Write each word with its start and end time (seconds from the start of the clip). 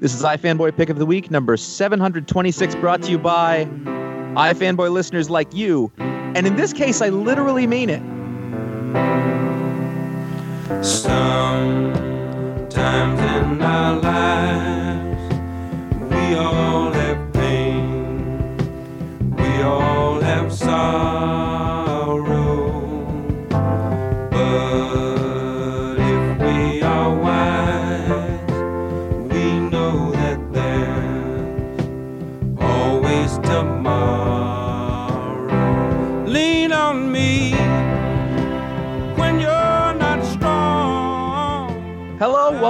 This 0.00 0.14
is 0.14 0.22
iFanboy 0.22 0.74
Pick 0.78 0.88
of 0.88 0.98
the 0.98 1.04
Week, 1.04 1.30
number 1.30 1.58
726, 1.58 2.74
brought 2.76 3.02
to 3.02 3.10
you 3.10 3.18
by 3.18 3.66
iFanboy 4.34 4.90
listeners 4.90 5.28
like 5.28 5.52
you. 5.52 5.92
And 5.98 6.46
in 6.46 6.56
this 6.56 6.72
case, 6.72 7.02
I 7.02 7.10
literally 7.10 7.66
mean 7.66 7.90
it. 7.90 8.00
Sometimes 10.82 12.00
in 13.20 13.60
our 13.60 14.00
lives, 14.00 15.34
we 16.10 16.34
all 16.34 16.90
have 16.92 17.32
pain, 17.34 18.56
we 19.36 19.60
all 19.60 20.18
have 20.18 20.50
sorrow. 20.50 21.29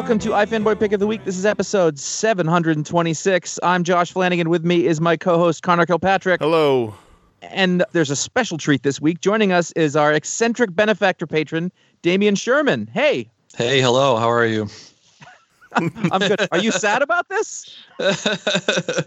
Welcome 0.01 0.19
to 0.21 0.31
iFanboy 0.31 0.81
Pick 0.81 0.93
of 0.95 0.99
the 1.01 1.07
Week. 1.07 1.27
This 1.27 1.37
is 1.37 1.45
episode 1.45 1.99
726. 1.99 3.59
I'm 3.63 3.85
Josh 3.85 4.11
Flanagan. 4.11 4.49
With 4.49 4.65
me 4.65 4.87
is 4.87 4.99
my 4.99 5.15
co 5.15 5.37
host, 5.37 5.63
Conor 5.63 5.85
Kilpatrick. 5.85 6.41
Hello. 6.41 6.95
And 7.43 7.85
there's 7.93 8.09
a 8.09 8.17
special 8.17 8.57
treat 8.57 8.83
this 8.83 8.99
week. 8.99 9.21
Joining 9.21 9.53
us 9.53 9.73
is 9.73 9.97
our 9.97 10.11
eccentric 10.15 10.75
benefactor 10.75 11.27
patron, 11.27 11.71
Damian 12.01 12.35
Sherman. 12.35 12.89
Hey, 12.95 13.29
Hey, 13.59 13.83
hello. 13.83 14.17
How 14.17 14.31
are 14.31 14.47
you? 14.47 14.69
I'm 15.75 16.21
good. 16.21 16.49
Are 16.51 16.59
you 16.59 16.73
sad 16.73 17.03
about 17.03 17.29
this? 17.29 17.77
I 18.01 19.05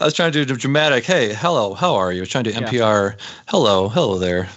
was 0.00 0.14
trying 0.14 0.32
to 0.32 0.46
do 0.46 0.54
the 0.54 0.58
dramatic. 0.58 1.04
Hey, 1.04 1.34
hello. 1.34 1.74
How 1.74 1.94
are 1.94 2.10
you? 2.10 2.20
I 2.20 2.22
was 2.22 2.30
trying 2.30 2.44
to 2.44 2.52
do 2.54 2.58
Yeah. 2.58 2.68
NPR. 2.70 3.20
Hello, 3.48 3.90
hello 3.90 4.18
there. 4.18 4.48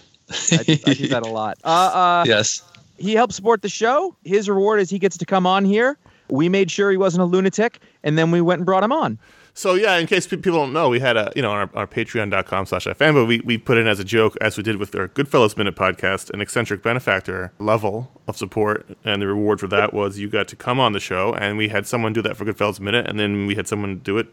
I, 0.52 0.80
I 0.86 0.94
do 0.94 1.08
that 1.09 1.23
a 1.25 1.30
lot. 1.30 1.58
Uh, 1.66 1.67
uh, 1.67 2.23
yes. 2.28 2.62
He 3.00 3.14
helps 3.14 3.36
support 3.36 3.61
the 3.61 3.69
show. 3.69 4.16
His 4.23 4.50
reward 4.50 4.80
is 4.80 4.89
he 4.89 5.00
gets 5.00 5.17
to 5.17 5.25
come 5.25 5.45
on 5.45 5.66
here. 5.66 5.97
We 6.30 6.47
made 6.50 6.69
sure 6.69 6.92
he 6.92 6.97
wasn't 6.97 7.23
a 7.23 7.25
lunatic, 7.25 7.80
and 8.03 8.17
then 8.17 8.30
we 8.31 8.41
went 8.41 8.59
and 8.59 8.66
brought 8.66 8.83
him 8.83 8.91
on. 8.91 9.17
So 9.59 9.73
yeah, 9.73 9.97
in 9.97 10.08
case 10.08 10.25
people 10.28 10.53
don't 10.53 10.72
know, 10.72 10.88
we 10.88 11.00
had 11.00 11.17
a 11.17 11.33
you 11.36 11.41
know 11.41 11.52
on 11.52 11.58
our, 11.58 11.69
our 11.73 11.88
patreon.com 11.88 12.66
slash 12.66 12.86
fanboy, 12.86 13.28
we, 13.28 13.39
we 13.41 13.58
put 13.58 13.78
in 13.78 13.88
as 13.88 14.00
a 14.00 14.03
joke, 14.03 14.38
as 14.39 14.56
we 14.56 14.64
did 14.64 14.78
with 14.78 14.95
our 14.95 15.08
Goodfellas 15.09 15.58
Minute 15.58 15.75
podcast, 15.75 16.30
an 16.30 16.39
eccentric 16.39 16.81
benefactor 16.81 17.52
level 17.59 18.09
of 18.28 18.38
support. 18.38 18.88
And 19.03 19.22
the 19.22 19.28
reward 19.28 19.59
for 19.59 19.67
that 19.67 19.94
was 19.94 20.17
you 20.19 20.30
got 20.30 20.47
to 20.50 20.56
come 20.56 20.80
on 20.80 20.94
the 20.94 21.00
show 21.00 21.34
and 21.34 21.58
we 21.58 21.67
had 21.67 21.88
someone 21.88 22.13
do 22.13 22.22
that 22.22 22.38
for 22.38 22.45
Goodfellas 22.45 22.80
Minute 22.80 23.08
and 23.08 23.19
then 23.19 23.47
we 23.47 23.56
had 23.56 23.67
someone 23.67 23.97
do 23.97 24.17
it 24.17 24.28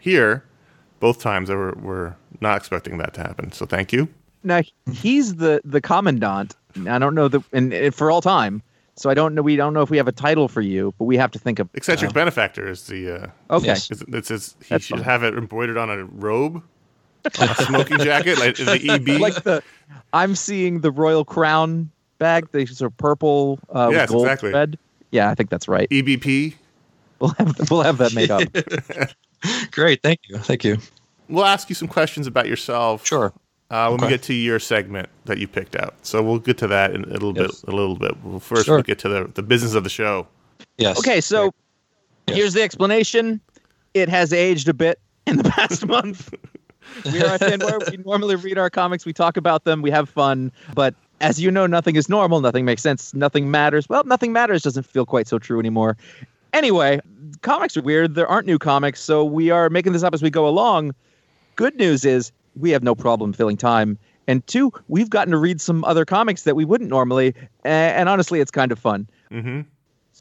here. 0.00 0.44
Both 0.98 1.20
times 1.20 1.50
were, 1.50 1.74
we 1.76 1.82
were 1.82 2.16
not 2.40 2.56
expecting 2.56 2.98
that 2.98 3.14
to 3.14 3.20
happen. 3.20 3.52
So 3.52 3.66
thank 3.66 3.92
you. 3.92 4.08
Now 4.44 4.62
he's 4.90 5.36
the 5.36 5.60
the 5.64 5.80
commandant. 5.80 6.56
I 6.88 6.98
don't 6.98 7.14
know 7.14 7.28
the 7.28 7.40
and, 7.52 7.72
and 7.72 7.94
for 7.94 8.10
all 8.10 8.20
time. 8.20 8.62
So 8.94 9.08
I 9.08 9.14
don't 9.14 9.34
know. 9.34 9.40
We 9.42 9.56
don't 9.56 9.72
know 9.72 9.80
if 9.82 9.88
we 9.90 9.96
have 9.96 10.08
a 10.08 10.12
title 10.12 10.48
for 10.48 10.60
you, 10.60 10.92
but 10.98 11.04
we 11.06 11.16
have 11.16 11.30
to 11.30 11.38
think 11.38 11.58
of. 11.58 11.68
Eccentric 11.74 12.12
benefactor 12.12 12.68
is 12.68 12.86
the 12.86 13.10
uh 13.10 13.26
Okay, 13.56 13.72
is- 13.72 13.90
it 13.90 14.26
says 14.26 14.54
he 14.60 14.66
That's 14.68 14.84
should 14.84 14.96
fine. 14.98 15.04
have 15.04 15.22
it 15.22 15.34
embroidered 15.34 15.78
on 15.78 15.88
a 15.90 16.04
robe, 16.04 16.62
a 17.24 17.30
smoking 17.64 17.98
jacket, 17.98 18.38
like 18.38 18.56
the 18.56 18.90
EB. 18.90 19.20
like 19.20 19.42
the 19.44 19.62
I'm 20.12 20.34
seeing 20.34 20.80
the 20.80 20.90
royal 20.90 21.24
crown 21.24 21.90
bag. 22.18 22.48
They 22.52 22.66
sort 22.66 22.92
of 22.92 22.96
purple 22.98 23.58
uh, 23.70 23.88
Yes, 23.90 24.02
with 24.02 24.10
gold 24.10 24.26
exactly. 24.26 24.50
thread. 24.50 24.78
Yeah, 25.10 25.30
I 25.30 25.34
think 25.34 25.48
that's 25.50 25.68
right. 25.68 25.88
EBP. 25.90 26.54
We'll 27.18 27.30
have 27.38 27.70
we'll 27.70 27.82
have 27.82 27.96
that 27.98 28.14
made 28.14 28.30
up. 28.30 28.42
Great. 29.70 30.02
Thank 30.02 30.20
you. 30.28 30.38
Thank 30.38 30.64
you. 30.64 30.78
We'll 31.28 31.44
ask 31.46 31.68
you 31.70 31.74
some 31.74 31.88
questions 31.88 32.26
about 32.26 32.46
yourself. 32.46 33.06
Sure. 33.06 33.32
Uh, 33.72 33.88
when 33.88 34.00
we 34.02 34.08
get 34.08 34.22
to 34.22 34.34
your 34.34 34.58
segment 34.58 35.08
that 35.24 35.38
you 35.38 35.48
picked 35.48 35.74
out, 35.74 35.94
so 36.02 36.22
we'll 36.22 36.38
get 36.38 36.58
to 36.58 36.66
that 36.66 36.94
in 36.94 37.04
a 37.04 37.06
little 37.08 37.34
Yes. 37.34 37.62
bit. 37.62 37.72
A 37.72 37.74
little 37.76 37.96
bit. 37.96 38.22
Well, 38.22 38.38
first, 38.38 38.66
Sure. 38.66 38.76
we'll 38.76 38.82
get 38.82 38.98
to 38.98 39.08
the, 39.08 39.30
the 39.34 39.42
business 39.42 39.72
of 39.72 39.82
the 39.82 39.88
show. 39.88 40.26
Yes. 40.76 40.98
Okay, 40.98 41.22
so 41.22 41.54
Yes. 42.28 42.36
here's 42.36 42.52
the 42.52 42.62
explanation. 42.62 43.40
It 43.94 44.10
has 44.10 44.30
aged 44.30 44.68
a 44.68 44.74
bit 44.74 45.00
in 45.26 45.38
the 45.38 45.44
past 45.44 45.86
month. 45.86 46.34
We 47.06 47.22
are 47.22 47.38
iFanboy. 47.38 47.90
We 47.92 47.96
normally 48.04 48.36
read 48.36 48.58
our 48.58 48.68
comics, 48.68 49.06
we 49.06 49.14
talk 49.14 49.38
about 49.38 49.64
them, 49.64 49.80
we 49.80 49.90
have 49.90 50.06
fun, 50.08 50.52
but 50.74 50.94
as 51.22 51.40
you 51.40 51.50
know, 51.50 51.66
nothing 51.66 51.96
is 51.96 52.10
normal, 52.10 52.42
nothing 52.42 52.66
makes 52.66 52.82
sense, 52.82 53.14
nothing 53.14 53.50
matters. 53.50 53.88
Well, 53.88 54.04
nothing 54.04 54.34
matters 54.34 54.60
doesn't 54.62 54.84
feel 54.84 55.06
quite 55.06 55.26
so 55.28 55.38
true 55.38 55.58
anymore. 55.58 55.96
Anyway, 56.52 57.00
comics 57.40 57.74
are 57.78 57.82
weird. 57.82 58.16
There 58.16 58.26
aren't 58.28 58.46
new 58.46 58.58
comics, 58.58 59.00
so 59.00 59.24
we 59.24 59.48
are 59.48 59.70
making 59.70 59.94
this 59.94 60.02
up 60.02 60.12
as 60.12 60.20
we 60.22 60.28
go 60.28 60.46
along. 60.46 60.94
Good 61.56 61.76
news 61.76 62.04
is 62.04 62.32
we 62.56 62.70
have 62.70 62.82
no 62.82 62.94
problem 62.94 63.32
filling 63.32 63.56
time. 63.56 63.98
And 64.28 64.46
two, 64.46 64.72
we've 64.88 65.10
gotten 65.10 65.32
to 65.32 65.38
read 65.38 65.60
some 65.60 65.84
other 65.84 66.04
comics 66.04 66.42
that 66.42 66.54
we 66.54 66.64
wouldn't 66.64 66.90
normally. 66.90 67.34
And 67.64 68.08
honestly, 68.08 68.40
it's 68.40 68.50
kind 68.50 68.72
of 68.72 68.78
fun. 68.78 69.08
hmm 69.30 69.62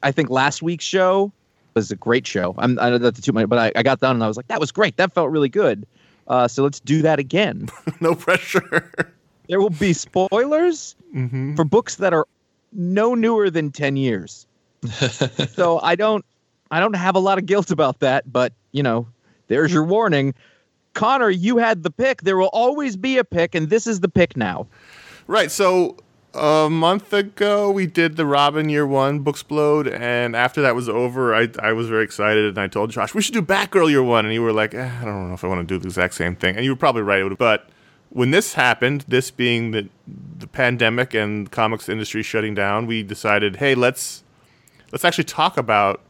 I 0.04 0.12
think 0.12 0.32
last 0.32 0.64
week's 0.64 0.86
show 0.86 1.32
was 1.76 1.92
a 1.92 1.96
great 1.96 2.26
show. 2.26 2.56
I'm 2.58 2.80
I 2.80 2.90
know 2.90 2.98
that's 2.98 3.22
too 3.22 3.32
much, 3.32 3.48
but 3.48 3.60
I, 3.60 3.72
I 3.76 3.84
got 3.84 4.00
done 4.00 4.16
and 4.16 4.24
I 4.24 4.28
was 4.28 4.36
like, 4.38 4.48
that 4.48 4.60
was 4.60 4.72
great. 4.72 4.98
That 4.98 5.14
felt 5.14 5.30
really 5.30 5.50
good. 5.50 5.86
Uh, 6.28 6.48
so 6.48 6.64
let's 6.64 6.80
do 6.80 7.02
that 7.04 7.20
again. 7.20 7.68
no 8.02 8.16
pressure. 8.16 8.92
there 9.48 9.60
will 9.60 9.70
be 9.70 9.94
spoilers 9.94 10.96
hmm 11.12 11.56
for 11.56 11.64
books 11.66 11.98
that 11.98 12.14
are 12.14 12.26
no 12.74 13.14
newer 13.14 13.50
than 13.50 13.72
10 13.72 13.98
years. 13.98 14.48
so 15.54 15.80
I 15.82 15.96
don't 15.96 16.26
I 16.72 16.80
don't 16.80 16.96
have 16.96 17.16
a 17.16 17.20
lot 17.20 17.38
of 17.38 17.46
guilt 17.46 17.70
about 17.70 18.00
that, 18.00 18.32
but 18.32 18.54
you 18.72 18.82
know, 18.82 19.08
there's 19.48 19.72
your 19.72 19.84
warning. 19.84 20.34
Conor, 20.94 21.30
you 21.30 21.58
had 21.58 21.84
the 21.84 21.92
pick. 21.92 22.22
There 22.22 22.38
will 22.38 22.50
always 22.54 22.96
be 22.96 23.18
a 23.18 23.24
pick, 23.24 23.56
and 23.56 23.70
this 23.70 23.88
is 23.88 24.00
the 24.00 24.10
pick 24.10 24.36
now. 24.36 24.68
Right. 25.28 25.52
So 25.52 25.98
a 26.34 26.70
month 26.70 27.12
ago, 27.14 27.70
we 27.72 27.86
did 27.86 28.16
the 28.16 28.26
Robin 28.26 28.70
Year 28.70 28.88
One 28.88 29.24
Booksplode, 29.24 29.92
and 29.92 30.36
after 30.36 30.62
that 30.62 30.76
was 30.76 30.88
over, 30.88 31.36
I 31.36 31.50
I 31.60 31.74
was 31.74 31.90
very 31.90 32.04
excited, 32.04 32.46
and 32.46 32.58
I 32.58 32.68
told 32.68 32.92
Josh 32.92 33.14
we 33.14 33.22
should 33.22 33.34
do 33.34 33.42
Batgirl 33.42 33.90
Year 33.90 34.04
One, 34.04 34.26
and 34.26 34.34
you 34.34 34.42
were 34.42 34.54
like, 34.54 34.74
eh, 34.74 34.92
I 35.02 35.06
don't 35.06 35.28
know 35.28 35.34
if 35.34 35.44
I 35.44 35.48
want 35.48 35.68
to 35.68 35.74
do 35.74 35.80
the 35.80 35.88
exact 35.88 36.14
same 36.14 36.36
thing, 36.36 36.56
and 36.56 36.66
you 36.66 36.72
were 36.72 36.78
probably 36.78 37.02
right. 37.02 37.38
But 37.38 37.70
when 38.10 38.32
this 38.32 38.54
happened, 38.54 39.06
this 39.08 39.32
being 39.32 39.72
the 39.72 39.90
the 40.38 40.48
pandemic 40.48 41.14
and 41.14 41.52
comics 41.52 41.90
industry 41.90 42.24
shutting 42.24 42.56
down, 42.56 42.88
we 42.88 43.04
decided, 43.04 43.58
hey, 43.58 43.76
let's 43.76 44.24
let's 44.92 45.06
actually 45.06 45.26
talk 45.26 45.58
about 45.58 46.02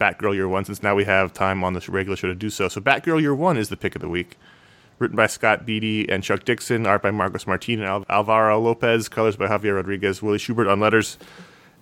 Batgirl 0.00 0.34
Year 0.34 0.48
One, 0.48 0.64
since 0.64 0.82
now 0.82 0.94
we 0.94 1.04
have 1.04 1.32
time 1.32 1.64
on 1.64 1.74
this 1.74 1.88
regular 1.88 2.16
show 2.16 2.28
to 2.28 2.34
do 2.34 2.50
so. 2.50 2.68
So 2.68 2.80
Batgirl 2.80 3.20
Year 3.20 3.34
One 3.34 3.56
is 3.56 3.68
the 3.68 3.76
pick 3.76 3.94
of 3.94 4.00
the 4.00 4.08
week 4.08 4.36
written 4.98 5.16
by 5.16 5.26
Scott 5.26 5.64
Beatty 5.64 6.08
and 6.08 6.22
Chuck 6.24 6.44
Dixon, 6.44 6.86
art 6.86 7.02
by 7.02 7.10
Marcos 7.10 7.46
Martin 7.46 7.74
and 7.80 7.84
Al- 7.84 8.06
Alvaro 8.08 8.58
Lopez, 8.60 9.08
colors 9.08 9.36
by 9.36 9.46
Javier 9.46 9.76
Rodriguez, 9.76 10.20
Willie 10.22 10.38
Schubert 10.38 10.66
on 10.66 10.80
letters. 10.80 11.18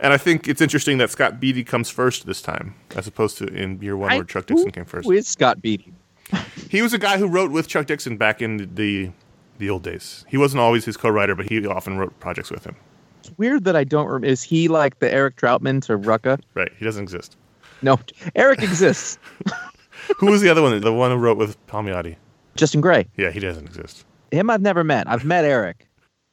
And 0.00 0.12
I 0.12 0.18
think 0.18 0.46
it's 0.48 0.60
interesting 0.60 0.98
that 0.98 1.08
Scott 1.10 1.40
Beatty 1.40 1.64
comes 1.64 1.88
first 1.88 2.26
this 2.26 2.42
time, 2.42 2.74
as 2.94 3.06
opposed 3.06 3.38
to 3.38 3.46
in 3.46 3.80
year 3.80 3.96
one 3.96 4.12
I- 4.12 4.16
where 4.16 4.24
Chuck 4.24 4.46
Dixon 4.46 4.70
came 4.70 4.84
first. 4.84 5.06
Who 5.06 5.12
is 5.12 5.26
Scott 5.26 5.60
Beatty? 5.62 5.92
He 6.68 6.82
was 6.82 6.92
a 6.92 6.98
guy 6.98 7.16
who 7.16 7.28
wrote 7.28 7.52
with 7.52 7.68
Chuck 7.68 7.86
Dixon 7.86 8.16
back 8.16 8.42
in 8.42 8.74
the 8.74 9.12
the 9.58 9.70
old 9.70 9.84
days. 9.84 10.24
He 10.28 10.36
wasn't 10.36 10.60
always 10.60 10.84
his 10.84 10.96
co-writer, 10.96 11.34
but 11.36 11.46
he 11.48 11.64
often 11.64 11.96
wrote 11.96 12.18
projects 12.20 12.50
with 12.50 12.64
him. 12.64 12.74
It's 13.20 13.30
weird 13.38 13.64
that 13.64 13.76
I 13.76 13.84
don't 13.84 14.06
remember. 14.06 14.26
Is 14.26 14.42
he 14.42 14.66
like 14.68 14.98
the 14.98 15.10
Eric 15.10 15.36
Trautmann 15.36 15.80
to 15.86 15.96
Rucka? 15.96 16.40
Right? 16.54 16.70
He 16.78 16.84
doesn't 16.84 17.02
exist. 17.04 17.36
No, 17.82 17.98
Eric 18.34 18.62
exists. 18.62 19.18
Who 20.18 20.26
was 20.26 20.40
the 20.40 20.48
other 20.48 20.62
one? 20.62 20.80
The 20.80 20.92
one 20.92 21.10
who 21.10 21.16
wrote 21.16 21.36
with 21.36 21.64
Palmiotti. 21.66 22.16
Justin 22.54 22.80
Gray. 22.80 23.06
Yeah, 23.16 23.30
he 23.30 23.40
doesn't 23.40 23.66
exist. 23.66 24.04
Him 24.30 24.50
I've 24.50 24.62
never 24.62 24.84
met. 24.84 25.08
I've 25.08 25.24
met 25.24 25.44
Eric. 25.44 25.86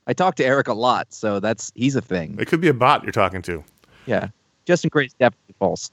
I 0.07 0.13
talk 0.13 0.35
to 0.35 0.45
Eric 0.45 0.67
a 0.67 0.73
lot, 0.73 1.11
so 1.13 1.39
that's 1.39 1.71
he's 1.75 1.95
a 1.95 2.01
thing. 2.01 2.35
It 2.39 2.47
could 2.47 2.61
be 2.61 2.67
a 2.67 2.73
bot 2.73 3.03
you're 3.03 3.11
talking 3.11 3.41
to. 3.43 3.63
Yeah. 4.05 4.27
Justin 4.65 4.89
Gray's 4.89 5.13
definitely 5.13 5.55
false. 5.59 5.91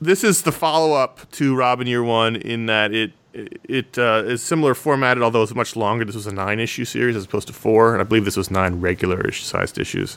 this 0.00 0.22
is 0.24 0.42
the 0.42 0.52
follow 0.52 0.92
up 0.94 1.30
to 1.32 1.54
Robin 1.56 1.86
Year 1.86 2.02
One 2.02 2.36
in 2.36 2.66
that 2.66 2.92
it 2.92 3.12
it 3.34 3.98
uh, 3.98 4.22
is 4.24 4.42
similar 4.42 4.74
formatted, 4.74 5.22
although 5.22 5.42
it's 5.42 5.54
much 5.54 5.76
longer. 5.76 6.04
This 6.04 6.14
was 6.14 6.26
a 6.26 6.32
nine 6.34 6.58
issue 6.58 6.84
series 6.86 7.16
as 7.16 7.24
opposed 7.26 7.46
to 7.48 7.52
four, 7.52 7.92
and 7.92 8.00
I 8.00 8.04
believe 8.04 8.24
this 8.24 8.36
was 8.36 8.50
nine 8.50 8.80
regular 8.80 9.30
sized 9.32 9.78
issues, 9.78 10.16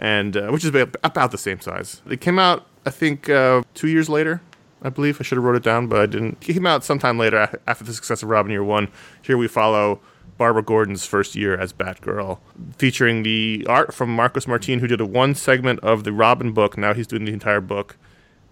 and 0.00 0.36
uh, 0.36 0.48
which 0.48 0.64
is 0.64 0.70
about, 0.70 0.96
about 1.04 1.30
the 1.30 1.38
same 1.38 1.60
size. 1.60 2.02
It 2.10 2.20
came 2.20 2.38
out, 2.40 2.66
I 2.86 2.90
think, 2.90 3.28
uh, 3.28 3.62
two 3.74 3.88
years 3.88 4.08
later. 4.08 4.40
I 4.82 4.88
believe 4.88 5.20
I 5.20 5.24
should 5.24 5.36
have 5.36 5.44
wrote 5.44 5.56
it 5.56 5.62
down, 5.62 5.88
but 5.88 6.00
I 6.00 6.06
didn't. 6.06 6.38
It 6.48 6.52
came 6.54 6.66
out 6.66 6.84
sometime 6.84 7.18
later 7.18 7.48
after 7.66 7.82
the 7.82 7.92
success 7.92 8.22
of 8.22 8.28
Robin 8.28 8.52
Year 8.52 8.62
One. 8.62 8.88
Here 9.22 9.36
we 9.36 9.48
follow 9.48 10.00
Barbara 10.38 10.62
Gordon's 10.62 11.06
first 11.06 11.34
year 11.34 11.56
as 11.56 11.72
Batgirl, 11.72 12.38
featuring 12.76 13.22
the 13.22 13.66
art 13.68 13.94
from 13.94 14.14
Marcos 14.14 14.46
Martin, 14.46 14.78
who 14.78 14.86
did 14.86 15.00
a 15.00 15.06
one 15.06 15.34
segment 15.34 15.80
of 15.80 16.04
the 16.04 16.12
Robin 16.12 16.52
book. 16.52 16.76
Now 16.76 16.94
he's 16.94 17.06
doing 17.06 17.24
the 17.24 17.32
entire 17.32 17.60
book. 17.60 17.96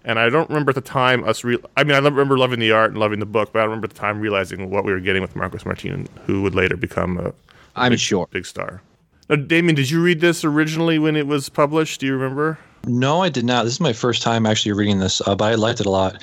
And 0.03 0.19
I 0.19 0.29
don't 0.29 0.49
remember 0.49 0.71
at 0.71 0.75
the 0.75 0.81
time 0.81 1.23
us. 1.23 1.43
Re- 1.43 1.61
I 1.77 1.83
mean, 1.83 1.93
I 1.93 1.99
remember 1.99 2.37
loving 2.37 2.59
the 2.59 2.71
art 2.71 2.91
and 2.91 2.99
loving 2.99 3.19
the 3.19 3.25
book, 3.25 3.53
but 3.53 3.59
I 3.59 3.61
don't 3.63 3.69
remember 3.69 3.85
at 3.85 3.93
the 3.93 3.99
time 3.99 4.19
realizing 4.19 4.69
what 4.69 4.83
we 4.83 4.91
were 4.91 4.99
getting 4.99 5.21
with 5.21 5.35
Marcos 5.35 5.65
Martin, 5.65 6.07
who 6.25 6.41
would 6.41 6.53
later 6.53 6.75
become 6.75 7.17
a 7.17 7.33
I'm 7.75 7.91
big, 7.91 7.99
sure. 7.99 8.27
big 8.31 8.45
star. 8.45 8.81
Now, 9.29 9.37
Damian, 9.37 9.75
did 9.75 9.89
you 9.89 10.01
read 10.03 10.21
this 10.21 10.43
originally 10.43 10.99
when 10.99 11.15
it 11.15 11.25
was 11.27 11.49
published? 11.49 12.01
Do 12.01 12.05
you 12.07 12.13
remember? 12.13 12.59
No, 12.87 13.21
I 13.21 13.29
did 13.29 13.45
not. 13.45 13.63
This 13.63 13.73
is 13.73 13.79
my 13.79 13.93
first 13.93 14.21
time 14.21 14.45
actually 14.45 14.73
reading 14.73 14.99
this, 14.99 15.21
uh, 15.25 15.35
but 15.35 15.45
I 15.45 15.55
liked 15.55 15.79
it 15.79 15.85
a 15.85 15.91
lot. 15.91 16.21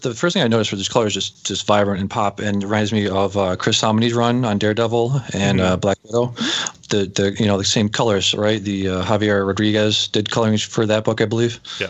The 0.00 0.14
first 0.14 0.34
thing 0.34 0.42
I 0.42 0.48
noticed 0.48 0.72
were 0.72 0.76
these 0.76 0.88
colors 0.88 1.14
just 1.14 1.46
just 1.46 1.64
vibrant 1.64 2.00
and 2.00 2.10
pop, 2.10 2.40
and 2.40 2.62
reminds 2.64 2.92
me 2.92 3.06
of 3.06 3.36
uh, 3.36 3.54
Chris 3.54 3.80
Samnee's 3.80 4.14
run 4.14 4.44
on 4.44 4.58
Daredevil 4.58 5.20
and 5.32 5.60
uh, 5.60 5.76
Black 5.76 5.98
Widow. 6.04 6.34
The 6.88 7.06
the 7.06 7.36
you 7.38 7.46
know 7.46 7.56
the 7.56 7.64
same 7.64 7.88
colors, 7.88 8.34
right? 8.34 8.62
The 8.62 8.88
uh, 8.88 9.04
Javier 9.04 9.46
Rodriguez 9.46 10.08
did 10.08 10.30
coloring 10.30 10.58
for 10.58 10.86
that 10.86 11.04
book, 11.04 11.20
I 11.20 11.26
believe. 11.26 11.60
Yeah. 11.78 11.88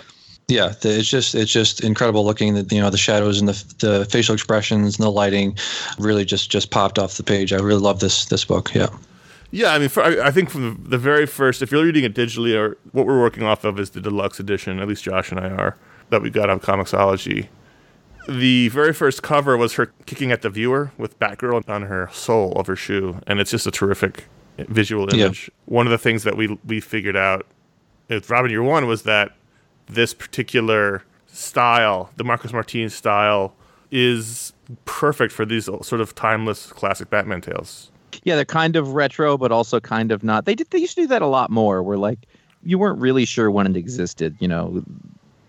Yeah, 0.49 0.75
the, 0.81 0.99
it's 0.99 1.09
just 1.09 1.35
it's 1.35 1.51
just 1.51 1.83
incredible 1.83 2.25
looking. 2.27 2.53
The 2.55 2.75
you 2.75 2.83
know 2.83 2.91
the 2.91 2.99
shadows 2.99 3.41
and 3.41 3.49
the 3.49 3.75
the 3.79 4.05
facial 4.05 4.35
expressions 4.35 4.99
and 4.99 5.05
the 5.05 5.11
lighting, 5.11 5.57
really 5.99 6.27
just 6.27 6.51
just 6.51 6.71
popped 6.71 6.99
off 6.99 7.17
the 7.17 7.23
page. 7.23 7.55
I 7.55 7.57
really 7.57 7.81
love 7.81 8.01
this 8.01 8.27
this 8.27 8.45
book. 8.45 8.75
Yeah. 8.75 8.89
Yeah, 9.55 9.75
I 9.75 9.79
mean, 9.79 9.91
for, 9.91 10.03
I, 10.03 10.29
I 10.29 10.31
think 10.31 10.49
from 10.51 10.83
the, 10.83 10.91
the 10.91 10.99
very 10.99 11.27
first, 11.27 11.61
if 11.63 11.71
you're 11.71 11.85
reading 11.85 12.05
it 12.05 12.15
digitally, 12.15 12.59
or 12.59 12.79
what 12.93 13.07
we're 13.07 13.21
working 13.21 13.43
off 13.43 13.65
of 13.65 13.79
is 13.79 13.91
the 13.91 14.01
deluxe 14.01 14.41
edition. 14.41 14.79
At 14.81 14.89
least 14.89 15.05
Josh 15.05 15.31
and 15.31 15.39
I 15.39 15.51
are 15.51 15.77
that 16.09 16.23
we 16.23 16.31
got 16.31 16.49
on 16.51 16.59
Comixology. 16.59 17.49
The 18.29 18.69
very 18.69 18.93
first 18.95 19.23
cover 19.23 19.57
was 19.57 19.75
her 19.75 19.87
kicking 20.07 20.33
at 20.33 20.43
the 20.43 20.49
viewer 20.51 20.91
with 20.97 21.19
Batgirl 21.19 21.69
on 21.69 21.83
her 21.83 22.09
sole 22.13 22.53
of 22.53 22.67
her 22.67 22.77
shoe, 22.77 23.21
and 23.27 23.41
it's 23.41 23.51
just 23.51 23.67
a 23.67 23.71
terrific 23.71 24.25
visual 24.59 25.07
Yeah. 25.15 25.27
image. 25.27 25.51
One 25.67 25.87
of 25.87 25.91
the 25.91 25.99
things 25.99 26.23
that 26.25 26.37
we 26.37 26.59
we 26.67 26.81
figured 26.81 27.17
out 27.17 27.47
with 28.09 28.31
Robin 28.31 28.51
Year 28.51 28.63
One 28.63 28.87
was 28.87 29.03
that 29.03 29.33
this 29.87 30.15
particular 30.15 31.03
style, 31.27 32.11
the 32.17 32.25
Marcus 32.25 32.53
Martinez 32.53 32.95
style, 32.95 33.55
is 33.91 34.53
perfect 34.87 35.33
for 35.33 35.45
these 35.45 35.65
sort 35.65 36.01
of 36.01 36.15
timeless 36.15 36.67
classic 36.69 37.11
Batman 37.11 37.41
tales. 37.43 37.91
Yeah, 38.25 38.37
they're 38.37 38.45
kind 38.45 38.77
of 38.77 38.95
retro, 38.95 39.37
but 39.37 39.53
also 39.53 39.81
kind 39.81 40.13
of 40.13 40.23
not. 40.23 40.45
They 40.45 40.55
did. 40.55 40.71
They 40.71 40.79
used 40.79 40.95
to 40.97 41.03
do 41.03 41.07
that 41.09 41.23
a 41.23 41.27
lot 41.27 41.51
more. 41.51 41.83
Where 41.83 41.97
like 41.97 42.19
you 42.63 42.79
weren't 42.79 43.01
really 43.01 43.25
sure 43.25 43.51
when 43.51 43.67
it 43.67 43.77
existed. 43.77 44.37
You 44.39 44.49
know, 44.49 44.83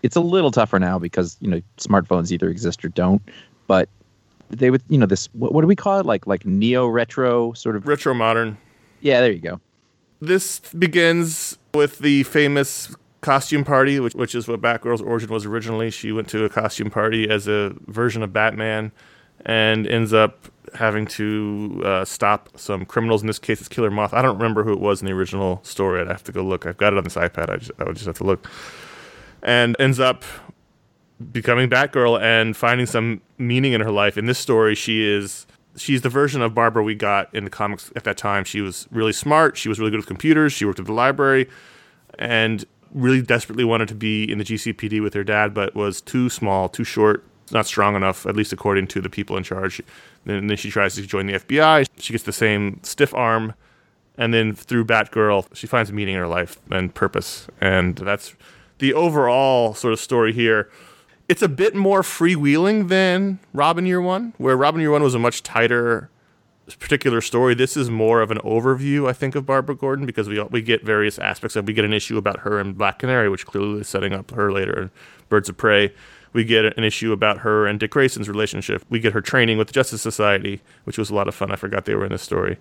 it's 0.02 0.16
a 0.16 0.20
little 0.20 0.50
tougher 0.50 0.78
now 0.78 0.98
because 0.98 1.36
you 1.40 1.48
know 1.48 1.60
smartphones 1.78 2.32
either 2.32 2.48
exist 2.48 2.84
or 2.84 2.88
don't. 2.88 3.22
But 3.66 3.88
they 4.50 4.70
would, 4.70 4.82
you 4.88 4.98
know, 4.98 5.06
this 5.06 5.28
what, 5.32 5.52
what 5.52 5.62
do 5.62 5.66
we 5.66 5.76
call 5.76 6.00
it? 6.00 6.06
Like 6.06 6.26
like 6.26 6.44
neo 6.46 6.86
retro 6.86 7.52
sort 7.52 7.76
of. 7.76 7.86
Retro 7.86 8.14
modern. 8.14 8.56
Yeah, 9.00 9.20
there 9.20 9.32
you 9.32 9.40
go. 9.40 9.60
This 10.20 10.60
begins 10.60 11.58
with 11.74 11.98
the 11.98 12.22
famous 12.22 12.94
costume 13.20 13.64
party, 13.64 13.98
which, 14.00 14.14
which 14.14 14.34
is 14.34 14.46
what 14.46 14.60
Batgirl's 14.60 15.02
origin 15.02 15.30
was 15.30 15.44
originally. 15.44 15.90
She 15.90 16.12
went 16.12 16.28
to 16.28 16.44
a 16.44 16.48
costume 16.48 16.90
party 16.90 17.28
as 17.28 17.48
a 17.48 17.74
version 17.86 18.22
of 18.22 18.32
Batman 18.32 18.92
and 19.44 19.86
ends 19.86 20.12
up 20.12 20.50
having 20.74 21.06
to 21.06 21.82
uh, 21.84 22.04
stop 22.04 22.50
some 22.56 22.84
criminals. 22.84 23.22
In 23.22 23.26
this 23.26 23.38
case, 23.38 23.60
it's 23.60 23.68
Killer 23.68 23.90
Moth. 23.90 24.12
I 24.12 24.22
don't 24.22 24.36
remember 24.36 24.64
who 24.64 24.72
it 24.72 24.80
was 24.80 25.00
in 25.00 25.06
the 25.06 25.12
original 25.12 25.60
story. 25.62 26.00
I'd 26.00 26.08
have 26.08 26.24
to 26.24 26.32
go 26.32 26.42
look. 26.42 26.66
I've 26.66 26.76
got 26.76 26.92
it 26.92 26.96
on 26.96 27.04
this 27.04 27.14
iPad. 27.14 27.50
I, 27.50 27.56
just, 27.56 27.72
I 27.78 27.84
would 27.84 27.94
just 27.94 28.06
have 28.06 28.18
to 28.18 28.24
look. 28.24 28.50
And 29.42 29.76
ends 29.78 30.00
up 30.00 30.24
becoming 31.32 31.68
Batgirl 31.68 32.20
and 32.20 32.56
finding 32.56 32.86
some 32.86 33.20
meaning 33.38 33.72
in 33.72 33.80
her 33.80 33.90
life. 33.90 34.18
In 34.18 34.26
this 34.26 34.38
story, 34.38 34.74
she 34.74 35.06
is 35.06 35.46
she's 35.76 36.02
the 36.02 36.08
version 36.08 36.42
of 36.42 36.54
Barbara 36.54 36.82
we 36.82 36.94
got 36.94 37.32
in 37.34 37.44
the 37.44 37.50
comics 37.50 37.90
at 37.96 38.04
that 38.04 38.16
time. 38.16 38.44
She 38.44 38.60
was 38.60 38.88
really 38.90 39.12
smart. 39.12 39.56
She 39.56 39.68
was 39.68 39.78
really 39.78 39.90
good 39.90 39.98
with 39.98 40.06
computers. 40.06 40.52
She 40.52 40.64
worked 40.64 40.80
at 40.80 40.86
the 40.86 40.92
library, 40.92 41.48
and 42.18 42.64
really 42.92 43.22
desperately 43.22 43.64
wanted 43.64 43.88
to 43.88 43.94
be 43.94 44.30
in 44.30 44.38
the 44.38 44.44
GCPD 44.44 45.02
with 45.02 45.14
her 45.14 45.24
dad, 45.24 45.52
but 45.52 45.74
was 45.74 46.00
too 46.00 46.30
small, 46.30 46.68
too 46.68 46.84
short, 46.84 47.24
not 47.50 47.66
strong 47.66 47.96
enough, 47.96 48.24
at 48.24 48.36
least 48.36 48.52
according 48.52 48.86
to 48.86 49.00
the 49.00 49.10
people 49.10 49.36
in 49.36 49.42
charge. 49.42 49.82
And 50.26 50.48
then 50.48 50.56
she 50.56 50.70
tries 50.70 50.94
to 50.94 51.02
join 51.02 51.26
the 51.26 51.34
FBI. 51.34 51.86
She 51.98 52.12
gets 52.12 52.24
the 52.24 52.32
same 52.32 52.80
stiff 52.82 53.14
arm. 53.14 53.54
And 54.16 54.32
then 54.32 54.54
through 54.54 54.84
Batgirl, 54.84 55.54
she 55.54 55.66
finds 55.66 55.92
meaning 55.92 56.14
in 56.14 56.20
her 56.20 56.28
life 56.28 56.58
and 56.70 56.94
purpose. 56.94 57.48
And 57.60 57.96
that's 57.96 58.34
the 58.78 58.94
overall 58.94 59.74
sort 59.74 59.92
of 59.92 60.00
story 60.00 60.32
here. 60.32 60.70
It's 61.28 61.42
a 61.42 61.48
bit 61.48 61.74
more 61.74 62.02
freewheeling 62.02 62.88
than 62.88 63.38
Robin 63.52 63.86
Year 63.86 64.00
One, 64.00 64.34
where 64.36 64.56
Robin 64.56 64.80
Year 64.80 64.90
One 64.90 65.02
was 65.02 65.14
a 65.14 65.18
much 65.18 65.42
tighter 65.42 66.10
particular 66.78 67.20
story. 67.20 67.54
This 67.54 67.76
is 67.76 67.90
more 67.90 68.22
of 68.22 68.30
an 68.30 68.38
overview, 68.38 69.08
I 69.08 69.12
think, 69.12 69.34
of 69.34 69.44
Barbara 69.44 69.74
Gordon 69.74 70.06
because 70.06 70.28
we 70.28 70.42
we 70.44 70.62
get 70.62 70.82
various 70.82 71.18
aspects 71.18 71.56
of. 71.56 71.66
We 71.66 71.74
get 71.74 71.84
an 71.84 71.92
issue 71.92 72.16
about 72.16 72.40
her 72.40 72.58
and 72.58 72.76
Black 72.76 72.98
Canary, 72.98 73.28
which 73.28 73.46
clearly 73.46 73.80
is 73.80 73.88
setting 73.88 74.12
up 74.12 74.30
her 74.30 74.50
later 74.50 74.82
in 74.82 74.90
Birds 75.28 75.48
of 75.48 75.56
Prey. 75.56 75.92
We 76.34 76.44
get 76.44 76.76
an 76.76 76.84
issue 76.84 77.12
about 77.12 77.38
her 77.38 77.66
and 77.66 77.80
Dick 77.80 77.92
Grayson's 77.92 78.28
relationship. 78.28 78.84
We 78.90 78.98
get 79.00 79.12
her 79.14 79.20
training 79.22 79.56
with 79.56 79.68
the 79.68 79.72
Justice 79.72 80.02
Society, 80.02 80.60
which 80.84 80.98
was 80.98 81.08
a 81.08 81.14
lot 81.14 81.28
of 81.28 81.34
fun. 81.34 81.50
I 81.52 81.56
forgot 81.56 81.84
they 81.86 81.94
were 81.94 82.04
in 82.04 82.12
this 82.12 82.22
story. 82.22 82.58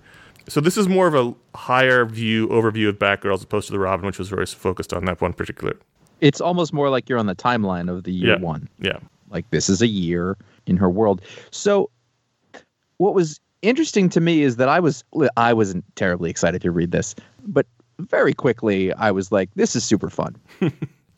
So 0.48 0.62
this 0.62 0.78
is 0.78 0.88
more 0.88 1.08
of 1.08 1.16
a 1.16 1.34
higher 1.58 2.06
view 2.06 2.48
overview 2.50 2.88
of 2.90 3.00
Batgirl 3.00 3.34
as 3.34 3.44
opposed 3.44 3.68
to 3.68 3.74
the 3.74 3.80
Robin, 3.80 4.06
which 4.06 4.20
was 4.20 4.30
very 4.30 4.46
focused 4.46 4.94
on 4.94 5.06
that 5.06 5.20
one 5.22 5.34
particular. 5.34 5.76
It's 6.22 6.40
almost 6.40 6.72
more 6.72 6.90
like 6.90 7.10
you're 7.10 7.18
on 7.20 7.26
the 7.26 7.36
timeline 7.36 7.90
of 7.90 8.04
the 8.04 8.12
year 8.14 8.32
Yeah. 8.36 8.40
one. 8.40 8.70
Yeah. 8.80 9.00
Like 9.30 9.50
this 9.50 9.68
is 9.70 9.82
a 9.82 9.88
year 9.88 10.38
in 10.68 10.78
her 10.78 10.90
world. 10.90 11.22
So 11.50 11.90
what 12.98 13.16
was 13.16 13.40
interesting 13.64 14.08
to 14.10 14.22
me 14.22 14.44
is 14.44 14.58
that 14.58 14.70
I 14.70 14.80
was 14.80 15.04
I 15.36 15.54
wasn't 15.54 15.84
terribly 15.96 16.30
excited 16.30 16.62
to 16.62 16.72
read 16.72 16.92
this, 16.92 17.16
but 17.48 17.66
very 18.00 18.34
quickly 18.36 18.94
I 18.94 19.10
was 19.12 19.32
like, 19.32 19.50
this 19.56 19.76
is 19.76 19.84
super 19.84 20.10
fun. 20.12 20.36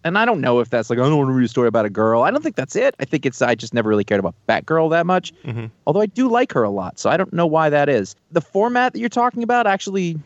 and 0.05 0.17
I 0.17 0.23
don't 0.23 0.39
know 0.39 0.59
if 0.61 0.69
that's 0.69 0.89
like 0.89 0.99
I 0.99 1.01
don't 1.01 1.17
want 1.17 1.27
to 1.27 1.33
read 1.33 1.43
a 1.45 1.49
story 1.49 1.67
about 1.67 1.85
a 1.85 1.89
girl. 1.89 2.21
I 2.21 2.31
don't 2.31 2.41
think 2.41 2.55
that's 2.55 2.75
it. 2.77 2.95
I 3.01 3.05
think 3.05 3.25
it's 3.25 3.41
I 3.41 3.55
just 3.55 3.73
never 3.73 3.89
really 3.89 4.05
cared 4.05 4.19
about 4.19 4.35
Batgirl 4.47 4.89
that 4.91 5.05
much. 5.05 5.33
Mhm. 5.43 5.69
Although 5.85 6.01
I 6.01 6.05
do 6.05 6.29
like 6.29 6.53
her 6.53 6.63
a 6.63 6.69
lot, 6.69 6.97
so 6.99 7.09
I 7.09 7.17
don't 7.17 7.33
know 7.33 7.45
why 7.47 7.69
that 7.69 7.89
is. 7.89 8.15
The 8.31 8.39
format 8.41 8.93
that 8.93 8.99
you're 8.99 9.09
talking 9.09 9.43
about 9.43 9.67
actually 9.67 10.17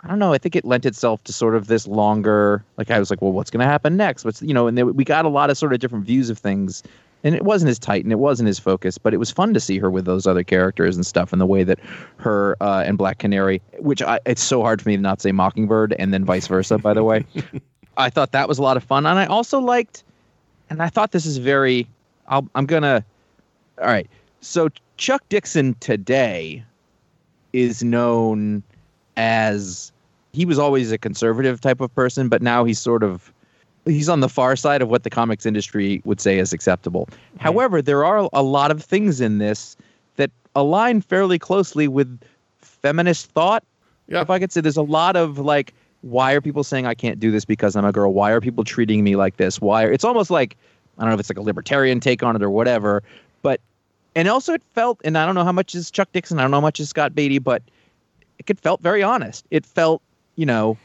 I 0.00 0.06
don't 0.08 0.20
know. 0.20 0.32
I 0.32 0.38
think 0.38 0.54
it 0.54 0.64
lent 0.64 0.86
itself 0.86 1.22
to 1.24 1.32
sort 1.32 1.54
of 1.56 1.66
this 1.66 1.86
longer. 1.86 2.64
Like 2.76 2.90
I 2.90 2.98
was 3.00 3.10
like, 3.10 3.20
well, 3.20 3.32
what's 3.32 3.50
going 3.50 3.60
to 3.60 3.66
happen 3.66 3.96
next? 3.96 4.24
What's 4.24 4.40
you 4.40 4.54
know, 4.54 4.66
and 4.68 4.78
there, 4.78 4.86
we 4.86 5.04
got 5.04 5.24
a 5.24 5.28
lot 5.28 5.50
of 5.50 5.58
sort 5.58 5.72
of 5.72 5.80
different 5.80 6.04
views 6.06 6.30
of 6.30 6.38
things, 6.38 6.84
and 7.24 7.34
it 7.34 7.42
wasn't 7.42 7.70
as 7.70 7.80
tight 7.80 8.04
and 8.04 8.12
it 8.12 8.20
wasn't 8.20 8.48
as 8.48 8.60
focused, 8.60 9.02
but 9.02 9.12
it 9.12 9.16
was 9.16 9.32
fun 9.32 9.52
to 9.54 9.60
see 9.60 9.76
her 9.80 9.90
with 9.90 10.04
those 10.04 10.24
other 10.24 10.44
characters 10.44 10.94
and 10.94 11.04
stuff, 11.04 11.32
and 11.32 11.40
the 11.40 11.46
way 11.46 11.64
that 11.64 11.80
her 12.18 12.56
uh, 12.60 12.84
and 12.86 12.96
Black 12.96 13.18
Canary, 13.18 13.60
which 13.80 14.00
I, 14.00 14.20
it's 14.24 14.42
so 14.42 14.62
hard 14.62 14.80
for 14.80 14.88
me 14.88 14.94
to 14.96 15.02
not 15.02 15.20
say 15.20 15.32
Mockingbird, 15.32 15.94
and 15.98 16.14
then 16.14 16.24
vice 16.24 16.46
versa. 16.46 16.78
By 16.78 16.94
the 16.94 17.02
way, 17.02 17.26
I 17.98 18.10
thought 18.10 18.32
that 18.32 18.48
was 18.48 18.58
a 18.58 18.62
lot 18.62 18.76
of 18.76 18.84
fun, 18.84 19.04
and 19.04 19.18
I 19.18 19.26
also 19.26 19.58
liked, 19.58 20.04
and 20.70 20.82
I 20.82 20.88
thought 20.88 21.12
this 21.12 21.26
is 21.26 21.36
very. 21.36 21.86
I'll, 22.28 22.48
I'm 22.54 22.64
gonna. 22.64 23.04
All 23.80 23.86
right, 23.86 24.08
so 24.40 24.68
Chuck 24.96 25.22
Dixon 25.28 25.74
today 25.80 26.64
is 27.52 27.82
known 27.82 28.62
as 29.16 29.92
he 30.32 30.44
was 30.44 30.58
always 30.58 30.92
a 30.92 30.98
conservative 30.98 31.60
type 31.60 31.80
of 31.80 31.94
person, 31.94 32.28
but 32.28 32.40
now 32.40 32.64
he's 32.64 32.78
sort 32.78 33.02
of 33.02 33.32
he's 33.84 34.08
on 34.08 34.20
the 34.20 34.28
far 34.28 34.54
side 34.56 34.82
of 34.82 34.88
what 34.88 35.02
the 35.02 35.10
comics 35.10 35.46
industry 35.46 36.00
would 36.04 36.20
say 36.20 36.38
is 36.38 36.52
acceptable. 36.52 37.08
However, 37.38 37.82
there 37.82 38.04
are 38.04 38.28
a 38.32 38.42
lot 38.42 38.70
of 38.70 38.82
things 38.82 39.20
in 39.20 39.38
this 39.38 39.76
that 40.16 40.30
align 40.54 41.00
fairly 41.00 41.38
closely 41.38 41.88
with 41.88 42.20
feminist 42.58 43.30
thought. 43.30 43.64
Yeah. 44.08 44.20
If 44.20 44.30
I 44.30 44.38
could 44.38 44.52
say 44.52 44.60
there's 44.60 44.76
a 44.76 44.82
lot 44.82 45.16
of 45.16 45.38
like 45.38 45.74
why 46.02 46.32
are 46.32 46.40
people 46.40 46.64
saying 46.64 46.86
I 46.86 46.94
can't 46.94 47.18
do 47.18 47.30
this 47.30 47.44
because 47.44 47.76
I'm 47.76 47.84
a 47.84 47.92
girl? 47.92 48.12
Why 48.12 48.30
are 48.30 48.40
people 48.40 48.64
treating 48.64 49.02
me 49.02 49.16
like 49.16 49.36
this? 49.36 49.60
Why 49.60 49.84
are, 49.84 49.92
it's 49.92 50.04
almost 50.04 50.30
like 50.30 50.56
I 50.98 51.02
don't 51.02 51.10
know 51.10 51.14
if 51.14 51.20
it's 51.20 51.30
like 51.30 51.38
a 51.38 51.42
libertarian 51.42 52.00
take 52.00 52.22
on 52.22 52.34
it 52.36 52.42
or 52.42 52.50
whatever, 52.50 53.02
but 53.42 53.60
and 54.14 54.28
also 54.28 54.54
it 54.54 54.62
felt 54.74 55.00
and 55.04 55.16
I 55.18 55.26
don't 55.26 55.34
know 55.34 55.44
how 55.44 55.52
much 55.52 55.74
is 55.74 55.90
Chuck 55.90 56.08
Dixon, 56.12 56.38
I 56.38 56.42
don't 56.42 56.50
know 56.50 56.58
how 56.58 56.62
much 56.62 56.80
is 56.80 56.88
Scott 56.88 57.14
Beatty, 57.14 57.38
but 57.38 57.62
it 58.46 58.58
felt 58.60 58.80
very 58.80 59.02
honest. 59.02 59.44
It 59.50 59.66
felt, 59.66 60.02
you 60.36 60.46
know, 60.46 60.76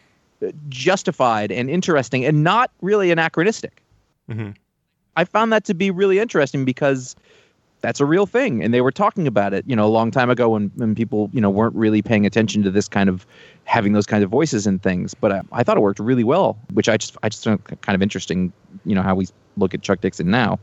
justified 0.69 1.51
and 1.51 1.69
interesting 1.69 2.25
and 2.25 2.43
not 2.43 2.71
really 2.81 3.11
anachronistic. 3.11 3.81
Mhm. 4.29 4.55
I 5.15 5.25
found 5.25 5.53
that 5.53 5.63
to 5.65 5.73
be 5.73 5.91
really 5.91 6.19
interesting 6.19 6.65
because 6.65 7.15
that's 7.83 7.99
a 7.99 8.05
real 8.05 8.25
thing 8.25 8.63
and 8.63 8.73
they 8.73 8.79
were 8.79 8.93
talking 8.93 9.27
about 9.27 9.53
it, 9.53 9.65
you 9.67 9.75
know, 9.75 9.85
a 9.85 9.91
long 9.91 10.09
time 10.09 10.29
ago 10.29 10.49
when, 10.49 10.71
when 10.75 10.95
people, 10.95 11.29
you 11.33 11.41
know, 11.41 11.49
weren't 11.49 11.75
really 11.75 12.01
paying 12.01 12.25
attention 12.25 12.63
to 12.63 12.71
this 12.71 12.87
kind 12.87 13.09
of 13.09 13.27
having 13.65 13.91
those 13.91 14.05
kinds 14.05 14.23
of 14.23 14.29
voices 14.29 14.65
and 14.65 14.81
things. 14.81 15.13
But 15.13 15.33
I, 15.33 15.41
I 15.51 15.63
thought 15.63 15.75
it 15.75 15.81
worked 15.81 15.99
really 15.99 16.23
well, 16.23 16.57
which 16.73 16.87
I 16.87 16.95
just 16.95 17.17
I 17.23 17.29
just 17.29 17.43
found 17.43 17.61
kind 17.81 17.93
of 17.93 18.01
interesting, 18.01 18.53
you 18.85 18.95
know, 18.95 19.01
how 19.01 19.13
we 19.15 19.27
look 19.57 19.73
at 19.73 19.81
Chuck 19.81 19.99
Dixon 19.99 20.31
now 20.31 20.59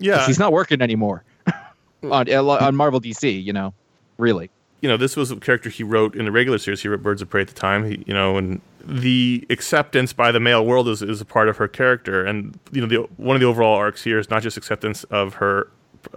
Yeah. 0.00 0.26
He's 0.26 0.40
not 0.40 0.52
working 0.52 0.82
anymore 0.82 1.22
on 2.02 2.28
on 2.28 2.76
Marvel 2.76 3.00
DC, 3.00 3.42
you 3.42 3.52
know. 3.52 3.72
Really. 4.18 4.50
you 4.80 4.88
know, 4.88 4.96
this 4.96 5.16
was 5.16 5.30
a 5.30 5.36
character 5.36 5.70
he 5.70 5.84
wrote 5.84 6.16
in 6.16 6.24
the 6.24 6.32
regular 6.32 6.58
series. 6.58 6.82
He 6.82 6.88
wrote 6.88 7.04
Birds 7.04 7.22
of 7.22 7.30
Prey 7.30 7.42
at 7.42 7.46
the 7.46 7.54
time. 7.54 7.84
He, 7.84 8.02
you 8.04 8.12
know, 8.12 8.36
and 8.36 8.60
the 8.84 9.46
acceptance 9.48 10.12
by 10.12 10.32
the 10.32 10.40
male 10.40 10.66
world 10.66 10.88
is, 10.88 11.02
is 11.02 11.20
a 11.20 11.24
part 11.24 11.48
of 11.48 11.56
her 11.58 11.68
character. 11.68 12.24
And 12.24 12.58
you 12.72 12.80
know, 12.80 12.88
the, 12.88 13.08
one 13.16 13.36
of 13.36 13.40
the 13.40 13.46
overall 13.46 13.76
arcs 13.76 14.02
here 14.02 14.18
is 14.18 14.28
not 14.28 14.42
just 14.42 14.56
acceptance 14.56 15.04
of 15.04 15.34
her 15.34 15.68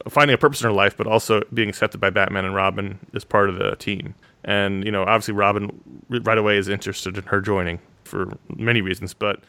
finding 0.10 0.34
a 0.34 0.38
purpose 0.38 0.62
in 0.62 0.66
her 0.66 0.74
life, 0.74 0.96
but 0.98 1.08
also 1.08 1.42
being 1.54 1.70
accepted 1.70 2.00
by 2.00 2.10
Batman 2.10 2.46
and 2.46 2.56
Robin 2.56 3.00
as 3.14 3.24
part 3.24 3.50
of 3.50 3.58
the 3.58 3.76
team. 3.78 4.16
And 4.44 4.84
you 4.86 4.92
know, 4.92 5.04
obviously, 5.04 5.34
Robin 5.34 5.70
right 6.10 6.38
away 6.38 6.58
is 6.58 6.68
interested 6.68 7.18
in 7.18 7.24
her 7.24 7.42
joining 7.42 7.80
for 8.04 8.38
many 8.56 8.82
reasons. 8.82 9.14
But 9.14 9.40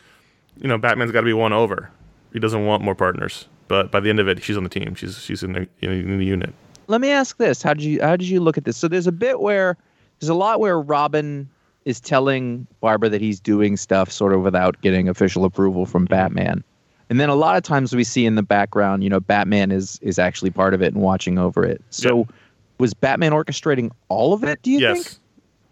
you 0.56 0.68
know, 0.68 0.78
Batman's 0.78 1.12
got 1.12 1.20
to 1.20 1.26
be 1.26 1.32
won 1.32 1.52
over. 1.52 1.90
He 2.32 2.38
doesn't 2.38 2.64
want 2.64 2.82
more 2.82 2.94
partners. 2.94 3.46
But 3.68 3.90
by 3.90 4.00
the 4.00 4.11
end 4.11 4.20
of 4.20 4.28
it, 4.28 4.42
she's 4.42 4.56
on 4.56 4.64
the 4.64 4.70
team. 4.70 4.94
She's 4.94 5.18
she's 5.18 5.42
in 5.42 5.52
the 5.52 5.68
in 5.80 6.18
the 6.18 6.26
unit. 6.26 6.52
let 6.88 7.00
me 7.00 7.11
ask 7.11 7.38
this: 7.38 7.62
How 7.62 7.75
did 7.75 7.84
you 7.84 8.02
how 8.02 8.16
did 8.16 8.28
you 8.28 8.40
look 8.40 8.58
at 8.58 8.64
this? 8.64 8.76
So 8.76 8.88
there's 8.88 9.06
a 9.06 9.12
bit 9.12 9.40
where 9.40 9.76
there's 10.20 10.28
a 10.28 10.34
lot 10.34 10.61
where 10.61 10.80
Robin 10.80 11.49
is 11.84 12.00
telling 12.00 12.66
Barbara 12.80 13.08
that 13.08 13.20
he's 13.20 13.40
doing 13.40 13.76
stuff 13.76 14.11
sort 14.11 14.32
of 14.32 14.42
without 14.42 14.80
getting 14.82 15.08
official 15.08 15.44
approval 15.44 15.87
from 15.87 16.04
Batman. 16.04 16.62
And 17.12 17.21
then 17.21 17.28
a 17.28 17.35
lot 17.35 17.59
of 17.59 17.62
times 17.62 17.95
we 17.95 18.04
see 18.04 18.25
in 18.25 18.37
the 18.37 18.42
background, 18.42 19.04
you 19.04 19.11
know, 19.11 19.21
Batman 19.21 19.71
is 19.71 19.99
is 20.00 20.19
actually 20.19 20.49
part 20.50 20.73
of 20.73 20.81
it 20.81 20.95
and 20.95 21.02
watching 21.02 21.37
over 21.38 21.62
it. 21.62 21.83
So 21.90 22.21
Yeah. 22.21 22.25
was 22.78 22.95
Batman 22.95 23.33
orchestrating 23.33 23.90
all 24.09 24.33
of 24.33 24.42
it? 24.45 24.62
Do 24.62 24.71
you 24.71 24.78
yes. 24.78 25.02
think? 25.04 25.19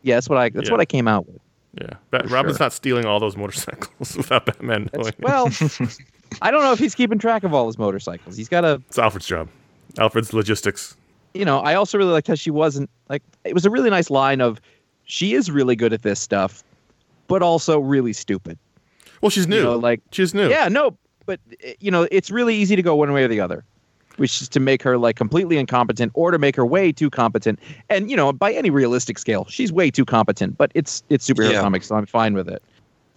Yeah, 0.03 0.17
that's 0.17 0.29
what 0.29 0.37
I 0.37 0.51
that's 0.51 0.67
Yeah. 0.69 0.73
what 0.75 0.81
I 0.83 0.85
came 0.85 1.09
out 1.09 1.27
with. 1.27 1.41
Yeah. 1.81 1.95
Bat- 2.11 2.29
Robin's 2.31 2.59
sure. 2.59 2.67
not 2.67 2.75
stealing 2.75 3.07
all 3.07 3.19
those 3.21 3.39
motorcycles 3.39 4.17
without 4.19 4.45
Batman 4.45 4.91
knowing. 4.93 5.15
Well, 5.21 5.47
I 6.43 6.51
don't 6.51 6.63
know 6.63 6.73
if 6.73 6.79
he's 6.79 6.95
keeping 6.95 7.19
track 7.19 7.43
of 7.43 7.55
all 7.55 7.67
his 7.69 7.79
motorcycles. 7.79 8.37
He's 8.37 8.49
got 8.51 8.67
a 8.67 8.83
It's 8.89 8.99
Alfred's 8.99 9.27
job. 9.27 9.49
Alfred's 9.97 10.35
logistics. 10.35 10.95
you 11.33 11.47
know, 11.47 11.61
I 11.61 11.75
also 11.75 11.97
really 11.97 12.13
liked 12.13 12.27
how 12.29 12.35
she 12.35 12.51
wasn't 12.51 12.91
like 13.09 13.23
it 13.45 13.55
was 13.55 13.65
a 13.65 13.71
really 13.71 13.89
nice 13.89 14.11
line 14.11 14.43
of 14.43 14.61
she 15.05 15.33
is 15.33 15.51
really 15.51 15.75
good 15.75 15.95
at 15.95 16.03
this 16.03 16.21
stuff, 16.21 16.63
but 17.29 17.43
also 17.43 17.79
really 17.81 18.13
stupid. 18.13 18.59
Well, 19.23 19.31
she's 19.31 19.47
new. 19.49 19.57
You 19.57 19.63
know, 19.63 19.77
like 19.79 20.03
she's 20.13 20.35
new. 20.35 20.51
yeah, 20.51 20.69
no, 20.69 20.97
but 21.31 21.41
eh, 21.63 21.75
you 21.79 21.91
know, 21.93 22.09
it's 22.11 22.31
really 22.31 22.57
easy 22.57 22.75
to 22.75 22.83
go 22.83 22.97
one 22.97 23.13
way 23.13 23.23
or 23.25 23.29
the 23.29 23.41
other, 23.41 23.65
which 24.17 24.43
is 24.43 24.49
to 24.49 24.59
make 24.61 24.83
her 24.83 24.99
like 24.99 25.15
completely 25.15 25.59
incompetent 25.59 26.11
or 26.15 26.33
to 26.33 26.39
make 26.39 26.57
her 26.57 26.67
way 26.67 26.91
too 26.91 27.09
competent. 27.09 27.61
And 27.89 28.11
you 28.11 28.17
know, 28.17 28.33
by 28.33 28.53
any 28.53 28.71
realistic 28.71 29.17
scale, 29.19 29.47
she's 29.49 29.73
way 29.73 29.91
too 29.93 30.05
competent. 30.05 30.59
But 30.59 30.73
it's 30.75 31.03
it's 31.09 31.29
superhero 31.29 31.53
Yeah. 31.53 31.61
comics, 31.61 31.87
so 31.87 31.95
I'm 31.95 32.07
fine 32.07 32.35
with 32.35 32.49
it. 32.49 32.63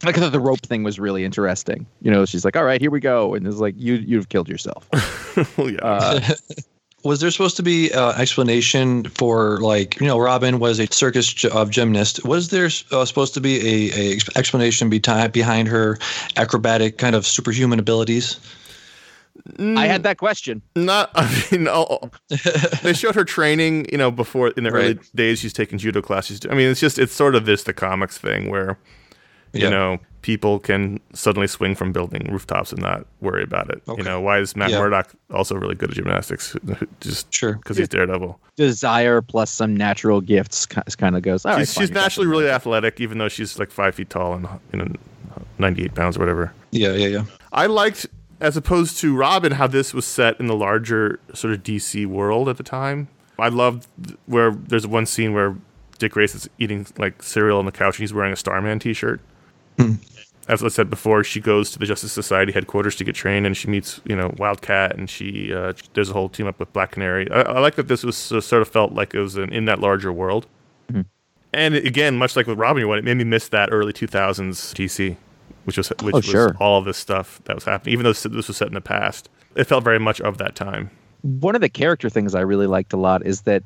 Like 0.05 0.15
the 0.15 0.39
rope 0.39 0.59
thing 0.61 0.83
was 0.83 0.99
really 0.99 1.23
interesting. 1.25 1.87
You 2.01 2.11
know, 2.11 2.25
she's 2.25 2.43
like, 2.45 2.55
"All 2.57 2.65
right, 2.65 2.81
here 2.81 2.91
we 2.91 2.99
go," 2.99 3.33
and 3.35 3.47
it's 3.47 3.57
like, 3.57 3.73
"You 3.77 3.95
you've 3.95 4.29
killed 4.29 4.49
yourself." 4.49 4.87
Well, 5.57 5.71
yeah. 5.71 5.79
Uh, 5.81 6.19
Was 7.03 7.19
there 7.19 7.31
supposed 7.31 7.57
to 7.57 7.63
be 7.63 7.91
uh, 7.91 8.13
explanation 8.13 9.03
for 9.09 9.59
like 9.59 9.99
you 9.99 10.07
know 10.07 10.17
Robin 10.17 10.59
was 10.59 10.79
a 10.79 10.87
circus 10.87 11.31
gy- 11.33 11.49
of 11.49 11.69
gymnast? 11.69 12.23
Was 12.25 12.49
there 12.49 12.69
uh, 12.91 13.03
supposed 13.05 13.33
to 13.33 13.41
be 13.41 13.57
a, 13.59 13.91
a 13.99 14.13
ex- 14.15 14.35
explanation 14.37 14.89
beti- 14.89 15.31
behind 15.31 15.67
her 15.67 15.97
acrobatic 16.37 16.97
kind 16.97 17.15
of 17.15 17.25
superhuman 17.27 17.79
abilities? 17.79 18.39
I 19.59 19.87
had 19.87 20.03
that 20.03 20.17
question. 20.19 20.61
Not, 20.75 21.11
I 21.15 21.47
mean, 21.51 21.67
oh, 21.67 22.09
they 22.83 22.93
showed 22.93 23.15
her 23.15 23.25
training, 23.25 23.87
you 23.91 23.97
know, 23.97 24.09
before 24.11 24.49
in 24.49 24.63
the 24.63 24.69
early 24.69 24.99
days. 25.15 25.39
She's 25.39 25.51
taking 25.53 25.77
judo 25.79 26.01
classes. 26.01 26.39
I 26.49 26.53
mean, 26.53 26.69
it's 26.69 26.79
just, 26.79 26.97
it's 26.99 27.13
sort 27.13 27.35
of 27.35 27.45
this, 27.45 27.63
the 27.63 27.73
comics 27.73 28.17
thing 28.17 28.49
where, 28.49 28.77
you 29.51 29.63
Yeah. 29.63 29.69
know, 29.69 29.97
people 30.23 30.57
can 30.57 30.99
suddenly 31.13 31.45
swing 31.47 31.75
from 31.75 31.91
building 31.93 32.27
rooftops 32.31 32.71
and 32.71 32.81
not 32.81 33.05
worry 33.21 33.43
about 33.43 33.69
it. 33.69 33.83
Okay. 33.87 34.01
You 34.01 34.03
know, 34.05 34.19
why 34.19 34.39
is 34.39 34.55
Matt 34.55 34.71
Yeah. 34.71 34.79
Murdock 34.79 35.13
also 35.31 35.53
really 35.55 35.75
good 35.75 35.89
at 35.91 35.95
gymnastics? 35.95 36.55
Just 37.01 37.31
Sure. 37.31 37.53
because 37.53 37.77
he's 37.77 37.87
Daredevil. 37.89 38.39
Desire 38.55 39.21
plus 39.21 39.51
some 39.51 39.77
natural 39.77 40.21
gifts 40.21 40.65
kind 40.65 41.15
of 41.15 41.21
goes. 41.21 41.45
All 41.45 41.53
right, 41.53 41.59
she's 41.59 41.73
fine, 41.75 41.81
she's 41.83 41.89
you 41.89 41.93
naturally 41.95 42.27
it. 42.27 42.31
really 42.31 42.49
athletic, 42.49 42.99
even 42.99 43.19
though 43.19 43.29
she's 43.29 43.59
like 43.59 43.69
five 43.69 43.93
feet 43.95 44.09
tall 44.09 44.33
and, 44.33 44.47
you 44.71 44.79
know, 44.79 44.87
98 45.59 45.93
pounds 45.93 46.17
or 46.17 46.21
whatever. 46.21 46.53
Yeah, 46.71 46.93
yeah, 46.93 47.07
yeah. 47.07 47.25
I 47.51 47.67
liked, 47.67 48.07
as 48.39 48.57
opposed 48.57 48.97
to 48.99 49.15
Robin, 49.15 49.51
how 49.53 49.67
this 49.67 49.93
was 49.93 50.05
set 50.05 50.39
in 50.39 50.47
the 50.47 50.55
larger 50.55 51.19
sort 51.33 51.53
of 51.53 51.61
DC 51.63 52.05
world 52.07 52.49
at 52.49 52.57
the 52.57 52.63
time. 52.63 53.07
I 53.37 53.49
loved 53.49 53.87
where 54.25 54.51
there's 54.51 54.87
one 54.87 55.05
scene 55.05 55.33
where 55.33 55.55
Dick 55.99 56.13
Grayson 56.13 56.37
is 56.39 56.49
eating 56.59 56.87
like 56.97 57.21
cereal 57.23 57.59
on 57.59 57.65
the 57.65 57.71
couch 57.71 57.95
and 57.97 58.03
he's 58.03 58.13
wearing 58.13 58.31
a 58.31 58.35
Starman 58.37 58.79
T-shirt. 58.79 59.19
As 60.49 60.61
I 60.61 60.67
said 60.67 60.89
before, 60.89 61.23
she 61.23 61.39
goes 61.39 61.71
to 61.71 61.79
the 61.79 61.85
Justice 61.85 62.11
Society 62.11 62.51
headquarters 62.51 62.97
to 62.97 63.05
get 63.05 63.15
trained, 63.15 63.45
and 63.45 63.55
she 63.55 63.69
meets 63.69 64.01
you 64.05 64.15
know 64.15 64.33
Wildcat, 64.37 64.97
and 64.97 65.09
she 65.09 65.53
uh, 65.53 65.71
there's 65.93 66.09
a 66.09 66.13
whole 66.13 66.27
team 66.27 66.47
up 66.47 66.59
with 66.59 66.71
Black 66.73 66.91
Canary. 66.91 67.31
I, 67.31 67.41
I 67.43 67.59
like 67.59 67.75
that 67.75 67.87
this 67.87 68.03
was 68.03 68.31
uh, 68.31 68.41
sort 68.41 68.61
of 68.61 68.67
felt 68.67 68.91
like 68.91 69.13
it 69.13 69.19
was 69.19 69.37
an, 69.37 69.53
in 69.53 69.65
that 69.65 69.79
larger 69.79 70.11
world. 70.11 70.47
And 71.55 71.75
again, 71.75 72.17
much 72.17 72.35
like 72.35 72.47
with 72.47 72.57
Robin, 72.57 72.87
one, 72.87 72.97
it 72.97 73.03
made 73.03 73.15
me 73.17 73.23
miss 73.23 73.47
that 73.49 73.69
early 73.71 73.93
2000s 73.93 74.73
DC, 74.73 75.15
which 75.65 75.77
was 75.77 75.89
which 76.01 76.15
Oh, 76.15 76.17
was 76.17 76.25
sure. 76.25 76.55
all 76.59 76.79
of 76.79 76.85
this 76.85 76.97
stuff 76.97 77.39
that 77.45 77.53
was 77.55 77.63
happening. 77.63 77.93
Even 77.93 78.03
though 78.03 78.09
this 78.09 78.23
this 78.23 78.47
was 78.47 78.57
set 78.57 78.67
in 78.69 78.73
the 78.73 78.81
past, 78.81 79.29
it 79.55 79.65
felt 79.65 79.83
very 79.83 79.99
much 79.99 80.19
of 80.21 80.39
that 80.39 80.55
time. 80.55 80.89
one 81.21 81.53
of 81.55 81.61
the 81.61 81.69
character 81.69 82.09
things 82.09 82.33
I 82.33 82.41
really 82.41 82.65
liked 82.67 82.91
a 82.91 82.97
lot 82.97 83.23
is 83.25 83.41
that 83.43 83.63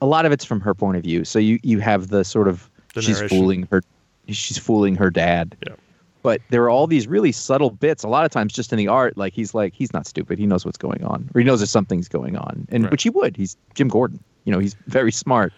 a 0.00 0.06
lot 0.06 0.26
of 0.26 0.32
it's 0.32 0.44
from 0.44 0.60
her 0.60 0.74
point 0.74 0.96
of 0.96 1.02
view. 1.02 1.24
So 1.24 1.40
you 1.40 1.58
you 1.64 1.80
have 1.80 2.08
the 2.08 2.24
sort 2.24 2.46
of 2.46 2.70
The 2.94 3.02
she's 3.02 3.16
narration. 3.16 3.36
fooling 3.38 3.68
her 3.72 3.82
she's 4.28 4.58
fooling 4.58 4.94
her 4.96 5.10
dad. 5.10 5.56
Yeah. 5.66 5.74
But 6.22 6.40
there 6.48 6.62
are 6.62 6.70
all 6.70 6.86
these 6.86 7.06
really 7.06 7.32
subtle 7.32 7.68
bits. 7.70 8.02
A 8.02 8.08
lot 8.08 8.24
of 8.24 8.30
times, 8.30 8.52
just 8.54 8.72
in 8.72 8.78
the 8.78 8.88
art, 8.88 9.18
like 9.18 9.34
he's 9.34 9.52
like 9.54 9.74
he's 9.74 9.92
not 9.92 10.06
stupid. 10.06 10.38
He 10.38 10.46
knows 10.46 10.64
what's 10.64 10.78
going 10.78 11.04
on, 11.04 11.28
or 11.34 11.38
he 11.40 11.44
knows 11.44 11.60
that 11.60 11.66
something's 11.66 12.08
going 12.08 12.36
on, 12.36 12.66
and 12.70 12.84
Right. 12.84 12.90
which 12.90 13.02
he 13.02 13.10
would. 13.10 13.36
He's 13.36 13.56
Jim 13.74 13.88
Gordon. 13.88 14.22
You 14.44 14.52
know, 14.52 14.58
he's 14.58 14.74
very 14.86 15.12
smart, 15.12 15.52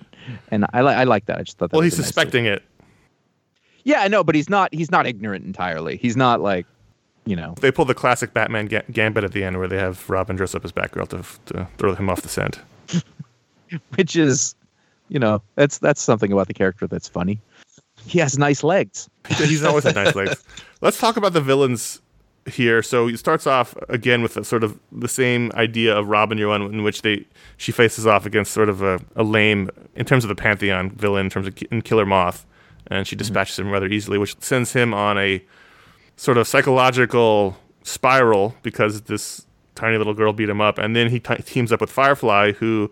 and 0.50 0.66
I 0.72 0.80
like 0.80 0.96
I 0.96 1.04
like 1.04 1.26
that. 1.26 1.38
I 1.38 1.42
just 1.44 1.58
thought 1.58 1.70
that. 1.70 1.76
Well, 1.76 1.82
he's 1.82 1.96
nice 1.96 2.06
suspecting 2.06 2.46
it. 2.46 2.64
yeah, 3.84 4.00
I 4.00 4.08
know, 4.08 4.24
but 4.24 4.34
he's 4.34 4.48
not. 4.50 4.74
He's 4.74 4.90
not 4.90 5.06
ignorant 5.06 5.44
entirely. 5.44 5.96
He's 5.98 6.16
not 6.16 6.40
like, 6.40 6.66
you 7.26 7.36
know. 7.36 7.54
They 7.60 7.70
pull 7.70 7.84
the 7.84 7.94
classic 7.94 8.34
Batman 8.34 8.66
ga- 8.66 8.82
gambit 8.90 9.22
at 9.22 9.30
the 9.32 9.44
end, 9.44 9.58
where 9.58 9.68
they 9.68 9.78
have 9.78 10.08
Robin 10.10 10.34
dress 10.34 10.54
up 10.56 10.64
as 10.64 10.72
Batgirl 10.72 11.08
to, 11.10 11.54
to 11.54 11.68
throw 11.78 11.94
him 11.94 12.10
off 12.10 12.22
the 12.22 12.28
scent. 12.28 12.58
which 13.96 14.16
is, 14.16 14.54
you 15.08 15.18
know, 15.20 15.42
that's 15.54 15.78
that's 15.78 16.02
something 16.02 16.32
about 16.32 16.48
the 16.48 16.54
character 16.54 16.86
that's 16.88 17.08
funny. 17.08 17.38
He 18.06 18.18
has 18.20 18.38
nice 18.38 18.62
legs. 18.62 19.08
He's 19.36 19.64
always 19.64 19.84
had 19.84 19.94
nice 19.94 20.14
legs. 20.14 20.42
Let's 20.80 20.98
talk 20.98 21.16
about 21.16 21.32
the 21.32 21.40
villains 21.40 22.00
here. 22.46 22.82
So 22.82 23.08
it 23.08 23.18
starts 23.18 23.46
off 23.46 23.74
again 23.88 24.22
with 24.22 24.36
a 24.36 24.44
sort 24.44 24.62
of 24.64 24.78
the 24.92 25.08
same 25.08 25.50
idea 25.54 25.96
of 25.96 26.08
Robin 26.08 26.38
One, 26.46 26.62
in 26.62 26.82
which 26.82 27.02
they 27.02 27.26
she 27.56 27.72
faces 27.72 28.06
off 28.06 28.26
against 28.26 28.52
sort 28.52 28.68
of 28.68 28.82
a, 28.82 29.00
a 29.16 29.22
lame 29.22 29.70
in 29.94 30.06
terms 30.06 30.24
of 30.24 30.28
the 30.28 30.34
pantheon 30.34 30.90
villain 30.90 31.26
in 31.26 31.30
terms 31.30 31.46
of 31.46 31.58
in 31.70 31.82
Killer 31.82 32.06
Moth, 32.06 32.46
and 32.86 33.06
she 33.06 33.16
dispatches 33.16 33.58
him 33.58 33.70
rather 33.70 33.86
easily, 33.86 34.18
which 34.18 34.40
sends 34.40 34.72
him 34.72 34.94
on 34.94 35.18
a 35.18 35.42
sort 36.16 36.38
of 36.38 36.46
psychological 36.46 37.56
spiral 37.82 38.54
because 38.62 39.02
this 39.02 39.46
tiny 39.74 39.98
little 39.98 40.14
girl 40.14 40.32
beat 40.32 40.48
him 40.48 40.60
up, 40.60 40.78
and 40.78 40.94
then 40.94 41.10
he 41.10 41.20
t- 41.20 41.36
teams 41.36 41.72
up 41.72 41.80
with 41.80 41.90
Firefly, 41.90 42.52
who 42.52 42.90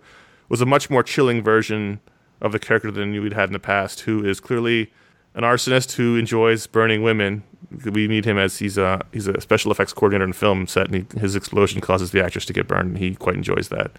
was 0.48 0.60
a 0.60 0.66
much 0.66 0.90
more 0.90 1.02
chilling 1.02 1.42
version 1.42 2.00
of 2.40 2.52
the 2.52 2.58
character 2.58 2.90
than 2.90 3.12
we'd 3.12 3.32
had 3.32 3.48
in 3.48 3.52
the 3.54 3.58
past, 3.58 4.00
who 4.00 4.24
is 4.24 4.40
clearly 4.40 4.92
an 5.34 5.42
arsonist 5.42 5.92
who 5.92 6.16
enjoys 6.16 6.66
burning 6.66 7.02
women. 7.02 7.42
We 7.84 8.06
meet 8.06 8.24
him 8.24 8.38
as 8.38 8.58
he's 8.58 8.78
a 8.78 9.00
he's 9.12 9.26
a 9.26 9.40
special 9.40 9.72
effects 9.72 9.92
coordinator 9.92 10.24
in 10.24 10.30
a 10.30 10.34
film 10.34 10.66
set, 10.66 10.86
and 10.86 10.94
he, 10.94 11.20
his 11.20 11.34
explosion 11.34 11.80
causes 11.80 12.12
the 12.12 12.24
actress 12.24 12.44
to 12.46 12.52
get 12.52 12.68
burned. 12.68 12.90
And 12.90 12.98
he 12.98 13.14
quite 13.14 13.34
enjoys 13.34 13.68
that. 13.68 13.90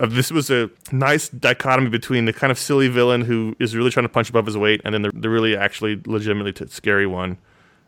Uh, 0.00 0.06
this 0.06 0.32
was 0.32 0.50
a 0.50 0.70
nice 0.90 1.28
dichotomy 1.28 1.90
between 1.90 2.24
the 2.24 2.32
kind 2.32 2.50
of 2.50 2.58
silly 2.58 2.88
villain 2.88 3.20
who 3.20 3.54
is 3.60 3.76
really 3.76 3.90
trying 3.90 4.04
to 4.04 4.08
punch 4.08 4.30
above 4.30 4.46
his 4.46 4.56
weight, 4.56 4.80
and 4.84 4.94
then 4.94 5.02
the, 5.02 5.10
the 5.14 5.28
really 5.28 5.56
actually 5.56 6.00
legitimately 6.06 6.52
t- 6.52 6.66
scary 6.66 7.06
one 7.06 7.38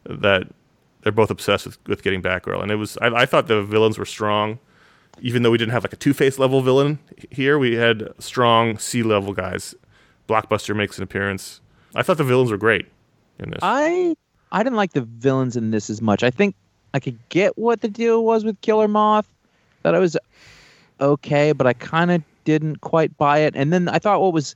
that 0.05 0.47
they're 1.03 1.13
both 1.13 1.31
obsessed 1.31 1.67
with, 1.67 1.79
with 1.89 2.03
getting 2.03 2.23
Batgirl. 2.23 2.63
And 2.63 2.71
it 2.71 2.77
was 2.77 2.97
I, 2.99 3.09
I 3.09 3.27
thought 3.27 3.49
the 3.49 3.63
villains 3.63 3.99
were 3.99 4.05
strong, 4.05 4.61
even 5.21 5.43
though 5.43 5.51
we 5.51 5.59
didn't 5.59 5.73
have 5.73 5.83
like 5.83 5.93
a 5.93 5.97
Two 5.97 6.15
Face 6.15 6.39
level 6.39 6.61
villain 6.61 7.01
here. 7.31 7.59
We 7.59 7.75
had 7.75 8.09
strong 8.21 8.79
C 8.79 9.03
level 9.03 9.33
guys. 9.33 9.75
Blockbuster 10.29 10.77
makes 10.77 10.99
an 10.99 11.05
appearance. 11.05 11.61
I 11.97 12.03
thought 12.03 12.19
the 12.19 12.25
villains 12.25 12.51
were 12.51 12.57
great 12.57 12.87
in 13.39 13.51
this. 13.51 13.59
I 13.63 14.15
I 14.53 14.63
didn't 14.63 14.77
like 14.77 14.93
the 14.93 15.03
villains 15.03 15.57
in 15.57 15.71
this 15.71 15.91
as 15.91 16.01
much. 16.01 16.23
I 16.23 16.31
think 16.31 16.55
I 16.95 17.01
could 17.01 17.19
get 17.29 17.59
what 17.59 17.81
the 17.81 17.89
deal 17.89 18.25
was 18.25 18.45
with 18.45 18.61
Killer 18.61 18.89
Moth. 18.89 19.29
That 19.83 19.95
I 19.95 19.99
was 19.99 20.17
okay, 21.01 21.53
but 21.53 21.67
I 21.67 21.73
kind 21.73 22.11
of 22.11 22.23
didn't 22.45 22.81
quite 22.81 23.17
buy 23.17 23.39
it. 23.39 23.55
And 23.57 23.73
then 23.73 23.89
I 23.89 23.99
thought 23.99 24.21
what 24.21 24.33
was 24.33 24.55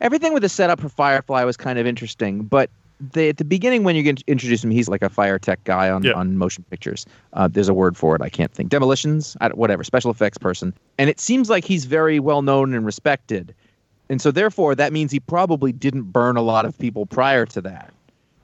everything 0.00 0.32
with 0.32 0.42
the 0.42 0.48
setup 0.48 0.80
for 0.80 0.88
Firefly 0.88 1.44
was 1.44 1.56
kind 1.56 1.78
of 1.78 1.86
interesting, 1.86 2.42
but 2.42 2.70
they, 3.12 3.28
at 3.28 3.36
the 3.36 3.44
beginning 3.44 3.84
when 3.84 3.94
you 3.94 4.02
get 4.02 4.22
introduce 4.26 4.64
him, 4.64 4.70
he's 4.70 4.88
like 4.88 5.02
a 5.02 5.10
fire 5.10 5.38
tech 5.38 5.62
guy 5.64 5.90
on, 5.90 6.02
on 6.14 6.38
motion 6.38 6.64
pictures. 6.70 7.04
Uh, 7.34 7.46
there's 7.46 7.68
a 7.68 7.74
word 7.74 7.96
for 7.96 8.16
it. 8.16 8.22
I 8.22 8.30
can't 8.30 8.52
think. 8.52 8.70
Demolitions, 8.70 9.36
I, 9.40 9.48
whatever, 9.48 9.84
special 9.84 10.10
effects 10.10 10.38
person. 10.38 10.72
And 10.98 11.10
it 11.10 11.20
seems 11.20 11.50
like 11.50 11.64
he's 11.64 11.84
very 11.84 12.20
well 12.20 12.42
known 12.42 12.72
and 12.74 12.86
respected. 12.86 13.54
And 14.08 14.20
so 14.20 14.30
therefore 14.30 14.74
that 14.74 14.92
means 14.92 15.10
he 15.12 15.20
probably 15.20 15.72
didn't 15.72 16.04
burn 16.04 16.36
a 16.36 16.42
lot 16.42 16.64
of 16.64 16.78
people 16.78 17.06
prior 17.06 17.46
to 17.46 17.60
that. 17.62 17.92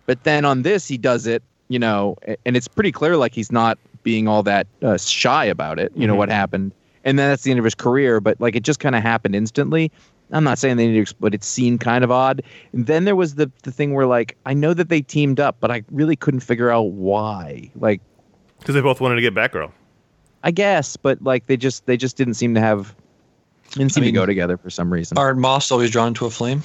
But 0.07 0.25
then 0.25 0.45
on 0.45 0.62
this, 0.62 0.88
he 0.88 0.99
does 0.99 1.26
it, 1.26 1.42
you 1.69 1.78
know, 1.78 2.16
and 2.45 2.57
it's 2.57 2.69
pretty 2.69 2.92
clear 2.92 3.16
like 3.16 3.35
he's 3.35 3.52
not 3.52 3.78
being 4.02 4.26
all 4.26 4.42
that 4.42 4.66
uh, 4.83 4.97
shy 4.99 5.45
about 5.45 5.78
it, 5.78 5.92
you 5.95 6.07
know, 6.07 6.14
Mhm. 6.14 6.19
what 6.19 6.28
happened. 6.28 6.73
And 7.04 7.19
then 7.19 7.28
that's 7.31 7.42
the 7.45 7.50
end 7.52 7.59
of 7.59 7.64
his 7.64 7.75
career, 7.76 8.21
but 8.21 8.40
like 8.40 8.57
it 8.57 8.62
just 8.64 8.81
kind 8.81 8.95
of 8.97 9.02
happened 9.02 9.37
instantly. 9.37 9.90
I'm 10.33 10.45
not 10.45 10.59
saying 10.59 10.76
they 10.78 10.88
need 10.88 11.07
to, 11.07 11.14
but 11.21 11.35
it 11.35 11.45
seemed 11.45 11.81
kind 11.81 12.02
of 12.02 12.11
odd. 12.11 12.42
And 12.73 12.87
then 12.87 13.04
there 13.04 13.14
was 13.14 13.35
the, 13.37 13.50
the 13.64 13.71
thing 13.71 13.92
where 13.95 14.07
like, 14.07 14.37
I 14.47 14.54
know 14.54 14.73
that 14.75 14.88
they 14.88 15.02
teamed 15.02 15.38
up, 15.38 15.57
but 15.61 15.71
I 15.71 15.83
really 15.90 16.16
couldn't 16.16 16.40
figure 16.40 16.71
out 16.71 16.88
why. 16.92 17.71
Like, 17.76 18.00
Because 18.59 18.75
they 18.75 18.81
both 18.81 19.00
wanted 19.00 19.16
to 19.16 19.21
get 19.21 19.35
back 19.35 19.52
Batgirl. 19.52 19.71
I 20.42 20.50
guess, 20.50 20.97
but 20.97 21.23
like 21.23 21.47
they 21.47 21.57
just, 21.57 21.87
they 21.87 21.97
just 21.97 22.16
didn't 22.16 22.35
seem 22.35 22.54
to 22.54 22.61
have, 22.61 22.97
didn't 23.73 23.93
seem 23.93 24.02
mean, 24.02 24.14
to 24.14 24.21
go 24.21 24.26
together 24.26 24.57
for 24.57 24.71
some 24.71 24.93
reason. 24.93 25.19
Aren't 25.19 25.38
moths 25.38 25.71
always 25.71 25.91
drawn 25.91 26.14
to 26.14 26.26
a 26.26 26.31
flame? 26.31 26.62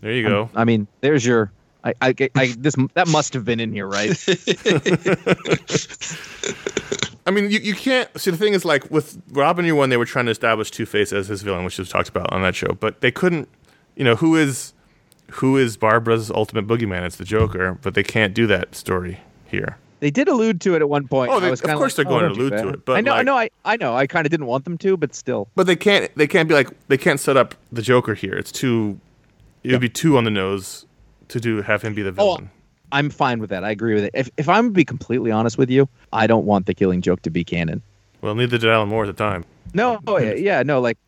There 0.00 0.12
you 0.12 0.28
go. 0.28 0.50
I 0.54 0.64
mean, 0.64 0.86
there's 1.00 1.24
your, 1.24 1.52
I, 1.84 1.94
I, 2.00 2.14
I, 2.34 2.54
this, 2.58 2.74
that 2.94 3.08
must 3.08 3.34
have 3.34 3.44
been 3.44 3.60
in 3.60 3.72
here, 3.72 3.86
right? 3.86 4.10
I 7.28 7.30
mean, 7.30 7.50
you, 7.50 7.58
you 7.58 7.74
can't 7.74 8.08
see 8.18 8.30
the 8.30 8.38
thing 8.38 8.54
is 8.54 8.64
like 8.64 8.90
with 8.90 9.20
Robin 9.32 9.66
Year 9.66 9.74
One, 9.74 9.90
they 9.90 9.98
were 9.98 10.06
trying 10.06 10.24
to 10.24 10.30
establish 10.30 10.70
Two 10.70 10.86
Face 10.86 11.12
as 11.12 11.28
his 11.28 11.42
villain, 11.42 11.62
which 11.62 11.78
was 11.78 11.90
talked 11.90 12.08
about 12.08 12.32
on 12.32 12.40
that 12.40 12.54
show, 12.54 12.72
but 12.80 13.02
they 13.02 13.10
couldn't. 13.10 13.50
You 13.96 14.04
know, 14.04 14.16
who 14.16 14.34
is 14.34 14.72
who 15.32 15.58
is 15.58 15.76
Barbara's 15.76 16.30
ultimate 16.30 16.66
boogeyman? 16.66 17.04
It's 17.04 17.16
the 17.16 17.26
Joker, 17.26 17.78
but 17.82 17.92
they 17.92 18.02
can't 18.02 18.32
do 18.32 18.46
that 18.46 18.74
story 18.74 19.20
here. 19.44 19.76
They 20.00 20.10
did 20.10 20.28
allude 20.28 20.60
to 20.62 20.74
it 20.74 20.80
at 20.82 20.88
one 20.88 21.08
point. 21.08 21.30
Oh, 21.30 21.38
I 21.38 21.40
they- 21.40 21.50
of 21.50 21.60
course 21.62 21.80
like, 21.80 21.96
they're 21.96 22.04
going 22.04 22.24
oh, 22.24 22.28
to 22.28 22.34
allude 22.34 22.52
to 22.52 22.68
it, 22.68 22.84
but, 22.84 22.96
I 22.96 23.00
know, 23.00 23.12
I 23.14 23.22
know, 23.22 23.36
I, 23.36 23.50
I 23.64 23.76
know. 23.76 23.96
I 23.96 24.06
kind 24.06 24.26
of 24.26 24.30
didn't 24.30 24.46
want 24.46 24.64
them 24.64 24.78
to, 24.78 24.96
but 24.96 25.14
still. 25.14 25.48
But 25.54 25.66
they 25.66 25.76
can't. 25.76 26.14
They 26.14 26.26
can't 26.26 26.48
be 26.48 26.54
like. 26.54 26.68
They 26.88 26.98
can't 26.98 27.18
set 27.18 27.36
up 27.36 27.54
the 27.72 27.82
Joker 27.82 28.14
here. 28.14 28.34
It's 28.34 28.52
too. 28.52 29.00
It 29.64 29.72
would 29.72 29.80
be 29.80 29.88
too 29.88 30.16
on 30.16 30.24
the 30.24 30.30
nose 30.30 30.86
to 31.28 31.40
do 31.40 31.62
have 31.62 31.82
him 31.82 31.94
be 31.94 32.02
the 32.02 32.10
Oh, 32.10 32.36
villain. 32.36 32.50
I'm 32.90 33.10
fine 33.10 33.38
with 33.40 33.50
that. 33.50 33.64
I 33.64 33.70
agree 33.70 33.94
with 33.94 34.04
it. 34.04 34.10
If 34.14 34.30
if 34.36 34.48
I'm 34.48 34.68
to 34.68 34.70
be 34.72 34.84
completely 34.84 35.30
honest 35.30 35.58
with 35.58 35.68
you, 35.70 35.88
I 36.12 36.26
don't 36.26 36.46
want 36.46 36.66
the 36.66 36.74
Killing 36.74 37.02
Joke 37.02 37.22
to 37.22 37.30
be 37.30 37.44
canon. 37.44 37.82
Well, 38.22 38.34
neither 38.34 38.58
did 38.58 38.70
Alan 38.70 38.88
Moore 38.88 39.04
at 39.04 39.06
the 39.08 39.12
time, 39.12 39.44
No, 39.74 40.00
oh, 40.06 40.18
yeah, 40.18 40.32
yeah, 40.36 40.62
no, 40.62 40.80
like 40.80 40.98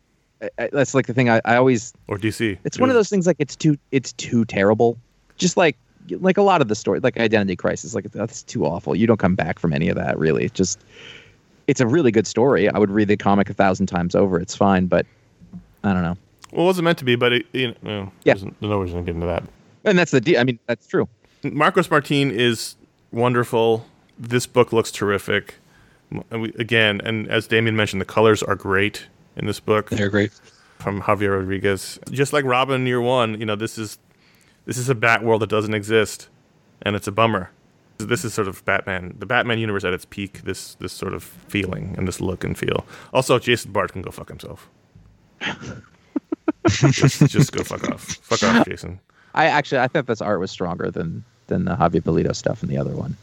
I, 0.41 0.49
I- 0.59 0.69
that's 0.71 0.93
like 0.93 1.07
the 1.07 1.13
thing. 1.13 1.29
I, 1.29 1.41
I 1.43 1.55
always 1.55 1.93
or 2.07 2.17
DC. 2.17 2.57
it's 2.63 2.79
one 2.79 2.89
of 2.89 2.95
those 2.95 3.09
things 3.09 3.25
like 3.25 3.37
it's 3.39 3.55
too 3.55 3.77
it's 3.91 4.13
too 4.13 4.45
terrible. 4.45 4.97
Just 5.37 5.57
like 5.57 5.75
like 6.09 6.37
a 6.37 6.41
lot 6.41 6.61
of 6.61 6.67
the 6.67 6.75
story, 6.75 6.99
like 6.99 7.17
Identity 7.19 7.55
Crisis, 7.55 7.95
like 7.95 8.05
that's 8.11 8.43
too 8.43 8.65
awful. 8.65 8.95
You 8.95 9.07
don't 9.07 9.19
come 9.19 9.35
back 9.35 9.59
from 9.59 9.73
any 9.73 9.89
of 9.89 9.95
that. 9.95 10.17
Really, 10.19 10.43
It's 10.45 10.53
just 10.53 10.79
it's 11.67 11.79
a 11.79 11.87
really 11.87 12.11
good 12.11 12.27
story. 12.27 12.69
I 12.69 12.77
would 12.79 12.89
read 12.91 13.07
the 13.07 13.15
comic 13.17 13.49
a 13.49 13.53
thousand 13.53 13.85
times 13.87 14.15
over. 14.15 14.39
It's 14.39 14.55
fine, 14.55 14.87
but 14.87 15.05
I 15.83 15.93
don't 15.93 16.01
know. 16.03 16.17
Well, 16.51 16.63
it 16.63 16.67
wasn't 16.67 16.85
meant 16.85 16.97
to 16.97 17.05
be, 17.05 17.15
but 17.15 17.31
it, 17.33 17.45
you 17.53 17.73
know, 17.81 18.11
Yeah. 18.23 18.33
there's 18.33 18.45
no 18.59 18.79
reason 18.81 18.97
to 18.99 19.03
get 19.05 19.15
into 19.15 19.27
that. 19.27 19.43
And 19.85 19.97
that's 19.97 20.11
the 20.11 20.19
deal. 20.19 20.39
I 20.39 20.43
mean, 20.43 20.59
that's 20.67 20.85
true. 20.85 21.07
Marcos 21.43 21.89
Martin 21.89 22.29
is 22.31 22.75
wonderful. 23.11 23.85
This 24.19 24.45
book 24.47 24.73
looks 24.73 24.91
terrific. 24.91 25.55
We, 26.29 26.51
again, 26.59 26.99
and 27.05 27.27
as 27.29 27.47
Damian 27.47 27.75
mentioned, 27.77 28.01
the 28.01 28.05
colors 28.05 28.43
are 28.43 28.55
great 28.55 29.05
in 29.37 29.45
this 29.45 29.59
book 29.61 29.89
They're 29.89 30.09
great. 30.09 30.31
from 30.77 31.01
Javier 31.03 31.37
Rodriguez. 31.39 31.99
Just 32.11 32.33
like 32.33 32.43
Robin 32.43 32.85
Year 32.85 32.99
One, 32.99 33.39
you 33.39 33.45
know, 33.45 33.55
this 33.55 33.77
is 33.77 33.97
this 34.65 34.77
is 34.77 34.89
a 34.89 34.95
Bat 34.95 35.23
world 35.23 35.41
that 35.41 35.49
doesn't 35.49 35.73
exist, 35.73 36.29
and 36.81 36.95
it's 36.95 37.07
a 37.07 37.11
bummer. 37.11 37.51
This 37.97 38.25
is 38.25 38.33
sort 38.33 38.47
of 38.47 38.65
Batman, 38.65 39.15
the 39.19 39.25
Batman 39.25 39.59
universe 39.59 39.83
at 39.83 39.93
its 39.93 40.05
peak. 40.05 40.41
This 40.43 40.75
this 40.75 40.91
sort 40.91 41.13
of 41.13 41.23
feeling 41.23 41.95
and 41.97 42.07
this 42.07 42.19
look 42.19 42.43
and 42.43 42.57
feel. 42.57 42.85
Also, 43.13 43.37
Jason 43.37 43.71
Bard 43.71 43.91
can 43.91 44.01
go 44.01 44.11
fuck 44.11 44.29
himself. 44.29 44.69
just, 46.67 47.27
just 47.27 47.51
go 47.51 47.63
fuck 47.63 47.87
off. 47.89 48.01
Fuck 48.01 48.43
off, 48.43 48.65
Jason. 48.65 48.99
I 49.33 49.45
actually 49.45 49.79
I 49.79 49.87
thought 49.87 50.07
this 50.07 50.21
art 50.21 50.39
was 50.39 50.51
stronger 50.51 50.89
than 50.89 51.23
than 51.47 51.65
the 51.65 51.75
Javier 51.75 52.01
Pulido 52.01 52.35
stuff 52.35 52.63
in 52.63 52.69
the 52.69 52.77
other 52.77 52.91
one. 52.91 53.15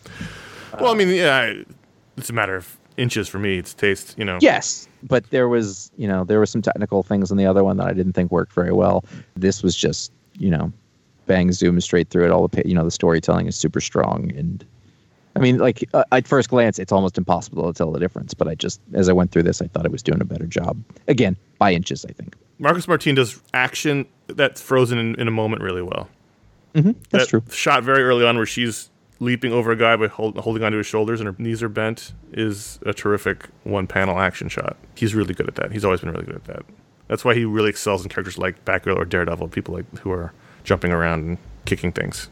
Well, 0.80 0.92
I 0.92 0.94
mean, 0.94 1.08
yeah, 1.08 1.54
it's 2.16 2.30
a 2.30 2.32
matter 2.32 2.54
of 2.56 2.78
inches 2.96 3.28
for 3.28 3.38
me. 3.38 3.58
It's 3.58 3.74
taste, 3.74 4.14
you 4.18 4.24
know. 4.24 4.38
Yes, 4.40 4.88
but 5.02 5.28
there 5.30 5.48
was, 5.48 5.90
you 5.96 6.06
know, 6.06 6.24
there 6.24 6.38
were 6.38 6.46
some 6.46 6.62
technical 6.62 7.02
things 7.02 7.30
in 7.30 7.36
the 7.36 7.46
other 7.46 7.64
one 7.64 7.78
that 7.78 7.86
I 7.86 7.92
didn't 7.92 8.12
think 8.12 8.30
worked 8.30 8.52
very 8.52 8.72
well. 8.72 9.04
This 9.34 9.62
was 9.62 9.74
just, 9.74 10.12
you 10.34 10.50
know, 10.50 10.72
bang 11.28 11.52
zoom 11.52 11.80
straight 11.80 12.10
through 12.10 12.24
it. 12.24 12.30
All 12.32 12.48
the, 12.48 12.62
you 12.66 12.74
know, 12.74 12.84
the 12.84 12.90
storytelling 12.90 13.46
is 13.46 13.54
super 13.54 13.80
strong, 13.80 14.32
and 14.36 14.64
I 15.36 15.40
mean, 15.40 15.58
like 15.58 15.88
uh, 15.94 16.02
at 16.10 16.26
first 16.26 16.48
glance, 16.48 16.80
it's 16.80 16.90
almost 16.90 17.16
impossible 17.16 17.72
to 17.72 17.76
tell 17.76 17.92
the 17.92 18.00
difference. 18.00 18.34
But 18.34 18.48
I 18.48 18.56
just, 18.56 18.80
as 18.94 19.08
I 19.08 19.12
went 19.12 19.30
through 19.30 19.44
this, 19.44 19.62
I 19.62 19.68
thought 19.68 19.86
it 19.86 19.92
was 19.92 20.02
doing 20.02 20.20
a 20.20 20.24
better 20.24 20.46
job. 20.46 20.82
Again, 21.06 21.36
by 21.58 21.72
inches, 21.72 22.04
I 22.04 22.12
think. 22.12 22.34
Marcos 22.58 22.88
Martin 22.88 23.14
does 23.14 23.40
action 23.54 24.06
that's 24.26 24.60
frozen 24.60 24.98
in, 24.98 25.14
in 25.14 25.28
a 25.28 25.30
moment 25.30 25.62
really 25.62 25.82
well. 25.82 26.08
Mm-hmm, 26.74 26.92
that's 27.10 27.24
that 27.24 27.28
true. 27.28 27.42
shot 27.50 27.84
very 27.84 28.02
early 28.02 28.26
on 28.26 28.36
where 28.36 28.46
she's 28.46 28.90
leaping 29.20 29.52
over 29.52 29.70
a 29.70 29.76
guy 29.76 29.96
by 29.96 30.06
hold, 30.06 30.36
holding 30.38 30.62
onto 30.62 30.78
his 30.78 30.86
shoulders 30.86 31.20
and 31.20 31.28
her 31.28 31.34
knees 31.38 31.62
are 31.62 31.68
bent 31.68 32.12
is 32.32 32.78
a 32.86 32.92
terrific 32.92 33.48
one 33.64 33.86
panel 33.86 34.18
action 34.18 34.48
shot. 34.48 34.76
He's 34.94 35.14
really 35.14 35.34
good 35.34 35.48
at 35.48 35.54
that. 35.56 35.72
He's 35.72 35.84
always 35.84 36.00
been 36.00 36.10
really 36.10 36.26
good 36.26 36.36
at 36.36 36.44
that. 36.44 36.64
That's 37.08 37.24
why 37.24 37.34
he 37.34 37.44
really 37.44 37.70
excels 37.70 38.02
in 38.02 38.10
characters 38.10 38.38
like 38.38 38.64
Batgirl 38.64 38.96
or 38.96 39.04
Daredevil, 39.04 39.48
people 39.48 39.74
like 39.74 39.98
who 40.00 40.10
are 40.10 40.32
jumping 40.68 40.92
around 40.92 41.24
and 41.24 41.38
kicking 41.64 41.90
things. 41.90 42.28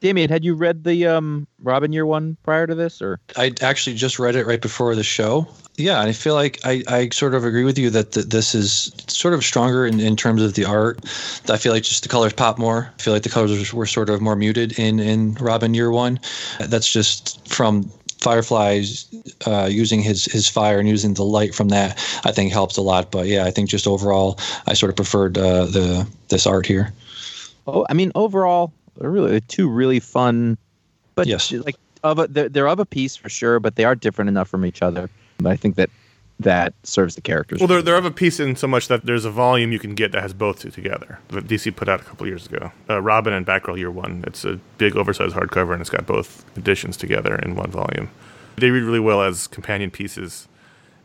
Damian, 0.00 0.30
had 0.30 0.44
you 0.44 0.54
read 0.54 0.84
the 0.84 1.06
um, 1.06 1.48
Robin 1.62 1.92
Year 1.92 2.06
one 2.06 2.36
prior 2.44 2.66
to 2.66 2.74
this, 2.74 3.02
or 3.02 3.18
I 3.36 3.52
actually 3.60 3.96
just 3.96 4.18
read 4.18 4.36
it 4.36 4.46
right 4.46 4.60
before 4.60 4.94
the 4.94 5.02
show. 5.02 5.48
Yeah, 5.76 6.00
and 6.00 6.08
I 6.08 6.12
feel 6.12 6.34
like 6.34 6.60
I, 6.64 6.82
I 6.86 7.08
sort 7.08 7.34
of 7.34 7.44
agree 7.44 7.64
with 7.64 7.76
you 7.76 7.90
that 7.90 8.12
th- 8.12 8.26
this 8.26 8.54
is 8.54 8.92
sort 9.08 9.34
of 9.34 9.44
stronger 9.44 9.84
in, 9.84 10.00
in 10.00 10.16
terms 10.16 10.42
of 10.42 10.54
the 10.54 10.64
art. 10.64 11.00
I 11.50 11.56
feel 11.56 11.72
like 11.72 11.82
just 11.82 12.02
the 12.02 12.08
colors 12.08 12.32
pop 12.32 12.58
more. 12.58 12.92
I 12.98 13.02
feel 13.02 13.12
like 13.12 13.24
the 13.24 13.28
colors 13.28 13.74
were 13.74 13.86
sort 13.86 14.08
of 14.08 14.20
more 14.20 14.36
muted 14.36 14.78
in, 14.78 15.00
in 15.00 15.34
Robin 15.34 15.74
Year 15.74 15.90
One. 15.90 16.20
That's 16.60 16.90
just 16.90 17.46
from 17.48 17.90
Firefly's 18.20 19.06
uh, 19.46 19.68
using 19.70 20.00
his, 20.00 20.24
his 20.26 20.48
fire 20.48 20.78
and 20.78 20.88
using 20.88 21.14
the 21.14 21.24
light 21.24 21.54
from 21.54 21.68
that. 21.68 21.98
I 22.24 22.32
think 22.32 22.52
helped 22.52 22.78
a 22.78 22.82
lot. 22.82 23.10
But 23.10 23.26
yeah, 23.26 23.44
I 23.44 23.50
think 23.50 23.68
just 23.68 23.86
overall, 23.86 24.38
I 24.66 24.74
sort 24.74 24.90
of 24.90 24.96
preferred 24.96 25.36
uh, 25.36 25.66
the 25.66 26.06
this 26.28 26.46
art 26.46 26.66
here. 26.66 26.92
Oh, 27.66 27.86
I 27.88 27.94
mean, 27.94 28.12
overall, 28.14 28.72
they're 28.98 29.10
really 29.10 29.40
two 29.42 29.68
really 29.68 30.00
fun, 30.00 30.58
but 31.14 31.26
Yes. 31.26 31.52
like 31.52 31.76
of 32.02 32.18
a, 32.18 32.26
they're, 32.26 32.48
they're 32.48 32.68
of 32.68 32.78
a 32.78 32.86
piece 32.86 33.16
for 33.16 33.28
sure, 33.28 33.60
but 33.60 33.76
they 33.76 33.84
are 33.84 33.94
different 33.94 34.28
enough 34.28 34.48
from 34.48 34.64
each 34.64 34.82
other. 34.82 35.10
But 35.38 35.50
I 35.52 35.56
think 35.56 35.76
that 35.76 35.90
that 36.40 36.74
serves 36.82 37.14
the 37.14 37.20
characters. 37.20 37.60
Well, 37.60 37.66
they're, 37.66 37.82
they're 37.82 37.96
of 37.96 38.04
a 38.04 38.10
piece 38.10 38.38
in 38.40 38.56
so 38.56 38.66
much 38.66 38.88
that 38.88 39.06
there's 39.06 39.24
a 39.24 39.30
volume 39.30 39.72
you 39.72 39.78
can 39.78 39.94
get 39.94 40.12
that 40.12 40.22
has 40.22 40.34
both 40.34 40.60
two 40.60 40.70
together 40.70 41.18
that 41.28 41.46
DC 41.46 41.74
put 41.74 41.88
out 41.88 42.00
a 42.00 42.04
couple 42.04 42.26
years 42.26 42.46
ago. 42.46 42.72
Uh, 42.88 43.00
Robin 43.00 43.32
and 43.32 43.46
Batgirl 43.46 43.78
Year 43.78 43.90
One. 43.90 44.22
It's 44.26 44.44
a 44.44 44.60
big 44.76 44.96
oversized 44.96 45.34
hardcover 45.34 45.72
and 45.72 45.80
it's 45.80 45.90
got 45.90 46.06
both 46.06 46.44
editions 46.56 46.96
together 46.96 47.36
in 47.36 47.54
one 47.54 47.70
volume. 47.70 48.10
They 48.56 48.70
read 48.70 48.82
really 48.82 49.00
well 49.00 49.22
as 49.22 49.46
companion 49.46 49.90
pieces. 49.90 50.46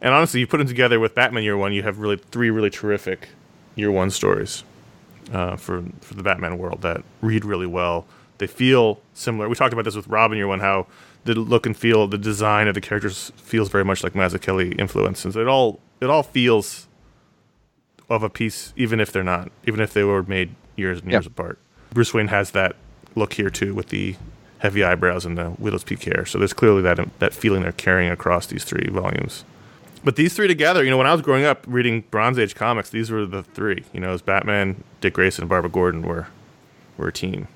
And 0.02 0.14
honestly, 0.14 0.40
you 0.40 0.48
put 0.48 0.58
them 0.58 0.68
together 0.68 1.00
with 1.00 1.16
Batman 1.16 1.44
Year 1.44 1.58
One, 1.58 1.74
you 1.74 1.84
have 1.84 2.00
really 2.00 2.18
three 2.18 2.50
really 2.50 2.70
terrific 2.70 3.30
Year 3.76 3.92
One 3.92 4.10
stories 4.12 4.64
uh, 5.32 5.56
for 5.56 5.84
for 6.02 6.14
the 6.14 6.24
Batman 6.24 6.58
world 6.58 6.82
that 6.82 7.04
read 7.22 7.46
really 7.46 7.68
well. 7.68 8.06
They 8.38 8.48
feel 8.48 9.00
similar. 9.14 9.48
We 9.48 9.56
talked 9.56 9.74
about 9.74 9.86
this 9.86 9.96
with 9.96 10.08
Robin 10.08 10.38
Year 10.38 10.48
One, 10.48 10.60
how 10.62 10.88
the 11.26 11.36
look 11.36 11.66
and 11.68 11.78
feel, 11.78 12.08
the 12.08 12.18
design 12.18 12.68
of 12.68 12.74
the 12.74 12.82
characters 12.82 13.32
feels 13.36 13.70
very 13.70 13.86
much 13.86 14.04
like 14.04 14.14
Mazzucchelli 14.14 14.80
influences. 14.80 15.36
It 15.36 15.48
all 15.48 15.80
it 16.00 16.10
all 16.10 16.24
feels 16.24 16.88
of 18.10 18.24
a 18.24 18.30
piece, 18.30 18.74
even 18.76 19.00
if 19.00 19.12
they're 19.12 19.24
not, 19.24 19.52
even 19.68 19.80
if 19.80 19.94
they 19.94 20.04
were 20.04 20.24
made 20.24 20.56
years 20.76 21.00
and 21.02 21.12
years 21.12 21.26
Yeah. 21.26 21.30
apart. 21.32 21.60
Bruce 21.94 22.14
Wayne 22.14 22.28
has 22.30 22.52
that 22.52 22.76
look 23.16 23.34
here 23.34 23.50
too, 23.50 23.74
with 23.76 23.90
the 23.90 24.16
heavy 24.60 24.84
eyebrows 24.84 25.26
and 25.26 25.38
the 25.38 25.52
widow's 25.60 25.84
peak 25.84 26.04
hair. 26.04 26.26
So 26.26 26.38
there's 26.38 26.54
clearly 26.54 26.82
that 26.82 27.00
that 27.20 27.34
feeling 27.34 27.62
they're 27.62 27.72
carrying 27.72 28.12
across 28.12 28.48
these 28.48 28.64
three 28.64 28.88
volumes. 28.90 29.44
But 30.04 30.16
these 30.16 30.34
three 30.34 30.48
together, 30.48 30.84
you 30.84 30.90
know, 30.90 30.98
when 30.98 31.08
I 31.08 31.14
was 31.14 31.22
growing 31.22 31.46
up 31.46 31.64
reading 31.68 32.04
Bronze 32.10 32.40
Age 32.40 32.56
comics, 32.56 32.90
these 32.90 33.12
were 33.12 33.26
the 33.26 33.44
three. 33.44 33.84
You 33.94 34.00
know, 34.00 34.10
it 34.10 34.14
was 34.14 34.22
Batman, 34.22 34.84
Dick 35.00 35.14
Grayson, 35.14 35.44
and 35.44 35.50
Barbara 35.50 35.70
Gordon 35.70 36.02
were 36.02 36.28
were 36.98 37.08
a 37.08 37.14
team. 37.14 37.48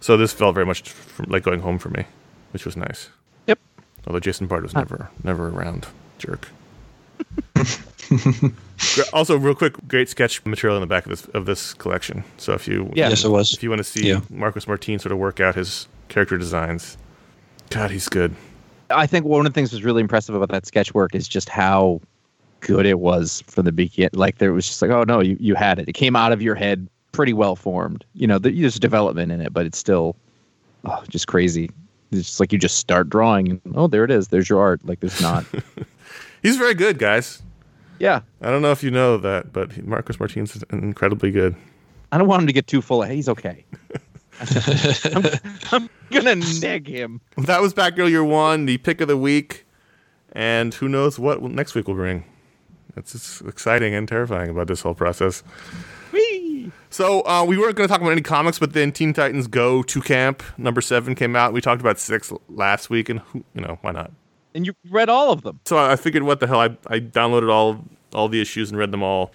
So 0.00 0.16
this 0.16 0.32
felt 0.32 0.54
very 0.54 0.66
much 0.66 0.90
from, 0.90 1.26
like 1.28 1.44
going 1.44 1.60
home 1.60 1.78
for 1.78 1.90
me, 1.90 2.04
which 2.52 2.64
was 2.64 2.76
nice. 2.76 3.08
Yep. 3.46 3.58
Although 4.06 4.20
Jason 4.20 4.46
Bard 4.48 4.64
was 4.64 4.74
uh. 4.74 4.80
never 4.80 5.10
never 5.22 5.48
around, 5.48 5.86
jerk. 6.18 6.48
Also, 9.12 9.38
real 9.38 9.54
quick, 9.54 9.74
great 9.86 10.08
sketch 10.08 10.44
material 10.44 10.76
in 10.76 10.80
the 10.80 10.86
back 10.86 11.06
of 11.06 11.10
this 11.10 11.24
of 11.26 11.46
this 11.46 11.72
collection. 11.72 12.24
So 12.36 12.52
if 12.52 12.66
you 12.66 12.90
Yeah. 12.94 13.08
Yes, 13.08 13.24
it 13.24 13.28
was. 13.30 13.54
if 13.54 13.62
you 13.62 13.70
want 13.70 13.78
to 13.78 13.84
see 13.84 14.08
Yeah. 14.08 14.20
Marcos 14.28 14.66
Martin 14.66 14.98
sort 14.98 15.12
of 15.12 15.18
work 15.18 15.40
out 15.40 15.54
his 15.54 15.86
character 16.08 16.36
designs, 16.36 16.98
God, 17.70 17.90
he's 17.90 18.08
good. 18.08 18.34
I 18.94 19.06
think 19.06 19.26
one 19.26 19.46
of 19.46 19.52
the 19.52 19.54
things 19.54 19.70
that 19.70 19.76
was 19.76 19.84
really 19.84 20.00
impressive 20.00 20.34
about 20.34 20.48
that 20.50 20.66
sketch 20.66 20.94
work 20.94 21.14
is 21.14 21.26
just 21.28 21.48
how 21.48 22.00
good 22.60 22.86
it 22.86 23.00
was 23.00 23.42
from 23.46 23.64
the 23.64 23.72
beginning. 23.72 24.10
Like 24.14 24.38
there 24.38 24.52
was 24.52 24.66
just 24.66 24.80
like, 24.82 24.90
oh 24.90 25.04
no, 25.04 25.20
you, 25.20 25.36
you 25.40 25.54
had 25.54 25.78
it. 25.78 25.88
It 25.88 25.92
came 25.92 26.16
out 26.16 26.32
of 26.32 26.40
your 26.40 26.54
head 26.54 26.88
pretty 27.12 27.32
well 27.32 27.56
formed. 27.56 28.04
You 28.14 28.26
know, 28.26 28.38
there's 28.38 28.78
development 28.78 29.32
in 29.32 29.40
it, 29.40 29.52
but 29.52 29.66
it's 29.66 29.78
still 29.78 30.16
oh, 30.84 31.02
just 31.08 31.26
crazy. 31.26 31.70
It's 32.10 32.28
just 32.28 32.40
like 32.40 32.52
you 32.52 32.58
just 32.58 32.78
start 32.78 33.08
drawing 33.08 33.50
and 33.50 33.60
oh, 33.74 33.86
there 33.86 34.04
it 34.04 34.10
is. 34.10 34.28
There's 34.28 34.48
your 34.48 34.60
art. 34.60 34.84
Like 34.84 35.00
there's 35.00 35.20
not. 35.20 35.44
He's 36.42 36.56
very 36.56 36.74
good, 36.74 36.98
guys. 36.98 37.42
yeah. 37.98 38.20
I 38.40 38.50
don't 38.50 38.62
know 38.62 38.72
if 38.72 38.82
you 38.82 38.90
know 38.90 39.16
that, 39.18 39.52
but 39.52 39.72
he- 39.72 39.82
Martinez 39.82 40.56
is 40.56 40.64
incredibly 40.70 41.30
good. 41.30 41.54
I 42.10 42.18
don't 42.18 42.28
want 42.28 42.42
him 42.42 42.46
to 42.46 42.52
get 42.52 42.66
too 42.66 42.82
full 42.82 43.02
of 43.02 43.10
he's 43.10 43.28
okay. 43.28 43.64
I'm, 45.04 45.40
I'm 45.72 45.90
gonna 46.10 46.36
neg 46.60 46.88
him. 46.88 47.20
That 47.36 47.60
was 47.60 47.74
Batgirl 47.74 48.10
Year 48.10 48.24
One, 48.24 48.66
the 48.66 48.78
pick 48.78 49.00
of 49.00 49.08
the 49.08 49.16
week, 49.16 49.66
and 50.32 50.74
who 50.74 50.88
knows 50.88 51.18
what 51.18 51.42
next 51.42 51.74
week 51.74 51.86
will 51.88 51.94
bring. 51.94 52.24
It's 52.96 53.12
just 53.12 53.42
exciting 53.42 53.94
and 53.94 54.06
terrifying 54.06 54.50
about 54.50 54.66
this 54.66 54.82
whole 54.82 54.94
process. 54.94 55.42
Whee! 56.12 56.70
So 56.90 57.26
uh, 57.26 57.44
we 57.44 57.56
weren't 57.56 57.76
going 57.76 57.88
to 57.88 57.92
talk 57.92 58.02
about 58.02 58.12
any 58.12 58.20
comics, 58.20 58.58
but 58.58 58.74
then 58.74 58.92
Teen 58.92 59.14
Titans 59.14 59.46
Go 59.46 59.82
to 59.84 60.02
Camp 60.02 60.42
number 60.58 60.80
seven 60.82 61.14
came 61.14 61.34
out. 61.34 61.52
We 61.52 61.60
talked 61.62 61.80
about 61.80 61.98
six 61.98 62.32
last 62.48 62.90
week, 62.90 63.08
and 63.08 63.20
who, 63.20 63.44
you 63.54 63.62
know 63.62 63.78
why 63.80 63.92
not? 63.92 64.12
And 64.54 64.66
you 64.66 64.74
read 64.90 65.08
all 65.08 65.32
of 65.32 65.42
them. 65.42 65.60
So 65.64 65.78
I 65.78 65.92
I 65.92 65.96
figured, 65.96 66.24
what 66.24 66.40
the 66.40 66.46
hell? 66.46 66.60
I, 66.60 66.76
I 66.88 67.00
downloaded 67.00 67.50
all 67.50 67.84
all 68.12 68.28
the 68.28 68.40
issues 68.40 68.70
and 68.70 68.78
read 68.78 68.90
them 68.90 69.02
all. 69.02 69.32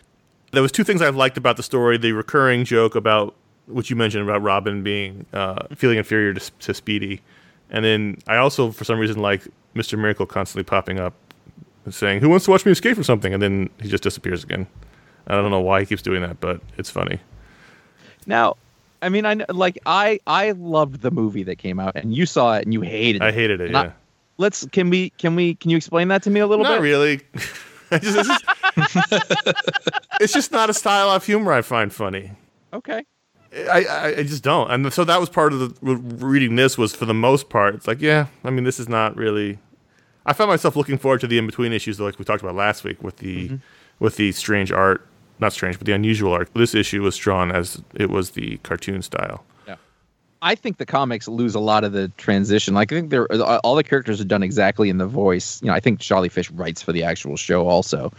There 0.51 0.61
was 0.61 0.71
two 0.71 0.83
things 0.83 1.01
I 1.01 1.09
liked 1.09 1.37
about 1.37 1.57
the 1.57 1.63
story: 1.63 1.97
the 1.97 2.11
recurring 2.11 2.63
joke 2.63 2.93
about 2.95 3.35
which 3.67 3.89
you 3.89 3.95
mentioned 3.95 4.23
about 4.23 4.41
Robin 4.41 4.83
being 4.83 5.25
uh, 5.33 5.67
feeling 5.75 5.97
inferior 5.97 6.33
to, 6.33 6.51
to 6.59 6.73
Speedy, 6.73 7.21
and 7.69 7.83
then 7.85 8.17
I 8.27 8.37
also, 8.37 8.71
for 8.71 8.83
some 8.83 8.97
reason, 8.99 9.21
like 9.21 9.47
Mister 9.73 9.97
Miracle 9.97 10.25
constantly 10.25 10.63
popping 10.63 10.99
up 10.99 11.13
and 11.85 11.93
saying, 11.93 12.21
"Who 12.21 12.29
wants 12.29 12.45
to 12.45 12.51
watch 12.51 12.65
me 12.65 12.71
escape 12.71 12.95
from 12.95 13.03
something?" 13.03 13.33
and 13.33 13.41
then 13.41 13.69
he 13.81 13.89
just 13.89 14.03
disappears 14.03 14.43
again. 14.43 14.67
I 15.27 15.35
don't 15.35 15.51
know 15.51 15.59
why 15.59 15.81
he 15.81 15.85
keeps 15.85 16.01
doing 16.01 16.21
that, 16.21 16.39
but 16.39 16.61
it's 16.77 16.89
funny. 16.89 17.19
Now, 18.25 18.55
I 19.01 19.09
mean, 19.09 19.25
I 19.25 19.35
like 19.49 19.77
I 19.85 20.19
I 20.25 20.51
loved 20.51 21.01
the 21.01 21.11
movie 21.11 21.43
that 21.43 21.57
came 21.57 21.79
out, 21.79 21.95
and 21.95 22.15
you 22.15 22.25
saw 22.25 22.55
it 22.55 22.63
and 22.63 22.73
you 22.73 22.81
hated 22.81 23.21
it. 23.21 23.25
I 23.25 23.31
hated 23.31 23.59
it. 23.61 23.67
And 23.67 23.77
I- 23.77 23.83
Yeah. 23.85 23.91
let's 24.37 24.65
can 24.71 24.89
we 24.89 25.09
can 25.11 25.35
we 25.35 25.55
can 25.55 25.69
you 25.71 25.77
explain 25.77 26.07
that 26.07 26.23
to 26.23 26.29
me 26.29 26.39
a 26.39 26.47
little 26.47 26.63
Not 26.63 26.75
bit? 26.77 26.81
really. 26.81 27.21
Just, 27.89 28.17
it's, 28.75 28.93
just, 28.93 29.23
it's 30.19 30.33
just 30.33 30.51
not 30.51 30.69
a 30.69 30.73
style 30.73 31.09
of 31.09 31.25
humor 31.25 31.53
I 31.53 31.61
find 31.61 31.93
funny. 31.93 32.31
Okay. 32.73 33.05
I, 33.69 34.13
I, 34.17 34.23
just 34.23 34.43
don't. 34.43 34.69
And 34.71 34.93
so 34.93 35.03
that 35.03 35.19
was 35.19 35.29
part 35.29 35.53
of 35.53 35.79
the 35.79 35.95
reading 35.95 36.55
this 36.55 36.77
was 36.77 36.95
for 36.95 37.05
the 37.05 37.13
most 37.13 37.49
part. 37.49 37.75
It's 37.75 37.87
like, 37.87 38.01
yeah, 38.01 38.27
I 38.43 38.49
mean, 38.49 38.63
this 38.63 38.79
is 38.79 38.87
not 38.87 39.15
really. 39.15 39.59
I 40.25 40.33
found 40.33 40.49
myself 40.49 40.75
looking 40.75 40.97
forward 40.97 41.21
to 41.21 41.27
the 41.27 41.37
in 41.37 41.45
between 41.45 41.71
issues, 41.71 41.99
like 41.99 42.19
we 42.19 42.25
talked 42.25 42.43
about 42.43 42.55
last 42.55 42.83
week 42.83 43.01
with 43.01 43.17
the 43.17 43.45
mm-hmm. 43.45 43.55
with 43.99 44.17
the 44.17 44.31
strange 44.33 44.71
art, 44.71 45.07
not 45.39 45.53
strange, 45.53 45.77
but 45.77 45.85
the 45.85 45.93
unusual 45.93 46.33
art. 46.33 46.49
This 46.53 46.75
issue 46.75 47.01
was 47.01 47.17
drawn 47.17 47.51
as 47.51 47.81
it 47.95 48.09
was 48.09 48.31
the 48.31 48.57
cartoon 48.57 49.01
style. 49.01 49.43
Yeah, 49.67 49.75
I 50.41 50.55
think 50.55 50.77
the 50.77 50.85
comics 50.85 51.27
lose 51.27 51.55
a 51.55 51.59
lot 51.59 51.83
of 51.83 51.93
the 51.93 52.09
transition. 52.17 52.73
Like 52.73 52.91
I 52.91 52.95
think 52.95 53.09
they're 53.09 53.31
all 53.31 53.75
the 53.75 53.83
characters 53.83 54.19
are 54.19 54.25
done 54.25 54.43
exactly 54.43 54.89
in 54.89 54.97
the 54.97 55.07
voice. 55.07 55.61
You 55.61 55.69
know, 55.69 55.73
I 55.73 55.79
think 55.79 55.99
Charlie 55.99 56.29
Fish 56.29 56.51
writes 56.51 56.81
for 56.81 56.91
the 56.91 57.03
actual 57.03 57.37
show 57.37 57.67
also, 57.67 58.11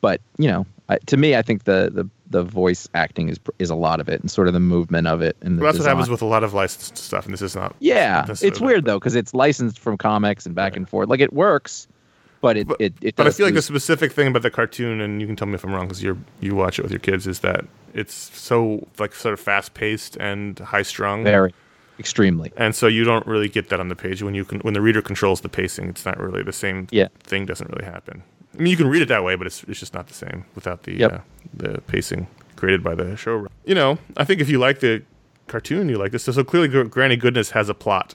but 0.00 0.20
you 0.38 0.48
know, 0.48 0.66
I, 0.88 0.98
to 1.06 1.16
me, 1.16 1.34
I 1.36 1.42
think 1.42 1.64
the 1.64 1.90
the 1.92 2.08
the 2.28 2.42
voice 2.42 2.88
acting 2.94 3.28
is 3.28 3.38
is 3.58 3.70
a 3.70 3.74
lot 3.74 4.00
of 4.00 4.08
it, 4.08 4.20
and 4.20 4.30
sort 4.30 4.48
of 4.48 4.54
the 4.54 4.60
movement 4.60 5.06
of 5.06 5.22
it. 5.22 5.36
And 5.42 5.58
the 5.58 5.62
Well, 5.62 5.72
that's 5.72 5.80
what 5.84 5.88
happens 5.88 6.08
with 6.10 6.22
a 6.22 6.26
lot 6.26 6.42
of 6.44 6.54
licensed 6.54 6.96
stuff, 6.98 7.24
and 7.24 7.32
this 7.32 7.42
is 7.42 7.54
not. 7.56 7.74
Yeah, 7.80 8.26
it's 8.28 8.60
weird 8.60 8.84
though 8.84 8.98
because 8.98 9.14
it's 9.14 9.34
licensed 9.34 9.78
from 9.78 9.96
comics 9.96 10.46
and 10.46 10.54
back 10.54 10.76
and 10.76 10.88
forth. 10.88 11.08
Like 11.08 11.20
it 11.20 11.32
works, 11.32 11.86
but 12.40 12.56
it 12.56 12.66
But- 12.68 12.80
it, 12.80 12.94
it 13.00 13.16
But 13.16 13.26
I 13.26 13.30
feel 13.30 13.46
like 13.46 13.54
the 13.54 13.62
specific 13.62 14.12
thing 14.12 14.28
about 14.28 14.42
the 14.42 14.50
cartoon, 14.50 15.00
and 15.00 15.20
you 15.20 15.26
can 15.26 15.36
tell 15.36 15.46
me 15.48 15.54
if 15.54 15.64
I'm 15.64 15.72
wrong 15.72 15.86
because 15.86 16.02
you 16.02 16.18
you 16.40 16.54
watch 16.54 16.78
it 16.78 16.82
with 16.82 16.90
your 16.92 17.00
kids, 17.00 17.26
is 17.26 17.40
that 17.40 17.64
it's 17.94 18.14
so 18.38 18.86
like 18.98 19.14
sort 19.14 19.32
of 19.34 19.40
fast 19.40 19.74
paced 19.74 20.16
and 20.16 20.58
high 20.58 20.82
strung. 20.82 21.24
very 21.24 21.52
extremely. 21.98 22.52
and 22.58 22.74
so 22.74 22.86
you 22.86 23.04
don't 23.04 23.26
really 23.26 23.48
get 23.48 23.70
that 23.70 23.80
on 23.80 23.88
the 23.88 23.96
page 23.96 24.22
when 24.22 24.34
you 24.34 24.44
can 24.44 24.58
when 24.60 24.74
the 24.74 24.80
reader 24.82 25.00
controls 25.00 25.40
the 25.40 25.48
pacing 25.48 25.88
it's 25.88 26.04
not 26.04 26.18
really 26.20 26.42
the 26.42 26.52
same 26.52 26.86
Yeah. 26.90 27.08
thing 27.24 27.46
doesn't 27.46 27.70
really 27.70 27.86
happen 27.86 28.22
i 28.58 28.62
mean 28.62 28.70
you 28.70 28.76
can 28.76 28.88
read 28.88 29.02
it 29.02 29.08
that 29.08 29.22
way 29.24 29.34
but 29.36 29.46
it's, 29.46 29.62
it's 29.64 29.78
just 29.80 29.94
not 29.94 30.06
the 30.06 30.14
same 30.14 30.44
without 30.54 30.82
the 30.84 30.92
Yep. 30.94 31.12
uh, 31.12 31.18
the 31.54 31.80
pacing 31.82 32.26
created 32.56 32.82
by 32.82 32.94
the 32.94 33.04
showrunner 33.04 33.48
you 33.64 33.74
know 33.74 33.98
i 34.16 34.24
think 34.24 34.40
if 34.40 34.48
you 34.48 34.58
like 34.58 34.80
the 34.80 35.02
cartoon 35.46 35.88
you 35.88 35.96
like 35.98 36.12
this 36.12 36.24
so, 36.24 36.32
so 36.32 36.42
clearly 36.44 36.68
Gr- 36.68 36.82
granny 36.84 37.16
goodness 37.16 37.50
has 37.50 37.68
a 37.68 37.74
plot 37.74 38.14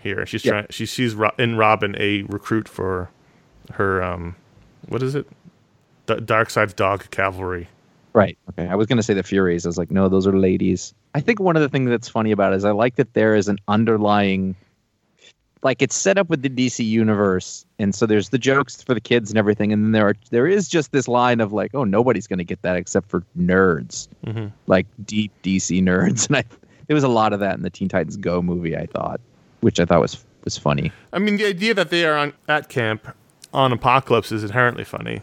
here 0.00 0.24
she's 0.26 0.44
Yeah. 0.44 0.52
trying 0.52 0.66
she 0.70 0.86
sees 0.86 1.14
Ro- 1.14 1.32
in 1.38 1.56
robin 1.56 1.96
a 1.98 2.22
recruit 2.22 2.68
for 2.68 3.10
her 3.72 4.02
um 4.02 4.36
what 4.88 5.02
is 5.02 5.14
it 5.14 5.26
D- 6.06 6.14
Darkseid's 6.16 6.74
dog 6.74 7.10
cavalry 7.10 7.68
Right. 8.14 8.38
Okay. 8.50 8.66
I 8.66 8.74
was 8.74 8.86
going 8.88 8.96
to 8.96 9.02
say 9.02 9.14
the 9.14 9.22
Furies. 9.22 9.64
I 9.64 9.68
was 9.68 9.78
like, 9.78 9.92
no, 9.92 10.08
those 10.08 10.26
are 10.26 10.36
ladies. 10.36 10.92
I 11.14 11.20
think 11.20 11.38
one 11.38 11.54
of 11.54 11.62
the 11.62 11.68
things 11.68 11.88
that's 11.88 12.08
funny 12.08 12.32
about 12.32 12.52
it 12.52 12.56
is 12.56 12.64
I 12.64 12.70
like 12.72 12.96
that 12.96 13.12
there 13.12 13.34
is 13.36 13.46
an 13.48 13.58
underlying, 13.68 14.56
like 15.62 15.82
it's 15.82 15.96
set 15.96 16.18
up 16.18 16.28
with 16.28 16.42
the 16.42 16.48
DC 16.48 16.84
universe, 16.86 17.64
and 17.78 17.94
so 17.94 18.06
there's 18.06 18.28
the 18.28 18.38
jokes 18.38 18.82
for 18.82 18.94
the 18.94 19.00
kids 19.00 19.30
and 19.30 19.38
everything, 19.38 19.72
and 19.72 19.84
then 19.84 19.92
there 19.92 20.06
are 20.08 20.14
there 20.30 20.46
is 20.46 20.68
just 20.68 20.92
this 20.92 21.08
line 21.08 21.40
of 21.40 21.52
like, 21.52 21.74
oh, 21.74 21.84
nobody's 21.84 22.26
going 22.26 22.38
to 22.38 22.44
get 22.44 22.62
that 22.62 22.76
except 22.76 23.08
for 23.10 23.24
nerds, 23.38 24.08
Mhm. 24.26 24.52
like 24.66 24.86
deep 25.04 25.32
DC 25.42 25.82
nerds, 25.82 26.26
and 26.28 26.36
I 26.36 26.44
there 26.86 26.94
was 26.94 27.04
a 27.04 27.08
lot 27.08 27.32
of 27.32 27.40
that 27.40 27.56
in 27.56 27.62
the 27.62 27.70
Teen 27.70 27.88
Titans 27.88 28.16
Go 28.16 28.40
movie. 28.40 28.76
I 28.76 28.86
thought, 28.86 29.20
which 29.60 29.78
I 29.80 29.84
thought 29.84 30.00
was 30.00 30.24
was 30.44 30.56
funny. 30.56 30.92
I 31.12 31.18
mean, 31.18 31.36
the 31.36 31.46
idea 31.46 31.74
that 31.74 31.90
they 31.90 32.04
are 32.04 32.16
on 32.16 32.32
at 32.48 32.68
camp 32.68 33.08
on 33.52 33.72
Apocalypse 33.72 34.30
is 34.32 34.44
inherently 34.44 34.84
funny, 34.84 35.20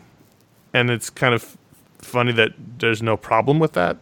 and 0.74 0.90
it's 0.90 1.10
kind 1.10 1.34
of 1.34 1.58
funny 2.00 2.32
that 2.34 2.52
there's 2.80 3.02
no 3.02 3.16
problem 3.18 3.58
with 3.60 3.74
that. 3.74 3.98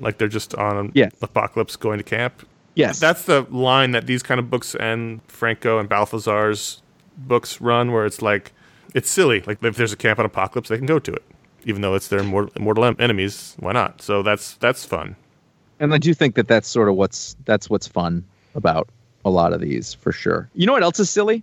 Like 0.00 0.18
they're 0.18 0.28
just 0.28 0.54
on 0.54 0.90
Yes. 0.94 1.12
Apocalypse 1.20 1.76
going 1.76 1.98
to 1.98 2.04
camp. 2.04 2.46
Yes, 2.74 2.98
That's 3.00 3.24
the 3.24 3.42
line 3.50 3.90
that 3.90 4.06
these 4.06 4.22
kind 4.22 4.38
of 4.38 4.48
books 4.48 4.74
and 4.74 5.20
Franco 5.28 5.78
and 5.78 5.88
Baltazar's 5.88 6.80
books 7.16 7.60
run, 7.60 7.92
where 7.92 8.06
it's 8.06 8.22
like 8.22 8.52
it's 8.94 9.10
silly. 9.10 9.42
Like 9.46 9.62
if 9.62 9.76
there's 9.76 9.92
a 9.92 9.96
camp 9.96 10.18
on 10.18 10.24
Apocalypse, 10.24 10.68
they 10.70 10.78
can 10.78 10.86
go 10.86 10.98
to 10.98 11.12
it, 11.12 11.22
even 11.64 11.82
though 11.82 11.94
it's 11.94 12.08
their 12.08 12.20
em- 12.20 12.96
enemies. 12.98 13.54
Why 13.58 13.72
not? 13.72 14.00
So 14.00 14.22
that's 14.22 14.54
that's 14.54 14.84
fun. 14.86 15.16
and 15.80 15.92
I 15.92 15.98
do 15.98 16.14
think 16.14 16.34
that 16.36 16.48
that's 16.48 16.66
sort 16.68 16.88
of 16.88 16.94
what's 16.94 17.36
that's 17.44 17.68
what's 17.68 17.86
fun 17.86 18.24
about 18.54 18.88
a 19.24 19.30
lot 19.30 19.52
of 19.52 19.60
these 19.60 19.92
for 19.94 20.10
sure. 20.12 20.48
You 20.54 20.66
know 20.66 20.72
what 20.72 20.82
else 20.82 20.98
is 20.98 21.10
silly? 21.10 21.42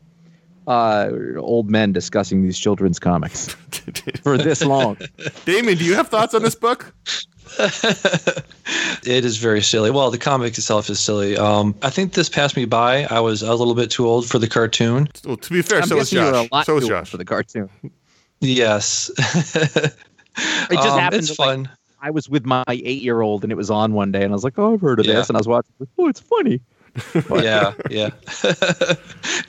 Uh, 0.68 1.10
old 1.38 1.70
men 1.70 1.92
discussing 1.94 2.44
these 2.44 2.58
children's 2.60 3.00
comics 3.00 3.48
for 4.24 4.38
this 4.38 4.64
long. 4.64 4.98
Damian, 5.46 5.78
do 5.78 5.84
you 5.86 5.96
have 5.96 6.10
thoughts 6.10 6.34
on 6.36 6.44
this 6.44 6.54
book? 6.56 6.94
It 9.06 9.26
is 9.26 9.38
very 9.38 9.62
silly. 9.62 9.90
Well, 9.92 10.12
the 10.12 10.18
comic 10.18 10.58
itself 10.58 10.90
is 10.90 11.00
silly. 11.00 11.36
Um, 11.38 11.74
I 11.82 11.90
think 11.90 12.14
this 12.14 12.30
passed 12.30 12.56
me 12.56 12.66
by. 12.66 13.06
I 13.06 13.20
was 13.22 13.42
a 13.42 13.54
little 13.56 13.74
bit 13.74 13.90
too 13.90 14.06
old 14.08 14.28
for 14.28 14.38
the 14.38 14.48
cartoon. 14.48 15.08
Well, 15.26 15.38
to 15.38 15.50
be 15.54 15.62
fair, 15.62 15.82
I'm 15.82 15.88
so 15.88 15.96
is 15.98 16.10
guessing 16.12 16.20
you 16.20 16.26
were 16.26 16.32
Josh. 16.32 16.48
a 16.52 16.56
lot 16.56 16.66
So 16.66 16.78
is 16.78 16.84
too 16.84 16.90
Josh. 16.90 17.10
for 17.10 17.18
the 17.18 17.26
cartoon. 17.26 17.70
Yes. 18.42 19.10
it 19.18 19.94
It 20.70 20.74
just 20.74 21.00
happened. 21.00 21.24
It's 21.24 21.36
to, 21.36 21.42
like, 21.42 21.50
fun. 21.50 21.70
I 22.02 22.12
was 22.12 22.30
with 22.30 22.46
my 22.46 22.64
eight-year-old, 22.70 23.44
and 23.44 23.52
it 23.52 23.56
was 23.56 23.72
on 23.72 23.94
one 23.94 24.12
day, 24.12 24.22
and 24.24 24.32
I 24.32 24.36
was 24.36 24.44
like, 24.44 24.58
"Oh, 24.60 24.74
I've 24.76 24.82
heard 24.82 25.00
of 25.00 25.06
Yeah. 25.06 25.16
this," 25.16 25.30
and 25.30 25.36
I 25.38 25.40
was 25.40 25.48
watching. 25.48 25.72
Like, 25.80 25.90
oh, 25.98 26.08
it's 26.08 26.20
funny. 26.20 26.62
yeah, 27.44 27.74
yeah. 27.90 28.10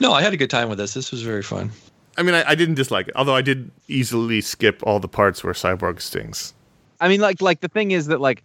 no, 0.01 0.13
I 0.13 0.23
had 0.23 0.33
a 0.33 0.37
good 0.37 0.51
time 0.51 0.69
with 0.69 0.79
this. 0.79 0.95
This 0.95 1.11
was 1.11 1.23
very 1.23 1.43
fun. 1.43 1.71
I 2.17 2.23
mean, 2.23 2.35
I, 2.35 2.51
I 2.51 2.55
didn't 2.55 2.75
dislike 2.77 3.09
it, 3.09 3.15
although 3.17 3.35
I 3.37 3.43
did 3.43 3.71
easily 3.89 4.41
skip 4.41 4.81
all 4.85 4.99
the 5.01 5.09
parts 5.09 5.45
where 5.45 5.53
Cyborg 5.53 6.01
stings. 6.01 6.55
I 7.01 7.09
mean, 7.09 7.21
like, 7.21 7.41
like 7.41 7.61
the 7.61 7.69
thing 7.69 7.91
is 7.91 8.07
that 8.07 8.21
like 8.21 8.43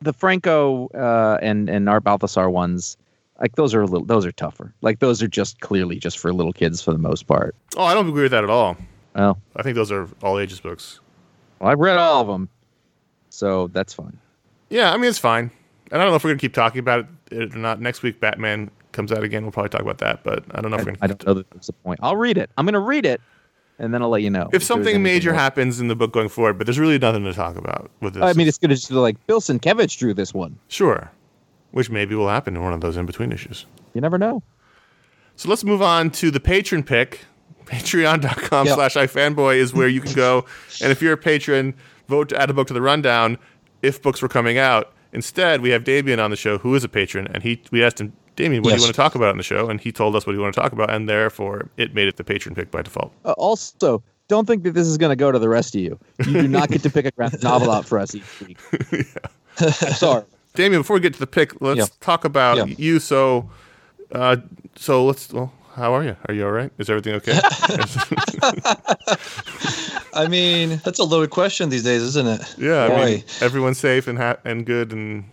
the 0.00 0.12
Franco 0.12 0.88
uh, 0.88 1.38
and 1.42 1.68
and 1.68 1.88
Art 1.88 2.04
Baltazar 2.04 2.50
ones, 2.50 2.96
like 3.40 3.56
those 3.56 3.74
are 3.74 3.82
a 3.82 3.86
little, 3.86 4.06
those 4.06 4.26
are 4.26 4.32
tougher. 4.32 4.74
Like 4.80 5.00
those 5.00 5.22
are 5.22 5.28
just 5.28 5.60
clearly 5.60 5.98
just 5.98 6.18
for 6.18 6.32
little 6.32 6.52
kids 6.52 6.82
for 6.82 6.92
the 6.92 6.98
most 6.98 7.26
part. 7.26 7.54
Oh, 7.76 7.84
I 7.84 7.94
don't 7.94 8.08
agree 8.08 8.22
with 8.22 8.32
that 8.32 8.44
at 8.44 8.50
all. 8.50 8.76
Well, 9.14 9.38
I 9.56 9.62
think 9.62 9.76
those 9.76 9.92
are 9.92 10.08
all 10.22 10.38
ages 10.38 10.60
books. 10.60 11.00
well 11.60 11.70
I've 11.70 11.78
read 11.78 11.98
all 11.98 12.20
of 12.20 12.26
them, 12.26 12.48
so 13.30 13.68
that's 13.68 13.94
fine. 13.94 14.18
Yeah, 14.70 14.92
I 14.92 14.96
mean, 14.96 15.08
it's 15.08 15.18
fine. 15.18 15.50
And 15.92 16.00
I 16.00 16.04
don't 16.04 16.12
know 16.12 16.16
if 16.16 16.24
we're 16.24 16.30
going 16.30 16.38
to 16.38 16.40
keep 16.40 16.54
talking 16.54 16.80
about 16.80 17.06
it 17.30 17.54
or 17.54 17.58
not. 17.58 17.80
Next 17.80 18.02
week, 18.02 18.18
Batman 18.18 18.70
comes 18.92 19.12
out 19.12 19.22
again. 19.22 19.42
We'll 19.42 19.52
probably 19.52 19.68
talk 19.68 19.82
about 19.82 19.98
that, 19.98 20.24
but 20.24 20.44
I 20.52 20.60
don't 20.60 20.70
know 20.70 20.78
if 20.78 20.82
I, 20.82 20.84
we're 20.84 20.92
gonna. 20.92 20.98
I 21.02 21.06
don't 21.06 21.26
know 21.26 21.34
that 21.34 21.50
there's 21.50 21.68
a 21.68 21.72
point. 21.72 22.00
I'll 22.02 22.16
read 22.16 22.38
it. 22.38 22.50
I'm 22.56 22.64
going 22.64 22.72
to 22.72 22.80
read 22.80 23.06
it, 23.06 23.20
and 23.78 23.92
then 23.92 24.02
I'll 24.02 24.08
let 24.08 24.22
you 24.22 24.30
know 24.30 24.44
If 24.44 24.50
there's 24.50 24.66
something 24.66 25.02
major 25.02 25.32
happens 25.34 25.80
in 25.80 25.88
the 25.88 25.96
book 25.96 26.12
going 26.12 26.28
forward, 26.28 26.58
but 26.58 26.66
there's 26.66 26.78
really 26.78 26.98
nothing 26.98 27.24
to 27.24 27.32
talk 27.32 27.56
about 27.56 27.90
with 28.00 28.14
this. 28.14 28.22
I 28.22 28.32
mean, 28.34 28.46
it's 28.48 28.58
going 28.58 28.70
to 28.70 28.76
just 28.76 28.88
be 28.88 28.94
like 28.94 29.24
Bill 29.26 29.40
Sienkiewicz 29.40 29.98
drew 29.98 30.14
this 30.14 30.32
one. 30.34 30.58
sure, 30.68 31.10
which 31.72 31.90
maybe 31.90 32.14
will 32.14 32.28
happen 32.28 32.56
in 32.56 32.62
one 32.62 32.72
of 32.72 32.80
those 32.80 32.96
in 32.96 33.04
between 33.06 33.32
issues. 33.32 33.66
You 33.94 34.00
never 34.00 34.18
know. 34.18 34.42
So 35.36 35.48
let's 35.48 35.64
move 35.64 35.82
on 35.82 36.10
to 36.12 36.30
the 36.30 36.40
patron 36.40 36.82
pick. 36.84 37.20
Patreon.com 37.64 38.66
Yep. 38.66 38.74
slash 38.74 38.94
ifanboy 38.94 39.56
is 39.56 39.72
where 39.72 39.88
you 39.88 40.00
can 40.00 40.12
go. 40.12 40.44
and 40.82 40.92
if 40.92 41.00
you're 41.00 41.14
a 41.14 41.16
patron, 41.16 41.74
vote 42.08 42.28
to 42.28 42.40
add 42.40 42.50
a 42.50 42.52
book 42.52 42.66
to 42.68 42.74
the 42.74 42.82
rundown 42.82 43.38
if 43.82 44.02
books 44.02 44.20
were 44.22 44.28
coming 44.28 44.58
out. 44.58 44.92
Instead, 45.12 45.60
we 45.62 45.70
have 45.70 45.82
Damian 45.84 46.20
on 46.20 46.30
the 46.30 46.36
show, 46.36 46.58
who 46.58 46.74
is 46.74 46.84
a 46.84 46.88
patron, 46.88 47.26
and 47.32 47.42
he 47.42 47.62
we 47.70 47.82
asked 47.82 48.00
him, 48.00 48.12
Damian, 48.36 48.62
what 48.62 48.70
do 48.70 48.76
you 48.76 48.82
want 48.82 48.94
to 48.94 48.96
talk 48.96 49.14
about 49.14 49.28
on 49.30 49.36
the 49.36 49.42
show? 49.42 49.68
And 49.70 49.80
he 49.80 49.92
told 49.92 50.16
us 50.16 50.26
what 50.26 50.32
he 50.34 50.38
wanted 50.38 50.54
to 50.54 50.60
talk 50.60 50.72
about, 50.72 50.90
and 50.90 51.08
therefore 51.08 51.68
it 51.76 51.94
made 51.94 52.08
it 52.08 52.16
the 52.16 52.24
patron 52.24 52.54
pick 52.54 52.70
by 52.70 52.82
default. 52.82 53.12
Uh, 53.24 53.32
also, 53.32 54.02
don't 54.28 54.46
think 54.46 54.62
that 54.64 54.72
this 54.72 54.86
is 54.86 54.96
going 54.98 55.10
to 55.10 55.16
go 55.16 55.30
to 55.30 55.38
the 55.38 55.48
rest 55.48 55.74
of 55.74 55.80
you. 55.80 55.98
You 56.26 56.32
do 56.42 56.48
not 56.48 56.68
get 56.70 56.82
to 56.82 56.90
pick 56.90 57.04
a 57.06 57.10
graphic 57.12 57.42
novel 57.44 57.70
out 57.70 57.86
for 57.86 57.98
us 57.98 58.14
each 58.14 58.40
week. 58.40 58.58
Sorry. 59.70 60.24
Damian, 60.54 60.80
before 60.82 60.94
we 60.94 61.00
get 61.00 61.12
to 61.14 61.20
the 61.20 61.26
pick, 61.26 61.60
let's 61.60 61.78
Yeah. 61.78 61.86
talk 62.00 62.24
about 62.24 62.56
Yeah. 62.56 62.64
you. 62.78 62.98
So, 63.00 63.50
uh, 64.12 64.36
so 64.76 65.04
let's. 65.04 65.32
Well, 65.32 65.52
how 65.74 65.92
are 65.94 66.04
you? 66.04 66.16
Are 66.28 66.34
you 66.34 66.44
all 66.46 66.52
right? 66.52 66.70
Is 66.78 66.88
everything 66.88 67.14
okay? 67.14 67.38
I 70.14 70.28
mean, 70.28 70.80
that's 70.84 70.98
a 71.00 71.04
loaded 71.04 71.30
question 71.30 71.68
these 71.70 71.82
days, 71.82 72.02
isn't 72.02 72.26
it? 72.28 72.54
yeah, 72.58 72.84
I 72.84 73.04
mean, 73.04 73.24
everyone's 73.40 73.78
safe 73.78 74.06
and 74.06 74.16
ha- 74.18 74.36
and 74.44 74.64
good, 74.64 74.92
and 74.92 75.24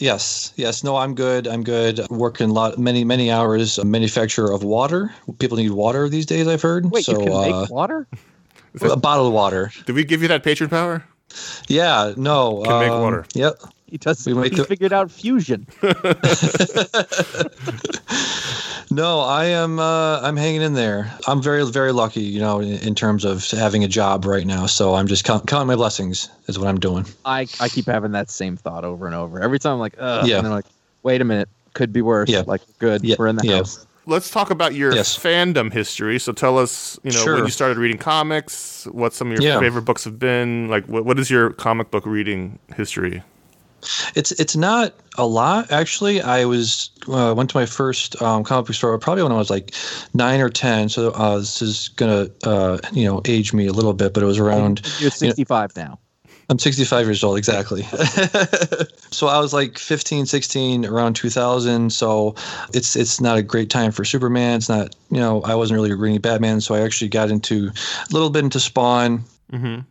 Yes, 0.00 0.54
yes. 0.56 0.82
No, 0.82 0.96
I'm 0.96 1.14
good. 1.14 1.46
I'm 1.46 1.62
good. 1.62 2.00
Working 2.08 2.48
a 2.48 2.52
lot, 2.52 2.78
many, 2.78 3.04
many 3.04 3.30
hours. 3.30 3.76
A 3.76 3.84
manufacturer 3.84 4.50
of 4.50 4.64
water. 4.64 5.14
People 5.38 5.58
need 5.58 5.72
water 5.72 6.08
these 6.08 6.24
days. 6.24 6.48
I've 6.48 6.62
heard. 6.62 6.90
Wait, 6.90 7.04
so, 7.04 7.12
you 7.12 7.26
can 7.26 7.32
uh, 7.32 7.60
make 7.60 7.70
water? 7.70 8.06
a 8.80 8.96
bottle 8.96 9.26
of 9.26 9.34
water. 9.34 9.70
did 9.84 9.94
we 9.94 10.04
give 10.04 10.22
you 10.22 10.28
that 10.28 10.42
patron 10.42 10.70
power? 10.70 11.04
Yeah. 11.68 12.14
No. 12.16 12.62
Can 12.64 12.80
make 12.80 12.90
um, 12.90 13.02
water. 13.02 13.26
Yep. 13.34 13.60
He 13.86 13.98
does. 13.98 14.26
We 14.26 14.32
make 14.32 14.52
he 14.52 14.58
the- 14.58 14.64
figured 14.64 14.94
out 14.94 15.10
fusion. 15.10 15.66
No, 18.92 19.20
I 19.20 19.44
am. 19.46 19.78
Uh, 19.78 20.20
I'm 20.20 20.36
hanging 20.36 20.62
in 20.62 20.74
there. 20.74 21.12
I'm 21.28 21.40
very, 21.40 21.64
very 21.70 21.92
lucky. 21.92 22.22
You 22.22 22.40
know, 22.40 22.60
in, 22.60 22.72
in 22.80 22.94
terms 22.94 23.24
of 23.24 23.48
having 23.50 23.84
a 23.84 23.88
job 23.88 24.24
right 24.24 24.46
now. 24.46 24.66
So 24.66 24.94
I'm 24.94 25.06
just 25.06 25.24
count, 25.24 25.46
counting 25.46 25.68
my 25.68 25.76
blessings. 25.76 26.28
Is 26.48 26.58
what 26.58 26.66
I'm 26.68 26.80
doing. 26.80 27.06
I, 27.24 27.46
I 27.60 27.68
keep 27.68 27.86
having 27.86 28.12
that 28.12 28.30
same 28.30 28.56
thought 28.56 28.84
over 28.84 29.06
and 29.06 29.14
over. 29.14 29.40
Every 29.40 29.60
time 29.60 29.74
I'm 29.74 29.78
like, 29.78 29.94
Ugh, 29.98 30.26
Yeah. 30.26 30.38
and 30.38 30.46
then 30.46 30.52
I'm 30.52 30.56
like, 30.58 30.64
wait 31.04 31.20
a 31.20 31.24
minute, 31.24 31.48
could 31.74 31.92
be 31.92 32.02
worse. 32.02 32.28
Yeah. 32.28 32.42
Like, 32.46 32.62
good, 32.80 33.04
Yeah, 33.04 33.14
we're 33.18 33.28
in 33.28 33.36
the 33.36 33.46
yeah. 33.46 33.58
house. 33.58 33.86
Let's 34.06 34.30
talk 34.30 34.50
about 34.50 34.74
your 34.74 34.92
Yes. 34.92 35.16
fandom 35.16 35.72
history. 35.72 36.18
So 36.18 36.32
tell 36.32 36.58
us, 36.58 36.98
you 37.04 37.12
know, 37.12 37.24
when 37.24 37.44
you 37.44 37.50
started 37.50 37.76
reading 37.78 37.98
comics, 37.98 38.88
what 38.90 39.12
some 39.12 39.30
of 39.30 39.34
your 39.34 39.42
Yeah. 39.42 39.60
favorite 39.60 39.82
books 39.82 40.02
have 40.02 40.18
been. 40.18 40.66
Like, 40.68 40.86
what, 40.86 41.04
what 41.04 41.20
is 41.20 41.30
your 41.30 41.50
comic 41.50 41.92
book 41.92 42.04
reading 42.06 42.58
history? 42.76 43.22
It's 44.14 44.32
it's 44.32 44.56
not 44.56 44.94
a 45.16 45.26
lot 45.26 45.70
actually. 45.70 46.20
I 46.20 46.44
was 46.44 46.90
uh, 47.08 47.34
went 47.36 47.50
to 47.50 47.56
my 47.56 47.66
first 47.66 48.20
um, 48.22 48.44
comic 48.44 48.66
book 48.66 48.76
store 48.76 48.98
probably 48.98 49.22
when 49.22 49.32
I 49.32 49.36
was 49.36 49.50
like 49.50 49.74
nine 50.14 50.40
or 50.40 50.48
ten. 50.48 50.88
So 50.88 51.10
uh, 51.10 51.38
this 51.38 51.62
is 51.62 51.88
gonna 51.88 52.28
uh, 52.44 52.78
you 52.92 53.04
know 53.04 53.22
age 53.24 53.52
me 53.52 53.66
a 53.66 53.72
little 53.72 53.94
bit, 53.94 54.14
but 54.14 54.22
it 54.22 54.26
was 54.26 54.38
around. 54.38 54.82
You're 55.00 55.10
65 55.10 55.76
now. 55.76 55.98
I'm 56.50 56.58
65 56.58 57.06
years 57.06 57.22
old, 57.22 57.38
exactly. 57.38 57.82
so 59.12 59.28
I 59.28 59.38
was 59.38 59.52
like 59.52 59.78
15, 59.78 60.26
16, 60.26 60.84
around 60.84 61.14
2000. 61.14 61.92
So 61.92 62.34
it's 62.74 62.96
it's 62.96 63.20
not 63.20 63.38
a 63.38 63.42
great 63.42 63.70
time 63.70 63.92
for 63.92 64.04
Superman. 64.04 64.56
It's 64.56 64.68
not, 64.68 64.96
you 65.10 65.18
know, 65.18 65.42
I 65.42 65.54
wasn't 65.54 65.76
really 65.76 65.94
reading 65.94 66.20
Batman. 66.20 66.60
So 66.60 66.74
I 66.74 66.80
actually 66.80 67.08
got 67.08 67.30
into 67.30 67.68
a 67.68 68.12
little 68.12 68.30
bit 68.30 68.42
into 68.42 68.58
Spawn. 68.58 69.22
Mm-hmm. 69.52 69.82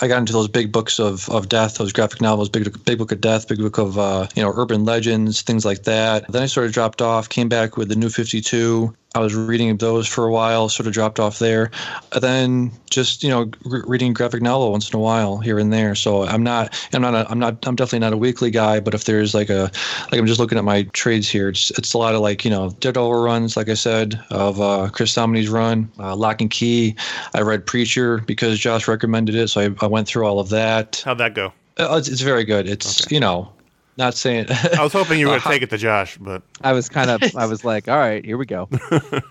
I 0.00 0.08
got 0.08 0.18
into 0.18 0.32
those 0.32 0.48
big 0.48 0.72
books 0.72 0.98
of, 0.98 1.28
of 1.30 1.48
death, 1.48 1.76
those 1.76 1.92
graphic 1.92 2.20
novels, 2.20 2.48
big 2.48 2.84
big 2.84 2.98
book 2.98 3.12
of 3.12 3.20
death, 3.20 3.46
big 3.46 3.58
book 3.58 3.78
of 3.78 3.98
uh, 3.98 4.26
you 4.34 4.42
know 4.42 4.52
urban 4.54 4.84
legends, 4.84 5.42
things 5.42 5.64
like 5.64 5.84
that. 5.84 6.30
Then 6.30 6.42
I 6.42 6.46
sort 6.46 6.66
of 6.66 6.72
dropped 6.72 7.00
off, 7.00 7.28
came 7.28 7.48
back 7.48 7.76
with 7.76 7.88
the 7.88 7.96
New 7.96 8.10
Fifty 8.10 8.40
Two. 8.40 8.94
I 9.14 9.20
was 9.20 9.34
reading 9.34 9.76
those 9.76 10.08
for 10.08 10.24
a 10.24 10.32
while, 10.32 10.68
sort 10.68 10.88
of 10.88 10.92
dropped 10.92 11.20
off 11.20 11.38
there. 11.38 11.70
And 12.12 12.22
then 12.22 12.72
just 12.90 13.22
you 13.22 13.30
know 13.30 13.50
re- 13.64 13.82
reading 13.86 14.12
graphic 14.12 14.42
novel 14.42 14.72
once 14.72 14.90
in 14.90 14.96
a 14.96 15.00
while 15.00 15.38
here 15.38 15.58
and 15.58 15.72
there. 15.72 15.94
So 15.94 16.24
I'm 16.24 16.42
not 16.42 16.88
I'm 16.92 17.02
not 17.02 17.14
a, 17.14 17.30
I'm 17.30 17.38
not 17.38 17.64
I'm 17.66 17.76
definitely 17.76 18.00
not 18.00 18.12
a 18.12 18.16
weekly 18.16 18.50
guy. 18.50 18.80
But 18.80 18.94
if 18.94 19.04
there's 19.04 19.34
like 19.34 19.50
a 19.50 19.70
like 20.10 20.14
I'm 20.14 20.26
just 20.26 20.40
looking 20.40 20.58
at 20.58 20.64
my 20.64 20.82
trades 20.92 21.28
here, 21.28 21.48
it's 21.48 21.70
it's 21.78 21.94
a 21.94 21.98
lot 21.98 22.14
of 22.14 22.22
like 22.22 22.44
you 22.44 22.50
know 22.50 22.70
Daredevil 22.80 23.14
runs, 23.14 23.56
like 23.56 23.68
I 23.68 23.74
said, 23.74 24.20
of 24.30 24.60
uh, 24.60 24.88
Chris 24.90 25.14
Samnee's 25.14 25.48
run, 25.48 25.90
uh, 25.98 26.16
Locke 26.16 26.40
and 26.40 26.50
Key. 26.50 26.96
I 27.34 27.42
read 27.42 27.66
Preacher 27.66 28.18
because 28.18 28.58
Josh 28.58 28.88
recommended 28.88 29.36
it, 29.36 29.48
so 29.48 29.60
I, 29.60 29.84
I 29.84 29.86
went 29.86 30.08
through 30.08 30.26
all 30.26 30.40
of 30.40 30.48
that. 30.48 31.02
How'd 31.04 31.18
that 31.18 31.34
go? 31.34 31.52
Uh, 31.78 31.96
it's, 31.98 32.08
it's 32.08 32.20
very 32.20 32.44
good. 32.44 32.68
It's 32.68 33.10
you 33.10 33.20
know 33.20 33.52
not 33.96 34.14
saying 34.14 34.46
I 34.50 34.82
was 34.82 34.92
hoping 34.92 35.18
you 35.20 35.26
were 35.26 35.32
going 35.38 35.42
to 35.42 35.48
take 35.48 35.62
it 35.62 35.70
to 35.70 35.78
Josh, 35.78 36.16
but 36.18 36.42
I 36.62 36.72
was 36.72 36.88
kind 36.88 37.10
of, 37.10 37.22
I 37.36 37.46
was 37.46 37.64
like, 37.64 37.88
all 37.88 37.96
right, 37.98 38.24
here 38.24 38.36
we 38.36 38.46
go. 38.46 38.68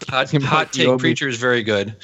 hot, 0.10 0.32
hot 0.32 0.32
like 0.32 0.34
you 0.34 0.48
owe 0.48 0.66
take 0.66 0.88
me- 0.88 0.98
Preacher 0.98 1.28
is 1.28 1.38
very 1.38 1.64
good. 1.64 1.96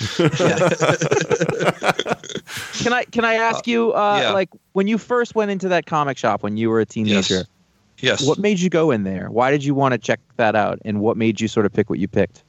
Can 2.80 2.94
I, 2.94 3.04
can 3.04 3.26
I 3.26 3.34
ask 3.36 3.68
you, 3.68 3.92
uh, 3.94 4.20
yeah. 4.22 4.32
like, 4.32 4.50
when 4.72 4.88
you 4.88 4.98
first 4.98 5.36
went 5.36 5.52
into 5.52 5.68
that 5.70 5.86
comic 5.86 6.18
shop 6.18 6.44
when 6.44 6.56
you 6.58 6.70
were 6.70 6.80
a 6.80 6.86
teenager, 6.86 7.44
Yes. 8.00 8.26
what 8.26 8.40
made 8.40 8.60
you 8.60 8.70
go 8.70 8.92
in 8.92 9.04
there? 9.04 9.30
Why 9.30 9.52
did 9.52 9.64
you 9.66 9.76
want 9.76 9.92
to 9.92 9.98
check 9.98 10.22
that 10.38 10.56
out? 10.56 10.80
And 10.86 11.02
what 11.02 11.18
made 11.18 11.42
you 11.42 11.50
sort 11.50 11.66
of 11.66 11.74
pick 11.74 11.90
what 11.90 12.00
you 12.00 12.08
picked? 12.08 12.44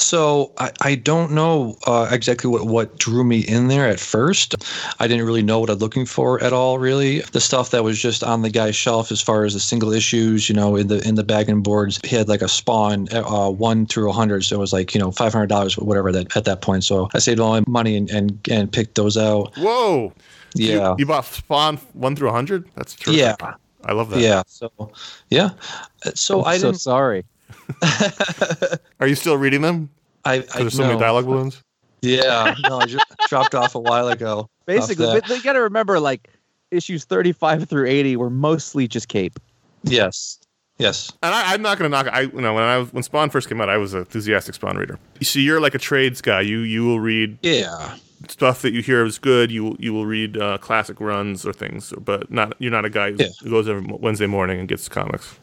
So 0.00 0.52
I, 0.58 0.70
I 0.80 0.94
don't 0.94 1.32
know 1.32 1.76
uh, 1.86 2.08
exactly 2.10 2.50
what, 2.50 2.66
what 2.66 2.98
drew 2.98 3.22
me 3.22 3.40
in 3.40 3.68
there 3.68 3.86
at 3.86 4.00
first. 4.00 4.54
I 4.98 5.06
didn't 5.06 5.26
really 5.26 5.42
know 5.42 5.60
what 5.60 5.70
I 5.70 5.74
was 5.74 5.82
looking 5.82 6.06
for 6.06 6.42
at 6.42 6.52
all. 6.52 6.78
Really, 6.78 7.20
the 7.32 7.40
stuff 7.40 7.70
that 7.70 7.84
was 7.84 8.00
just 8.00 8.24
on 8.24 8.42
the 8.42 8.50
guy's 8.50 8.74
shelf 8.74 9.12
as 9.12 9.20
far 9.20 9.44
as 9.44 9.54
the 9.54 9.60
single 9.60 9.92
issues, 9.92 10.48
you 10.48 10.54
know, 10.54 10.74
in 10.76 10.88
the 10.88 11.06
in 11.06 11.14
the 11.16 11.24
bag 11.24 11.48
and 11.48 11.62
boards, 11.62 12.00
he 12.04 12.16
had 12.16 12.28
like 12.28 12.42
a 12.42 12.48
Spawn 12.48 13.08
uh, 13.12 13.50
one 13.50 13.86
through 13.86 14.08
a 14.08 14.12
hundred, 14.12 14.44
so 14.44 14.56
it 14.56 14.58
was 14.58 14.72
like 14.72 14.94
you 14.94 15.00
know 15.00 15.10
five 15.10 15.32
hundred 15.32 15.48
dollars, 15.48 15.76
whatever 15.76 16.10
that 16.12 16.34
at 16.36 16.44
that 16.44 16.62
point. 16.62 16.84
So 16.84 17.08
I 17.14 17.18
saved 17.18 17.38
all 17.40 17.52
my 17.52 17.64
money 17.68 17.96
and 17.96 18.10
and, 18.10 18.38
and 18.50 18.72
picked 18.72 18.94
those 18.94 19.16
out. 19.16 19.54
whoa. 19.56 20.12
Yeah, 20.56 20.96
You, 20.98 21.06
bought 21.06 21.26
Spawn 21.26 21.76
1 21.92 22.16
through 22.16 22.26
a 22.26 22.32
100? 22.32 22.68
That's 22.74 22.96
terrific. 22.96 23.20
yeah, 23.40 23.54
I 23.84 23.92
love 23.92 24.10
that. 24.10 24.18
yeah. 24.18 24.42
So 24.48 24.72
yeah, 25.28 25.50
so 26.16 26.42
I 26.42 26.54
I'm 26.54 26.58
so 26.60 26.66
didn't. 26.72 26.80
sorry. 26.80 27.24
Are 29.00 29.06
you 29.06 29.14
still 29.14 29.36
reading 29.36 29.62
them? 29.62 29.90
I, 30.24 30.34
I 30.54 30.58
there's 30.60 30.74
so 30.74 30.86
many 30.86 30.98
dialogue 30.98 31.26
balloons? 31.26 31.62
Yeah, 32.02 32.54
no, 32.62 32.78
I 32.78 32.86
just 32.86 33.04
dropped 33.28 33.54
off 33.54 33.74
a 33.74 33.78
while 33.80 34.08
ago. 34.08 34.48
Basically, 34.66 35.06
that. 35.06 35.26
but 35.26 35.36
you 35.36 35.42
got 35.42 35.54
to 35.54 35.60
remember, 35.62 35.98
like, 36.00 36.28
issues 36.70 37.04
35 37.04 37.68
through 37.68 37.86
80 37.88 38.16
were 38.16 38.30
mostly 38.30 38.86
just 38.88 39.08
Cape. 39.08 39.38
Yes, 39.82 40.38
yes. 40.78 41.10
And 41.22 41.34
I, 41.34 41.52
I'm 41.52 41.62
not 41.62 41.78
going 41.78 41.90
to 41.90 41.96
knock. 41.96 42.06
I 42.12 42.20
you 42.22 42.40
know 42.40 42.54
when 42.54 42.62
I 42.62 42.78
was 42.78 42.92
when 42.92 43.02
Spawn 43.02 43.30
first 43.30 43.48
came 43.48 43.60
out, 43.60 43.68
I 43.70 43.78
was 43.78 43.94
an 43.94 44.00
enthusiastic 44.00 44.54
Spawn 44.54 44.76
reader. 44.76 44.98
You 45.18 45.24
see, 45.24 45.40
you're 45.40 45.60
like 45.60 45.74
a 45.74 45.78
trades 45.78 46.20
guy. 46.20 46.42
You 46.42 46.58
you 46.60 46.84
will 46.84 47.00
read 47.00 47.38
Yeah. 47.42 47.96
stuff 48.28 48.60
that 48.62 48.72
you 48.74 48.82
hear 48.82 49.04
is 49.06 49.18
good. 49.18 49.50
You 49.50 49.64
will 49.64 49.76
you 49.78 49.94
will 49.94 50.04
read 50.06 50.36
uh, 50.36 50.58
classic 50.58 51.00
runs 51.00 51.46
or 51.46 51.54
things, 51.54 51.94
but 51.98 52.30
not 52.30 52.54
you're 52.58 52.70
not 52.70 52.84
a 52.84 52.90
guy 52.90 53.12
who 53.12 53.16
Yeah. 53.18 53.28
who 53.42 53.48
goes 53.50 53.68
every 53.68 53.86
Wednesday 53.98 54.26
morning 54.26 54.60
and 54.60 54.68
gets 54.68 54.86
comics. 54.88 55.39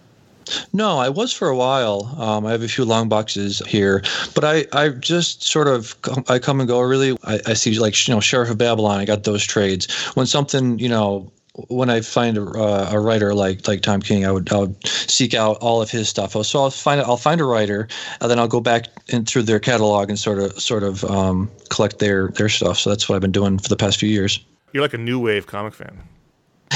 No, 0.74 0.98
I 1.00 1.10
was 1.10 1.34
for 1.34 1.48
a 1.48 1.56
while. 1.56 2.16
Um, 2.18 2.46
I 2.46 2.52
have 2.52 2.64
a 2.64 2.68
few 2.68 2.86
long 2.86 3.10
boxes 3.10 3.62
here, 3.68 4.04
but 4.34 4.44
I, 4.44 4.66
I 4.74 4.90
just 4.90 5.44
sort 5.44 5.68
of 5.68 6.00
come, 6.02 6.24
I 6.28 6.40
come 6.40 6.60
and 6.60 6.68
go. 6.68 6.80
Really, 6.82 7.18
I, 7.24 7.40
I 7.48 7.54
see 7.54 7.78
like 7.80 8.08
you 8.08 8.14
know 8.14 8.20
Sheriff 8.20 8.50
of 8.50 8.58
Babylon. 8.58 9.00
I 9.00 9.06
got 9.06 9.24
those 9.24 9.44
trades. 9.44 9.92
When 10.16 10.26
something 10.26 10.80
you 10.80 10.90
know, 10.90 11.32
when 11.68 11.90
I 11.90 12.02
find 12.02 12.38
a, 12.38 12.44
uh, 12.44 12.90
a 12.94 13.00
writer 13.00 13.34
like 13.34 13.68
like 13.68 13.82
Tom 13.82 14.02
King, 14.02 14.26
I 14.26 14.32
would 14.32 14.52
I 14.52 14.58
would 14.58 14.88
seek 14.88 15.34
out 15.34 15.58
all 15.58 15.82
of 15.82 15.90
his 15.90 16.10
stuff. 16.10 16.34
So 16.46 16.62
I'll 16.62 16.70
find 16.70 17.02
I'll 17.02 17.18
find 17.18 17.42
a 17.42 17.46
writer, 17.46 17.88
and 18.22 18.30
then 18.32 18.40
I'll 18.40 18.48
go 18.48 18.62
back 18.62 18.86
in 19.08 19.26
through 19.26 19.44
their 19.44 19.60
catalog 19.60 20.10
and 20.10 20.20
sort 20.20 20.40
of 20.40 20.60
sort 20.60 20.84
of 20.84 21.04
um, 21.06 21.50
collect 21.70 22.00
their 22.00 22.30
their 22.30 22.50
stuff. 22.50 22.80
So 22.80 22.90
that's 22.90 23.08
what 23.08 23.16
I've 23.16 23.22
been 23.22 23.32
doing 23.32 23.58
for 23.60 23.70
the 23.70 23.78
past 23.78 24.00
few 24.00 24.10
years. 24.10 24.40
You're 24.74 24.84
like 24.84 24.94
a 24.94 24.98
new 25.00 25.20
wave 25.20 25.48
comic 25.48 25.74
fan. 25.74 25.98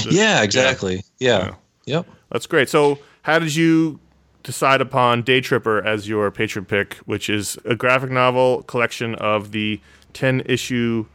Yeah, 0.10 0.42
exactly. 0.42 1.04
Yeah. 1.20 1.40
Yeah. 1.40 1.56
Yep. 1.86 2.08
That's 2.32 2.48
great. 2.48 2.70
So, 2.70 3.00
how 3.24 3.40
did 3.40 3.56
you 3.56 4.00
decide 4.44 4.82
upon 4.82 5.24
Daytripper 5.24 5.86
as 5.86 6.08
your 6.08 6.32
patron 6.32 6.66
pick, 6.66 6.96
which 7.06 7.30
is 7.30 7.58
a 7.66 7.76
graphic 7.76 8.12
novel 8.12 8.64
collection 8.64 9.16
of 9.16 9.52
the 9.52 9.80
10 10.14 10.42
issue 10.46 11.06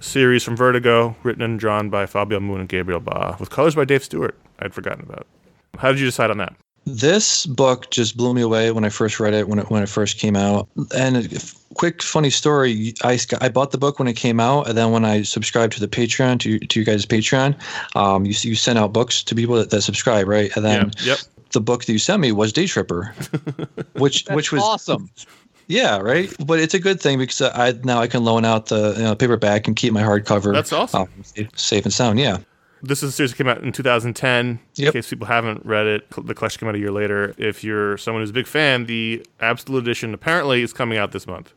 series 0.00 0.42
from 0.42 0.56
Vertigo, 0.56 1.16
written 1.22 1.42
and 1.42 1.58
drawn 1.58 1.90
by 1.90 2.06
Fabio 2.06 2.40
Moon 2.40 2.60
and 2.60 2.68
Gabriel 2.68 3.00
Ba, 3.00 3.36
with 3.38 3.50
colors 3.50 3.74
by 3.74 3.84
Dave 3.84 4.02
Stewart? 4.02 4.36
I'd 4.58 4.74
forgotten 4.74 5.04
about. 5.04 5.26
How 5.78 5.90
did 5.90 6.00
you 6.00 6.06
decide 6.06 6.30
on 6.30 6.38
that? 6.38 6.54
This 6.84 7.46
book 7.46 7.90
just 7.90 8.16
blew 8.16 8.34
me 8.34 8.42
away 8.42 8.72
when 8.72 8.84
I 8.84 8.88
first 8.88 9.20
read 9.20 9.34
it 9.34 9.48
when 9.48 9.60
it 9.60 9.70
when 9.70 9.84
it 9.84 9.88
first 9.88 10.18
came 10.18 10.34
out. 10.34 10.68
And 10.96 11.16
a 11.16 11.40
quick 11.74 12.02
funny 12.02 12.28
story: 12.28 12.92
I, 13.04 13.20
I 13.40 13.48
bought 13.50 13.70
the 13.70 13.78
book 13.78 14.00
when 14.00 14.08
it 14.08 14.16
came 14.16 14.40
out, 14.40 14.68
and 14.68 14.76
then 14.76 14.90
when 14.90 15.04
I 15.04 15.22
subscribed 15.22 15.74
to 15.74 15.80
the 15.80 15.86
Patreon 15.86 16.40
to 16.40 16.58
to 16.58 16.80
you 16.80 16.84
guys' 16.84 17.06
Patreon, 17.06 17.54
um, 17.94 18.26
you 18.26 18.34
you 18.40 18.56
send 18.56 18.80
out 18.80 18.92
books 18.92 19.22
to 19.22 19.34
people 19.36 19.54
that, 19.56 19.70
that 19.70 19.82
subscribe, 19.82 20.26
right? 20.26 20.50
And 20.56 20.64
then 20.64 20.90
yeah. 20.98 21.10
Yep. 21.12 21.18
The 21.52 21.60
book 21.60 21.84
that 21.84 21.92
you 21.92 21.98
sent 21.98 22.20
me 22.20 22.32
was 22.32 22.52
Daytripper, 22.52 23.12
which 24.00 24.24
That's 24.24 24.36
which 24.36 24.52
was 24.52 24.62
awesome. 24.62 25.10
yeah, 25.68 25.98
right. 25.98 26.34
But 26.46 26.60
it's 26.60 26.74
a 26.74 26.78
good 26.78 27.00
thing 27.00 27.18
because 27.18 27.42
I 27.42 27.72
now 27.84 28.00
I 28.00 28.06
can 28.06 28.24
loan 28.24 28.44
out 28.44 28.66
the 28.66 28.94
you 28.96 29.02
know, 29.02 29.14
paperback 29.14 29.66
and 29.66 29.76
keep 29.76 29.92
my 29.92 30.02
hardcover. 30.02 30.52
That's 30.52 30.72
awesome. 30.72 31.02
um, 31.02 31.08
safe, 31.22 31.58
safe 31.58 31.84
and 31.84 31.92
sound. 31.92 32.18
Yeah. 32.18 32.38
This 32.84 33.02
is 33.04 33.10
a 33.10 33.12
series 33.12 33.30
that 33.30 33.36
came 33.36 33.46
out 33.48 33.62
in 33.62 33.70
2010. 33.70 34.58
In 34.76 34.92
case 34.92 35.08
people 35.08 35.26
haven't 35.28 35.64
read 35.64 35.86
it, 35.86 36.10
the 36.10 36.34
collection 36.34 36.58
came 36.58 36.68
out 36.68 36.74
a 36.74 36.78
year 36.80 36.90
later. 36.90 37.32
If 37.38 37.62
you're 37.62 37.96
someone 37.96 38.22
who's 38.22 38.30
a 38.30 38.32
big 38.32 38.48
fan, 38.48 38.86
the 38.86 39.24
Absolute 39.38 39.84
Edition 39.84 40.12
apparently 40.12 40.62
is 40.62 40.72
coming 40.72 40.98
out 40.98 41.12
this 41.12 41.26
month. 41.28 41.52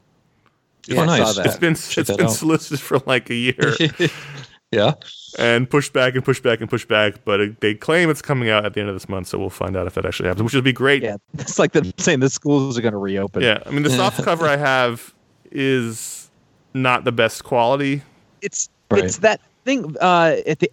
Yeah, 0.85 0.99
oh, 0.99 1.03
I 1.03 1.05
nice. 1.07 1.33
saw 1.33 1.41
that. 1.41 1.47
It's 1.47 1.57
been 1.57 1.73
Check 1.73 1.97
it's 1.97 2.09
that 2.09 2.17
been 2.17 2.27
out. 2.27 2.31
solicited 2.31 2.79
for 2.79 2.99
like 3.07 3.31
a 3.31 3.33
year. 3.35 3.73
yeah. 4.71 4.93
And 5.37 5.69
pushed 5.69 5.93
back 5.93 6.15
and 6.15 6.23
pushed 6.23 6.43
back 6.43 6.61
and 6.61 6.69
pushed 6.69 6.87
back. 6.87 7.23
But 7.25 7.39
it, 7.39 7.61
they 7.61 7.73
claim 7.75 8.09
it's 8.09 8.21
coming 8.21 8.49
out 8.49 8.65
at 8.65 8.73
the 8.73 8.79
end 8.79 8.89
of 8.89 8.95
this 8.95 9.09
month, 9.09 9.27
so 9.27 9.37
we'll 9.37 9.49
find 9.49 9.75
out 9.77 9.87
if 9.87 9.93
that 9.95 10.05
actually 10.05 10.27
happens, 10.27 10.43
which 10.43 10.53
would 10.53 10.63
be 10.63 10.73
great. 10.73 11.03
Yeah, 11.03 11.17
it's 11.37 11.59
like 11.59 11.71
them 11.73 11.91
saying 11.97 12.19
the 12.21 12.29
schools 12.29 12.77
are 12.77 12.81
going 12.81 12.93
to 12.93 12.97
reopen. 12.97 13.41
Yeah, 13.43 13.59
I 13.65 13.69
mean 13.71 13.83
the 13.83 13.89
soft 13.89 14.23
cover 14.23 14.45
I 14.47 14.57
have 14.57 15.13
is 15.51 16.29
not 16.73 17.03
the 17.05 17.11
best 17.11 17.43
quality. 17.43 18.01
it's 18.41 18.69
Right. 18.91 19.03
it's 19.03 19.17
that 19.19 19.41
thing. 19.63 19.95
Uh, 19.99 20.35
at 20.45 20.59
the 20.59 20.71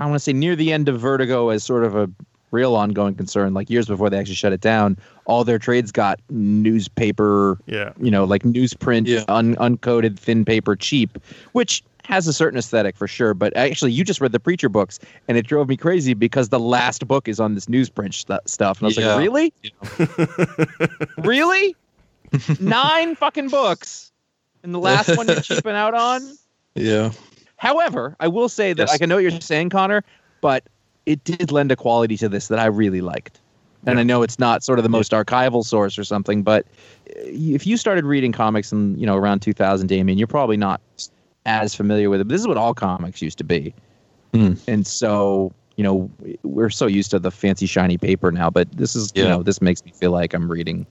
want 0.04 0.14
to 0.14 0.18
say 0.18 0.32
near 0.32 0.56
the 0.56 0.72
end 0.72 0.88
of 0.88 1.00
Vertigo 1.00 1.50
as 1.50 1.62
sort 1.62 1.84
of 1.84 1.94
a 1.94 2.10
real 2.50 2.74
ongoing 2.74 3.14
concern. 3.14 3.54
Like 3.54 3.70
years 3.70 3.86
before 3.86 4.10
they 4.10 4.18
actually 4.18 4.34
shut 4.34 4.52
it 4.52 4.60
down, 4.60 4.98
all 5.26 5.44
their 5.44 5.58
trades 5.60 5.92
got 5.92 6.18
newspaper. 6.28 7.58
Yeah, 7.66 7.92
You 8.00 8.10
know, 8.10 8.24
like 8.24 8.42
newsprint, 8.42 9.06
Yeah. 9.06 9.24
un- 9.28 9.56
uncoated, 9.56 10.18
thin 10.18 10.44
paper, 10.44 10.74
cheap, 10.76 11.18
which 11.52 11.82
has 12.04 12.26
a 12.26 12.32
certain 12.32 12.58
aesthetic 12.58 12.96
for 12.96 13.06
sure. 13.06 13.34
But 13.34 13.56
actually, 13.56 13.92
you 13.92 14.04
just 14.04 14.20
read 14.20 14.32
the 14.32 14.40
Preacher 14.40 14.68
books, 14.68 14.98
and 15.28 15.36
it 15.38 15.46
drove 15.46 15.68
me 15.68 15.76
crazy 15.76 16.14
because 16.14 16.48
the 16.48 16.58
last 16.60 17.06
book 17.06 17.28
is 17.28 17.38
on 17.40 17.54
this 17.54 17.66
newsprint 17.66 18.14
stu- 18.14 18.38
stuff, 18.46 18.78
and 18.80 18.86
I 18.86 18.88
was 18.88 18.96
Yeah. 18.98 19.14
like, 19.14 19.18
really, 19.20 19.52
really, 21.18 21.76
nine 22.60 23.14
fucking 23.14 23.48
books, 23.48 24.12
and 24.62 24.74
the 24.74 24.78
last 24.78 25.16
one 25.16 25.26
you're 25.28 25.40
cheaping 25.40 25.74
out 25.74 25.94
on. 25.94 26.22
Yeah. 26.74 27.10
However, 27.58 28.16
I 28.18 28.28
will 28.28 28.48
say 28.48 28.72
that 28.72 28.84
Yes. 28.84 28.94
I 28.94 28.96
can 28.96 29.10
know 29.10 29.16
what 29.16 29.22
you're 29.24 29.40
saying, 29.42 29.68
Conor, 29.68 30.02
but 30.40 30.64
it 31.04 31.22
did 31.22 31.52
lend 31.52 31.70
a 31.70 31.76
quality 31.76 32.16
to 32.16 32.30
this 32.30 32.48
that 32.48 32.58
I 32.58 32.64
really 32.64 33.02
liked. 33.02 33.40
And 33.84 33.98
I 34.00 34.04
know 34.04 34.22
it's 34.22 34.38
not 34.38 34.64
sort 34.64 34.78
of 34.78 34.82
the 34.84 34.88
most 34.88 35.12
archival 35.12 35.66
source 35.66 35.98
or 35.98 36.04
something, 36.04 36.42
but 36.42 36.64
uh, 37.10 37.12
if 37.26 37.66
you 37.66 37.76
started 37.76 38.06
reading 38.06 38.32
comics 38.32 38.72
in 38.72 38.98
you 38.98 39.04
know 39.04 39.16
around 39.16 39.40
2000, 39.40 39.86
Damian, 39.86 40.16
you're 40.16 40.26
probably 40.26 40.56
not 40.56 40.80
as 41.46 41.74
familiar 41.74 42.10
with 42.10 42.20
it. 42.20 42.24
But 42.24 42.30
this 42.30 42.40
is 42.40 42.48
what 42.48 42.56
all 42.56 42.74
comics 42.74 43.22
used 43.22 43.38
to 43.38 43.44
be, 43.44 43.74
Hmm. 44.34 44.54
and 44.66 44.86
so 44.86 45.52
you 45.76 45.84
know 45.84 46.10
we're 46.42 46.70
so 46.70 46.86
used 46.86 47.10
to 47.12 47.18
the 47.18 47.30
fancy 47.30 47.66
shiny 47.66 47.98
paper 47.98 48.30
now. 48.32 48.50
But 48.50 48.70
this 48.72 48.94
is 48.96 49.12
you 49.14 49.24
know 49.24 49.42
this 49.42 49.60
makes 49.60 49.84
me 49.84 49.92
feel 49.92 50.10
like 50.10 50.34
I'm 50.34 50.50
reading 50.50 50.86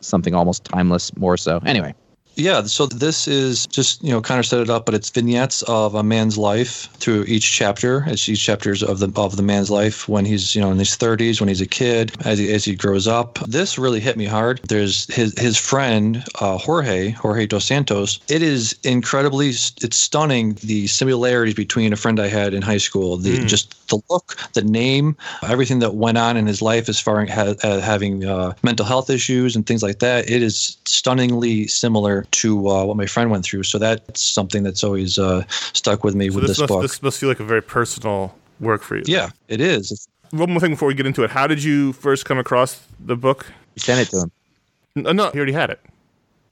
something 0.00 0.34
almost 0.34 0.64
timeless 0.64 1.16
more 1.16 1.36
so. 1.36 1.60
Anyway, 1.64 1.94
Yeah, 2.36 2.62
so 2.64 2.86
this 2.86 3.28
is 3.28 3.66
just 3.66 4.02
you 4.02 4.10
know 4.10 4.20
kind 4.20 4.40
of 4.40 4.46
set 4.46 4.60
it 4.60 4.70
up, 4.70 4.86
but 4.86 4.94
it's 4.94 5.10
vignettes 5.10 5.62
of 5.62 5.94
a 5.94 6.02
man's 6.02 6.36
life 6.36 6.88
through 6.94 7.24
each 7.24 7.52
chapter. 7.52 8.04
It's 8.06 8.28
each 8.28 8.42
chapters 8.42 8.82
of 8.82 8.98
the 8.98 9.12
of 9.16 9.36
the 9.36 9.42
man's 9.42 9.70
life 9.70 10.08
when 10.08 10.24
he's 10.24 10.54
you 10.54 10.60
know 10.60 10.70
in 10.70 10.78
his 10.78 10.90
30s, 10.90 11.40
when 11.40 11.48
he's 11.48 11.60
a 11.60 11.66
kid, 11.66 12.12
as 12.24 12.38
he 12.38 12.52
as 12.52 12.64
he 12.64 12.74
grows 12.74 13.06
up. 13.06 13.38
This 13.46 13.78
really 13.78 14.00
hit 14.00 14.16
me 14.16 14.24
hard. 14.24 14.60
There's 14.68 15.12
his 15.14 15.38
his 15.38 15.56
friend 15.56 16.24
uh, 16.40 16.58
Jorge 16.58 17.10
Jorge 17.10 17.46
dos 17.46 17.64
Santos. 17.64 18.20
It 18.28 18.42
is 18.42 18.76
incredibly 18.82 19.48
it's 19.48 19.96
stunning 19.96 20.54
the 20.62 20.86
similarities 20.88 21.54
between 21.54 21.92
a 21.92 21.96
friend 21.96 22.18
I 22.18 22.28
had 22.28 22.54
in 22.54 22.62
high 22.62 22.78
school. 22.78 23.16
The 23.16 23.44
just 23.46 23.86
the 23.88 24.00
look, 24.10 24.36
the 24.54 24.62
name, 24.62 25.16
everything 25.42 25.78
that 25.80 25.94
went 25.94 26.18
on 26.18 26.36
in 26.36 26.46
his 26.46 26.62
life 26.62 26.88
as 26.88 26.98
far 26.98 27.22
as 27.22 27.30
ha- 27.30 27.54
uh, 27.62 27.80
having 27.80 28.24
uh, 28.24 28.54
mental 28.62 28.86
health 28.86 29.10
issues 29.10 29.54
and 29.54 29.66
things 29.66 29.82
like 29.82 29.98
that. 30.00 30.28
It 30.28 30.42
is 30.42 30.76
stunningly 30.84 31.66
similar 31.66 32.23
to 32.32 32.68
uh, 32.68 32.84
what 32.84 32.96
my 32.96 33.06
friend 33.06 33.30
went 33.30 33.44
through. 33.44 33.62
So 33.64 33.78
that's 33.78 34.20
something 34.20 34.62
that's 34.62 34.82
always 34.84 35.18
uh, 35.18 35.44
stuck 35.48 36.04
with 36.04 36.14
me 36.14 36.28
So 36.30 36.36
with 36.36 36.42
this, 36.46 36.50
this, 36.56 36.58
must 36.60 36.68
book. 36.68 36.82
this 36.82 37.02
must 37.02 37.18
feel 37.20 37.28
like 37.28 37.40
a 37.40 37.44
very 37.44 37.62
personal 37.62 38.34
work 38.60 38.82
for 38.82 38.96
you. 38.96 39.02
yeah, 39.06 39.30
it 39.48 39.60
is. 39.60 39.90
It's, 39.92 40.08
One 40.30 40.50
more 40.50 40.60
thing 40.60 40.70
before 40.70 40.88
we 40.88 40.94
get 40.94 41.06
into 41.06 41.22
it. 41.24 41.30
How 41.30 41.46
did 41.46 41.62
you 41.62 41.92
first 41.94 42.24
come 42.24 42.38
across 42.38 42.80
the 43.00 43.16
book? 43.16 43.46
You 43.74 43.80
sent 43.80 44.00
it 44.00 44.10
to 44.10 44.22
him. 44.22 44.32
No, 44.96 45.12
no, 45.12 45.30
he 45.32 45.38
already 45.38 45.52
had 45.52 45.70
it. 45.70 45.80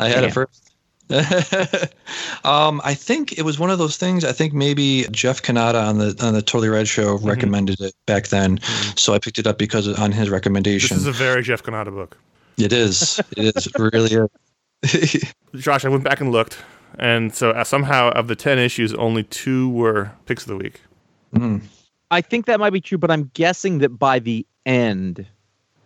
I 0.00 0.08
had 0.08 0.20
Damn. 0.22 0.30
it 0.30 0.32
first. 0.32 0.68
um, 2.44 2.80
I 2.85 2.94
think 2.94 3.32
it 3.38 3.42
was 3.42 3.58
one 3.58 3.70
of 3.70 3.78
those 3.78 3.96
things. 3.96 4.24
I 4.24 4.32
think 4.32 4.52
maybe 4.52 5.06
Jeff 5.11 5.42
Cannata 5.42 5.87
on 5.87 5.98
the 5.98 6.16
on 6.24 6.32
the 6.35 6.42
Totally 6.42 6.68
Rad 6.68 6.88
show 6.88 7.16
Mm-hmm. 7.18 7.28
recommended 7.28 7.80
it 7.80 7.94
back 8.06 8.28
then, 8.28 8.58
so 8.96 9.12
I 9.12 9.18
picked 9.18 9.38
it 9.38 9.46
up 9.46 9.58
because 9.58 9.87
of, 9.87 9.98
on 9.98 10.11
his 10.12 10.30
recommendation. 10.30 10.96
This 10.96 11.02
is 11.02 11.06
a 11.06 11.12
very 11.12 11.42
Jeff 11.42 11.62
Cannata 11.62 11.90
book. 11.92 12.16
it 12.56 12.72
is. 12.72 13.20
It 13.37 13.54
is 13.56 13.66
it 13.66 13.78
really 13.78 14.11
is. 14.14 14.28
Josh, 15.54 15.84
I 15.84 15.88
went 15.88 16.04
back 16.04 16.20
and 16.20 16.32
looked, 16.32 16.58
and 16.98 17.34
so 17.34 17.50
uh, 17.50 17.64
somehow 17.64 18.10
of 18.10 18.28
the 18.28 18.36
ten 18.36 18.58
issues, 18.58 18.92
only 18.94 19.22
two 19.24 19.68
were 19.70 20.10
picks 20.26 20.42
of 20.44 20.48
the 20.48 20.56
week. 20.56 20.80
I 22.10 22.20
think 22.20 22.44
that 22.46 22.60
might 22.60 22.70
be 22.74 22.80
true, 22.80 22.98
but 22.98 23.10
I'm 23.10 23.30
guessing 23.34 23.78
that 23.78 23.90
by 23.98 24.18
the 24.18 24.46
end, 24.66 25.26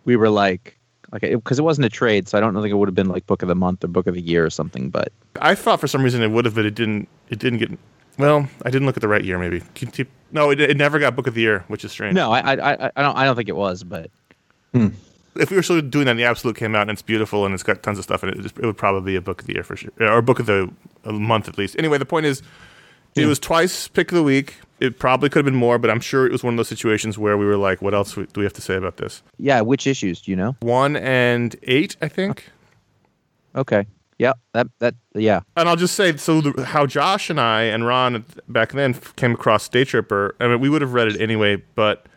we 0.03 0.15
were 0.17 0.29
like, 0.29 0.77
like, 1.13 1.21
because 1.21 1.57
it 1.57 1.61
wasn't 1.61 1.85
a 1.85 1.89
trade, 1.89 2.27
so 2.27 2.37
I 2.37 2.41
don't 2.41 2.53
think 2.53 2.67
it 2.67 2.73
would 2.75 2.89
have 2.89 2.95
been 2.95 3.07
like 3.07 3.25
book 3.27 3.41
of 3.41 3.47
the 3.47 3.55
month 3.55 3.83
or 3.83 3.87
book 3.87 4.07
of 4.07 4.13
the 4.15 4.21
year 4.21 4.45
or 4.45 4.49
something. 4.49 4.89
But 4.89 5.11
I 5.39 5.55
thought 5.55 5.79
for 5.79 5.87
some 5.87 6.03
reason 6.03 6.21
it 6.21 6.31
would 6.31 6.43
have, 6.45 6.55
but 6.55 6.65
it 6.65 6.75
didn't. 6.75 7.07
It 7.29 7.39
didn't 7.39 7.59
get. 7.59 7.71
Well, 8.19 8.49
I 8.65 8.69
didn't 8.71 8.87
look 8.87 8.97
at 8.97 9.01
the 9.01 9.07
right 9.07 9.23
year. 9.23 9.37
Maybe. 9.37 9.61
Keep- 9.75 9.93
keep- 9.93 10.09
No, 10.31 10.49
it, 10.49 10.59
it 10.59 10.75
never 10.75 10.97
got 10.99 11.15
book 11.15 11.27
of 11.27 11.35
the 11.35 11.41
year, 11.41 11.63
which 11.67 11.85
is 11.85 11.91
strange. 11.91 12.15
no, 12.15 12.31
I, 12.31 12.39
I, 12.55 12.73
I, 12.87 12.91
I 12.95 13.01
don't, 13.03 13.15
I 13.15 13.23
don't 13.25 13.35
think 13.35 13.47
it 13.47 13.55
was. 13.55 13.83
But 13.83 14.09
If 15.39 15.49
we 15.51 15.57
were 15.57 15.63
still 15.63 15.81
doing 15.81 16.05
that, 16.05 16.11
and 16.11 16.19
the 16.19 16.25
Absolute 16.25 16.55
came 16.55 16.75
out 16.75 16.83
and 16.83 16.91
it's 16.91 17.01
beautiful 17.01 17.45
and 17.45 17.53
it's 17.53 17.63
got 17.63 17.83
tons 17.83 17.97
of 17.97 18.03
stuff 18.03 18.23
in 18.23 18.29
it. 18.29 18.37
It, 18.37 18.41
just, 18.41 18.57
it 18.57 18.65
would 18.65 18.77
probably 18.77 19.11
be 19.11 19.15
a 19.15 19.21
book 19.21 19.41
of 19.41 19.47
the 19.47 19.53
year 19.53 19.63
for 19.63 19.75
sure, 19.75 19.91
or 19.99 20.21
book 20.21 20.39
of 20.39 20.45
the 20.45 20.71
month 21.05 21.47
at 21.47 21.57
least. 21.57 21.75
Anyway, 21.77 21.97
the 21.97 22.05
point 22.05 22.25
is, 22.25 22.41
it 23.15 23.25
was 23.25 23.39
twice 23.39 23.87
pick 23.87 24.11
of 24.11 24.15
the 24.15 24.23
week. 24.23 24.55
It 24.79 24.99
probably 24.99 25.29
could 25.29 25.39
have 25.39 25.45
been 25.45 25.55
more, 25.55 25.79
but 25.79 25.89
I'm 25.89 25.99
sure 25.99 26.27
it 26.27 26.31
was 26.31 26.43
one 26.43 26.53
of 26.53 26.57
those 26.57 26.67
situations 26.67 27.17
where 27.17 27.35
we 27.35 27.45
were 27.45 27.57
like, 27.57 27.81
"What 27.81 27.95
else 27.95 28.13
do 28.13 28.27
we 28.35 28.43
have 28.43 28.53
to 28.53 28.61
say 28.61 28.75
about 28.75 28.97
this?" 28.97 29.23
yeah, 29.37 29.61
which 29.61 29.87
issues 29.87 30.21
do 30.21 30.31
you 30.31 30.37
know? 30.37 30.55
One 30.59 30.95
and 30.95 31.55
eight, 31.63 31.97
I 31.99 32.07
think. 32.07 32.51
Okay, 33.55 33.87
yeah, 34.19 34.33
that, 34.53 34.67
that, 34.79 34.95
yeah. 35.13 35.41
And 35.55 35.69
I'll 35.69 35.75
just 35.75 35.95
say, 35.95 36.15
so 36.17 36.41
the, 36.41 36.65
how 36.65 36.85
Josh 36.85 37.29
and 37.29 37.39
I 37.39 37.63
and 37.63 37.85
Ron 37.85 38.25
back 38.47 38.71
then 38.71 38.95
came 39.15 39.33
across 39.33 39.69
Daytripper. 39.69 40.31
I 40.39 40.47
mean, 40.47 40.59
we 40.59 40.69
would 40.69 40.81
have 40.81 40.93
read 40.93 41.07
it 41.07 41.21
anyway, 41.21 41.61
but 41.75 42.07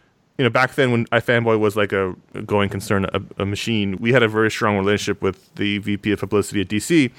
you 0.41 0.45
know, 0.45 0.49
back 0.51 0.75
then 0.75 0.91
when 0.91 1.05
iFanboy 1.09 1.61
was 1.61 1.77
like 1.77 1.93
a, 1.93 2.17
going 2.47 2.71
concern, 2.71 3.05
a, 3.13 3.21
a 3.43 3.45
machine, 3.45 3.99
we 4.01 4.11
had 4.11 4.23
a 4.23 4.29
very 4.29 4.51
strong 4.51 4.79
relationship 4.79 5.21
with 5.21 5.55
the 5.57 5.77
VP 5.77 6.13
of 6.13 6.21
publicity 6.21 6.63
at 6.63 6.69
DC, 6.69 7.11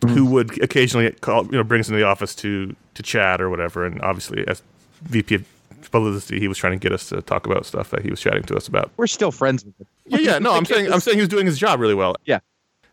who 0.00 0.08
mm-hmm. 0.08 0.30
would 0.32 0.60
occasionally 0.60 1.12
call, 1.12 1.44
you 1.46 1.52
know, 1.52 1.62
bring 1.62 1.78
us 1.78 1.88
into 1.88 2.00
the 2.00 2.04
office 2.04 2.34
to 2.34 2.74
to 2.94 3.02
chat 3.04 3.40
or 3.40 3.50
whatever. 3.50 3.86
And 3.86 4.02
obviously, 4.02 4.44
as 4.48 4.64
VP 5.02 5.36
of 5.36 5.44
publicity, 5.92 6.40
he 6.40 6.48
was 6.48 6.58
trying 6.58 6.72
to 6.72 6.78
get 6.80 6.90
us 6.90 7.08
to 7.10 7.22
talk 7.22 7.46
about 7.46 7.66
stuff 7.66 7.90
that 7.90 8.02
he 8.02 8.10
was 8.10 8.20
chatting 8.20 8.42
to 8.42 8.56
us 8.56 8.66
about. 8.66 8.90
We're 8.96 9.06
still 9.06 9.30
friends 9.30 9.64
with 9.64 9.80
it. 9.80 9.86
Yeah, 10.06 10.18
yeah. 10.18 10.38
No, 10.40 10.52
I'm 10.56 10.64
saying 10.64 10.92
I'm 10.92 10.98
saying 10.98 11.18
he 11.18 11.22
was 11.22 11.28
doing 11.28 11.46
his 11.46 11.56
job 11.56 11.78
really 11.78 11.94
well. 11.94 12.16
Yeah. 12.24 12.40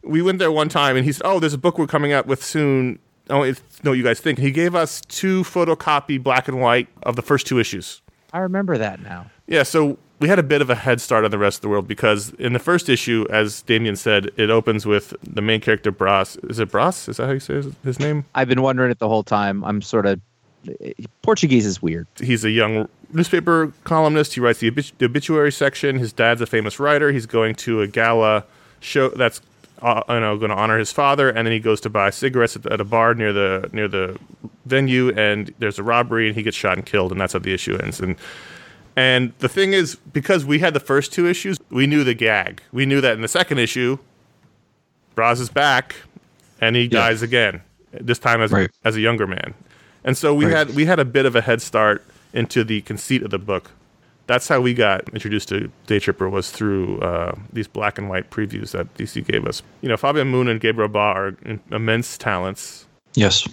We 0.04 0.22
went 0.22 0.38
there 0.38 0.52
one 0.52 0.70
time 0.70 0.96
and 0.96 1.04
he 1.04 1.14
said, 1.14 1.24
"Oh, 1.26 1.40
there's 1.40 1.56
a 1.56 1.58
book 1.58 1.80
we're 1.80 1.88
coming 1.88 2.14
out 2.14 2.28
with 2.28 2.44
soon. 2.44 3.00
Oh, 3.32 3.42
it's, 3.42 3.60
know 3.84 3.90
what 3.90 3.98
you 3.98 4.04
guys 4.04 4.20
think." 4.20 4.38
He 4.38 4.52
gave 4.52 4.76
us 4.76 5.02
two 5.08 5.42
photocopy 5.42 6.22
black 6.22 6.48
and 6.48 6.62
white 6.62 6.90
of 7.02 7.16
the 7.16 7.24
first 7.24 7.48
two 7.48 7.58
issues. 7.58 8.04
I 8.34 8.40
remember 8.40 8.78
that 8.78 9.02
now. 9.02 9.30
Yeah, 9.48 9.64
so 9.64 9.98
we 10.20 10.28
had 10.28 10.40
a 10.40 10.44
bit 10.44 10.62
of 10.62 10.70
a 10.70 10.76
head 10.76 11.02
start 11.02 11.26
on 11.26 11.32
the 11.32 11.38
rest 11.38 11.58
of 11.58 11.62
the 11.62 11.70
world 11.70 11.88
because 11.88 12.32
in 12.34 12.54
the 12.54 12.60
first 12.60 12.90
issue, 12.90 13.26
as 13.30 13.62
Damian 13.64 13.96
said, 13.96 14.30
it 14.38 14.50
opens 14.50 14.86
with 14.86 15.14
the 15.24 15.42
main 15.42 15.60
character 15.60 15.92
Braz. 15.92 16.38
Is 16.50 16.60
it 16.60 16.70
Braz? 16.70 17.10
Is 17.10 17.18
that 17.18 17.26
how 17.26 17.34
you 17.34 17.40
say 17.40 17.56
his, 17.56 17.68
his 17.84 18.00
name? 18.00 18.26
I've 18.36 18.48
been 18.48 18.62
wondering 18.62 18.92
it 18.92 19.00
the 19.00 19.10
whole 19.10 19.24
time. 19.24 19.64
I'm 19.64 19.82
sort 19.82 20.06
of 20.06 20.22
Portuguese 21.24 21.66
is 21.66 21.82
weird. 21.82 22.08
he's 22.20 22.46
a 22.46 22.52
young 22.52 22.88
newspaper 23.12 23.74
columnist. 23.84 24.36
He 24.36 24.40
writes 24.40 24.60
the 24.60 24.72
obituary 25.02 25.52
section. 25.52 25.98
His 25.98 26.14
dad's 26.14 26.40
a 26.40 26.46
famous 26.46 26.80
writer. 26.80 27.12
He's 27.12 27.26
going 27.26 27.56
to 27.56 27.82
a 27.82 27.88
gala 27.88 28.46
show 28.80 29.10
that's 29.10 29.42
uh, 29.82 30.04
you 30.10 30.20
know 30.20 30.38
going 30.38 30.52
to 30.52 30.56
honor 30.58 30.78
his 30.78 30.92
father, 30.92 31.30
and 31.30 31.46
then 31.48 31.52
he 31.54 31.60
goes 31.60 31.82
to 31.82 31.90
buy 31.90 32.10
cigarettes 32.10 32.56
at, 32.56 32.66
at 32.68 32.82
a 32.82 32.86
bar 32.86 33.14
near 33.14 33.34
the 33.34 33.70
near 33.74 33.88
the 33.88 34.18
venue, 34.66 35.10
and 35.18 35.54
there's 35.60 35.80
a 35.80 35.84
robbery, 35.84 36.28
and 36.28 36.36
he 36.36 36.44
gets 36.44 36.56
shot 36.58 36.78
and 36.78 36.86
killed, 36.86 37.12
and 37.12 37.20
that's 37.20 37.34
how 37.34 37.40
the 37.40 37.54
issue 37.54 37.76
ends. 37.78 38.00
And 38.00 38.16
and 38.96 39.34
the 39.40 39.48
thing 39.50 39.74
is, 39.74 39.96
because 39.96 40.46
we 40.46 40.60
had 40.60 40.74
the 40.74 40.80
first 40.80 41.14
two 41.14 41.26
issues, 41.28 41.58
we 41.70 41.88
knew 41.88 42.04
the 42.04 42.14
gag. 42.14 42.62
We 42.72 42.86
knew 42.86 43.02
that 43.02 43.14
in 43.14 43.22
the 43.22 43.28
second 43.28 43.60
issue, 43.60 43.98
Braz 45.16 45.40
is 45.40 45.50
back, 45.50 45.96
and 46.60 46.76
he 46.76 46.88
dies 46.88 47.22
again. 47.22 47.62
This 47.92 48.20
time 48.20 48.42
as 48.42 48.52
Right. 48.52 48.70
as 48.86 48.96
a 48.96 49.02
younger 49.02 49.28
man. 49.28 49.54
And 50.04 50.18
so 50.18 50.34
we 50.34 50.46
Right. 50.46 50.56
had 50.68 50.76
we 50.76 50.86
had 50.86 51.00
a 51.00 51.06
bit 51.06 51.26
of 51.26 51.36
a 51.36 51.42
head 51.42 51.62
start 51.62 52.04
into 52.34 52.64
the 52.64 52.82
conceit 52.82 53.24
of 53.24 53.30
the 53.32 53.40
book. 53.40 53.72
That's 54.32 54.48
how 54.48 54.62
we 54.62 54.74
got 54.74 55.10
introduced 55.10 55.50
to 55.50 55.70
Daytripper 55.88 56.32
was 56.32 56.52
through 56.52 57.00
uh, 57.02 57.36
these 57.52 57.68
black 57.68 57.98
and 57.98 58.08
white 58.10 58.30
previews 58.30 58.72
that 58.72 58.88
DC 58.96 59.26
gave 59.28 59.46
us. 59.46 59.62
You 59.82 59.90
know, 59.90 59.98
Fabio 59.98 60.24
Moon 60.24 60.48
and 60.48 60.62
Gabriel 60.62 60.88
Ba 60.88 61.00
are 61.00 61.28
in- 61.44 61.60
immense 61.70 62.18
talents. 62.18 62.86
yes. 63.14 63.46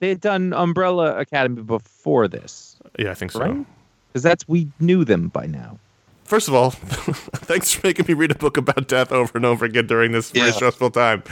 They 0.00 0.08
had 0.08 0.20
done 0.20 0.52
Umbrella 0.52 1.16
Academy 1.16 1.62
before 1.62 2.26
this, 2.28 2.76
Yeah, 2.98 3.12
I 3.12 3.14
think 3.14 3.30
so. 3.30 3.40
right? 3.40 3.66
Because 4.12 4.22
that's 4.24 4.46
we 4.48 4.66
knew 4.80 5.04
them 5.04 5.28
by 5.28 5.46
now. 5.46 5.78
First 6.24 6.48
of 6.48 6.54
all, 6.54 6.70
thanks 7.46 7.72
for 7.72 7.86
making 7.86 8.06
me 8.08 8.14
read 8.14 8.32
a 8.32 8.34
book 8.34 8.56
about 8.56 8.88
death 8.88 9.12
over 9.12 9.30
and 9.38 9.46
over 9.46 9.64
again 9.64 9.86
during 9.86 10.10
this 10.10 10.32
very 10.32 10.50
stressful 10.50 10.90
time. 10.90 11.22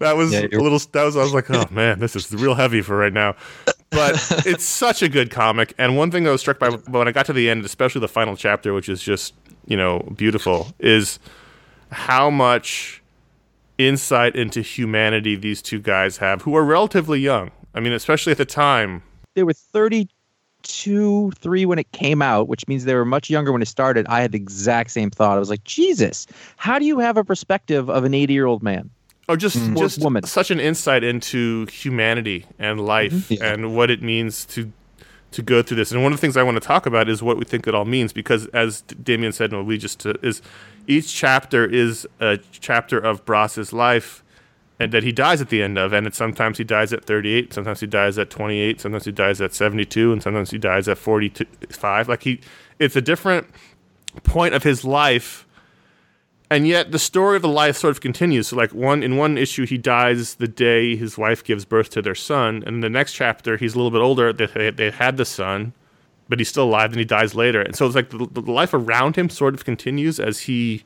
That 0.00 0.16
was 0.16 0.32
Yeah, 0.32 0.40
a 0.52 0.58
little. 0.58 0.80
That 0.90 1.04
was. 1.04 1.16
I 1.16 1.22
was 1.22 1.32
like, 1.32 1.48
oh 1.58 1.64
man, 1.70 2.00
this 2.00 2.16
is 2.16 2.30
real 2.34 2.54
heavy 2.56 2.82
for 2.82 2.96
right 2.96 3.12
now. 3.12 3.36
But 3.92 4.14
it's 4.46 4.64
such 4.64 5.02
a 5.02 5.08
good 5.08 5.30
comic. 5.30 5.74
And 5.78 5.96
one 5.96 6.10
thing 6.10 6.26
I 6.26 6.30
was 6.30 6.40
struck 6.40 6.58
by 6.58 6.70
when 6.70 7.06
I 7.06 7.12
got 7.12 7.26
to 7.26 7.32
the 7.32 7.48
end, 7.48 7.64
especially 7.64 8.00
the 8.00 8.08
final 8.08 8.36
chapter, 8.36 8.74
which 8.74 8.88
is 8.88 9.02
just 9.02 9.34
you 9.66 9.76
know 9.76 10.00
beautiful, 10.16 10.72
is 10.80 11.18
how 11.90 12.30
much 12.30 13.02
insight 13.78 14.36
into 14.36 14.62
humanity 14.62 15.36
these 15.36 15.62
two 15.62 15.80
guys 15.80 16.18
have, 16.18 16.42
who 16.42 16.56
are 16.56 16.64
relatively 16.64 17.20
young. 17.20 17.50
I 17.74 17.80
mean, 17.80 17.92
especially 17.92 18.32
at 18.32 18.38
the 18.38 18.44
time. 18.44 19.02
They 19.34 19.44
were 19.44 19.54
32, 19.54 21.30
3 21.30 21.66
when 21.66 21.78
it 21.78 21.90
came 21.92 22.20
out, 22.20 22.48
which 22.48 22.66
means 22.68 22.84
they 22.84 22.94
were 22.94 23.04
much 23.04 23.30
younger 23.30 23.52
when 23.52 23.62
it 23.62 23.68
started. 23.68 24.06
I 24.08 24.20
had 24.20 24.32
the 24.32 24.38
exact 24.38 24.90
same 24.90 25.10
thought. 25.10 25.36
I 25.36 25.40
was 25.40 25.50
like, 25.50 25.64
Jesus, 25.64 26.26
how 26.56 26.78
do 26.78 26.84
you 26.84 26.98
have 26.98 27.16
a 27.16 27.24
perspective 27.24 27.88
of 27.88 28.04
an 28.04 28.14
80 28.14 28.32
year 28.32 28.46
old 28.46 28.62
man? 28.62 28.90
Or 29.28 29.36
just 29.36 29.56
Or 29.56 29.74
just 29.74 30.00
woman. 30.00 30.24
such 30.24 30.50
an 30.50 30.58
insight 30.60 31.04
into 31.04 31.66
humanity 31.66 32.46
and 32.58 32.80
life 32.80 33.30
Yeah. 33.30 33.52
and 33.52 33.74
what 33.76 33.90
it 33.90 34.02
means 34.02 34.44
to 34.46 34.72
to 35.30 35.40
go 35.40 35.62
through 35.62 35.78
this. 35.78 35.90
And 35.92 36.02
one 36.02 36.12
of 36.12 36.18
the 36.18 36.20
things 36.20 36.36
I 36.36 36.42
want 36.42 36.56
to 36.56 36.66
talk 36.66 36.84
about 36.84 37.08
is 37.08 37.22
what 37.22 37.38
we 37.38 37.44
think 37.46 37.66
it 37.66 37.74
all 37.74 37.86
means 37.86 38.12
because 38.12 38.46
as 38.48 38.82
Damian 38.82 39.32
said 39.32 39.50
and 39.52 39.66
we 39.66 39.78
just 39.78 40.04
uh, 40.04 40.12
is 40.22 40.42
each 40.86 41.14
chapter 41.14 41.64
is 41.64 42.06
a 42.20 42.38
chapter 42.60 42.98
of 42.98 43.24
Braz's 43.24 43.72
life 43.72 44.22
and 44.78 44.92
that 44.92 45.02
he 45.04 45.10
dies 45.12 45.40
at 45.40 45.48
the 45.48 45.62
end 45.62 45.78
of 45.78 45.94
and 45.94 46.12
sometimes 46.14 46.58
he 46.58 46.64
dies 46.64 46.92
at 46.92 47.04
38, 47.06 47.54
sometimes 47.54 47.80
he 47.80 47.86
dies 47.86 48.18
at 48.18 48.28
28, 48.28 48.78
sometimes 48.80 49.04
he 49.06 49.12
dies 49.12 49.40
at 49.40 49.54
72 49.54 50.12
and 50.12 50.22
sometimes 50.22 50.50
he 50.50 50.58
dies 50.58 50.86
at 50.86 50.98
45. 50.98 52.08
Like 52.10 52.24
he 52.24 52.40
it's 52.78 52.96
a 52.96 53.00
different 53.00 53.46
point 54.24 54.52
of 54.54 54.64
his 54.64 54.84
life 54.84 55.46
and 56.52 56.66
yet 56.66 56.92
the 56.92 56.98
story 56.98 57.36
of 57.36 57.42
the 57.42 57.48
life 57.48 57.76
sort 57.76 57.90
of 57.92 58.00
continues. 58.00 58.48
So, 58.48 58.56
like 58.56 58.72
one 58.72 59.02
in 59.02 59.16
one 59.16 59.38
issue, 59.38 59.66
he 59.66 59.78
dies 59.78 60.36
the 60.36 60.48
day 60.48 60.96
his 60.96 61.18
wife 61.18 61.42
gives 61.44 61.64
birth 61.64 61.90
to 61.90 62.02
their 62.02 62.14
son, 62.14 62.62
and 62.66 62.76
in 62.76 62.80
the 62.80 62.90
next 62.90 63.12
chapter, 63.12 63.56
he's 63.56 63.74
a 63.74 63.76
little 63.76 63.90
bit 63.90 64.00
older. 64.00 64.32
They 64.32 64.46
they, 64.46 64.70
they 64.70 64.90
had 64.90 65.16
the 65.16 65.24
son, 65.24 65.72
but 66.28 66.38
he's 66.38 66.48
still 66.48 66.64
alive, 66.64 66.90
and 66.90 66.98
he 66.98 67.04
dies 67.04 67.34
later. 67.34 67.60
And 67.60 67.76
so 67.76 67.86
it's 67.86 67.94
like 67.94 68.10
the, 68.10 68.26
the 68.30 68.40
life 68.40 68.74
around 68.74 69.16
him 69.16 69.28
sort 69.28 69.54
of 69.54 69.64
continues 69.64 70.18
as 70.20 70.40
he 70.40 70.84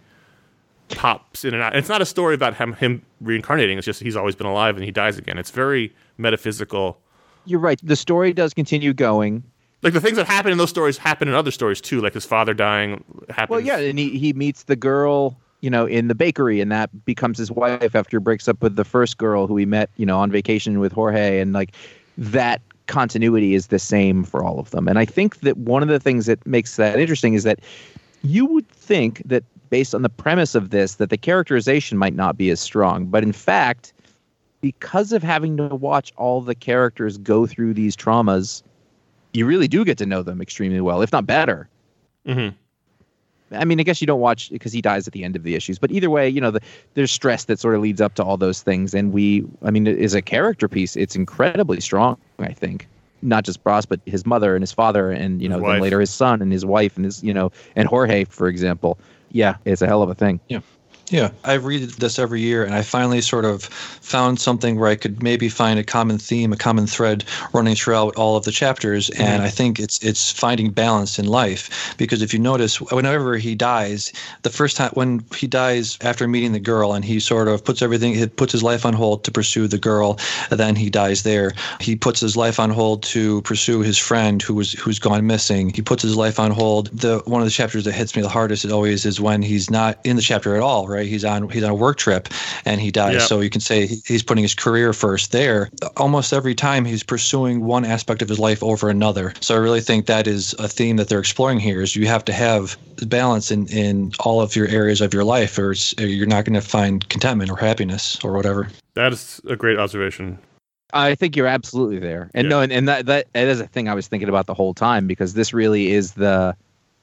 pops 0.89 1.45
in 1.45 1.55
and 1.55 1.63
out. 1.63 1.75
It's 1.75 1.89
not 1.89 2.01
a 2.01 2.07
story 2.07 2.35
about 2.35 2.57
him 2.57 2.75
him 2.75 3.03
reincarnating. 3.21 3.79
It's 3.79 3.85
just 3.85 4.01
he's 4.01 4.17
always 4.17 4.37
been 4.37 4.47
alive 4.47 4.77
and 4.77 4.85
he 4.85 4.91
dies 4.91 5.19
again. 5.19 5.39
It's 5.39 5.51
very 5.51 5.95
metaphysical. 6.19 7.01
You're 7.45 7.61
right. 7.61 7.81
The 7.83 7.97
story 7.97 8.33
does 8.33 8.55
continue 8.55 8.93
going. 8.93 9.45
Like 9.83 9.93
the 9.93 10.01
things 10.01 10.17
that 10.17 10.27
happen 10.27 10.51
in 10.53 10.59
those 10.59 10.71
stories 10.71 10.99
happen 10.99 11.29
in 11.29 11.35
other 11.35 11.51
stories 11.51 11.81
too. 11.81 12.01
Like 12.01 12.15
his 12.15 12.25
father 12.25 12.55
dying 12.55 13.05
happens. 13.29 13.51
Well, 13.51 13.61
yeah, 13.61 13.79
and 13.79 13.99
he, 13.99 14.19
he 14.19 14.33
meets 14.33 14.65
the 14.65 14.77
girl, 14.77 15.39
you 15.67 15.71
know, 15.71 15.85
in 15.85 16.07
the 16.07 16.15
bakery, 16.15 16.61
and 16.61 16.71
that 16.71 17.05
becomes 17.05 17.37
his 17.39 17.51
wife 17.51 17.97
after 17.97 18.19
he 18.19 18.23
breaks 18.23 18.47
up 18.47 18.63
with 18.63 18.77
the 18.77 18.85
first 18.85 19.19
girl 19.19 19.49
who 19.49 19.57
he 19.57 19.67
met, 19.67 19.91
you 19.97 20.07
know, 20.07 20.17
on 20.17 20.31
vacation 20.31 20.79
with 20.79 20.93
Jorge, 20.93 21.41
and 21.41 21.53
like 21.53 21.75
that 22.17 22.63
continuity 22.87 23.53
is 23.53 23.67
the 23.67 23.81
same 23.81 24.23
for 24.23 24.45
all 24.45 24.61
of 24.61 24.71
them. 24.71 24.87
And 24.87 24.97
I 24.97 25.05
think 25.05 25.41
that 25.41 25.57
one 25.57 25.83
of 25.83 25.89
the 25.89 25.99
things 25.99 26.27
that 26.27 26.47
makes 26.47 26.77
that 26.77 27.01
interesting 27.01 27.35
is 27.35 27.43
that 27.43 27.59
you 28.23 28.47
would 28.47 28.69
think 28.69 29.23
that 29.25 29.43
based 29.69 29.93
on 29.93 30.03
the 30.03 30.09
premise 30.09 30.55
of 30.55 30.71
this 30.71 30.95
that 30.95 31.11
the 31.11 31.17
characterization 31.19 31.99
might 31.99 32.15
not 32.15 32.39
be 32.39 32.49
as 32.51 32.61
strong, 32.61 33.07
but 33.07 33.25
in 33.25 33.33
fact, 33.33 33.93
because 34.61 35.11
of 35.11 35.25
having 35.25 35.57
to 35.57 35.67
watch 35.67 36.13
all 36.17 36.41
the 36.43 36.55
characters 36.55 37.19
go 37.19 37.45
through 37.45 37.75
these 37.75 37.97
traumas, 37.97 38.63
you 39.33 39.47
really 39.47 39.67
do 39.67 39.85
get 39.85 39.99
to 39.99 40.07
know 40.07 40.23
them 40.23 40.41
extremely 40.41 40.81
well, 40.81 41.03
if 41.03 41.11
not 41.11 41.27
better. 41.27 41.69
hmm 42.25 42.51
I 43.53 43.65
mean, 43.65 43.79
I 43.79 43.83
guess 43.85 44.01
you 44.01 44.07
don't 44.07 44.21
watch 44.21 44.51
because 44.51 44.73
he 44.73 44.83
dies 44.83 45.07
at 45.07 45.13
the 45.13 45.25
end 45.25 45.37
of 45.37 45.43
the 45.43 45.55
issues, 45.55 45.79
but 45.79 45.91
either 45.91 46.11
way, 46.11 46.29
you 46.29 46.41
know, 46.41 46.51
the, 46.51 46.61
there's 46.95 47.13
stress 47.13 47.45
that 47.45 47.59
sort 47.61 47.75
of 47.75 47.81
leads 47.81 48.01
up 48.01 48.15
to 48.15 48.25
all 48.25 48.37
those 48.37 48.63
things. 48.63 48.95
And 48.95 49.13
we, 49.13 49.45
I 49.63 49.71
mean, 49.71 49.87
it 49.87 49.99
is 49.99 50.15
a 50.15 50.23
character 50.23 50.69
piece. 50.69 50.97
It's 50.97 51.15
incredibly 51.15 51.81
strong, 51.81 52.19
I 52.39 52.53
think. 52.53 52.89
Not 53.23 53.45
just 53.45 53.63
Bros, 53.63 53.87
but 53.87 54.01
his 54.05 54.27
mother 54.27 54.55
and 54.55 54.63
his 54.63 54.73
father, 54.73 55.11
and 55.11 55.41
you 55.41 55.49
know, 55.49 55.61
then 55.61 55.81
later 55.81 56.01
his 56.01 56.11
son 56.11 56.43
and 56.43 56.53
his 56.53 56.67
wife 56.67 56.97
and 56.97 57.05
his, 57.05 57.23
you 57.23 57.33
know, 57.33 57.51
and 57.75 57.89
Jorge, 57.89 58.25
for 58.25 58.49
example. 58.49 58.99
Yeah, 59.33 59.57
it's 59.65 59.83
a 59.83 59.87
hell 59.87 60.03
of 60.03 60.11
a 60.11 60.15
thing. 60.15 60.39
Yeah, 60.49 60.61
I 61.45 61.55
read 61.55 61.89
this 61.91 62.19
every 62.19 62.41
year, 62.41 62.65
and 62.65 62.75
I 62.75 62.83
finally 62.83 63.21
sort 63.21 63.45
of 63.45 63.65
found 63.65 64.41
something 64.41 64.79
where 64.79 64.89
I 64.89 64.97
could 64.97 65.23
maybe 65.23 65.49
find 65.49 65.79
a 65.79 65.85
common 65.85 66.19
theme, 66.19 66.53
a 66.53 66.57
common 66.57 66.89
thread 66.89 67.25
running 67.53 67.77
throughout 67.77 68.17
all 68.17 68.37
of 68.37 68.45
the 68.45 68.51
chapters. 68.51 69.09
And 69.11 69.43
I 69.43 69.49
think 69.49 69.79
it's 69.79 70.03
it's 70.03 70.33
finding 70.33 70.71
balance 70.71 71.19
in 71.19 71.27
life 71.27 71.95
because 71.97 72.23
if 72.23 72.33
you 72.33 72.41
notice, 72.41 72.81
whenever 72.81 73.37
he 73.37 73.55
dies, 73.55 74.13
the 74.43 74.51
first 74.51 74.77
time 74.77 74.91
when 74.95 75.25
he 75.37 75.47
dies 75.47 75.97
after 76.01 76.27
meeting 76.27 76.53
the 76.53 76.61
girl, 76.61 76.93
and 76.93 77.05
he 77.05 77.21
sort 77.21 77.47
of 77.47 77.65
puts 77.65 77.83
everything, 77.83 78.15
he 78.15 78.27
puts 78.27 78.51
his 78.51 78.65
life 78.65 78.85
on 78.85 78.93
hold 78.93 79.23
to 79.25 79.31
pursue 79.31 79.69
the 79.69 79.79
girl, 79.79 80.19
then 80.51 80.75
he 80.75 80.91
dies 80.91 81.23
there. 81.23 81.53
He 81.81 81.95
puts 81.95 82.19
his 82.19 82.37
life 82.37 82.59
on 82.59 82.71
hold 82.71 83.05
to 83.05 83.43
pursue 83.43 83.81
his 83.81 83.97
friend 83.97 84.43
who 84.43 84.55
was 84.55 84.73
who's 84.73 84.99
gone 84.99 85.25
missing. 85.25 85.71
He 85.71 85.83
puts 85.83 86.03
his 86.03 86.17
life 86.17 86.41
on 86.41 86.51
hold. 86.51 86.89
The 86.89 87.23
one 87.27 87.43
of 87.43 87.47
the 87.47 87.53
chapters 87.53 87.85
that 87.85 87.93
hits 87.93 88.17
me 88.17 88.23
the 88.23 88.29
hardest 88.29 88.65
is 88.65 88.73
always 88.73 89.07
is 89.07 89.21
when 89.21 89.43
he's 89.43 89.71
not 89.71 90.01
in 90.03 90.17
the 90.17 90.23
chapter 90.23 90.57
at 90.57 90.63
all, 90.63 90.89
right? 90.89 90.96
He's 91.05 91.25
on 91.25 91.49
he's 91.49 91.63
on 91.63 91.71
a 91.71 91.75
work 91.75 91.97
trip 91.99 92.29
and 92.65 92.81
he 92.81 92.91
dies. 92.91 93.15
Yeah. 93.15 93.21
So 93.21 93.41
you 93.41 93.51
can 93.51 93.61
say 93.61 93.87
he's 93.87 94.23
putting 94.23 94.43
his 94.43 94.55
career 94.55 94.93
first 94.93 95.33
there. 95.33 95.71
Almost 95.97 96.33
every 96.33 96.55
time 96.55 96.85
he's 96.85 97.03
pursuing 97.03 97.65
one 97.65 97.85
aspect 97.85 98.23
of 98.23 98.29
his 98.29 98.39
life 98.39 98.63
over 98.63 98.89
another. 98.89 99.33
So 99.41 99.55
I 99.55 99.59
really 99.59 99.81
think 99.81 100.07
that 100.07 100.27
is 100.27 100.55
a 100.59 100.69
theme 100.69 100.97
that 100.97 101.09
they're 101.09 101.21
exploring 101.21 101.61
here 101.61 101.83
is 101.83 101.97
you 101.97 102.07
have 102.07 102.25
to 102.27 102.33
have 102.33 102.77
balance 103.09 103.51
in, 103.51 103.67
in 103.69 104.13
all 104.21 104.41
of 104.41 104.57
your 104.57 104.69
areas 104.69 105.01
of 105.01 105.13
your 105.13 105.25
life 105.25 105.59
or, 105.59 105.73
it's, 105.73 105.93
or 105.99 106.07
you're 106.07 106.27
not 106.27 106.45
going 106.45 106.55
to 106.55 106.67
find 106.67 107.09
contentment 107.09 107.51
or 107.51 107.57
happiness 107.57 108.19
or 108.25 108.33
whatever. 108.33 108.69
That 108.95 109.13
is 109.13 109.41
a 109.49 109.57
great 109.57 109.79
observation. 109.79 110.39
I 110.93 111.15
think 111.15 111.37
you're 111.37 111.49
absolutely 111.49 111.99
there. 111.99 112.31
And 112.33 112.47
Yeah. 112.47 112.49
no, 112.51 112.61
and, 112.61 112.73
and 112.73 112.89
that, 112.89 113.07
that 113.07 113.27
that 113.35 113.49
is 113.49 113.61
a 113.61 113.67
thing 113.67 113.89
I 113.89 113.95
was 113.95 114.07
thinking 114.07 114.29
about 114.29 114.47
the 114.47 114.55
whole 114.55 114.73
time 114.73 115.07
because 115.07 115.35
this 115.35 115.53
really 115.53 115.91
is 115.93 116.13
the. 116.13 116.57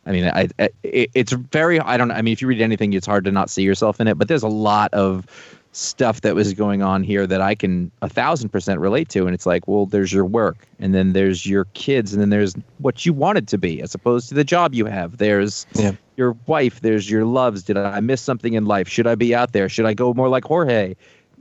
I 0.06 0.12
mean, 0.12 0.26
I, 0.26 0.47
I 0.60 0.70
it's 0.84 1.32
very. 1.32 1.80
I 1.80 1.97
don't. 1.97 2.12
I 2.12 2.22
mean, 2.22 2.34
if 2.34 2.41
you 2.41 2.47
read 2.47 2.62
anything, 2.62 2.93
it's 2.93 3.08
hard 3.08 3.24
to 3.26 3.32
not 3.32 3.49
see 3.49 3.64
yourself 3.64 3.99
in 4.01 4.08
it. 4.08 4.18
But 4.18 4.28
there's 4.28 4.43
a 4.43 4.49
lot 4.49 4.93
of 4.93 5.26
stuff 5.72 6.22
that 6.22 6.36
was 6.36 6.54
going 6.54 6.84
on 6.84 7.04
here 7.04 7.26
that 7.26 7.41
I 7.41 7.56
can 7.56 7.89
a 8.01 8.10
thousand 8.10 8.49
percent 8.49 8.80
relate 8.80 9.10
to. 9.10 9.26
And 9.26 9.34
it's 9.34 9.45
like, 9.45 9.68
well, 9.68 9.86
there's 9.86 10.12
your 10.12 10.26
work, 10.26 10.68
and 10.80 10.93
then 10.93 11.14
there's 11.14 11.45
your 11.45 11.66
kids, 11.74 12.14
and 12.14 12.22
then 12.22 12.30
there's 12.30 12.54
what 12.80 13.06
you 13.06 13.14
wanted 13.14 13.47
to 13.49 13.58
be, 13.58 13.82
as 13.82 13.95
opposed 13.95 14.30
to 14.30 14.36
the 14.36 14.43
job 14.43 14.74
you 14.74 14.86
have. 14.86 15.18
There's 15.18 15.66
Yeah. 15.74 15.93
your 16.18 16.36
wife. 16.47 16.82
There's 16.82 17.10
your 17.10 17.26
loves. 17.26 17.64
Did 17.64 17.78
I 17.78 17.99
miss 18.01 18.22
something 18.22 18.54
in 18.54 18.66
life? 18.66 18.88
Should 18.89 19.08
I 19.08 19.16
be 19.16 19.34
out 19.34 19.54
there? 19.54 19.70
Should 19.70 19.86
I 19.86 19.93
go 19.93 20.14
more 20.14 20.30
like 20.30 20.43
Jorge? 20.43 20.95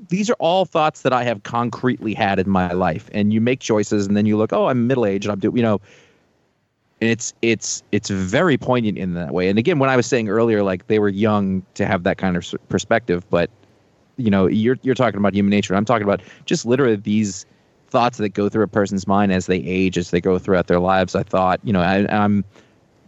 these 0.08 0.28
are 0.28 0.36
all 0.40 0.64
thoughts 0.64 1.02
that 1.02 1.12
I 1.12 1.22
have 1.22 1.44
concretely 1.44 2.12
had 2.12 2.40
in 2.40 2.50
my 2.50 2.72
life. 2.72 3.08
And 3.12 3.32
you 3.32 3.40
make 3.40 3.60
choices, 3.60 4.04
and 4.04 4.16
then 4.16 4.26
you 4.26 4.36
look, 4.36 4.52
oh, 4.52 4.66
I'm 4.66 4.88
middle 4.88 5.06
aged, 5.06 5.26
and 5.26 5.32
I'm 5.32 5.38
doing, 5.38 5.56
you 5.56 5.62
know. 5.62 5.80
And 7.02 7.10
it's 7.10 7.34
it's 7.42 7.82
it's 7.90 8.10
very 8.10 8.56
poignant 8.56 8.96
in 8.96 9.14
that 9.14 9.34
way. 9.34 9.48
And 9.48 9.58
again, 9.58 9.80
when 9.80 9.90
I 9.90 9.96
was 9.96 10.06
saying 10.06 10.28
earlier, 10.28 10.62
like 10.62 10.86
they 10.86 11.00
were 11.00 11.08
young 11.08 11.66
to 11.74 11.84
have 11.84 12.04
that 12.04 12.16
kind 12.16 12.36
of 12.36 12.54
perspective, 12.68 13.28
but 13.28 13.50
you 14.18 14.30
know, 14.30 14.46
you're 14.46 14.78
you're 14.82 14.94
talking 14.94 15.18
about 15.18 15.34
human 15.34 15.50
nature. 15.50 15.74
I'm 15.74 15.84
talking 15.84 16.04
about 16.04 16.22
just 16.44 16.64
literally 16.64 16.94
these 16.94 17.44
thoughts 17.88 18.18
that 18.18 18.28
go 18.28 18.48
through 18.48 18.62
a 18.62 18.68
person's 18.68 19.08
mind 19.08 19.32
as 19.32 19.46
they 19.46 19.56
age, 19.56 19.98
as 19.98 20.12
they 20.12 20.20
go 20.20 20.38
throughout 20.38 20.68
their 20.68 20.78
lives. 20.78 21.16
I 21.16 21.24
thought, 21.24 21.58
you 21.64 21.72
know, 21.72 21.80
I, 21.80 22.06
I'm 22.08 22.44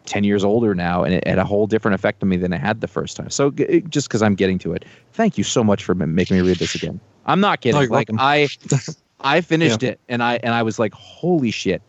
10 0.06 0.24
years 0.24 0.42
older 0.42 0.74
now, 0.74 1.04
and 1.04 1.14
it 1.14 1.24
had 1.24 1.38
a 1.38 1.44
whole 1.44 1.68
different 1.68 1.94
effect 1.94 2.20
on 2.20 2.30
me 2.30 2.36
than 2.36 2.52
it 2.52 2.60
had 2.60 2.80
the 2.80 2.88
first 2.88 3.16
time. 3.16 3.30
So 3.30 3.52
just 3.52 4.08
because 4.08 4.22
I'm 4.22 4.34
getting 4.34 4.58
to 4.58 4.72
it, 4.72 4.84
thank 5.12 5.38
you 5.38 5.44
so 5.44 5.62
much 5.62 5.84
for 5.84 5.94
making 5.94 6.36
me 6.36 6.42
read 6.42 6.58
this 6.58 6.74
again. 6.74 6.98
I'm 7.26 7.38
not 7.38 7.60
kidding. 7.60 7.76
No, 7.76 7.82
like 7.82 7.90
welcome. 7.90 8.16
I, 8.18 8.48
I 9.20 9.40
finished 9.40 9.84
it, 9.84 10.00
and 10.08 10.20
I 10.20 10.40
and 10.42 10.52
I 10.52 10.64
was 10.64 10.80
like, 10.80 10.92
holy 10.94 11.52
shit. 11.52 11.80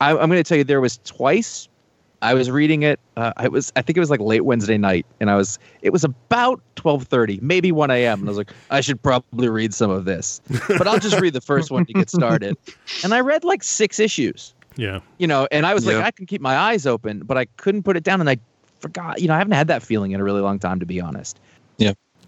I, 0.00 0.10
I'm 0.10 0.28
going 0.28 0.32
to 0.42 0.44
tell 0.44 0.58
you, 0.58 0.64
there 0.64 0.80
was 0.80 0.98
twice. 1.04 1.68
I 2.20 2.34
was 2.34 2.50
reading 2.50 2.82
it. 2.82 2.98
Uh, 3.16 3.32
I 3.36 3.46
was, 3.46 3.72
I 3.76 3.82
think 3.82 3.96
it 3.96 4.00
was 4.00 4.10
like 4.10 4.18
late 4.20 4.44
Wednesday 4.44 4.76
night, 4.76 5.06
and 5.20 5.30
I 5.30 5.36
was. 5.36 5.58
It 5.82 5.90
was 5.90 6.02
about 6.02 6.60
12:30, 6.76 7.40
maybe 7.42 7.70
1 7.70 7.90
a.m. 7.92 8.18
And 8.20 8.28
I 8.28 8.30
was 8.30 8.38
like, 8.38 8.52
I 8.70 8.80
should 8.80 9.00
probably 9.02 9.48
read 9.48 9.72
some 9.72 9.90
of 9.90 10.04
this, 10.04 10.40
but 10.68 10.88
I'll 10.88 10.98
just 10.98 11.20
read 11.20 11.32
the 11.32 11.40
first 11.40 11.70
one 11.70 11.86
to 11.86 11.92
get 11.92 12.10
started. 12.10 12.56
And 13.04 13.14
I 13.14 13.20
read 13.20 13.44
like 13.44 13.62
six 13.62 14.00
issues 14.00 14.52
Yeah. 14.76 14.98
you 15.18 15.26
know 15.28 15.46
and 15.52 15.64
i 15.66 15.74
was 15.74 15.84
Yeah. 15.84 15.94
like 15.96 16.04
i 16.06 16.10
can 16.12 16.26
keep 16.26 16.40
my 16.40 16.56
eyes 16.56 16.86
open 16.86 17.20
but 17.20 17.36
i 17.38 17.44
couldn't 17.56 17.82
put 17.84 17.96
it 17.96 18.02
down 18.04 18.20
and 18.20 18.28
i 18.30 18.36
forgot 18.80 19.20
you 19.20 19.26
know 19.28 19.34
i 19.34 19.38
haven't 19.38 19.52
had 19.54 19.66
that 19.68 19.82
feeling 19.82 20.12
in 20.12 20.20
a 20.20 20.24
really 20.24 20.40
long 20.40 20.58
time 20.60 20.78
to 20.80 20.86
be 20.86 21.00
honest 21.00 21.38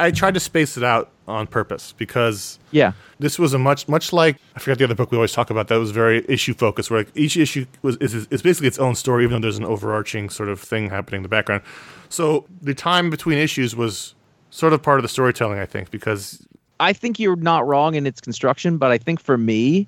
I 0.01 0.11
tried 0.11 0.34
to 0.34 0.40
space 0.40 0.76
it 0.76 0.84
out 0.84 1.11
on 1.28 1.46
purpose 1.46 1.94
because 1.96 2.59
yeah 2.72 2.92
this 3.18 3.38
was 3.38 3.55
a 3.55 3.59
much 3.59 3.88
much 3.88 4.12
like 4.12 4.36
I 4.57 4.59
forgot 4.59 4.78
the 4.78 4.84
other 4.84 4.94
book 4.94 5.11
we 5.12 5.16
always 5.16 5.32
talk 5.32 5.51
about 5.51 5.68
that 5.68 5.76
was 5.76 5.90
very 5.90 6.24
issue 6.28 6.55
focused 6.55 6.90
where 6.90 7.01
like 7.01 7.11
each 7.14 7.36
issue 7.36 7.66
was 7.82 7.96
is, 7.98 8.26
is 8.26 8.42
basically 8.42 8.68
its 8.68 8.78
own 8.78 8.94
story 8.94 9.24
even 9.24 9.40
though 9.40 9.46
there's 9.46 9.59
an 9.59 9.64
overarching 9.64 10.30
sort 10.30 10.48
of 10.48 10.61
thing 10.61 10.90
happening 10.90 11.18
in 11.18 11.22
the 11.22 11.28
background. 11.28 11.62
So 12.09 12.46
the 12.61 12.74
time 12.74 13.11
between 13.11 13.38
issues 13.38 13.76
was 13.76 14.14
sort 14.51 14.72
of 14.72 14.82
part 14.82 14.98
of 14.98 15.03
the 15.03 15.09
storytelling 15.09 15.59
I 15.59 15.66
think 15.66 15.90
because 15.90 16.44
i 16.80 16.92
think 16.92 17.20
you're 17.20 17.36
not 17.36 17.66
wrong 17.66 17.94
in 17.94 18.07
its 18.07 18.20
construction 18.20 18.78
but 18.78 18.90
i 18.90 18.98
think 18.98 19.20
for 19.20 19.38
me 19.38 19.86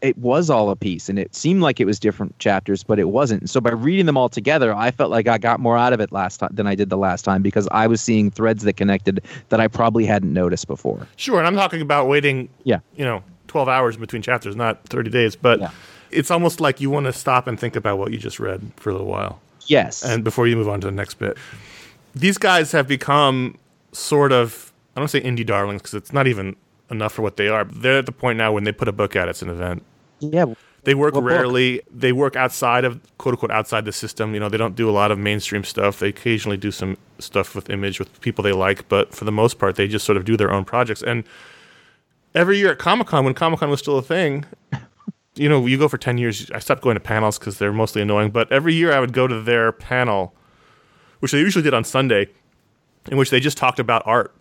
it 0.00 0.16
was 0.16 0.48
all 0.48 0.70
a 0.70 0.76
piece 0.76 1.08
and 1.10 1.18
it 1.18 1.34
seemed 1.34 1.60
like 1.60 1.78
it 1.78 1.84
was 1.84 1.98
different 2.00 2.38
chapters 2.38 2.82
but 2.82 2.98
it 2.98 3.04
wasn't. 3.10 3.50
So 3.50 3.60
by 3.60 3.72
reading 3.72 4.06
them 4.06 4.16
all 4.16 4.28
together 4.30 4.74
i 4.74 4.90
felt 4.90 5.10
like 5.10 5.28
i 5.28 5.36
got 5.36 5.60
more 5.60 5.76
out 5.76 5.92
of 5.92 6.00
it 6.00 6.10
last 6.10 6.38
time 6.38 6.50
than 6.52 6.66
i 6.66 6.74
did 6.74 6.88
the 6.88 6.96
last 6.96 7.22
time 7.22 7.42
because 7.42 7.68
i 7.70 7.86
was 7.86 8.00
seeing 8.00 8.30
threads 8.30 8.62
that 8.64 8.74
connected 8.74 9.20
that 9.50 9.60
i 9.60 9.68
probably 9.68 10.06
hadn't 10.06 10.32
noticed 10.32 10.66
before. 10.66 11.06
Sure 11.16 11.38
and 11.38 11.46
I'm 11.46 11.54
talking 11.54 11.82
about 11.82 12.08
waiting 12.08 12.48
yeah. 12.64 12.80
you 12.96 13.04
know 13.04 13.22
12 13.48 13.68
hours 13.68 13.96
between 13.96 14.22
chapters 14.22 14.56
not 14.56 14.82
30 14.88 15.10
days 15.10 15.36
but 15.36 15.60
Yeah. 15.60 15.70
it's 16.10 16.30
almost 16.30 16.60
like 16.60 16.80
you 16.80 16.88
want 16.90 17.04
to 17.06 17.12
stop 17.12 17.46
and 17.46 17.60
think 17.60 17.76
about 17.76 17.98
what 17.98 18.10
you 18.10 18.18
just 18.18 18.40
read 18.40 18.62
for 18.76 18.88
a 18.88 18.92
little 18.92 19.06
while. 19.06 19.40
yes. 19.66 20.02
And 20.02 20.24
before 20.24 20.46
you 20.46 20.56
move 20.56 20.68
on 20.68 20.80
to 20.80 20.86
the 20.86 20.92
next 20.92 21.14
bit, 21.14 21.36
these 22.14 22.38
guys 22.38 22.72
have 22.72 22.88
become 22.88 23.58
sort 23.92 24.32
of 24.32 24.72
I 24.96 25.00
don't 25.00 25.08
say 25.08 25.20
indie 25.20 25.44
darlings 25.44 25.82
because 25.82 25.94
it's 25.94 26.12
not 26.12 26.26
even 26.26 26.56
enough 26.90 27.12
for 27.12 27.22
what 27.22 27.36
they 27.36 27.48
are. 27.48 27.64
But 27.64 27.82
they're 27.82 27.98
at 27.98 28.06
the 28.06 28.12
point 28.12 28.38
now 28.38 28.52
when 28.52 28.64
they 28.64 28.72
put 28.72 28.88
a 28.88 28.92
book 28.92 29.16
out, 29.16 29.28
it's 29.28 29.42
an 29.42 29.48
event. 29.48 29.82
yeah 30.20 30.44
They 30.84 30.94
work 30.94 31.14
What 31.14 31.22
book? 31.22 31.30
rarely. 31.30 31.80
They 31.90 32.12
work 32.12 32.36
outside 32.36 32.84
of 32.84 33.00
quote 33.18 33.34
unquote 33.34 33.50
outside 33.50 33.84
the 33.84 33.92
system. 33.92 34.34
You 34.34 34.40
know, 34.40 34.48
they 34.48 34.58
don't 34.58 34.76
do 34.76 34.88
a 34.88 34.92
lot 34.92 35.10
of 35.10 35.18
mainstream 35.18 35.64
stuff. 35.64 35.98
They 35.98 36.08
occasionally 36.08 36.56
do 36.56 36.70
some 36.70 36.96
stuff 37.18 37.54
with 37.54 37.70
image 37.70 37.98
with 37.98 38.20
people 38.20 38.42
they 38.44 38.52
like, 38.52 38.88
but 38.88 39.14
for 39.14 39.24
the 39.24 39.32
most 39.32 39.58
part, 39.58 39.76
they 39.76 39.88
just 39.88 40.04
sort 40.04 40.16
of 40.16 40.24
do 40.24 40.36
their 40.36 40.52
own 40.52 40.64
projects. 40.64 41.02
And 41.02 41.24
every 42.34 42.58
year 42.58 42.72
at 42.72 42.78
Comic 42.78 43.06
Con, 43.06 43.24
when 43.24 43.34
Comic 43.34 43.60
Con 43.60 43.70
was 43.70 43.80
still 43.80 43.96
a 43.98 44.02
thing, 44.02 44.44
you 45.36 45.48
know, 45.48 45.64
you 45.66 45.78
go 45.78 45.88
for 45.88 45.98
10 45.98 46.18
years. 46.18 46.50
I 46.50 46.58
stopped 46.58 46.82
going 46.82 46.94
to 46.96 47.00
panels 47.00 47.38
because 47.38 47.58
they're 47.58 47.72
mostly 47.72 48.02
annoying, 48.02 48.30
but 48.30 48.50
every 48.52 48.74
year 48.74 48.92
I 48.92 49.00
would 49.00 49.12
go 49.12 49.26
to 49.26 49.40
their 49.40 49.72
panel, 49.72 50.34
which 51.20 51.32
they 51.32 51.38
usually 51.38 51.62
did 51.62 51.74
on 51.74 51.84
Sunday, 51.84 52.28
in 53.10 53.16
which 53.16 53.30
they 53.30 53.40
just 53.40 53.56
talked 53.56 53.78
about 53.78 54.02
art, 54.06 54.34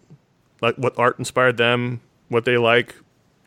like 0.61 0.75
what 0.75 0.97
art 0.99 1.17
inspired 1.19 1.57
them, 1.57 2.01
what 2.33 2.45
they 2.45 2.57
like. 2.57 2.95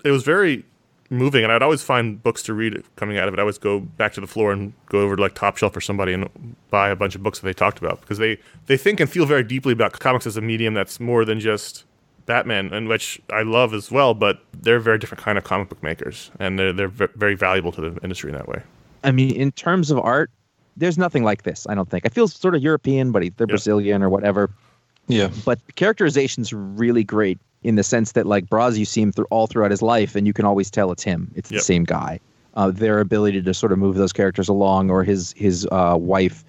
It 0.05 0.11
was 0.11 0.23
very 0.23 0.65
moving, 1.11 1.45
and 1.45 1.53
I'd 1.53 1.63
always 1.63 1.83
find 1.83 2.23
books 2.23 2.43
to 2.45 2.55
read 2.55 2.83
coming 2.97 3.19
out 3.19 3.29
of 3.29 3.35
it. 3.35 3.39
I 3.39 3.43
always 3.43 3.59
go 3.59 3.81
back 3.81 4.13
to 4.15 4.21
the 4.21 4.27
floor 4.27 4.53
and 4.53 4.73
go 4.87 5.01
over 5.01 5.17
to 5.17 5.23
like 5.23 5.35
Top 5.35 5.57
Shelf 5.57 5.77
or 5.77 5.81
somebody 5.81 6.13
and 6.13 6.57
buy 6.71 6.89
a 6.89 6.97
bunch 6.97 7.15
of 7.15 7.23
books 7.23 7.41
that 7.41 7.47
they 7.47 7.53
talked 7.53 7.79
about 7.79 8.01
because 8.01 8.19
they 8.19 8.39
they 8.67 8.77
think 8.77 9.01
and 9.01 9.11
feel 9.11 9.27
very 9.27 9.43
deeply 9.43 9.73
about 9.73 9.93
comics 9.99 10.27
as 10.27 10.37
a 10.37 10.41
medium 10.41 10.75
that's 10.75 11.01
more 11.01 11.25
than 11.25 11.41
just 11.41 11.85
Batman, 12.27 12.73
and 12.73 12.89
which 12.89 13.21
I 13.31 13.43
love 13.43 13.75
as 13.75 13.91
well. 13.91 14.15
But 14.15 14.41
they're 14.53 14.77
a 14.77 14.81
very 14.81 14.99
different 14.99 15.23
kind 15.23 15.39
of 15.39 15.45
comic 15.45 15.69
book 15.69 15.83
makers, 15.83 16.31
and 16.39 16.59
they're 16.59 16.73
they're 16.73 16.89
ve- 16.89 17.09
very 17.15 17.35
valuable 17.35 17.73
to 17.73 17.91
the 17.91 18.03
industry 18.03 18.31
in 18.31 18.37
that 18.37 18.49
way. 18.49 18.63
I 19.05 19.13
mean, 19.13 19.35
in 19.35 19.53
terms 19.53 19.91
of 19.91 19.99
art, 19.99 20.31
there's 20.77 20.99
nothing 20.99 21.25
like 21.25 21.45
this. 21.45 21.67
I 21.69 21.75
don't 21.75 21.89
think. 21.89 22.05
I 22.05 22.09
feel 22.09 22.29
sort 22.29 22.55
of 22.55 22.63
European, 22.63 23.13
but 23.13 23.23
they're 23.37 23.47
Brazilian 23.47 24.03
or 24.03 24.11
whatever. 24.11 24.51
Yeah. 25.09 25.31
But 25.45 25.65
the 25.67 25.73
characterization's 25.73 26.53
really 26.53 27.05
great 27.05 27.39
in 27.67 27.75
the 27.75 27.83
sense 27.83 28.13
that, 28.13 28.27
like 28.27 28.47
Braz, 28.47 28.79
you 28.79 28.85
see 28.85 29.03
him 29.03 29.13
through 29.13 29.27
all 29.31 29.47
throughout 29.47 29.71
his 29.71 29.83
life, 29.83 30.15
and 30.17 30.27
you 30.27 30.33
can 30.33 30.45
always 30.45 30.71
tell 30.71 30.93
it's 30.93 31.03
him. 31.03 31.31
It's 31.35 31.51
Yep. 31.51 31.59
the 31.61 31.65
same 31.65 31.85
guy. 31.85 32.21
Uh, 32.55 32.71
their 32.71 33.01
ability 33.01 33.43
to 33.43 33.53
sort 33.53 33.73
of 33.73 33.79
move 33.79 33.97
those 33.97 34.13
characters 34.13 34.49
along, 34.49 34.91
or 34.91 35.05
his 35.05 35.35
his 35.37 35.67
uh, 35.73 35.97
wife, 35.99 36.45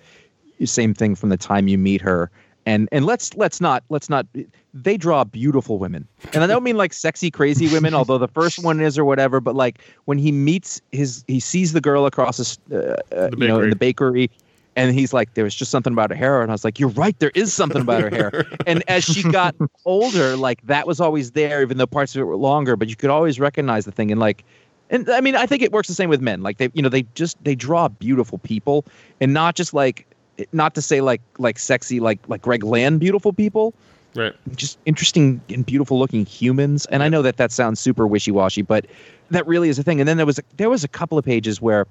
same 0.64 0.94
thing 0.94 1.16
from 1.16 1.30
the 1.30 1.38
time 1.38 1.68
you 1.68 1.78
meet 1.78 2.02
her. 2.02 2.30
and 2.66 2.88
and 2.92 3.06
let's 3.06 3.34
let's 3.36 3.60
not 3.62 3.84
let's 3.90 4.10
not 4.10 4.26
they 4.74 4.98
draw 4.98 5.24
beautiful 5.24 5.80
women 5.80 6.06
and 6.34 6.44
i 6.44 6.48
don't 6.48 6.64
mean 6.64 6.76
like 6.76 6.92
sexy 6.94 7.32
crazy 7.32 7.68
women 7.72 7.94
although 8.00 8.18
the 8.18 8.28
first 8.28 8.62
one 8.62 8.82
is 8.82 8.98
or 8.98 9.06
whatever 9.06 9.40
but 9.40 9.56
like 9.56 9.80
when 10.06 10.18
he 10.18 10.32
meets 10.34 10.82
his 10.92 11.24
he 11.28 11.40
sees 11.40 11.72
the 11.72 11.80
girl 11.80 12.06
across 12.06 12.38
his, 12.38 12.60
uh, 12.72 12.98
uh, 13.16 13.30
you 13.38 13.48
know 13.48 13.62
in 13.62 13.70
the 13.70 13.76
bakery 13.78 14.30
and 14.78 14.94
he's 14.94 15.12
like 15.12 15.34
there 15.34 15.44
was 15.44 15.56
just 15.56 15.72
something 15.72 15.92
about 15.92 16.12
her 16.12 16.16
hair. 16.16 16.42
And 16.42 16.52
i 16.52 16.54
was 16.54 16.64
like 16.64 16.80
you're 16.80 16.90
right 16.90 17.18
there 17.20 17.32
is 17.36 17.54
something 17.54 17.82
about 17.82 18.02
her 18.04 18.10
hair. 18.10 18.46
And 18.68 18.84
as 18.88 19.04
she 19.04 19.24
got 19.24 19.56
older 19.86 20.38
like 20.38 20.62
that 20.68 20.88
was 20.88 21.02
always 21.02 21.32
there 21.32 21.62
even 21.62 21.78
though 21.78 21.88
parts 21.88 22.16
of 22.16 22.22
it 22.22 22.26
were 22.26 22.38
longer 22.38 22.76
but 22.78 22.88
you 22.88 22.96
could 22.96 23.10
always 23.10 23.40
recognize 23.40 23.84
the 23.84 23.92
thing. 23.92 24.12
And 24.12 24.22
like 24.22 24.46
and 24.90 25.10
i 25.10 25.20
mean 25.20 25.36
i 25.36 25.46
think 25.46 25.62
it 25.64 25.74
works 25.74 25.90
the 25.90 25.96
same 25.96 26.10
with 26.10 26.22
men. 26.22 26.44
Like 26.44 26.58
they 26.58 26.70
you 26.74 26.82
know 26.82 26.90
they 26.90 27.04
just 27.16 27.44
they 27.44 27.56
draw 27.56 27.90
beautiful 27.90 28.38
people. 28.38 28.86
And 29.20 29.34
not 29.34 29.56
just 29.56 29.74
like 29.74 30.06
not 30.54 30.76
to 30.76 30.82
say 30.82 31.02
like 31.02 31.22
like 31.40 31.58
sexy 31.60 32.00
like 32.00 32.20
like 32.30 32.42
greg 32.44 32.64
land 32.64 33.02
beautiful 33.02 33.34
people. 33.34 33.74
Right. 34.16 34.34
just 34.56 34.80
interesting 34.86 35.42
and 35.50 35.64
beautiful 35.64 36.00
looking 36.00 36.26
humans. 36.26 36.86
And 36.88 37.02
i 37.04 37.10
know 37.10 37.22
that 37.24 37.38
that 37.38 37.52
sounds 37.52 37.80
super 37.80 38.06
wishy-washy 38.06 38.62
but 38.62 38.86
that 39.32 39.46
really 39.46 39.70
is 39.70 39.78
a 39.78 39.84
thing. 39.84 40.00
And 40.00 40.08
then 40.08 40.18
there 40.18 40.26
was 40.26 40.40
a, 40.40 40.44
there 40.56 40.70
was 40.70 40.84
a 40.86 40.88
couple 40.88 41.18
of 41.18 41.26
pages 41.26 41.62
where 41.62 41.86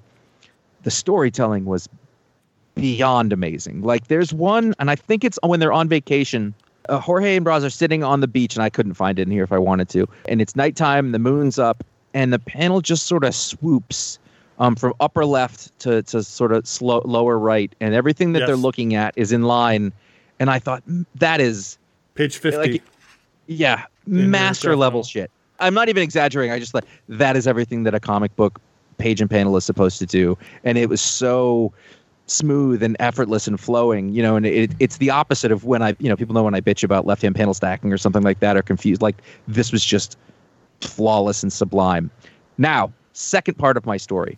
the 0.81 0.89
storytelling 0.89 1.65
was 1.65 1.87
beyond 2.81 3.33
amazing. 3.33 3.81
Like 3.81 4.07
there's 4.07 4.33
one 4.33 4.73
and 4.79 4.89
i 4.89 4.95
think 4.95 5.23
it's 5.23 5.39
when 5.43 5.59
they're 5.59 5.73
on 5.73 5.87
vacation 5.89 6.53
uh, 6.89 6.99
jorge 6.99 7.35
and 7.35 7.45
braz 7.45 7.63
are 7.63 7.69
sitting 7.69 8.03
on 8.03 8.21
the 8.21 8.27
beach 8.27 8.55
and 8.55 8.63
i 8.63 8.69
couldn't 8.69 8.93
find 8.93 9.19
it 9.19 9.23
in 9.23 9.31
here 9.31 9.43
if 9.43 9.51
i 9.51 9.57
wanted 9.57 9.89
to 9.89 10.07
and 10.27 10.41
it's 10.41 10.55
nighttime 10.55 11.11
the 11.11 11.19
moon's 11.19 11.59
up 11.59 11.83
and 12.13 12.31
the 12.31 12.39
panel 12.39 12.81
just 12.81 13.07
sort 13.07 13.23
of 13.23 13.35
swoops 13.35 14.19
um, 14.59 14.75
from 14.75 14.93
upper 14.99 15.25
left 15.25 15.77
to, 15.79 16.01
to 16.03 16.23
sort 16.23 16.51
of 16.51 16.65
slow, 16.65 17.01
lower 17.05 17.37
right 17.37 17.73
and 17.79 17.93
everything 17.93 18.33
that 18.33 18.47
they're 18.47 18.55
looking 18.55 18.95
at 18.95 19.13
is 19.17 19.31
in 19.31 19.43
line 19.43 19.91
and 20.39 20.49
i 20.49 20.59
thought 20.59 20.81
"Mm, 20.87 21.05
that 21.15 21.41
is 21.41 21.77
Page 22.15 22.37
50. 22.37 22.57
like 22.57 22.83
yeah 23.47 23.85
your 24.05 24.25
master 24.27 24.75
level 24.75 25.03
shit. 25.03 25.29
I'm 25.59 25.73
not 25.73 25.89
even 25.89 26.03
exaggerating 26.03 26.51
i 26.53 26.59
just 26.59 26.73
like 26.73 26.85
that 27.09 27.35
is 27.35 27.47
everything 27.47 27.83
that 27.83 27.93
a 27.93 27.99
comic 27.99 28.35
book 28.35 28.59
page 28.97 29.21
and 29.21 29.29
panel 29.29 29.55
is 29.57 29.65
supposed 29.65 29.99
to 29.99 30.05
do 30.05 30.37
and 30.63 30.77
it 30.77 30.89
was 30.89 31.01
so 31.01 31.71
smooth 32.27 32.83
and 32.83 32.95
effortless 32.99 33.47
and 33.47 33.59
flowing 33.59 34.09
you 34.09 34.21
know 34.21 34.35
and 34.35 34.45
it, 34.45 34.71
it's 34.79 34.97
the 34.97 35.09
opposite 35.09 35.51
of 35.51 35.63
when 35.63 35.81
i 35.81 35.95
you 35.99 36.09
know 36.09 36.15
people 36.15 36.35
know 36.35 36.43
when 36.43 36.53
i 36.53 36.59
bitch 36.59 36.83
about 36.83 37.05
left 37.05 37.21
hand 37.21 37.33
panel 37.33 37.53
stacking 37.53 37.91
or 37.91 37.97
something 37.97 38.21
like 38.21 38.41
that 38.41 38.57
or 38.57 38.61
confused 38.61 39.01
like 39.01 39.15
this 39.47 39.71
was 39.71 39.83
just 39.83 40.17
flawless 40.81 41.43
and 41.43 41.51
sublime. 41.51 42.09
Now 42.57 42.91
second 43.13 43.57
part 43.57 43.77
of 43.77 43.85
my 43.85 43.97
story. 43.97 44.37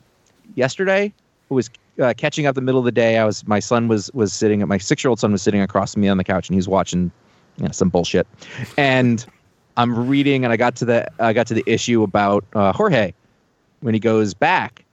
Yesterday 0.56 1.14
I 1.50 1.54
was 1.54 1.70
uh, 2.02 2.14
catching 2.16 2.46
up 2.46 2.56
the 2.56 2.62
middle 2.62 2.80
of 2.80 2.86
the 2.86 2.92
day. 2.92 3.18
I 3.18 3.26
was 3.26 3.46
my 3.48 3.60
son 3.60 3.88
was 3.88 4.12
was 4.14 4.34
sitting 4.34 4.66
my 4.68 4.78
six 4.78 5.04
year 5.04 5.10
old 5.10 5.20
son 5.20 5.32
was 5.32 5.42
sitting 5.42 5.62
across 5.62 5.94
from 5.94 6.02
me 6.02 6.08
on 6.08 6.18
the 6.18 6.24
couch 6.24 6.48
and 6.48 6.56
he 6.56 6.58
was 6.58 6.68
watching 6.68 7.12
you 7.58 7.66
know, 7.66 7.72
some 7.72 7.90
bullshit. 7.90 8.28
And 8.78 9.26
i'm 9.78 10.10
reading 10.10 10.44
and 10.44 10.52
i 10.52 10.58
got 10.58 10.76
to 10.76 10.84
the 10.84 11.08
i 11.22 11.32
got 11.32 11.48
to 11.48 11.54
the 11.54 11.64
issue 11.66 12.04
about 12.04 12.44
uh, 12.54 12.74
jorge. 12.74 13.14
When 13.82 13.94
he 13.94 14.00
goes 14.00 14.34
back 14.34 14.84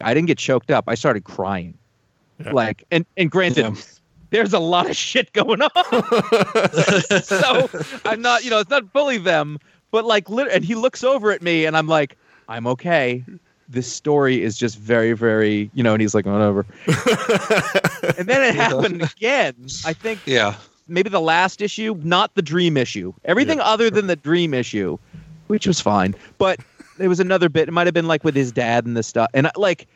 i 0.00 0.14
didn't 0.14 0.26
get 0.26 0.38
choked 0.38 0.70
up. 0.70 0.84
I 0.86 0.94
started 0.94 1.24
crying 1.24 1.74
Yeah. 2.44 2.52
like 2.52 2.84
and 2.90 3.04
and 3.16 3.30
granted 3.30 3.62
Yeah. 3.64 3.74
there's 4.30 4.52
a 4.52 4.58
lot 4.58 4.88
of 4.88 4.96
shit 4.96 5.32
going 5.32 5.60
on 5.62 5.70
so 7.22 7.68
i'm 8.04 8.20
not 8.22 8.44
you 8.44 8.50
know 8.50 8.58
it's 8.60 8.70
not 8.70 8.90
fully 8.92 9.18
them 9.18 9.58
but 9.90 10.04
like 10.04 10.28
lit- 10.30 10.48
and 10.52 10.64
he 10.64 10.74
looks 10.74 11.02
over 11.02 11.32
at 11.32 11.42
me 11.42 11.64
and 11.64 11.76
i'm 11.76 11.88
like 11.88 12.16
i'm 12.48 12.66
okay 12.66 13.24
this 13.68 13.90
story 13.90 14.42
is 14.42 14.56
just 14.56 14.78
very 14.78 15.12
very 15.14 15.70
you 15.74 15.82
know 15.82 15.94
and 15.94 16.00
he's 16.00 16.14
like 16.14 16.26
whatever 16.26 16.64
and 18.18 18.28
then 18.28 18.42
it 18.42 18.54
happened 18.64 19.02
again 19.02 19.54
i 19.84 19.92
think 19.92 20.20
Yeah. 20.26 20.54
maybe 20.86 21.10
the 21.10 21.20
last 21.20 21.60
issue, 21.60 21.94
not 22.02 22.34
the 22.34 22.40
dream 22.42 22.76
issue. 22.76 23.12
Everything 23.24 23.60
other 23.60 23.90
than 23.90 24.06
the 24.06 24.16
dream 24.16 24.54
issue, 24.54 24.96
which 25.48 25.66
was 25.66 25.80
fine. 25.80 26.14
But 26.38 26.60
there 26.96 27.08
was 27.10 27.20
another 27.20 27.48
bit. 27.50 27.68
It 27.68 27.72
might 27.72 27.86
have 27.86 27.92
been 27.94 28.06
like 28.08 28.24
with 28.24 28.34
his 28.34 28.50
dad 28.52 28.86
and 28.86 28.96
this 28.96 29.06
stuff. 29.06 29.28
And 29.34 29.48
I, 29.48 29.50
like, 29.56 29.82
I- 29.82 29.86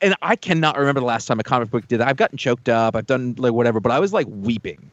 and 0.00 0.14
I 0.22 0.36
cannot 0.36 0.78
remember 0.78 1.00
the 1.00 1.06
last 1.06 1.26
time 1.26 1.40
a 1.40 1.42
comic 1.42 1.70
book 1.70 1.86
did 1.88 1.98
that. 2.00 2.08
I've 2.08 2.16
gotten 2.16 2.38
choked 2.38 2.68
up. 2.68 2.96
I've 2.96 3.06
done 3.06 3.34
like 3.38 3.52
whatever, 3.52 3.80
but 3.80 3.92
I 3.92 3.98
was 3.98 4.12
like 4.12 4.26
weeping, 4.28 4.90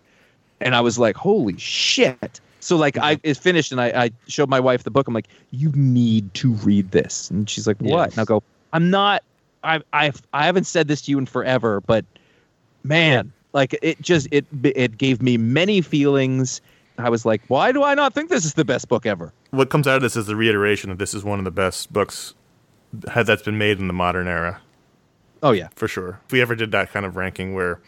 and 0.62 0.76
I 0.76 0.82
was 0.82 0.98
like, 1.00 1.16
"Holy 1.16 1.58
shit!" 1.58 2.39
So 2.60 2.76
like, 2.78 2.98
I 2.98 3.20
it's 3.24 3.39
finished, 3.39 3.72
and 3.72 3.80
I, 3.80 3.88
I 3.88 4.12
showed 4.28 4.50
my 4.50 4.60
wife 4.60 4.84
the 4.84 4.91
book. 4.91 5.08
I'm 5.08 5.14
like, 5.14 5.28
"You 5.52 5.72
need 5.74 6.34
to 6.36 6.54
read 6.54 6.91
this," 6.91 7.30
and 7.30 7.50
she's 7.50 7.68
like, 7.68 7.78
"What?" 7.78 7.89
Yeah. 7.89 8.04
And 8.14 8.20
I 8.20 8.26
go, 8.26 8.43
"I'm 8.74 8.89
not. 8.89 9.24
I 9.64 9.82
I 9.93 10.12
I 10.34 10.45
haven't 10.45 10.66
said 10.66 10.88
this 10.88 11.02
to 11.04 11.12
you 11.12 11.18
in 11.18 11.26
forever, 11.26 11.82
but 11.82 12.06
man 12.84 13.32
like 13.54 13.78
it 13.82 14.02
just 14.02 14.28
it 14.32 14.45
it 14.64 14.98
gave 14.98 15.22
me 15.22 15.36
many 15.38 15.82
feelings 15.82 16.62
i 16.98 17.10
was 17.10 17.26
like 17.26 17.41
why 17.48 17.72
do 17.72 17.84
i 17.84 17.93
not 17.93 18.14
think 18.14 18.30
this 18.30 18.45
is 18.45 18.54
the 18.54 18.64
best 18.64 18.88
book 18.88 19.06
ever 19.06 19.34
what 19.52 19.70
comes 19.70 19.88
out 19.88 19.98
of 19.98 20.02
this 20.02 20.16
is 20.16 20.26
the 20.28 20.36
reiteration 20.36 20.89
that 20.89 21.00
this 21.00 21.14
is 21.14 21.24
one 21.24 21.38
of 21.39 21.43
the 21.43 21.52
best 21.52 21.91
books 21.91 22.34
had- 23.12 23.26
that's 23.26 23.41
been 23.41 23.58
made 23.58 23.80
in 23.80 23.88
the 23.88 23.93
modern 23.93 24.28
era, 24.28 24.62
oh 25.44 25.52
yeah 25.52 25.70
for 25.76 25.88
sure. 25.88 26.20
If 26.26 26.32
we 26.32 26.42
ever 26.42 26.56
did 26.56 26.72
that 26.72 26.92
kind 26.92 27.06
of 27.06 27.16
ranking 27.16 27.54
where 27.54 27.80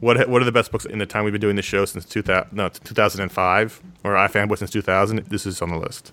what 0.00 0.28
what 0.28 0.42
are 0.42 0.44
the 0.44 0.52
best 0.52 0.70
books 0.72 0.84
in 0.84 0.98
the 0.98 1.06
time 1.06 1.24
we've 1.24 1.32
been 1.32 1.40
doing 1.40 1.56
this 1.56 1.64
show 1.64 1.84
since 1.84 2.04
2000 2.04 2.52
no, 2.52 2.68
2005 2.68 3.82
or 4.04 4.14
iFanboy 4.14 4.58
since 4.58 4.70
2000, 4.70 5.24
this 5.26 5.46
is 5.46 5.62
on 5.62 5.70
the 5.70 5.78
list. 5.78 6.12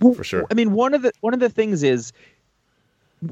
For 0.00 0.24
sure. 0.24 0.46
i 0.50 0.54
mean 0.54 0.72
one 0.72 0.94
of 0.94 1.02
the 1.02 1.12
one 1.20 1.32
of 1.32 1.38
the 1.38 1.48
things 1.48 1.84
is 1.84 2.12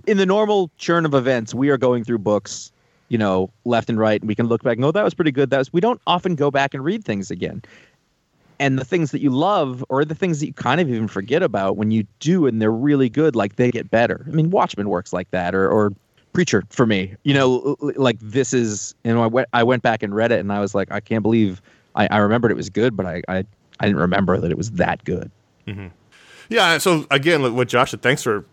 in 0.07 0.19
the 0.19 0.27
normal 0.27 0.71
churn 0.79 1.05
of 1.05 1.15
events 1.15 1.53
we 1.53 1.69
are 1.69 1.77
going 1.77 2.05
through 2.05 2.19
books 2.19 2.71
you 3.09 3.19
know 3.19 3.51
left 3.65 3.91
and 3.91 3.99
right 3.99 4.21
and 4.21 4.29
we 4.29 4.35
can 4.35 4.47
look 4.47 4.63
back 4.63 4.75
and 4.75 4.83
go 4.83 4.89
oh, 4.89 4.93
that 4.93 5.03
was 5.03 5.13
pretty 5.13 5.33
good 5.33 5.51
that 5.51 5.59
was 5.59 5.73
we 5.73 5.81
don't 5.81 6.01
often 6.07 6.37
go 6.37 6.49
back 6.51 6.73
and 6.73 6.85
read 6.85 7.05
things 7.05 7.29
again 7.29 7.61
and 8.61 8.79
the 8.79 8.85
things 8.85 9.11
that 9.11 9.21
you 9.21 9.31
love 9.31 9.85
or 9.89 10.05
the 10.05 10.15
things 10.15 10.39
that 10.39 10.47
you 10.47 10.53
kind 10.53 10.81
of 10.81 10.89
even 10.89 11.09
forget 11.09 11.43
about 11.43 11.77
when 11.77 11.91
you 11.91 12.07
do 12.21 12.47
and 12.47 12.63
they're 12.63 12.71
really 12.71 13.09
good 13.09 13.35
like 13.35 13.57
they 13.57 13.71
get 13.71 13.91
better 13.91 14.25
i 14.29 14.31
mean 14.31 14.51
watchmen 14.51 14.89
works 14.89 15.13
like 15.13 15.31
that 15.33 15.55
or 15.57 15.69
or 15.69 15.93
preacher 16.33 16.63
for 16.71 16.87
me 16.87 17.15
you 17.25 17.35
know 17.35 17.63
l- 17.67 17.77
l- 17.83 17.93
like 17.97 18.17
this 18.21 18.53
is 18.53 18.95
you 19.05 19.13
know 19.13 19.23
i 19.23 19.27
went 19.27 19.49
i 19.53 19.63
went 19.63 19.83
back 19.83 20.03
and 20.03 20.15
read 20.15 20.31
it 20.31 20.39
and 20.41 20.53
i 20.53 20.61
was 20.61 20.75
like 20.75 20.91
i 20.93 21.01
can't 21.01 21.23
believe 21.23 21.61
i, 21.97 22.07
I 22.09 22.19
remembered 22.19 22.51
it 22.53 22.57
was 22.57 22.71
good 22.71 22.97
but 22.97 23.05
I, 23.05 23.23
I 23.29 23.39
i 23.81 23.87
didn't 23.87 24.01
remember 24.01 24.39
that 24.39 24.51
it 24.51 24.57
was 24.57 24.71
that 24.73 25.03
good 25.05 25.31
Yeah, 26.49 26.79
so 26.79 27.07
again, 27.13 27.55
what 27.55 27.69
Josh 27.69 27.93
said, 27.93 28.03
thanks 28.03 28.23
for 28.25 28.45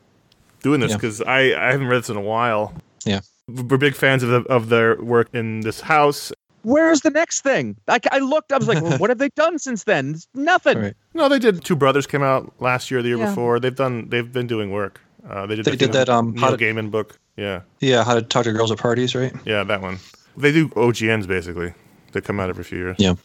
doing 0.61 0.79
this 0.81 0.91
Yeah. 0.91 0.97
because 0.97 1.21
I, 1.21 1.39
I 1.59 1.71
haven't 1.71 1.87
read 1.87 1.99
this 2.03 2.09
in 2.09 2.15
a 2.17 2.21
while. 2.21 2.73
Yeah. 3.05 3.21
We're 3.47 3.77
big 3.77 3.95
fans 3.95 4.21
of, 4.21 4.29
the, 4.29 4.41
of 4.53 4.69
their 4.69 5.01
work 5.01 5.29
in 5.33 5.61
this 5.61 5.79
house. 5.81 6.31
where's 6.63 7.01
the 7.01 7.09
next 7.09 7.41
thing 7.41 7.75
i, 7.87 7.97
I 8.11 8.19
looked 8.19 8.51
i 8.51 8.57
was 8.57 8.67
like 8.67 8.83
well, 8.83 8.97
what 8.99 9.09
have 9.09 9.17
they 9.19 9.29
done 9.29 9.57
since 9.57 9.83
then 9.85 10.11
It's 10.15 10.27
nothing 10.35 10.77
Right. 10.79 10.93
No, 11.13 11.27
they 11.29 11.39
did 11.39 11.63
Two 11.63 11.75
Brothers 11.75 12.05
came 12.05 12.21
out 12.23 12.53
last 12.59 12.91
year, 12.91 13.01
the 13.01 13.07
year 13.09 13.17
Yeah. 13.17 13.29
before. 13.29 13.59
They've 13.59 13.75
done 13.75 14.09
they've 14.09 14.31
been 14.31 14.47
doing 14.47 14.69
work. 14.71 14.99
Uh, 15.27 15.45
they 15.47 15.55
did 15.55 15.65
They 15.65 15.71
the 15.71 15.77
did 15.77 15.93
that, 15.93 16.09
um, 16.09 16.33
Neil 16.33 16.41
How 16.43 16.51
to- 16.51 16.57
Gaiman 16.57 16.91
book. 16.91 17.17
Yeah, 17.37 17.61
Yeah. 17.79 18.03
How 18.03 18.15
to 18.15 18.21
talk 18.21 18.43
to 18.45 18.51
girls 18.51 18.71
at 18.71 18.79
parties, 18.79 19.15
right? 19.15 19.33
yeah, 19.45 19.63
that 19.63 19.81
one. 19.81 19.99
They 20.35 20.51
do 20.51 20.69
OGNs 20.69 21.27
basically. 21.27 21.73
They 22.11 22.21
come 22.21 22.39
out 22.39 22.49
every 22.49 22.63
few 22.63 22.77
years. 22.79 22.95
Yeah. 22.99 23.15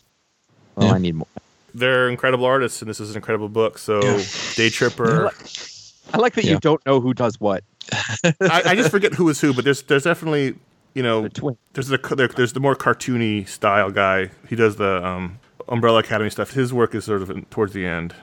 oh 0.77 0.87
Yeah. 0.87 0.93
i 0.93 0.99
need 0.99 1.15
more 1.15 1.27
They're 1.75 2.09
incredible 2.09 2.45
artists, 2.45 2.83
and 2.83 2.89
this 2.89 3.01
is 3.01 3.11
an 3.11 3.17
incredible 3.17 3.49
book. 3.49 3.79
So, 3.79 4.03
Yeah. 4.03 4.17
Daytripper. 4.57 5.31
i 6.15 6.19
like 6.19 6.35
that 6.35 6.45
you 6.45 6.59
don't 6.59 6.85
know 6.85 7.01
who 7.01 7.15
does 7.15 7.41
what 7.41 7.65
I, 8.41 8.63
I 8.67 8.75
just 8.75 8.91
forget 8.91 9.15
who 9.15 9.29
is 9.29 9.41
who, 9.41 9.53
but 9.53 9.65
there's 9.65 9.83
there's 9.83 10.05
definitely 10.05 10.55
you 10.95 11.03
know 11.03 11.23
They're 11.29 11.55
there's 11.73 11.89
the 11.89 11.99
there, 12.17 12.29
there's 12.29 12.53
the 12.53 12.61
more 12.61 12.77
cartoony 12.77 13.49
style 13.49 13.91
guy. 13.91 14.31
He 14.49 14.57
does 14.57 14.77
the 14.77 15.05
um, 15.05 15.39
Umbrella 15.69 16.01
Academy 16.01 16.31
stuff. 16.31 16.53
His 16.53 16.73
work 16.73 16.95
is 16.95 17.05
sort 17.05 17.23
of 17.23 17.31
in, 17.31 17.45
towards 17.47 17.73
the 17.73 17.87
end 17.87 18.15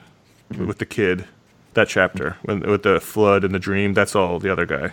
with 0.56 0.78
the 0.78 0.86
kid. 0.86 1.26
That 1.74 1.88
chapter 1.88 2.36
when, 2.42 2.60
with 2.60 2.82
the 2.82 3.00
flood 3.00 3.44
and 3.44 3.54
the 3.54 3.58
dream. 3.58 3.94
That's 3.94 4.16
all 4.16 4.38
the 4.38 4.50
other 4.50 4.66
guy. 4.66 4.90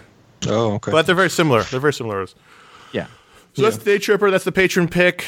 Oh, 0.48 0.74
okay. 0.76 0.92
But 0.92 1.06
they're 1.06 1.16
very 1.16 1.30
similar. 1.30 1.64
They're 1.64 1.80
very 1.80 1.94
similar. 1.94 2.26
yeah 2.94 3.08
So 3.56 3.64
that's 3.64 3.78
the 3.78 3.92
Daytripper. 3.92 4.30
That's 4.32 4.44
the 4.44 4.52
patron 4.52 4.88
pick. 4.88 5.26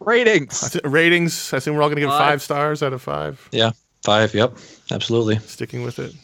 ratings 0.00 0.60
That's 0.60 0.76
it. 0.76 0.86
Ratings. 0.86 1.52
I 1.52 1.60
think 1.60 1.76
we're 1.76 1.82
all 1.82 1.88
going 1.88 1.96
to 1.96 2.02
give 2.02 2.10
Five. 2.10 2.18
five 2.18 2.42
stars 2.42 2.82
out 2.82 2.92
of 2.92 3.00
five. 3.02 3.48
yeah. 3.52 3.70
Five. 4.04 4.34
Yep. 4.34 4.56
Absolutely. 4.92 5.38
Sticking 5.40 5.82
with 5.82 5.98
it. 5.98 6.14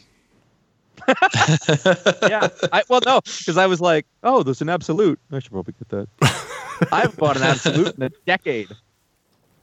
yeah. 1.07 2.47
I, 2.71 2.83
well, 2.87 3.01
no, 3.05 3.19
because 3.21 3.57
I 3.57 3.65
was 3.67 3.81
like, 3.81 4.05
oh, 4.23 4.43
there's 4.43 4.61
an 4.61 4.69
absolute. 4.69 5.19
I 5.31 5.39
should 5.39 5.51
probably 5.51 5.73
get 5.77 5.89
that. 5.89 6.07
I 6.91 7.01
haven't 7.01 7.17
bought 7.17 7.35
an 7.35 7.43
absolute 7.43 7.95
in 7.97 8.03
a 8.03 8.09
decade. 8.25 8.69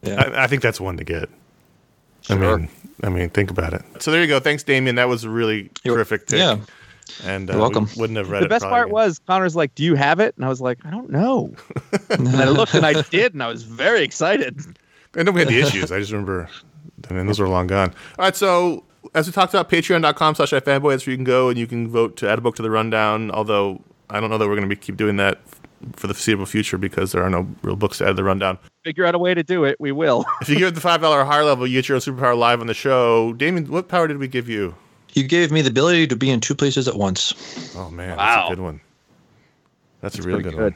Yeah. 0.02 0.20
I, 0.22 0.44
I 0.44 0.46
think 0.48 0.60
that's 0.62 0.80
one 0.80 0.96
to 0.98 1.04
get. 1.04 1.28
I 2.28 2.34
mean, 2.34 2.68
I 3.02 3.08
mean, 3.08 3.30
think 3.30 3.50
about 3.50 3.72
it. 3.72 3.82
So 4.00 4.10
there 4.10 4.20
you 4.20 4.26
go. 4.28 4.38
Thanks, 4.40 4.62
Damian. 4.62 4.96
That 4.96 5.08
was 5.08 5.24
a 5.24 5.30
really 5.30 5.70
You're- 5.82 5.96
terrific 5.96 6.26
pick. 6.28 6.38
yeah. 6.38 6.58
And 7.24 7.48
uh, 7.50 7.54
You're 7.54 7.60
welcome. 7.62 7.86
we 7.96 8.00
wouldn't 8.00 8.16
have 8.18 8.30
read 8.30 8.42
The 8.42 8.46
it. 8.46 8.50
best 8.50 8.64
part 8.64 8.86
again. 8.86 8.92
was 8.94 9.18
Conor's 9.26 9.56
like, 9.56 9.74
"Do 9.74 9.84
you 9.84 9.94
have 9.94 10.20
it?" 10.20 10.34
And 10.36 10.44
I 10.44 10.48
was 10.48 10.60
like, 10.60 10.78
"I 10.84 10.90
don't 10.90 11.10
know." 11.10 11.52
and 12.10 12.28
I 12.28 12.48
looked 12.48 12.74
and 12.74 12.84
I 12.86 13.00
did, 13.02 13.32
and 13.34 13.42
I 13.42 13.48
was 13.48 13.62
very 13.62 14.02
excited. 14.02 14.58
I 15.16 15.22
know 15.22 15.32
we 15.32 15.40
had 15.40 15.48
the 15.48 15.60
issues. 15.60 15.90
I 15.90 15.98
just 15.98 16.12
remember. 16.12 16.48
I 17.08 17.14
mean, 17.14 17.26
those 17.26 17.40
were 17.40 17.48
long 17.48 17.66
gone. 17.66 17.90
All 18.18 18.24
right, 18.26 18.36
so 18.36 18.84
as 19.14 19.26
we 19.26 19.32
talked 19.32 19.52
about, 19.54 19.68
patreon.com 19.70 20.34
slash 20.34 20.50
ifanboy, 20.52 20.90
that's 20.92 21.06
where 21.06 21.12
you 21.12 21.16
can 21.16 21.24
go 21.24 21.48
and 21.48 21.58
you 21.58 21.66
can 21.66 21.88
vote 21.88 22.16
to 22.18 22.28
add 22.28 22.38
a 22.38 22.42
book 22.42 22.56
to 22.56 22.62
the 22.62 22.70
rundown. 22.70 23.30
Although 23.30 23.82
I 24.10 24.20
don't 24.20 24.30
know 24.30 24.38
that 24.38 24.46
we're 24.46 24.56
going 24.56 24.68
to 24.68 24.74
be 24.74 24.78
keep 24.80 24.96
doing 24.96 25.16
that 25.16 25.40
for 25.96 26.06
the 26.06 26.12
foreseeable 26.14 26.44
future 26.44 26.76
because 26.76 27.12
there 27.12 27.22
are 27.22 27.30
no 27.30 27.48
real 27.62 27.74
books 27.74 27.98
to 27.98 28.04
add 28.04 28.08
to 28.08 28.14
the 28.14 28.24
rundown. 28.24 28.58
Figure 28.84 29.06
out 29.06 29.14
a 29.14 29.18
way 29.18 29.32
to 29.34 29.42
do 29.42 29.64
it. 29.64 29.76
We 29.80 29.92
will. 29.92 30.26
If 30.42 30.48
you 30.50 30.58
give 30.58 30.68
it 30.68 30.74
the 30.74 30.80
five 30.82 31.00
dollar 31.00 31.20
or 31.20 31.24
higher 31.24 31.42
level, 31.44 31.66
you 31.66 31.78
get 31.78 31.88
your 31.88 31.96
own 31.96 32.02
superpower 32.02 32.36
live 32.36 32.60
on 32.60 32.66
the 32.66 32.74
show. 32.74 33.32
Damian, 33.32 33.70
what 33.70 33.88
power 33.88 34.06
did 34.06 34.18
we 34.18 34.28
give 34.28 34.48
you? 34.48 34.74
You 35.14 35.24
gave 35.24 35.50
me 35.50 35.62
the 35.62 35.70
ability 35.70 36.06
to 36.08 36.16
be 36.16 36.30
in 36.30 36.40
two 36.40 36.54
places 36.54 36.86
at 36.88 36.96
once. 36.96 37.74
Oh 37.76 37.90
man, 37.90 38.16
Wow. 38.16 38.24
that's 38.26 38.46
a 38.52 38.54
good 38.56 38.62
one. 38.62 38.80
That's, 40.00 40.18
a 40.18 40.22
really 40.22 40.42
good, 40.42 40.54
good. 40.54 40.62
one. 40.62 40.74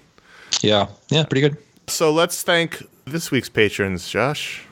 Yeah, 0.61 0.89
yeah, 1.09 1.25
pretty 1.25 1.41
good. 1.41 1.57
So 1.87 2.13
let's 2.13 2.43
thank 2.43 2.83
this 3.07 3.31
week's 3.31 3.49
patrons, 3.49 4.09
Josh. 4.09 4.63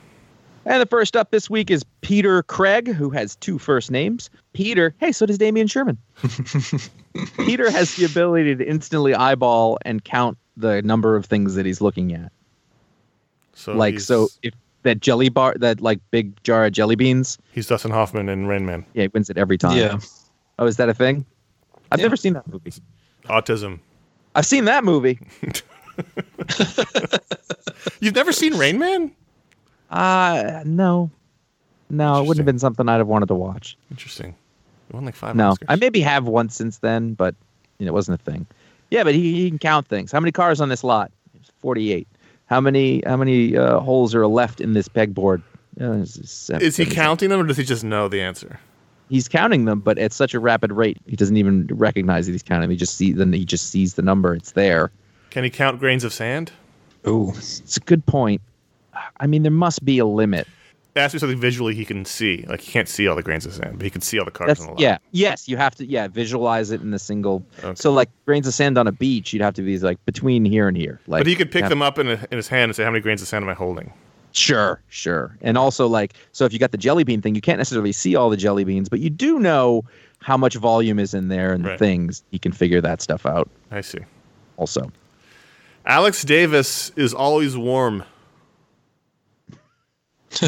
And 0.65 0.81
the 0.81 0.85
first 0.85 1.17
up 1.17 1.31
this 1.31 1.49
week 1.49 1.69
is 1.69 1.83
Peter 2.01 2.41
Craig, 2.43 2.87
who 2.87 3.09
has 3.09 3.35
two 3.37 3.57
first 3.59 3.91
names. 3.91 4.29
Peter, 4.53 4.93
hey, 4.99 5.11
so 5.11 5.25
does 5.25 5.37
Damian 5.37 5.67
Sherman. 5.67 5.97
Peter 7.37 7.69
has 7.69 7.95
the 7.95 8.05
ability 8.05 8.55
to 8.55 8.65
instantly 8.67 9.13
eyeball 9.13 9.77
and 9.83 10.03
count 10.03 10.37
the 10.55 10.81
number 10.83 11.15
of 11.15 11.25
things 11.25 11.55
that 11.55 11.65
he's 11.65 11.81
looking 11.81 12.13
at. 12.13 12.31
So 13.55 13.73
like, 13.73 13.99
so 13.99 14.29
if 14.41 14.53
that 14.83 14.99
jelly 15.01 15.29
bar, 15.29 15.55
that 15.57 15.81
like 15.81 15.99
big 16.11 16.41
jar 16.43 16.65
of 16.65 16.71
jelly 16.73 16.95
beans, 16.95 17.37
he's 17.51 17.67
Dustin 17.67 17.91
Hoffman 17.91 18.29
in 18.29 18.45
Rain 18.47 18.65
Man. 18.65 18.85
yeah, 18.93 19.03
he 19.03 19.07
wins 19.09 19.29
it 19.29 19.37
every 19.37 19.57
time. 19.57 19.77
Yeah. 19.77 19.99
Oh, 20.59 20.65
is 20.65 20.77
that 20.77 20.87
a 20.89 20.93
thing? 20.93 21.25
I've 21.91 21.99
Yeah. 21.99 22.05
never 22.05 22.15
seen 22.15 22.33
that 22.33 22.47
movie. 22.47 22.73
Autism. 23.25 23.79
I've 24.35 24.45
seen 24.45 24.65
that 24.65 24.83
movie. 24.83 25.19
You've 27.99 28.15
never 28.15 28.31
seen 28.31 28.57
Rain 28.57 28.79
Man? 28.79 29.11
Uh, 29.89 30.63
no. 30.65 31.09
No, 31.89 32.15
it 32.17 32.21
wouldn't 32.21 32.37
have 32.37 32.45
been 32.45 32.59
something 32.59 32.89
I'd 32.89 32.97
have 32.97 33.07
wanted 33.07 33.27
to 33.27 33.35
watch. 33.35 33.77
Interesting. 33.91 34.35
It 34.89 34.95
won 34.95 35.05
like 35.05 35.15
five 35.15 35.35
No, 35.35 35.51
Oscars. 35.51 35.65
I 35.69 35.75
maybe 35.75 36.01
have 36.01 36.25
once 36.27 36.55
since 36.55 36.79
then, 36.79 37.13
but 37.13 37.35
you 37.77 37.85
know, 37.85 37.91
it 37.91 37.93
wasn't 37.93 38.19
a 38.19 38.23
thing. 38.23 38.45
Yeah, 38.89 39.03
but 39.03 39.13
he, 39.13 39.33
he 39.33 39.49
can 39.49 39.59
count 39.59 39.87
things. 39.87 40.11
How 40.11 40.19
many 40.19 40.31
cars 40.31 40.59
on 40.61 40.69
this 40.69 40.83
lot? 40.83 41.11
Forty-eight. 41.59 42.07
How 42.53 42.61
many 42.61 43.01
how 43.07 43.17
many 43.17 43.57
uh, 43.57 43.79
holes 43.79 44.13
are 44.13 44.27
left 44.27 44.61
in 44.61 44.73
this 44.73 44.87
pegboard? 44.87 45.41
Uh, 45.81 45.85
it's- 46.03 46.17
it's 46.17 46.31
seven- 46.31 46.61
Is 46.61 46.77
he 46.77 46.83
seven- 46.83 46.95
counting 46.95 47.29
them 47.29 47.39
or 47.39 47.47
does 47.47 47.57
he 47.57 47.63
just 47.63 47.83
know 47.83 48.07
the 48.07 48.21
answer? 48.21 48.59
He's 49.09 49.27
counting 49.27 49.65
them, 49.65 49.79
but 49.79 49.97
at 49.97 50.13
such 50.13 50.35
a 50.35 50.39
rapid 50.39 50.71
rate, 50.71 50.97
he 51.07 51.15
doesn't 51.15 51.35
even 51.37 51.65
recognize 51.71 52.27
that 52.27 52.31
he's 52.33 52.43
counting. 52.43 52.69
He 52.69 52.75
just 52.75 52.95
sees 52.95 53.15
then 53.15 53.33
he 53.33 53.43
just 53.43 53.71
sees 53.71 53.95
the 53.95 54.03
number. 54.03 54.35
It's 54.35 54.51
there. 54.51 54.91
Can 55.31 55.43
he 55.43 55.49
count 55.49 55.79
grains 55.79 56.03
of 56.03 56.13
sand? 56.13 56.51
Ooh. 57.07 57.31
It's 57.35 57.75
a 57.77 57.79
good 57.79 58.05
point. 58.05 58.39
I 59.19 59.25
mean, 59.25 59.41
there 59.41 59.51
must 59.51 59.83
be 59.83 59.97
a 59.97 60.05
limit. 60.05 60.47
Has 60.95 61.11
to 61.11 61.15
be 61.15 61.19
something 61.19 61.39
visually 61.39 61.73
he 61.73 61.85
can 61.85 62.05
see. 62.05 62.45
Like 62.47 62.61
he 62.61 62.71
can't 62.71 62.87
see 62.87 63.07
all 63.07 63.15
the 63.15 63.23
grains 63.23 63.45
of 63.47 63.53
sand, 63.53 63.77
but 63.79 63.83
he 63.83 63.89
can 63.89 64.01
see 64.01 64.19
all 64.19 64.25
the 64.25 64.31
cars 64.31 64.59
the 64.59 64.67
lot. 64.67 64.79
yeah. 64.79 64.99
Yes, 65.11 65.47
you 65.49 65.57
have 65.57 65.73
to 65.75 65.85
yeah 65.85 66.07
visualize 66.07 66.69
it 66.69 66.81
in 66.81 66.91
the 66.91 66.99
single. 66.99 67.43
Okay. 67.63 67.73
So 67.75 67.91
like 67.91 68.09
grains 68.25 68.45
of 68.47 68.53
sand 68.53 68.77
on 68.77 68.85
a 68.87 68.91
beach, 68.91 69.33
you'd 69.33 69.41
have 69.41 69.55
to 69.55 69.63
be 69.63 69.79
like 69.79 70.03
between 70.05 70.45
here 70.45 70.67
and 70.67 70.77
here. 70.77 70.99
Like, 71.07 71.21
But 71.21 71.27
he 71.27 71.35
could 71.35 71.51
pick 71.51 71.61
have- 71.63 71.69
them 71.69 71.81
up 71.81 71.97
in, 71.97 72.07
a, 72.07 72.27
in 72.29 72.37
his 72.37 72.47
hand 72.47 72.69
and 72.69 72.75
say, 72.75 72.83
"How 72.83 72.91
many 72.91 73.01
grains 73.01 73.21
of 73.23 73.27
sand 73.27 73.43
am 73.43 73.49
I 73.49 73.53
holding?" 73.55 73.91
Sure, 74.33 74.81
sure. 74.89 75.35
And 75.41 75.57
also 75.57 75.87
like 75.87 76.13
so 76.31 76.45
if 76.45 76.53
you 76.53 76.59
got 76.59 76.71
the 76.71 76.77
jelly 76.77 77.03
bean 77.03 77.21
thing, 77.21 77.33
you 77.35 77.41
can't 77.41 77.57
necessarily 77.59 77.91
see 77.91 78.15
all 78.15 78.29
the 78.29 78.37
jelly 78.37 78.63
beans, 78.63 78.87
but 78.89 78.99
you 78.99 79.09
do 79.09 79.39
know 79.39 79.83
how 80.21 80.37
much 80.37 80.55
volume 80.55 80.99
is 80.99 81.13
in 81.13 81.27
there 81.27 81.53
and 81.53 81.65
the 81.65 81.77
things. 81.77 82.23
You 82.31 82.39
can 82.39 82.51
figure 82.51 82.81
that 82.81 83.01
stuff 83.01 83.25
out 83.25 83.49
I 83.71 83.81
see. 83.81 83.99
also. 84.57 84.91
Alex 85.85 86.23
Davis 86.23 86.91
is 86.95 87.13
always 87.13 87.57
warm. 87.57 88.03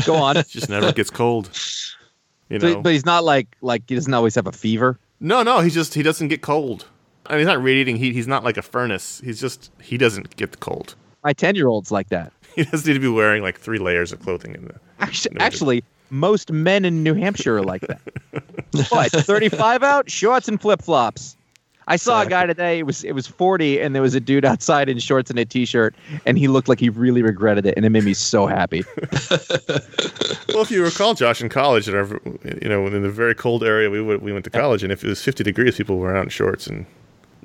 Go 0.06 0.16
on. 0.16 0.38
It 0.38 0.48
just 0.50 0.70
never 0.70 0.92
gets 0.92 1.10
cold. 1.10 1.50
You 2.50 2.60
know. 2.60 2.76
but, 2.76 2.84
but 2.84 2.94
he's 2.94 3.06
not 3.06 3.24
like 3.24 3.48
like 3.62 3.84
he 3.88 3.96
doesn't 3.96 4.14
always 4.14 4.36
have 4.36 4.48
a 4.48 4.52
fever. 4.52 5.00
no, 5.20 5.44
no, 5.44 5.62
he 5.62 5.70
just 5.70 5.94
he 5.94 6.04
doesn't 6.04 6.28
get 6.28 6.42
cold. 6.42 6.88
I 7.28 7.32
mean, 7.34 7.40
he's 7.40 7.48
not 7.48 7.64
radiating 7.64 7.96
heat. 7.96 8.14
He's 8.14 8.28
not 8.28 8.44
like 8.44 8.58
a 8.58 8.62
furnace. 8.62 9.20
He's 9.24 9.42
just 9.42 9.72
he 9.82 9.98
doesn't 9.98 10.36
get 10.36 10.52
the 10.52 10.58
cold. 10.58 10.96
My 11.24 11.34
10-year-old's 11.34 11.92
like 11.92 12.10
that. 12.10 12.32
He 12.56 12.64
doesn't 12.64 12.88
need 12.88 12.94
to 12.94 13.02
be 13.02 13.10
wearing 13.10 13.44
like 13.44 13.60
three 13.60 13.80
layers 13.80 14.14
of 14.14 14.22
clothing 14.22 14.56
in 14.56 14.66
the. 14.66 14.76
Actually, 15.00 15.36
No, 15.36 15.44
he 15.44 15.46
actually 15.46 15.84
most 16.10 16.54
men 16.54 16.86
in 16.86 17.04
New 17.04 17.14
Hampshire 17.14 17.58
are 17.58 17.64
like 17.64 17.82
that. 17.82 18.00
what, 18.90 19.12
35 19.12 19.84
out? 19.84 20.10
Shorts 20.10 20.48
and 20.48 20.62
flip-flops. 20.62 21.36
I 21.88 21.98
saw 21.98 22.22
a 22.24 22.26
guy 22.26 22.46
today. 22.48 22.80
It 22.80 22.86
was 22.86 23.04
it 23.04 23.12
was 23.14 23.28
40, 23.28 23.80
and 23.80 23.94
there 23.94 24.02
was 24.02 24.16
a 24.16 24.20
dude 24.20 24.44
outside 24.46 24.90
in 24.90 24.98
shorts 25.00 25.30
and 25.30 25.38
a 25.38 25.46
t-shirt, 25.46 25.94
and 26.26 26.38
he 26.38 26.48
looked 26.48 26.68
like 26.68 26.80
he 26.80 26.90
really 26.90 27.22
regretted 27.22 27.66
it, 27.66 27.76
and 27.78 27.86
it 27.86 27.90
made 27.90 28.04
me 28.04 28.14
so 28.14 28.48
happy. 28.48 28.84
Well, 30.50 30.62
if 30.64 30.72
you 30.72 30.84
recall, 30.86 31.14
Josh, 31.16 31.42
in 31.42 31.50
college, 31.50 31.90
in 31.90 31.96
our, 31.96 32.06
you 32.62 32.70
know, 32.70 32.88
in 32.88 33.02
the 33.02 33.10
very 33.10 33.36
cold 33.36 33.62
area 33.62 33.90
we 33.90 34.02
went, 34.02 34.22
we 34.22 34.32
went 34.32 34.46
to 34.46 34.50
college, 34.50 34.84
and 34.84 34.92
if 34.92 35.04
it 35.04 35.08
was 35.08 35.22
50 35.22 35.44
degrees, 35.44 35.76
people 35.76 35.98
were 35.98 36.16
out 36.16 36.24
in 36.24 36.30
shorts 36.30 36.66
and, 36.66 36.86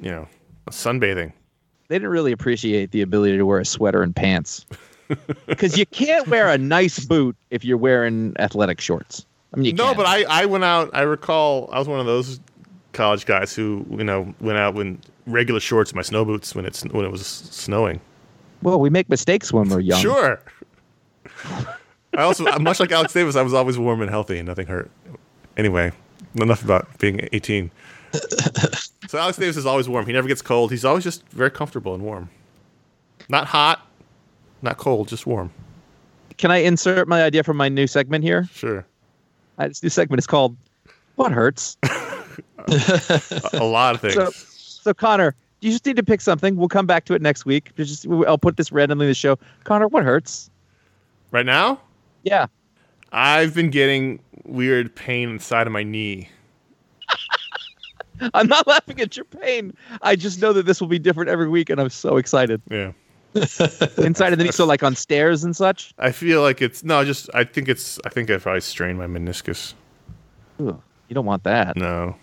you 0.00 0.12
know, 0.12 0.28
sunbathing. 0.70 1.32
they 1.88 1.94
didn't 1.96 2.10
really 2.10 2.30
appreciate 2.30 2.92
the 2.92 3.02
ability 3.02 3.36
to 3.36 3.44
wear 3.44 3.58
a 3.58 3.64
sweater 3.64 4.04
and 4.04 4.14
pants 4.14 4.64
because 5.46 5.76
you 5.76 5.86
can't 5.86 6.28
wear 6.28 6.48
a 6.48 6.56
nice 6.58 7.04
boot 7.04 7.34
if 7.50 7.64
you're 7.64 7.76
wearing 7.78 8.32
athletic 8.38 8.80
shorts. 8.80 9.26
I 9.52 9.56
mean, 9.56 9.64
you 9.66 9.72
No, 9.72 9.86
can. 9.88 9.96
but 9.96 10.06
I, 10.06 10.22
I 10.42 10.46
went 10.46 10.62
out. 10.62 10.90
I 10.92 11.00
recall 11.00 11.68
I 11.72 11.80
was 11.80 11.88
one 11.88 11.98
of 11.98 12.06
those 12.06 12.38
college 12.92 13.26
guys 13.26 13.54
who 13.54 13.86
you 13.90 14.04
know 14.04 14.34
went 14.40 14.58
out 14.58 14.76
in 14.76 15.00
regular 15.26 15.60
shorts, 15.60 15.94
my 15.94 16.02
snow 16.02 16.24
boots 16.24 16.54
when 16.54 16.64
it's 16.64 16.84
when 16.84 17.04
it 17.04 17.10
was 17.10 17.26
snowing. 17.26 18.00
well, 18.62 18.80
we 18.80 18.90
make 18.90 19.08
mistakes 19.08 19.52
when 19.52 19.68
we're 19.68 19.80
young. 19.80 20.00
Sure. 20.00 20.40
I 22.16 22.22
also 22.22 22.44
much 22.58 22.80
like 22.80 22.92
Alex 22.92 23.12
Davis, 23.12 23.36
I 23.36 23.42
was 23.42 23.54
always 23.54 23.78
warm 23.78 24.00
and 24.00 24.10
healthy, 24.10 24.38
and 24.38 24.46
nothing 24.48 24.66
hurt. 24.66 24.90
Anyway, 25.56 25.92
enough 26.34 26.64
about 26.64 26.98
being 26.98 27.28
18. 27.32 27.70
so 29.08 29.18
Alex 29.18 29.38
Davis 29.38 29.56
is 29.56 29.66
always 29.66 29.88
warm. 29.88 30.06
He 30.06 30.12
never 30.12 30.26
gets 30.26 30.42
cold. 30.42 30.70
He's 30.70 30.84
always 30.84 31.04
just 31.04 31.26
very 31.28 31.50
comfortable 31.50 31.94
and 31.94 32.02
warm. 32.02 32.28
Not 33.28 33.46
hot, 33.46 33.86
not 34.62 34.78
cold, 34.78 35.08
just 35.08 35.26
warm. 35.26 35.52
Can 36.36 36.50
I 36.50 36.58
insert 36.58 37.06
my 37.06 37.22
idea 37.22 37.44
from 37.44 37.56
my 37.56 37.68
new 37.68 37.86
segment 37.86 38.24
here? 38.24 38.48
Sure. 38.52 38.84
Uh, 39.58 39.68
this 39.68 39.82
new 39.82 39.90
segment 39.90 40.18
is 40.18 40.26
called 40.26 40.56
"What 41.16 41.32
Hurts." 41.32 41.76
A, 43.52 43.64
lot 43.64 43.94
of 43.94 44.00
things. 44.00 44.14
So, 44.14 44.30
so 44.30 44.94
Conor, 44.94 45.34
you 45.60 45.70
just 45.70 45.84
need 45.86 45.96
to 45.96 46.02
pick 46.02 46.20
something. 46.20 46.56
We'll 46.56 46.68
come 46.68 46.86
back 46.86 47.04
to 47.06 47.14
it 47.14 47.22
next 47.22 47.44
week. 47.44 47.74
Just 47.76 48.06
I'll 48.26 48.38
put 48.38 48.56
this 48.56 48.72
randomly 48.72 49.06
in 49.06 49.10
the 49.10 49.14
show. 49.14 49.38
Conor, 49.64 49.88
what 49.88 50.04
hurts? 50.04 50.50
right 51.32 51.46
now, 51.46 51.80
Yeah. 52.24 52.46
I've 53.12 53.54
been 53.54 53.70
getting 53.70 54.20
weird 54.44 54.94
pain 54.94 55.30
inside 55.30 55.66
of 55.66 55.72
my 55.72 55.82
knee. 55.82 56.28
I'm 58.34 58.46
not 58.46 58.66
laughing 58.66 59.00
at 59.00 59.16
your 59.16 59.24
pain. 59.24 59.72
I 60.02 60.16
just 60.16 60.40
know 60.40 60.52
that 60.52 60.66
this 60.66 60.80
will 60.80 60.88
be 60.88 60.98
different 60.98 61.30
every 61.30 61.48
week, 61.48 61.70
and 61.70 61.80
I'm 61.80 61.90
so 61.90 62.16
excited. 62.18 62.60
Yeah. 62.70 62.92
Inside 63.34 64.32
of 64.32 64.38
the 64.38 64.44
knee, 64.44 64.50
so 64.50 64.66
like 64.66 64.82
on 64.82 64.96
stairs 64.96 65.44
and 65.44 65.54
such. 65.54 65.94
I 65.98 66.10
feel 66.10 66.42
like 66.42 66.60
it's 66.60 66.82
no, 66.82 67.04
just 67.04 67.30
I 67.32 67.44
think 67.44 67.68
it's 67.68 68.00
I 68.04 68.08
think 68.08 68.28
if 68.28 68.46
I 68.46 68.58
strained 68.58 68.98
my 68.98 69.06
meniscus. 69.06 69.74
Ugh, 70.58 70.80
you 71.08 71.14
don't 71.14 71.26
want 71.26 71.44
that. 71.44 71.76
No. 71.76 72.16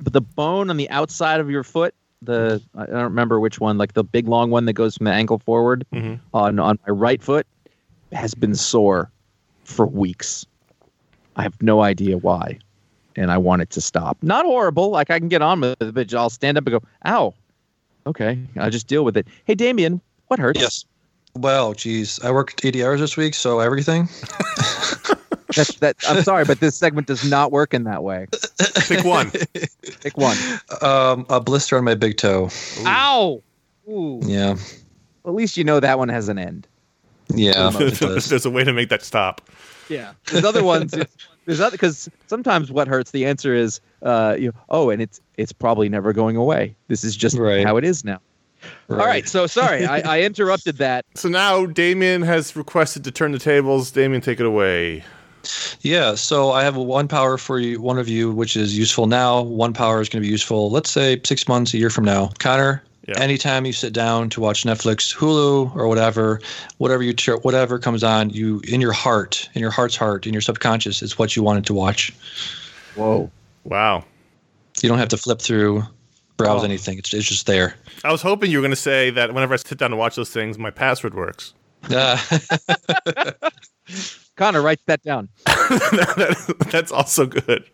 But 0.00 0.12
the 0.12 0.20
bone 0.20 0.70
on 0.70 0.76
the 0.76 0.88
outside 0.90 1.40
of 1.40 1.50
your 1.50 1.62
foot, 1.62 1.94
the 2.22 2.60
I 2.76 2.86
don't 2.86 3.02
remember 3.04 3.38
which 3.40 3.60
one, 3.60 3.78
like 3.78 3.94
the 3.94 4.04
big 4.04 4.28
long 4.28 4.50
one 4.50 4.64
that 4.66 4.72
goes 4.72 4.96
from 4.96 5.04
the 5.04 5.12
ankle 5.12 5.38
forward 5.38 5.86
Mhm. 5.92 6.20
on 6.32 6.58
on 6.58 6.78
my 6.86 6.92
right 6.92 7.22
foot, 7.22 7.46
has 8.12 8.34
been 8.34 8.54
sore 8.54 9.10
for 9.64 9.86
weeks. 9.86 10.44
I 11.36 11.42
have 11.42 11.60
no 11.62 11.82
idea 11.82 12.16
why, 12.18 12.58
and 13.16 13.30
I 13.30 13.38
want 13.38 13.62
it 13.62 13.70
to 13.70 13.80
stop. 13.80 14.16
Not 14.22 14.46
horrible, 14.46 14.90
like 14.90 15.10
I 15.10 15.18
can 15.18 15.28
get 15.28 15.42
on 15.42 15.60
with 15.60 15.80
it, 15.82 15.94
but 15.94 16.14
I'll 16.14 16.30
stand 16.30 16.56
up 16.58 16.66
and 16.66 16.80
go, 16.80 16.82
"Ow." 17.06 17.34
Okay, 18.06 18.38
I'll 18.58 18.70
just 18.70 18.86
deal 18.86 19.04
with 19.04 19.16
it. 19.16 19.26
Hey, 19.46 19.54
Damian, 19.54 20.00
what 20.28 20.38
hurts? 20.38 20.60
Yes. 20.60 20.84
Well, 21.36 21.72
geez, 21.72 22.20
I 22.22 22.30
worked 22.30 22.64
80 22.64 22.84
hours 22.84 23.00
this 23.00 23.16
week, 23.16 23.34
so 23.34 23.58
everything. 23.60 24.08
That's, 25.54 25.74
that, 25.76 25.96
I'm 26.08 26.22
sorry, 26.22 26.44
but 26.44 26.60
this 26.60 26.76
segment 26.76 27.06
does 27.06 27.28
not 27.28 27.52
work 27.52 27.74
in 27.74 27.84
that 27.84 28.02
way. 28.02 28.26
Pick 28.88 29.04
one. 29.04 29.30
Pick 30.00 30.16
one. 30.16 30.36
Um, 30.82 31.26
a 31.28 31.40
blister 31.40 31.76
on 31.76 31.84
my 31.84 31.94
big 31.94 32.16
toe. 32.16 32.50
Ow. 32.84 33.42
Ooh. 33.88 34.20
Yeah. 34.24 34.56
At 35.26 35.34
least 35.34 35.56
you 35.56 35.64
know 35.64 35.80
that 35.80 35.98
one 35.98 36.08
has 36.08 36.28
an 36.28 36.38
end. 36.38 36.66
Yeah. 37.34 37.70
There's 37.78 38.46
a 38.46 38.50
way 38.50 38.64
to 38.64 38.72
make 38.72 38.88
that 38.90 39.02
stop. 39.02 39.40
Yeah. 39.88 40.12
There's 40.30 40.44
other 40.44 40.64
ones. 40.64 40.94
There's 41.46 41.60
other 41.60 41.72
because 41.72 42.08
sometimes 42.26 42.72
what 42.72 42.88
hurts. 42.88 43.10
The 43.10 43.26
answer 43.26 43.54
is, 43.54 43.80
uh, 44.02 44.36
you 44.38 44.52
oh, 44.70 44.90
and 44.90 45.02
it's 45.02 45.20
it's 45.36 45.52
probably 45.52 45.88
never 45.88 46.12
going 46.12 46.36
away. 46.36 46.74
This 46.88 47.04
is 47.04 47.16
just 47.16 47.36
Right. 47.36 47.66
how 47.66 47.76
it 47.76 47.84
is 47.84 48.04
now. 48.04 48.20
All 48.88 48.96
right. 48.96 49.28
So 49.28 49.46
sorry, 49.46 49.84
I, 49.84 50.00
I 50.00 50.20
interrupted 50.22 50.78
that. 50.78 51.04
So 51.14 51.28
now 51.28 51.66
Damian 51.66 52.22
has 52.22 52.56
requested 52.56 53.04
to 53.04 53.10
turn 53.10 53.32
the 53.32 53.38
tables. 53.38 53.90
Damian, 53.90 54.22
take 54.22 54.40
it 54.40 54.46
away. 54.46 55.04
Yeah, 55.80 56.14
so 56.14 56.50
I 56.52 56.62
have 56.62 56.76
one 56.76 57.08
power 57.08 57.36
for 57.38 57.58
you, 57.58 57.80
one 57.80 57.98
of 57.98 58.08
you, 58.08 58.30
which 58.32 58.56
is 58.56 58.76
useful 58.76 59.06
now. 59.06 59.42
One 59.42 59.72
power 59.72 60.00
is 60.00 60.08
going 60.08 60.22
to 60.22 60.26
be 60.26 60.30
useful, 60.30 60.70
let's 60.70 60.90
say, 60.90 61.20
six 61.24 61.46
months, 61.48 61.74
a 61.74 61.78
year 61.78 61.90
from 61.90 62.04
now. 62.04 62.30
Conor, 62.38 62.82
Yeah. 63.06 63.18
anytime 63.20 63.66
you 63.66 63.72
sit 63.72 63.92
down 63.92 64.30
to 64.30 64.40
watch 64.40 64.64
Netflix, 64.64 65.14
Hulu, 65.14 65.74
or 65.76 65.86
whatever, 65.88 66.40
whatever 66.78 67.02
you 67.02 67.12
ch- 67.12 67.28
whatever 67.42 67.78
comes 67.78 68.02
on, 68.02 68.30
you 68.30 68.60
in 68.66 68.80
your 68.80 68.92
heart, 68.92 69.48
in 69.54 69.60
your 69.60 69.70
heart's 69.70 69.96
heart, 69.96 70.26
in 70.26 70.32
your 70.32 70.40
subconscious, 70.40 71.02
is 71.02 71.18
what 71.18 71.36
you 71.36 71.42
wanted 71.42 71.66
to 71.66 71.74
watch. 71.74 72.12
Whoa. 72.94 73.30
Wow. 73.64 74.04
You 74.82 74.88
don't 74.88 74.98
have 74.98 75.08
to 75.10 75.16
flip 75.18 75.40
through 75.40 75.82
browse 76.36 76.62
Oh. 76.62 76.64
anything. 76.64 76.98
It's, 76.98 77.12
it's 77.14 77.28
just 77.28 77.46
there. 77.46 77.76
I 78.04 78.10
was 78.10 78.22
hoping 78.22 78.50
you 78.50 78.58
were 78.58 78.62
going 78.62 78.70
to 78.70 78.76
say 78.76 79.10
that 79.10 79.32
whenever 79.34 79.54
I 79.54 79.56
sit 79.58 79.78
down 79.78 79.90
to 79.90 79.96
watch 79.96 80.16
those 80.16 80.30
things, 80.30 80.58
my 80.58 80.70
password 80.70 81.14
works. 81.14 81.52
Uh, 81.90 82.16
Conor, 84.36 84.62
writes 84.62 84.82
that 84.86 85.02
down. 85.02 85.28
That's 86.70 86.90
also 86.92 87.26
good. 87.26 87.64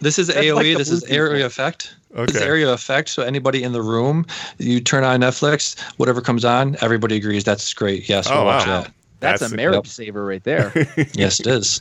this 0.00 0.18
is 0.18 0.28
That's 0.28 0.38
AOE. 0.40 0.54
like 0.54 0.76
this 0.78 0.90
is 0.90 1.04
area 1.04 1.42
one. 1.42 1.46
effect. 1.46 1.94
This 2.14 2.36
is 2.36 2.42
area 2.42 2.70
effect. 2.72 3.08
So 3.10 3.22
anybody 3.22 3.62
in 3.62 3.72
the 3.72 3.82
room, 3.82 4.26
you 4.58 4.80
turn 4.80 5.04
on 5.04 5.20
Netflix, 5.20 5.78
whatever 5.98 6.20
comes 6.20 6.44
on, 6.44 6.76
everybody 6.80 7.16
agrees 7.16 7.44
that's 7.44 7.72
great. 7.74 8.08
Yes, 8.08 8.28
we'll 8.30 8.40
Oh, 8.40 8.44
watch 8.44 8.66
wow. 8.66 8.82
that. 8.82 8.92
That's, 9.20 9.40
That's- 9.40 9.52
a 9.52 9.56
marriage 9.56 9.76
yep. 9.76 9.86
saver 9.86 10.24
right 10.24 10.42
there. 10.42 10.72
Yes, 11.12 11.38
it 11.40 11.46
is. 11.46 11.80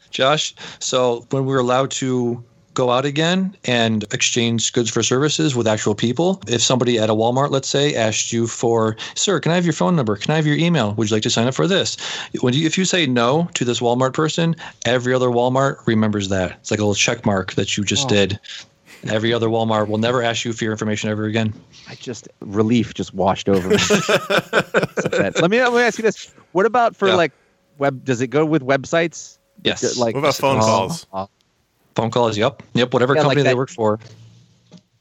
Josh, 0.10 0.54
so 0.80 1.26
when 1.30 1.46
we 1.46 1.52
were 1.54 1.60
allowed 1.60 1.90
to 1.92 2.44
go 2.74 2.90
out 2.90 3.04
again 3.04 3.56
and 3.64 4.04
exchange 4.14 4.72
goods 4.72 4.90
for 4.90 5.02
services 5.02 5.54
with 5.54 5.66
actual 5.66 5.94
people, 5.94 6.40
if 6.48 6.62
somebody 6.62 6.98
at 6.98 7.10
a 7.10 7.14
Walmart, 7.14 7.50
let's 7.50 7.68
say, 7.68 7.94
asked 7.94 8.32
you 8.32 8.46
for, 8.46 8.96
sir, 9.14 9.40
can 9.40 9.52
I 9.52 9.54
have 9.56 9.64
your 9.64 9.72
phone 9.74 9.94
number? 9.96 10.16
Can 10.16 10.30
I 10.30 10.36
have 10.36 10.46
your 10.46 10.56
email? 10.56 10.94
Would 10.94 11.10
you 11.10 11.16
like 11.16 11.22
to 11.24 11.30
sign 11.30 11.46
up 11.46 11.54
for 11.54 11.66
this? 11.66 11.96
When 12.40 12.54
you, 12.54 12.66
if 12.66 12.78
you 12.78 12.84
say 12.84 13.06
no 13.06 13.48
to 13.54 13.64
this 13.64 13.80
Walmart 13.80 14.14
person, 14.14 14.56
every 14.86 15.12
other 15.12 15.28
Walmart 15.28 15.86
remembers 15.86 16.28
that. 16.30 16.52
It's 16.52 16.70
like 16.70 16.80
a 16.80 16.82
little 16.82 16.94
check 16.94 17.26
mark 17.26 17.52
that 17.54 17.76
you 17.76 17.84
just 17.84 18.06
Oh. 18.06 18.08
did. 18.08 18.40
Every 19.08 19.32
other 19.34 19.48
Walmart 19.48 19.88
will 19.88 19.98
never 19.98 20.22
ask 20.22 20.44
you 20.44 20.52
for 20.52 20.62
your 20.64 20.72
information 20.72 21.10
ever 21.10 21.24
again. 21.24 21.52
I 21.88 21.96
just 21.96 22.28
relief 22.40 22.94
just 22.94 23.12
washed 23.12 23.48
over 23.48 23.68
me. 23.68 23.76
Let 25.12 25.50
me 25.50 25.60
let 25.60 25.72
me 25.72 25.80
ask 25.80 25.98
you 25.98 26.02
this: 26.02 26.32
What 26.52 26.66
about 26.66 26.94
for 26.94 27.08
Yeah. 27.08 27.16
like 27.16 27.32
web? 27.78 28.04
Does 28.04 28.20
it 28.20 28.28
go 28.28 28.44
with 28.46 28.62
websites? 28.62 29.38
Yes. 29.64 29.96
Like 29.96 30.14
What 30.14 30.20
about 30.20 30.36
phone 30.36 30.58
Oh. 30.58 30.60
calls? 30.60 31.06
Oh, 31.12 31.28
Phone 31.94 32.10
calls, 32.10 32.36
yep. 32.38 32.62
Yep, 32.74 32.92
whatever 32.92 33.14
Yeah, 33.14 33.22
like 33.22 33.36
company 33.36 33.42
they 33.42 33.54
work 33.54 33.70
for. 33.70 33.98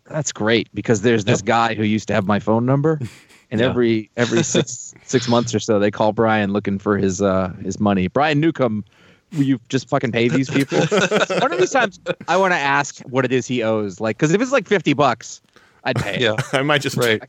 that's 0.09 0.31
great 0.31 0.67
because 0.73 1.01
there's 1.01 1.23
this 1.25 1.39
Yep. 1.39 1.45
guy 1.45 1.73
who 1.75 1.83
used 1.83 2.07
to 2.09 2.13
have 2.13 2.25
my 2.25 2.39
phone 2.39 2.65
number, 2.65 2.99
and 3.51 3.61
Yeah. 3.61 3.67
every 3.67 4.09
every 4.17 4.43
six 4.55 4.93
six 5.03 5.27
months 5.27 5.55
or 5.55 5.59
so 5.59 5.79
they 5.79 5.91
call 5.91 6.11
Brian 6.11 6.51
looking 6.53 6.79
for 6.79 6.97
his 6.97 7.21
uh 7.21 7.53
his 7.63 7.79
money. 7.79 8.07
Brian 8.07 8.39
Newcomb, 8.41 8.83
will 9.31 9.43
you 9.43 9.59
just 9.69 9.87
fucking 9.89 10.11
pay 10.11 10.27
these 10.27 10.49
people? 10.49 10.79
One 11.39 11.51
of 11.53 11.59
these 11.59 11.71
times 11.71 11.99
I 12.27 12.35
want 12.37 12.53
to 12.53 12.57
ask 12.59 12.99
what 13.01 13.23
it 13.25 13.31
is 13.31 13.47
he 13.47 13.63
owes, 13.63 13.99
like 14.01 14.17
because 14.17 14.33
if 14.33 14.41
it's 14.41 14.51
like 14.51 14.67
fifty 14.67 14.93
bucks, 14.93 15.41
I'd 15.85 15.95
pay. 15.95 16.15
it. 16.15 16.21
Yeah, 16.21 16.35
I 16.51 16.61
might 16.61 16.81
just 16.81 16.97
right. 16.97 17.21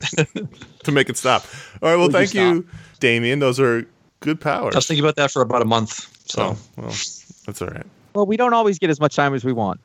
to 0.83 0.91
make 0.91 1.09
it 1.09 1.15
stop. 1.17 1.45
All 1.81 1.89
right. 1.89 1.95
Well, 1.95 2.07
Would 2.09 2.13
you 2.13 2.19
thank 2.19 2.33
you, 2.33 2.67
Damian. 2.99 3.39
Those 3.39 3.59
are 3.61 3.87
good 4.19 4.41
powers. 4.41 4.75
I 4.75 4.79
was 4.79 4.87
thinking 4.87 5.03
about 5.05 5.15
that 5.15 5.31
for 5.31 5.41
about 5.41 5.61
a 5.61 5.65
month. 5.65 6.09
So, 6.29 6.41
oh, 6.41 6.57
well, 6.77 6.95
that's 7.45 7.61
all 7.61 7.67
right. 7.69 7.85
Well, 8.15 8.25
we 8.25 8.37
don't 8.37 8.53
always 8.53 8.79
get 8.79 8.89
as 8.89 8.99
much 8.99 9.15
time 9.15 9.33
as 9.33 9.43
we 9.43 9.53
want. 9.53 9.81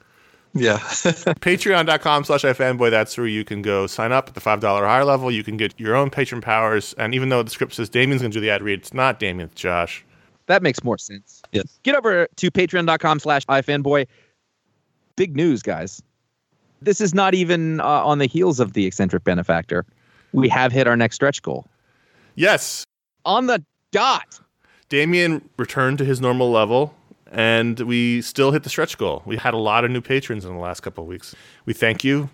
yeah. 0.54 0.78
Patreon.com 0.78 2.24
slash 2.24 2.42
iFanboy. 2.42 2.90
That's 2.90 3.16
where 3.16 3.26
you 3.26 3.44
can 3.44 3.62
go 3.62 3.86
sign 3.86 4.12
up 4.12 4.28
at 4.28 4.34
the 4.34 4.40
$5 4.40 4.62
or 4.64 4.86
higher 4.86 5.04
level. 5.04 5.30
You 5.30 5.44
can 5.44 5.56
get 5.56 5.78
your 5.78 5.94
own 5.96 6.10
patron 6.10 6.40
powers. 6.40 6.94
And 6.98 7.14
even 7.14 7.28
though 7.28 7.42
the 7.42 7.50
script 7.50 7.74
says 7.74 7.88
Damian's 7.88 8.22
going 8.22 8.30
to 8.32 8.36
do 8.36 8.40
the 8.40 8.50
ad 8.50 8.62
read, 8.62 8.80
it's 8.80 8.94
not 8.94 9.18
Damian, 9.18 9.48
it's 9.50 9.60
Josh. 9.60 10.04
That 10.46 10.62
makes 10.62 10.82
more 10.82 10.96
sense. 10.98 11.42
Yes. 11.52 11.78
Get 11.82 11.94
over 11.94 12.26
to 12.36 12.50
patreon.com 12.50 13.18
slash 13.20 13.44
ifanboy. 13.46 14.06
Big 15.16 15.36
news, 15.36 15.62
guys. 15.62 16.02
This 16.80 17.00
is 17.00 17.12
not 17.12 17.34
even 17.34 17.80
uh, 17.80 17.84
on 17.84 18.18
the 18.18 18.26
heels 18.26 18.60
of 18.60 18.72
the 18.72 18.86
eccentric 18.86 19.24
benefactor. 19.24 19.84
We 20.32 20.48
have 20.48 20.72
hit 20.72 20.86
our 20.86 20.96
next 20.96 21.16
stretch 21.16 21.42
goal. 21.42 21.66
Yes, 22.36 22.84
On 23.24 23.46
the 23.46 23.62
dot. 23.90 24.38
Damien 24.88 25.46
returned 25.58 25.98
to 25.98 26.04
his 26.04 26.20
normal 26.20 26.50
level, 26.50 26.94
and 27.30 27.78
we 27.80 28.22
still 28.22 28.52
hit 28.52 28.62
the 28.62 28.70
stretch 28.70 28.98
goal. 28.98 29.22
We 29.26 29.36
had 29.36 29.54
a 29.54 29.58
lot 29.58 29.84
of 29.84 29.90
new 29.90 30.00
patrons 30.00 30.44
in 30.44 30.52
the 30.52 30.60
last 30.60 30.80
couple 30.80 31.04
of 31.04 31.08
weeks. 31.08 31.34
We 31.66 31.74
thank 31.74 32.04
you. 32.04 32.28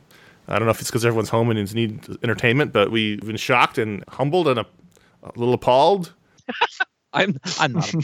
I 0.48 0.58
don't 0.58 0.66
know 0.66 0.70
if 0.72 0.80
it's 0.80 0.90
because 0.90 1.04
everyone's 1.04 1.30
home 1.30 1.50
and 1.50 1.58
is 1.58 1.74
need 1.74 2.06
entertainment, 2.22 2.72
but 2.72 2.90
we've 2.90 3.20
been 3.20 3.36
shocked 3.36 3.78
and 3.78 4.04
humbled 4.08 4.46
and 4.48 4.60
a, 4.60 4.66
a 5.22 5.32
little 5.36 5.54
appalled. 5.54 6.12
I'm 7.12 7.38
I'm 7.58 7.72
not. 7.72 7.94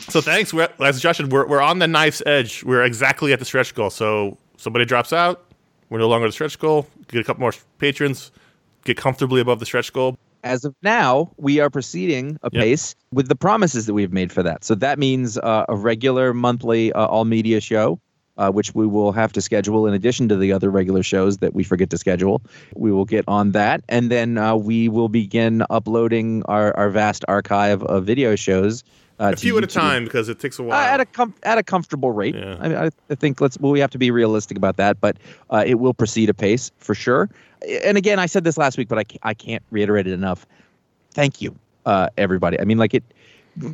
So 0.00 0.20
thanks. 0.20 0.52
We're, 0.52 0.68
as 0.80 1.00
Josh 1.00 1.16
said, 1.16 1.32
we're, 1.32 1.46
we're 1.46 1.62
on 1.62 1.78
the 1.78 1.86
knife's 1.86 2.22
edge. 2.26 2.62
We're 2.64 2.84
exactly 2.84 3.32
at 3.32 3.38
the 3.38 3.44
stretch 3.44 3.74
goal. 3.74 3.90
So 3.90 4.36
somebody 4.58 4.84
drops 4.84 5.12
out. 5.12 5.46
We're 5.88 5.98
no 5.98 6.08
longer 6.08 6.26
at 6.26 6.28
the 6.28 6.32
stretch 6.32 6.58
goal. 6.58 6.86
Get 7.08 7.20
a 7.20 7.24
couple 7.24 7.40
more 7.40 7.52
patrons. 7.78 8.30
Get 8.84 8.96
comfortably 8.96 9.40
above 9.40 9.58
the 9.58 9.66
stretch 9.66 9.92
goal. 9.92 10.18
As 10.46 10.64
of 10.64 10.74
now, 10.82 11.32
we 11.38 11.58
are 11.58 11.68
proceeding 11.68 12.38
apace 12.42 12.94
with 13.12 13.26
the 13.28 13.34
promises 13.34 13.86
that 13.86 13.94
we've 13.94 14.12
made 14.12 14.30
for 14.30 14.44
that. 14.44 14.62
So 14.62 14.76
that 14.76 14.96
means 14.96 15.36
uh, 15.38 15.64
a 15.68 15.74
regular 15.74 16.32
monthly 16.32 16.92
uh, 16.92 17.04
all 17.04 17.24
media 17.24 17.60
show, 17.60 17.98
uh, 18.38 18.52
which 18.52 18.72
we 18.72 18.86
will 18.86 19.10
have 19.10 19.32
to 19.32 19.40
schedule 19.40 19.88
in 19.88 19.92
addition 19.94 20.28
to 20.28 20.36
the 20.36 20.52
other 20.52 20.70
regular 20.70 21.02
shows 21.02 21.38
that 21.38 21.52
we 21.52 21.64
forget 21.64 21.90
to 21.90 21.98
schedule. 21.98 22.42
We 22.76 22.92
will 22.92 23.04
get 23.06 23.24
on 23.26 23.52
that. 23.52 23.82
And 23.88 24.08
then 24.08 24.38
uh, 24.38 24.54
we 24.54 24.88
will 24.88 25.08
begin 25.08 25.64
uploading 25.68 26.44
our, 26.44 26.74
our 26.76 26.90
vast 26.90 27.24
archive 27.26 27.82
of 27.82 28.04
video 28.04 28.36
shows. 28.36 28.84
Uh, 29.18 29.28
A 29.28 29.30
to 29.32 29.36
few 29.38 29.58
at 29.58 29.64
a 29.64 29.66
time 29.66 30.04
because 30.04 30.28
it 30.28 30.38
takes 30.38 30.58
a 30.60 30.62
Uh, 30.62 30.66
while. 30.66 30.78
at 30.78 31.00
a 31.00 31.06
com- 31.06 31.34
at 31.42 31.56
a 31.58 31.62
comfortable 31.62 32.12
rate. 32.12 32.36
Yeah. 32.36 32.56
I 32.60 32.68
mean, 32.68 32.76
I, 32.78 32.90
I 33.10 33.14
think 33.16 33.40
let's 33.40 33.58
well, 33.58 33.72
we 33.72 33.80
have 33.80 33.90
to 33.92 33.98
be 33.98 34.10
realistic 34.10 34.56
about 34.58 34.76
that, 34.76 35.00
but 35.00 35.16
uh, 35.50 35.64
it 35.66 35.76
will 35.80 35.94
proceed 35.94 36.28
apace 36.28 36.70
for 36.78 36.94
sure. 36.94 37.30
And 37.84 37.98
again, 37.98 38.18
I 38.18 38.26
said 38.26 38.44
this 38.44 38.56
last 38.56 38.78
week, 38.78 38.88
but 38.88 38.98
I 38.98 39.04
ca- 39.04 39.18
I 39.22 39.34
can't 39.34 39.62
reiterate 39.70 40.06
it 40.06 40.12
enough. 40.12 40.46
Thank 41.12 41.40
you, 41.40 41.56
uh, 41.84 42.08
everybody. 42.16 42.60
I 42.60 42.64
mean, 42.64 42.78
like 42.78 42.94
it, 42.94 43.04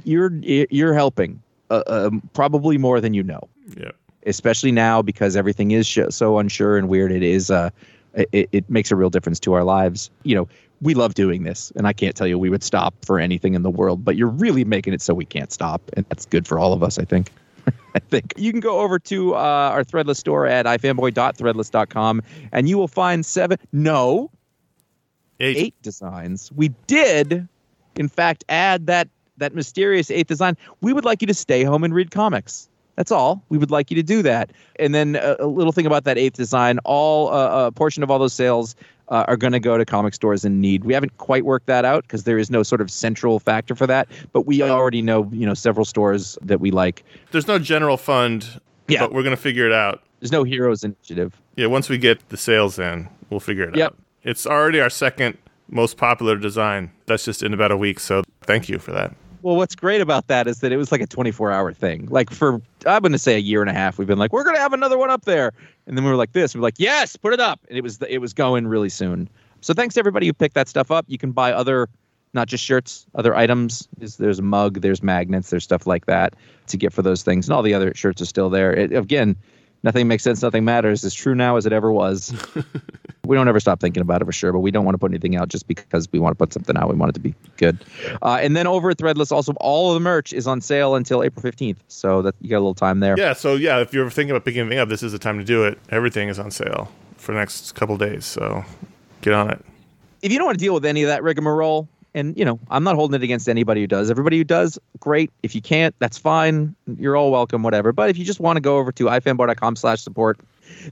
you're 0.04 0.32
you're 0.32 0.94
helping 0.94 1.42
uh, 1.70 1.82
um, 1.86 2.22
probably 2.32 2.78
more 2.78 3.00
than 3.00 3.14
you 3.14 3.22
know, 3.22 3.48
yeah. 3.76 3.90
especially 4.26 4.72
now 4.72 5.02
because 5.02 5.36
everything 5.36 5.72
is 5.72 5.86
sh- 5.86 5.98
so 6.10 6.38
unsure 6.38 6.78
and 6.78 6.88
weird. 6.88 7.12
It 7.12 7.22
is 7.22 7.50
uh, 7.50 7.70
it, 8.14 8.48
it 8.52 8.70
makes 8.70 8.90
a 8.90 8.96
real 8.96 9.10
difference 9.10 9.40
to 9.40 9.52
our 9.54 9.64
lives. 9.64 10.10
You 10.22 10.34
know, 10.34 10.48
we 10.80 10.94
love 10.94 11.14
doing 11.14 11.44
this, 11.44 11.72
and 11.76 11.86
I 11.86 11.92
can't 11.92 12.14
tell 12.14 12.26
you 12.26 12.38
we 12.38 12.50
would 12.50 12.62
stop 12.62 12.94
for 13.04 13.18
anything 13.18 13.54
in 13.54 13.62
the 13.62 13.70
world, 13.70 14.04
but 14.04 14.16
you're 14.16 14.28
really 14.28 14.64
making 14.64 14.92
it 14.92 15.02
so 15.02 15.14
we 15.14 15.24
can't 15.24 15.52
stop, 15.52 15.82
and 15.94 16.04
that's 16.08 16.26
good 16.26 16.46
for 16.46 16.58
all 16.58 16.72
of 16.72 16.82
us, 16.82 16.98
I 16.98 17.04
think. 17.04 17.30
I 17.94 17.98
think 17.98 18.34
you 18.36 18.50
can 18.52 18.60
go 18.60 18.80
over 18.80 18.98
to 18.98 19.34
uh, 19.34 19.38
our 19.38 19.84
Threadless 19.84 20.16
store 20.16 20.46
at 20.46 20.66
ifanboy.threadless.com, 20.66 22.22
and 22.52 22.68
you 22.68 22.78
will 22.78 22.88
find 22.88 23.24
seven, 23.24 23.58
no, 23.72 24.30
Eight. 25.40 25.56
eight 25.56 25.74
designs. 25.82 26.50
We 26.52 26.68
did, 26.86 27.48
in 27.96 28.08
fact, 28.08 28.44
add 28.48 28.86
that 28.86 29.08
that 29.38 29.54
mysterious 29.54 30.10
eighth 30.10 30.28
design. 30.28 30.56
We 30.80 30.92
would 30.92 31.04
like 31.04 31.20
you 31.20 31.26
to 31.26 31.34
stay 31.34 31.64
home 31.64 31.84
and 31.84 31.94
read 31.94 32.10
comics. 32.10 32.68
That's 32.96 33.10
all. 33.10 33.42
We 33.48 33.58
would 33.58 33.70
like 33.70 33.90
you 33.90 33.94
to 33.96 34.02
do 34.02 34.22
that. 34.22 34.50
And 34.78 34.94
then 34.94 35.16
a, 35.16 35.36
a 35.40 35.46
little 35.46 35.72
thing 35.72 35.86
about 35.86 36.04
that 36.04 36.18
eighth 36.18 36.34
design: 36.36 36.78
all 36.84 37.32
uh, 37.32 37.66
a 37.66 37.72
portion 37.72 38.02
of 38.02 38.10
all 38.10 38.18
those 38.18 38.34
sales 38.34 38.74
uh, 39.08 39.24
are 39.28 39.36
going 39.36 39.52
to 39.52 39.60
go 39.60 39.76
to 39.78 39.84
comic 39.84 40.14
stores 40.14 40.44
in 40.44 40.60
need. 40.60 40.84
We 40.84 40.92
haven't 40.94 41.16
quite 41.18 41.44
worked 41.44 41.66
that 41.66 41.84
out 41.84 42.02
because 42.02 42.24
there 42.24 42.38
is 42.38 42.50
no 42.50 42.62
sort 42.62 42.80
of 42.80 42.90
central 42.90 43.38
factor 43.38 43.74
for 43.74 43.86
that. 43.86 44.08
But 44.32 44.46
we 44.46 44.62
already 44.62 45.02
know, 45.02 45.28
you 45.32 45.46
know, 45.46 45.54
several 45.54 45.84
stores 45.84 46.36
that 46.42 46.60
we 46.60 46.70
like. 46.70 47.02
There's 47.30 47.48
no 47.48 47.58
general 47.58 47.96
fund, 47.96 48.60
Yeah. 48.88 49.00
but 49.00 49.12
we're 49.12 49.22
going 49.22 49.36
to 49.36 49.40
figure 49.42 49.66
it 49.66 49.72
out. 49.72 50.02
There's 50.20 50.32
no 50.32 50.44
heroes 50.44 50.84
initiative. 50.84 51.40
Yeah, 51.56 51.66
once 51.66 51.88
we 51.88 51.98
get 51.98 52.26
the 52.28 52.36
sales 52.36 52.78
in, 52.78 53.08
we'll 53.28 53.40
figure 53.40 53.64
it 53.64 53.76
Yep. 53.76 53.86
out. 53.92 53.96
It's 54.22 54.46
already 54.46 54.80
our 54.80 54.90
second 54.90 55.36
most 55.68 55.96
popular 55.96 56.36
design. 56.36 56.90
That's 57.06 57.24
just 57.24 57.42
in 57.42 57.52
about 57.52 57.72
a 57.72 57.76
week. 57.76 57.98
So 58.00 58.22
thank 58.44 58.68
you 58.68 58.78
for 58.78 58.92
that. 58.92 59.14
Well, 59.42 59.56
what's 59.56 59.74
great 59.74 60.00
about 60.00 60.28
that 60.28 60.46
is 60.46 60.60
that 60.60 60.70
it 60.70 60.76
was 60.76 60.92
like 60.92 61.00
a 61.00 61.06
24 61.06 61.50
hour 61.50 61.72
thing. 61.72 62.06
Like 62.06 62.30
for, 62.30 62.62
I'm 62.86 63.02
going 63.02 63.12
to 63.12 63.18
say 63.18 63.34
a 63.34 63.38
year 63.38 63.60
and 63.60 63.68
a 63.68 63.72
half, 63.72 63.98
we've 63.98 64.06
been 64.06 64.18
like, 64.18 64.32
we're 64.32 64.44
going 64.44 64.54
to 64.54 64.62
have 64.62 64.72
another 64.72 64.96
one 64.96 65.10
up 65.10 65.24
there. 65.24 65.52
And 65.86 65.96
then 65.96 66.04
we 66.04 66.10
were 66.10 66.16
like 66.16 66.32
this, 66.32 66.54
We're 66.54 66.60
like, 66.60 66.76
yes, 66.78 67.16
put 67.16 67.32
it 67.32 67.40
up. 67.40 67.60
And 67.68 67.76
it 67.76 67.82
was, 67.82 68.00
it 68.08 68.18
was 68.18 68.32
going 68.32 68.68
really 68.68 68.88
soon. 68.88 69.28
So 69.60 69.74
thanks 69.74 69.94
to 69.94 70.00
everybody 70.00 70.26
who 70.26 70.32
picked 70.32 70.54
that 70.54 70.68
stuff 70.68 70.90
up. 70.90 71.04
You 71.08 71.18
can 71.18 71.32
buy 71.32 71.52
other, 71.52 71.88
not 72.34 72.46
just 72.46 72.62
shirts, 72.62 73.04
other 73.16 73.34
items. 73.34 73.88
There's, 73.98 74.16
there's 74.16 74.38
a 74.38 74.42
mug, 74.42 74.80
there's 74.80 75.02
magnets, 75.02 75.50
there's 75.50 75.64
stuff 75.64 75.86
like 75.86 76.06
that 76.06 76.34
to 76.68 76.76
get 76.76 76.92
for 76.92 77.02
those 77.02 77.22
things. 77.22 77.48
And 77.48 77.54
all 77.54 77.62
the 77.62 77.74
other 77.74 77.92
shirts 77.94 78.22
are 78.22 78.26
still 78.26 78.48
there. 78.48 78.72
It, 78.72 78.92
again, 78.92 79.36
nothing 79.82 80.08
makes 80.08 80.22
sense, 80.22 80.42
nothing 80.42 80.64
matters. 80.64 81.04
As 81.04 81.14
true 81.14 81.34
now 81.34 81.56
as 81.56 81.66
it 81.66 81.72
ever 81.72 81.92
was. 81.92 82.32
we 83.26 83.36
don't 83.36 83.48
ever 83.48 83.60
stop 83.60 83.80
thinking 83.80 84.00
about 84.00 84.22
it 84.22 84.24
for 84.24 84.32
sure, 84.32 84.52
but 84.52 84.60
we 84.60 84.70
don't 84.70 84.84
want 84.84 84.94
to 84.94 84.98
put 84.98 85.10
anything 85.10 85.36
out 85.36 85.48
just 85.48 85.66
because 85.66 86.10
we 86.12 86.18
want 86.18 86.32
to 86.32 86.38
put 86.38 86.52
something 86.52 86.76
out. 86.76 86.88
We 86.88 86.96
want 86.96 87.10
it 87.10 87.14
to 87.14 87.20
be 87.20 87.34
good. 87.56 87.84
Uh, 88.22 88.38
and 88.40 88.56
then 88.56 88.66
over 88.66 88.90
at 88.90 88.98
Threadless, 88.98 89.32
also 89.32 89.52
all 89.60 89.90
of 89.90 89.94
the 89.94 90.00
merch 90.00 90.32
is 90.32 90.46
on 90.46 90.60
sale 90.60 90.94
until 90.94 91.22
April 91.22 91.42
15th. 91.42 91.78
So 91.88 92.22
that 92.22 92.34
you 92.40 92.50
got 92.50 92.56
a 92.56 92.58
little 92.58 92.74
time 92.74 93.00
there. 93.00 93.16
Yeah, 93.16 93.32
so 93.32 93.54
yeah, 93.54 93.80
if 93.80 93.92
you're 93.92 94.10
thinking 94.10 94.30
about 94.30 94.44
picking 94.44 94.60
anything 94.60 94.78
up, 94.78 94.88
this 94.88 95.02
is 95.02 95.12
the 95.12 95.18
time 95.18 95.38
to 95.38 95.44
do 95.44 95.64
it. 95.64 95.78
Everything 95.90 96.28
is 96.28 96.38
on 96.38 96.50
sale 96.50 96.90
for 97.16 97.32
the 97.32 97.38
next 97.38 97.74
couple 97.74 97.96
days. 97.96 98.24
So 98.24 98.64
get 99.20 99.34
on 99.34 99.50
it. 99.50 99.64
If 100.22 100.30
you 100.30 100.38
don't 100.38 100.46
want 100.46 100.58
to 100.58 100.64
deal 100.64 100.74
with 100.74 100.84
any 100.84 101.02
of 101.02 101.08
that 101.08 101.22
rigmarole, 101.22 101.88
and 102.14 102.36
you 102.38 102.44
know, 102.44 102.60
I'm 102.70 102.84
not 102.84 102.94
holding 102.94 103.14
it 103.20 103.24
against 103.24 103.48
anybody 103.48 103.80
who 103.80 103.86
does. 103.86 104.10
Everybody 104.10 104.38
who 104.38 104.44
does, 104.44 104.78
great. 105.00 105.30
If 105.42 105.54
you 105.54 105.62
can't, 105.62 105.94
that's 105.98 106.18
fine. 106.18 106.74
You're 106.98 107.16
all 107.16 107.30
welcome, 107.30 107.62
whatever. 107.62 107.92
But 107.92 108.10
if 108.10 108.18
you 108.18 108.24
just 108.24 108.40
want 108.40 108.56
to 108.56 108.60
go 108.60 108.78
over 108.78 108.92
to 108.92 109.04
ifanboy.com 109.04 109.76
slash 109.76 110.02
support, 110.02 110.38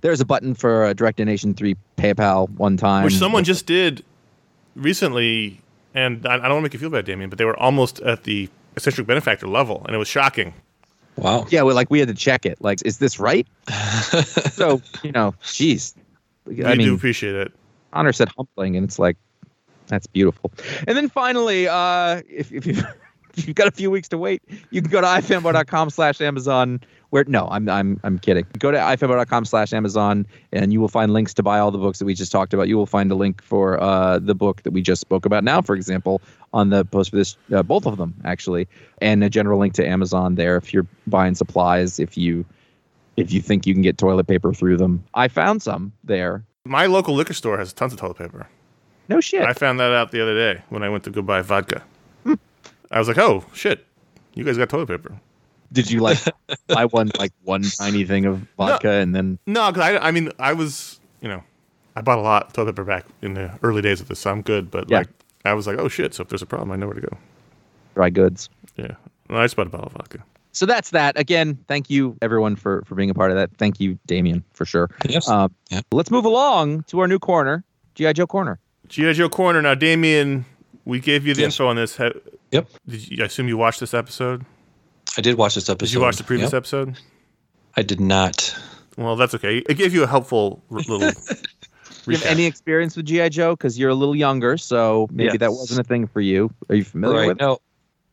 there's 0.01 0.21
a 0.21 0.25
button 0.25 0.55
for 0.55 0.87
a 0.87 0.95
direct 0.95 1.19
donation 1.19 1.55
three 1.55 1.77
PayPal 1.97 2.49
one 2.51 2.77
time. 2.77 3.05
Which 3.05 3.15
someone 3.15 3.45
just 3.45 3.67
did 3.67 4.05
recently, 4.77 5.61
and 5.95 6.27
I, 6.27 6.35
I 6.35 6.39
don't 6.39 6.51
want 6.51 6.59
to 6.59 6.63
make 6.63 6.73
you 6.75 6.79
feel 6.79 6.91
bad, 6.91 7.05
Damian, 7.05 7.31
but 7.31 7.39
they 7.39 7.45
were 7.45 7.59
almost 7.59 8.01
at 8.01 8.25
the 8.25 8.49
eccentric 8.77 9.07
benefactor 9.07 9.47
level, 9.47 9.83
and 9.87 9.95
it 9.95 9.99
was 9.99 10.09
shocking. 10.09 10.55
Wow. 11.17 11.47
Yeah, 11.51 11.63
well, 11.63 11.75
like 11.75 11.91
we 11.91 11.99
had 11.99 12.09
to 12.09 12.15
check 12.15 12.47
it. 12.47 12.63
Like, 12.63 12.81
is 12.85 12.99
this 12.99 13.19
right? 13.19 13.47
so 14.53 14.81
you 15.03 15.13
know, 15.13 15.35
geez, 15.43 15.95
We 16.47 16.65
I 16.65 16.77
do 16.77 16.95
appreciate 16.95 17.35
it. 17.35 17.53
Honor 17.93 18.13
said 18.13 18.29
humbling, 18.37 18.77
and 18.77 18.85
it's 18.85 18.99
like 18.99 19.17
that's 19.91 20.07
beautiful. 20.07 20.53
And 20.87 20.97
then 20.97 21.09
finally, 21.09 21.69
uh, 21.69 22.23
if 22.29 22.53
if 22.53 22.67
you 22.67 22.75
if 23.37 23.47
you've 23.47 23.57
got 23.57 23.69
a 23.69 23.73
few 23.73 23.91
weeks 23.91 24.09
to 24.09 24.19
wait, 24.19 24.43
you 24.71 24.83
can 24.83 24.91
go 24.91 25.01
to 25.01 25.07
ifanboy.com 25.07 25.91
slash 25.91 26.21
Amazon. 26.21 26.81
Where 27.11 27.25
no, 27.25 27.49
I'm 27.51 27.69
I'm 27.69 28.01
I'm 28.05 28.19
kidding. 28.19 28.47
Go 28.59 28.71
to 28.71 28.79
ifanboy.com 28.79 29.45
slash 29.45 29.73
Amazon, 29.73 30.27
and 30.53 30.73
you 30.73 30.81
will 30.81 30.89
find 30.89 31.13
links 31.13 31.35
to 31.35 31.43
buy 31.43 31.59
all 31.59 31.73
the 31.73 31.79
books 31.79 31.99
that 31.99 32.05
we 32.05 32.15
just 32.15 32.31
talked 32.31 32.55
about. 32.55 32.69
You 32.69 32.77
will 32.77 32.87
find 32.87 33.11
a 33.11 33.17
link 33.17 33.43
for 33.43 33.83
uh, 33.83 34.21
the 34.21 34.35
book 34.35 34.63
that 34.63 34.71
we 34.73 34.81
just 34.81 35.01
spoke 35.01 35.27
about 35.27 35.43
now, 35.43 35.61
for 35.61 35.75
example, 35.75 36.23
on 36.53 36.71
the 36.71 36.85
post 36.85 37.11
for 37.11 37.17
this, 37.17 37.37
uh, 37.53 37.65
both 37.65 37.87
of 37.87 37.97
them 37.97 38.15
actually, 38.25 38.69
and 39.01 39.25
a 39.25 39.31
general 39.31 39.59
link 39.59 39.75
to 39.75 39.87
Amazon 39.87 40.37
there 40.37 40.57
if 40.57 40.73
you're 40.73 40.87
buying 41.09 41.35
supplies. 41.35 41.99
If 41.99 42.17
you 42.17 42.45
if 43.17 43.33
you 43.33 43.41
think 43.41 43.67
you 43.67 43.75
can 43.75 43.83
get 43.83 43.99
toilet 43.99 44.29
paper 44.29 44.53
through 44.53 44.77
them, 44.77 45.05
I 45.15 45.27
found 45.27 45.63
some 45.63 45.93
there. 46.05 46.45
My 46.65 46.87
local 46.87 47.15
liquor 47.15 47.35
store 47.35 47.59
has 47.59 47.73
tons 47.73 47.93
of 47.93 47.99
toilet 47.99 48.19
paper. 48.19 48.49
No 49.11 49.21
shit. 49.21 49.43
I 49.43 49.53
found 49.53 49.79
that 49.81 49.93
out 49.93 50.13
the 50.13 50.23
other 50.23 50.35
day 50.35 50.63
when 50.71 50.83
I 50.83 50.89
went 50.89 51.05
to 51.05 51.11
go 51.11 51.21
buy 51.21 51.43
vodka. 51.43 51.83
I 52.93 52.99
was 52.99 53.07
like, 53.09 53.19
oh 53.19 53.45
shit, 53.55 53.85
you 54.35 54.45
guys 54.45 54.57
got 54.57 54.69
toilet 54.71 54.87
paper. 54.89 55.19
Did 55.73 55.91
you 55.91 56.01
like 56.01 56.19
buy 56.69 56.87
one 56.87 57.11
like 57.19 57.33
one 57.45 57.63
tiny 57.63 58.05
thing 58.05 58.25
of 58.25 58.39
vodka 58.57 58.91
and 58.91 59.15
then 59.15 59.39
No, 59.47 59.71
because 59.71 59.83
I, 59.85 60.09
I 60.09 60.11
mean, 60.11 60.31
I 60.39 60.53
was, 60.55 60.99
you 61.21 61.29
know, 61.29 61.43
I 61.97 62.01
bought 62.01 62.19
a 62.19 62.23
lot 62.23 62.47
of 62.47 62.53
toilet 62.53 62.73
paper 62.73 62.85
back 62.85 63.05
in 63.23 63.35
the 63.35 63.57
early 63.63 63.83
days 63.83 64.01
of 64.01 64.09
this, 64.09 64.19
so 64.21 64.31
I'm 64.31 64.43
good. 64.43 64.71
But 64.71 64.89
Yeah. 64.91 64.99
like, 64.99 65.09
I 65.45 65.55
was 65.55 65.67
like, 65.67 65.79
oh 65.79 65.89
shit, 65.89 66.15
so 66.15 66.23
if 66.23 66.29
there's 66.29 66.43
a 66.43 66.47
problem, 66.47 66.71
I 66.73 66.77
know 66.77 66.87
where 66.87 66.95
to 66.97 67.01
go. 67.03 67.17
dry 67.95 68.11
goods? 68.11 68.49
Yeah, 68.77 68.93
well, 69.29 69.39
I 69.41 69.45
just 69.45 69.57
bought 69.57 69.67
a 69.67 69.71
bottle 69.71 69.87
of 69.89 69.93
vodka. 69.93 70.25
So 70.53 70.67
that's 70.67 70.91
that. 70.91 71.17
Again, 71.19 71.57
thank 71.69 71.89
you 71.91 72.17
everyone 72.23 72.57
for 72.57 72.83
for 72.85 72.97
being 72.97 73.11
a 73.11 73.15
part 73.15 73.31
of 73.31 73.37
that. 73.37 73.51
Thank 73.57 73.79
you, 73.81 73.97
Damian, 74.07 74.43
for 74.53 74.65
sure. 74.65 74.91
Yes. 75.09 75.29
Um, 75.29 75.55
Yeah. 75.71 75.81
Let's 75.93 76.11
move 76.11 76.25
along 76.25 76.83
to 76.89 76.99
our 77.01 77.07
new 77.09 77.19
corner, 77.21 77.63
GI 77.95 78.15
Joe 78.15 78.27
corner. 78.27 78.59
GI 78.91 79.15
Joe 79.15 79.29
corner. 79.29 79.63
Now, 79.63 79.75
Damian, 79.75 80.45
we 80.85 81.01
gave 81.01 81.27
you 81.27 81.33
the 81.35 81.43
Yes. 81.43 81.55
info 81.55 81.69
on 81.69 81.77
this. 81.77 81.97
Ha- 81.97 82.11
Yep. 82.53 82.69
Did 82.89 83.09
you, 83.09 83.23
I 83.23 83.27
assume 83.27 83.47
you 83.49 83.57
watched 83.57 83.79
this 83.81 83.95
episode? 83.95 84.45
I 85.17 85.21
did 85.21 85.37
watch 85.39 85.55
this 85.55 85.69
episode. 85.69 85.87
Did 85.87 85.93
you 85.95 86.01
watch 86.01 86.17
the 86.17 86.25
previous 86.25 86.53
Yep. 86.53 86.59
episode? 86.59 86.99
I 87.77 87.83
did 87.83 88.01
not. 88.01 88.55
Well, 88.99 89.15
that's 89.17 89.35
okay. 89.37 89.59
It 89.59 89.75
gave 89.75 89.95
you 89.95 90.03
a 90.03 90.07
helpful 90.09 90.61
little. 90.71 90.99
Do 90.99 91.05
you 91.07 91.11
have 91.11 92.23
recap. 92.23 92.27
any 92.27 92.45
experience 92.47 92.97
with 92.97 93.07
GI 93.07 93.29
Joe? 93.31 93.55
Because 93.55 93.79
you're 93.79 93.91
a 93.91 93.95
little 93.95 94.17
younger, 94.17 94.57
so 94.59 95.09
maybe 95.13 95.39
that 95.39 95.53
wasn't 95.53 95.79
a 95.81 95.85
thing 95.85 96.09
for 96.09 96.21
you. 96.21 96.51
Are 96.69 96.75
you 96.75 96.83
familiar 96.85 97.19
right. 97.21 97.29
with? 97.29 97.39
No, 97.39 97.59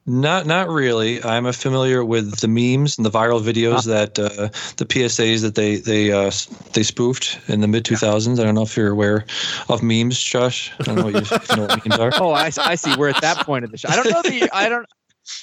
not 0.07 0.45
not 0.45 0.69
really. 0.69 1.21
I'm 1.23 1.51
familiar 1.51 2.03
with 2.03 2.39
the 2.39 2.47
memes 2.47 2.97
and 2.97 3.05
the 3.05 3.11
viral 3.11 3.41
videos 3.41 3.85
that 3.85 4.17
uh, 4.17 4.47
the 4.77 4.85
PSAs 4.85 5.41
that 5.41 5.55
they 5.55 5.75
they 5.75 6.11
uh, 6.11 6.31
they 6.73 6.83
spoofed 6.83 7.39
in 7.49 7.61
the 7.61 7.67
mid 7.67 7.83
2000s. 7.83 8.39
I 8.39 8.43
don't 8.43 8.55
know 8.55 8.61
if 8.63 8.77
you're 8.77 8.91
aware 8.91 9.25
of 9.69 9.83
memes, 9.83 10.19
Josh. 10.19 10.71
I 10.79 10.83
don't 10.83 10.95
know 10.95 11.05
what 11.05 11.13
you, 11.13 11.37
you 11.49 11.55
know 11.57 11.67
what 11.67 11.85
memes 11.85 11.99
are. 11.99 12.11
Oh, 12.21 12.31
I, 12.31 12.49
I 12.57 12.75
see. 12.75 12.95
We're 12.95 13.09
at 13.09 13.21
that 13.21 13.45
point 13.45 13.65
of 13.65 13.71
the 13.71 13.77
show. 13.77 13.89
I 13.89 13.95
don't 13.97 14.09
know 14.09 14.21
the. 14.21 14.49
I 14.53 14.69
don't. 14.69 14.87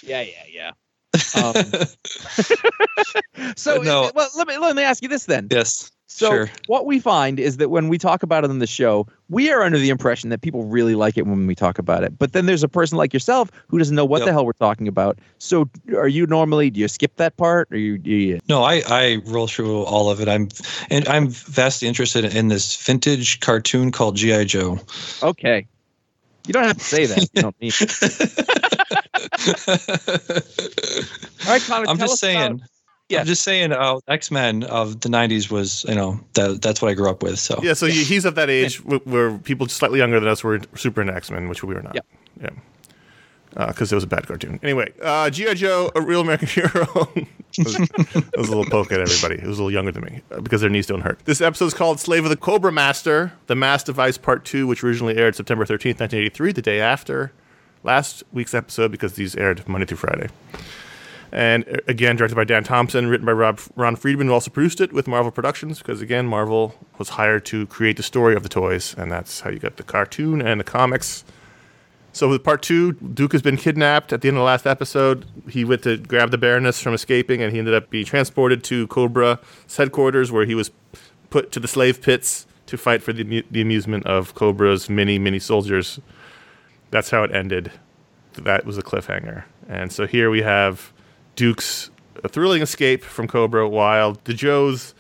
Yeah, 0.03 0.23
yeah, 0.23 0.45
yeah. 0.51 0.71
Um, 1.41 1.55
so 3.57 3.83
No. 3.83 4.11
well, 4.15 4.29
let 4.37 4.49
me 4.49 4.57
let 4.59 4.75
me 4.75 4.83
ask 4.83 5.03
you 5.03 5.09
this 5.09 5.27
then. 5.27 5.49
yes. 5.51 5.91
So 6.17 6.29
Sure. 6.31 6.51
what 6.69 6.87
we 6.87 7.01
find 7.01 7.41
is 7.41 7.57
that 7.57 7.71
when 7.71 7.89
we 7.89 7.99
talk 7.99 8.23
about 8.23 8.45
it 8.45 8.51
on 8.51 8.61
the 8.61 8.69
show, 8.69 9.09
we 9.31 9.51
are 9.51 9.65
under 9.65 9.79
the 9.79 9.91
impression 9.91 10.31
that 10.31 10.43
people 10.43 10.63
really 10.63 10.95
like 10.95 11.19
it 11.19 11.27
when 11.27 11.45
we 11.49 11.57
talk 11.57 11.77
about 11.81 12.05
it. 12.05 12.17
But 12.17 12.33
then 12.33 12.47
there's 12.47 12.63
a 12.63 12.69
person 12.69 12.97
like 12.97 13.13
yourself 13.13 13.51
who 13.67 13.79
doesn't 13.79 13.97
know 13.97 14.05
what 14.05 14.19
Yep. 14.21 14.27
the 14.27 14.33
hell 14.33 14.47
we're 14.47 14.53
talking 14.53 14.87
about. 14.87 15.19
So 15.39 15.69
are 15.97 16.07
you 16.07 16.25
normally 16.29 16.71
do 16.71 16.79
you 16.79 16.87
skip 16.87 17.17
that 17.17 17.37
part 17.37 17.67
or 17.73 17.79
you, 17.79 17.99
do 17.99 18.11
you 18.11 18.39
No, 18.49 18.63
I, 18.63 18.81
I 18.87 19.23
roll 19.27 19.49
through 19.49 19.83
all 19.83 20.09
of 20.09 20.21
it. 20.21 20.29
I'm 20.29 20.51
and 20.89 21.09
I'm 21.09 21.31
vastly 21.31 21.89
interested 21.89 22.25
in 22.33 22.47
this 22.47 22.77
vintage 22.77 23.41
cartoon 23.41 23.91
called 23.91 24.15
GI 24.15 24.45
Joe. 24.45 24.79
okay? 25.21 25.67
You 26.47 26.53
don't 26.53 26.63
have 26.63 26.79
to 26.79 26.85
say 26.85 27.07
that. 27.07 27.29
You 27.33 27.43
don't 27.43 27.57
need. 27.61 27.75
All 31.47 31.53
right, 31.53 31.63
Conor. 31.63 31.87
I'm 31.89 31.99
just 31.99 32.15
us 32.15 32.21
saying. 32.21 32.53
about- 32.53 32.61
Yeah. 33.09 33.21
I'm 33.21 33.27
just 33.27 33.43
saying. 33.43 33.73
Uh, 33.73 33.99
X 34.09 34.31
Men 34.31 34.65
of 34.65 35.01
the 35.01 35.09
'90s 35.09 35.51
was, 35.51 35.85
you 35.89 35.95
know, 35.95 36.19
that 36.35 36.63
that's 36.63 36.81
what 36.81 36.91
I 36.91 36.95
grew 36.95 37.11
up 37.11 37.23
with. 37.23 37.39
So 37.39 37.61
Yeah, 37.63 37.75
so 37.75 37.87
he- 37.87 38.03
he's 38.05 38.25
of 38.25 38.35
that 38.37 38.49
age 38.51 38.79
wh- 38.79 39.07
where 39.07 39.37
people 39.39 39.69
slightly 39.69 39.99
younger 39.99 40.19
than 40.21 40.29
us 40.29 40.43
were 40.43 40.61
super 40.75 41.01
into 41.03 41.15
X 41.15 41.31
Men, 41.31 41.49
which 41.49 41.63
we 41.63 41.75
were 41.75 41.83
not. 41.83 41.95
Yeah. 41.95 42.01
Yeah. 42.43 42.51
Because 43.69 43.93
it 43.93 43.95
was 43.95 44.03
a 44.03 44.09
bad 44.09 44.27
cartoon. 44.27 44.59
Anyway, 44.65 44.93
uh, 45.01 45.31
G.I. 45.31 45.55
Joe, 45.55 45.89
a 45.95 46.01
real 46.01 46.23
American 46.23 46.49
hero. 46.61 46.73
it, 47.15 47.29
was, 47.59 47.77
it 47.79 48.37
was 48.37 48.49
a 48.49 48.57
little 48.57 48.65
poke 48.65 48.91
at 48.91 48.99
everybody. 48.99 49.37
It 49.37 49.47
was 49.47 49.59
a 49.61 49.63
little 49.63 49.71
younger 49.71 49.93
than 49.93 50.03
me 50.03 50.23
uh, 50.33 50.41
because 50.41 50.61
their 50.61 50.71
knees 50.71 50.87
don't 50.89 51.03
hurt. 51.03 51.21
This 51.25 51.41
episode 51.41 51.67
is 51.67 51.75
called 51.75 52.01
Slave 52.01 52.25
of 52.25 52.31
the 52.31 52.37
Cobra 52.37 52.73
Master, 52.73 53.33
The 53.47 53.55
Mass 53.55 53.85
Device 53.85 54.19
Part 54.19 54.45
2, 54.45 54.67
which 54.67 54.83
originally 54.83 55.17
aired 55.17 55.37
September 55.37 55.65
13th, 55.65 56.01
1983, 56.01 56.51
the 56.53 56.63
day 56.63 56.81
after 56.81 57.31
last 57.85 58.25
week's 58.33 58.55
episode 58.55 58.91
because 58.91 59.13
these 59.13 59.37
aired 59.37 59.69
Monday 59.69 59.87
through 59.87 59.99
Friday. 59.99 60.31
And 61.35 61.69
uh, 61.69 61.79
again, 61.89 62.15
directed 62.15 62.37
by 62.37 62.45
Dan 62.45 62.63
Thompson, 62.63 63.09
written 63.09 63.27
by 63.27 63.33
Rob, 63.33 63.61
Ron 63.75 63.97
Friedman, 63.97 64.29
who 64.29 64.33
also 64.33 64.51
produced 64.51 64.81
it 64.81 64.93
with 64.93 65.09
Marvel 65.09 65.33
Productions, 65.33 65.79
because 65.79 66.01
again, 66.01 66.27
Marvel 66.27 66.77
was 66.97 67.11
hired 67.11 67.45
to 67.47 67.67
create 67.67 67.97
the 67.97 68.05
story 68.05 68.37
of 68.37 68.45
the 68.45 68.49
toys, 68.49 68.95
and 68.97 69.11
that's 69.11 69.41
how 69.41 69.51
you 69.51 69.59
got 69.59 69.77
the 69.77 69.83
cartoon 69.83 70.41
and 70.41 70.61
the 70.61 70.65
comics. 70.65 71.25
So 72.13 72.29
with 72.29 72.45
part 72.45 72.63
two, 72.63 72.93
Duke 72.93 73.33
has 73.33 73.43
been 73.43 73.57
kidnapped. 73.57 74.13
At 74.13 74.21
the 74.21 74.29
end 74.29 74.37
of 74.37 74.43
the 74.43 74.45
last 74.45 74.65
episode, 74.65 75.27
he 75.51 75.65
went 75.65 75.83
to 75.83 75.97
grab 75.97 76.31
the 76.31 76.39
Baroness 76.39 76.81
from 76.81 76.95
escaping, 76.95 77.43
and 77.43 77.53
he 77.53 77.59
ended 77.59 77.75
up 77.75 77.91
being 77.91 78.05
transported 78.05 78.63
to 78.65 78.87
Cobra's 78.87 79.77
headquarters, 79.77 80.31
where 80.31 80.47
he 80.47 80.55
was 80.55 80.71
put 81.31 81.51
to 81.51 81.59
the 81.59 81.67
slave 81.67 82.01
pits 82.01 82.47
to 82.67 82.79
fight 82.79 83.03
for 83.03 83.13
the, 83.13 83.45
the 83.51 83.61
amusement 83.61 84.07
of 84.07 84.37
Cobra's 84.37 84.89
many, 84.89 85.19
many 85.19 85.41
soldiers. 85.41 85.99
That's 86.93 87.11
how 87.11 87.25
it 87.25 87.35
ended. 87.35 87.73
That 88.35 88.65
was 88.65 88.79
a 88.79 88.83
cliffhanger. 88.83 89.43
And 89.69 89.91
so 89.91 90.07
here 90.07 90.31
we 90.31 90.43
have 90.43 90.93
Duke's 91.37 91.91
a 92.23 92.29
thrilling 92.29 92.63
escape 92.63 93.03
from 93.03 93.29
Cobra 93.29 93.69
while 93.69 94.17
the 94.25 94.35
Joes 94.35 94.95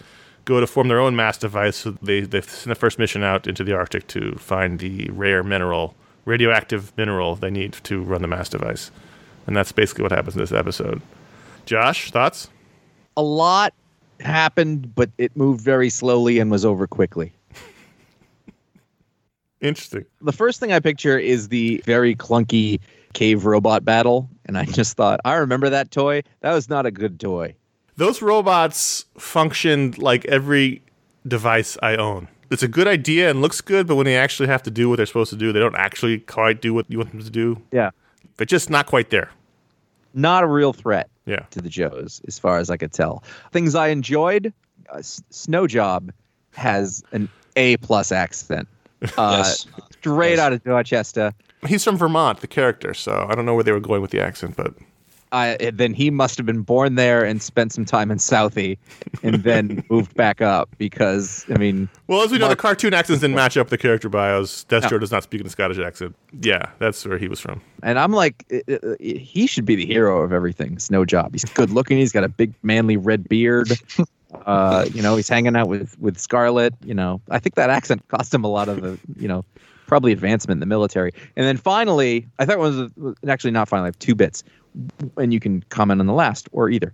go 0.44 0.60
to 0.60 0.66
form 0.66 0.88
their 0.88 1.00
own 1.00 1.16
mass 1.16 1.38
device. 1.38 1.76
So 1.76 1.92
they, 2.02 2.20
they 2.20 2.40
send 2.40 2.70
the 2.70 2.78
first 2.78 2.98
mission 2.98 3.22
out 3.22 3.46
into 3.46 3.64
the 3.64 3.74
Arctic 3.74 4.06
to 4.08 4.32
find 4.32 4.78
the 4.78 5.08
rare 5.10 5.42
mineral, 5.42 5.94
radioactive 6.24 6.92
mineral 6.96 7.36
they 7.36 7.50
need 7.50 7.74
to 7.84 8.02
run 8.02 8.22
the 8.22 8.28
mass 8.28 8.48
device. 8.48 8.90
And 9.46 9.56
that's 9.56 9.72
basically 9.72 10.02
what 10.02 10.12
happens 10.12 10.34
in 10.34 10.40
this 10.40 10.52
episode. 10.52 11.00
Josh, 11.66 12.10
thoughts? 12.10 12.48
a 13.16 13.22
lot 13.22 13.74
happened, 14.20 14.94
but 14.94 15.10
it 15.18 15.36
moved 15.36 15.60
very 15.60 15.90
slowly 15.90 16.38
and 16.38 16.50
was 16.50 16.64
over 16.64 16.86
quickly. 16.86 17.32
Interesting. 19.60 20.04
The 20.20 20.32
first 20.32 20.60
thing 20.60 20.72
I 20.72 20.80
picture 20.80 21.18
is 21.18 21.48
the 21.48 21.82
very 21.84 22.14
clunky 22.14 22.80
cave 23.14 23.46
robot 23.46 23.84
battle, 23.84 24.28
and 24.46 24.58
I 24.58 24.64
just 24.66 24.96
thought, 24.96 25.20
I 25.24 25.34
remember 25.36 25.70
that 25.70 25.90
toy. 25.90 26.22
That 26.40 26.52
was 26.52 26.68
not 26.68 26.84
a 26.84 26.90
good 26.90 27.18
toy. 27.18 27.54
Those 27.96 28.20
robots 28.20 29.06
functioned 29.18 29.98
like 29.98 30.24
every 30.26 30.82
device 31.26 31.78
I 31.82 31.96
own. 31.96 32.28
It's 32.50 32.62
a 32.62 32.68
good 32.68 32.86
idea 32.86 33.30
and 33.30 33.40
looks 33.40 33.60
good, 33.60 33.86
but 33.86 33.96
when 33.96 34.04
they 34.04 34.16
actually 34.16 34.48
have 34.48 34.62
to 34.64 34.70
do 34.70 34.88
what 34.90 34.96
they're 34.96 35.06
supposed 35.06 35.30
to 35.30 35.36
do, 35.36 35.52
they 35.52 35.60
don't 35.60 35.74
actually 35.76 36.18
quite 36.18 36.60
do 36.60 36.74
what 36.74 36.90
you 36.90 36.98
want 36.98 37.12
them 37.12 37.22
to 37.22 37.30
do. 37.30 37.62
Yeah, 37.72 37.90
They're 38.36 38.44
just 38.46 38.68
not 38.68 38.86
quite 38.86 39.10
there. 39.10 39.30
not 40.12 40.44
a 40.44 40.46
real 40.46 40.72
threat 40.72 41.08
Yeah. 41.26 41.40
to 41.50 41.60
the 41.62 41.68
Joes, 41.68 42.20
as 42.28 42.38
far 42.38 42.58
as 42.58 42.68
I 42.70 42.76
could 42.76 42.92
tell. 42.92 43.24
Things 43.52 43.74
I 43.74 43.88
enjoyed: 43.88 44.52
uh, 44.92 44.98
S- 44.98 45.22
Snow 45.30 45.66
Job 45.66 46.12
has 46.52 47.02
an 47.12 47.28
A 47.56 47.76
plus 47.78 48.12
accent, 48.12 48.68
uh, 49.16 49.42
yes, 49.44 49.66
straight 49.92 50.30
Yes. 50.32 50.38
out 50.40 50.52
of 50.52 50.62
Dorchester. 50.64 51.32
He's 51.66 51.84
from 51.84 51.96
Vermont, 51.96 52.40
the 52.40 52.46
character, 52.46 52.94
so 52.94 53.26
I 53.28 53.34
don't 53.34 53.44
know 53.46 53.54
where 53.54 53.64
they 53.64 53.72
were 53.72 53.80
going 53.80 54.02
with 54.02 54.10
the 54.10 54.20
accent, 54.20 54.56
but 54.56 54.74
I, 55.32 55.56
then 55.72 55.94
he 55.94 56.10
must 56.10 56.36
have 56.36 56.46
been 56.46 56.62
born 56.62 56.94
there 56.94 57.24
and 57.24 57.42
spent 57.42 57.72
some 57.72 57.84
time 57.84 58.12
in 58.12 58.18
Southie, 58.18 58.78
and 59.24 59.42
then 59.42 59.84
moved 59.90 60.14
back 60.14 60.40
up 60.40 60.68
because 60.78 61.44
I 61.48 61.58
mean, 61.58 61.88
well, 62.06 62.22
as 62.22 62.30
we 62.30 62.38
know, 62.38 62.48
the 62.48 62.54
cartoon 62.54 62.94
accents 62.94 63.20
didn't 63.20 63.34
match 63.34 63.56
up 63.56 63.68
the 63.68 63.78
character 63.78 64.08
bios. 64.08 64.64
Destro 64.66 64.92
No. 64.92 64.98
does 64.98 65.10
not 65.10 65.24
speak 65.24 65.40
in 65.40 65.46
a 65.46 65.50
Scottish 65.50 65.78
accent. 65.78 66.14
Yeah, 66.40 66.70
that's 66.78 67.04
where 67.04 67.18
he 67.18 67.26
was 67.26 67.40
from. 67.40 67.60
And 67.82 67.98
I'm 67.98 68.12
like, 68.12 68.44
he 69.00 69.46
should 69.48 69.64
be 69.64 69.74
the 69.74 69.86
hero 69.86 70.22
of 70.22 70.32
everything. 70.32 70.78
Snow 70.78 71.04
Job. 71.04 71.32
He's 71.32 71.44
good 71.44 71.70
looking. 71.70 71.98
He's 71.98 72.12
got 72.12 72.22
a 72.22 72.28
big, 72.28 72.54
manly 72.62 72.96
red 72.96 73.28
beard. 73.28 73.70
Uh, 74.46 74.84
you 74.92 75.00
know, 75.00 75.14
he's 75.14 75.28
hanging 75.28 75.54
out 75.54 75.68
with 75.68 75.96
with 76.00 76.18
Scarlet. 76.18 76.74
You 76.84 76.92
know, 76.94 77.20
I 77.30 77.38
think 77.38 77.54
that 77.54 77.70
accent 77.70 78.02
cost 78.08 78.34
him 78.34 78.42
a 78.42 78.48
lot 78.48 78.68
of 78.68 78.80
the, 78.82 78.98
you 79.16 79.28
know, 79.28 79.44
probably 79.86 80.12
advancement 80.12 80.56
in 80.56 80.60
the 80.60 80.66
military. 80.66 81.12
And 81.36 81.46
then 81.46 81.56
finally, 81.56 82.26
I 82.38 82.44
thought 82.46 82.54
it 82.54 82.58
was 82.58 82.90
actually 83.28 83.50
not 83.52 83.68
finally. 83.68 83.86
I 83.86 83.88
have 83.88 83.98
two 83.98 84.14
bits, 84.14 84.42
and 85.16 85.32
you 85.32 85.40
can 85.40 85.62
comment 85.68 86.00
on 86.00 86.06
the 86.06 86.12
last 86.12 86.48
or 86.52 86.68
either. 86.70 86.92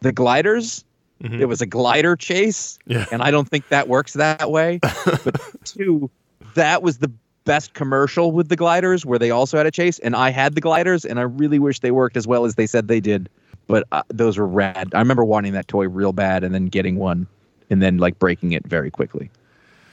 The 0.00 0.12
gliders. 0.12 0.84
Mhm. 1.22 1.40
It 1.40 1.46
was 1.46 1.62
a 1.62 1.66
glider 1.66 2.16
chase, 2.16 2.78
Yeah. 2.86 3.06
and 3.12 3.22
I 3.22 3.30
don't 3.30 3.48
think 3.48 3.68
that 3.68 3.88
works 3.88 4.14
that 4.14 4.50
way. 4.50 4.80
but 5.04 5.40
two, 5.64 6.10
that 6.54 6.82
was 6.82 6.98
the 6.98 7.10
best 7.44 7.72
commercial 7.74 8.32
with 8.32 8.48
the 8.48 8.56
gliders 8.56 9.06
where 9.06 9.18
they 9.18 9.30
also 9.30 9.56
had 9.56 9.64
a 9.66 9.70
chase 9.70 9.98
and 10.00 10.16
I 10.16 10.30
had 10.30 10.54
the 10.54 10.60
gliders 10.60 11.04
and 11.04 11.18
I 11.20 11.22
really 11.22 11.58
wish 11.58 11.80
they 11.80 11.90
worked 11.92 12.16
as 12.16 12.26
well 12.26 12.44
as 12.46 12.54
they 12.56 12.66
said 12.66 12.88
they 12.88 13.00
did. 13.00 13.28
But 13.68 13.86
uh, 13.92 14.02
those 14.08 14.38
were 14.38 14.46
rad. 14.46 14.90
I 14.94 14.98
remember 14.98 15.24
wanting 15.24 15.52
that 15.52 15.68
toy 15.68 15.86
real 15.88 16.12
bad 16.12 16.42
and 16.42 16.54
then 16.54 16.66
getting 16.66 16.96
one 16.96 17.26
and 17.70 17.80
then 17.82 17.98
like 17.98 18.18
breaking 18.18 18.52
it 18.52 18.66
very 18.66 18.90
quickly. 18.90 19.30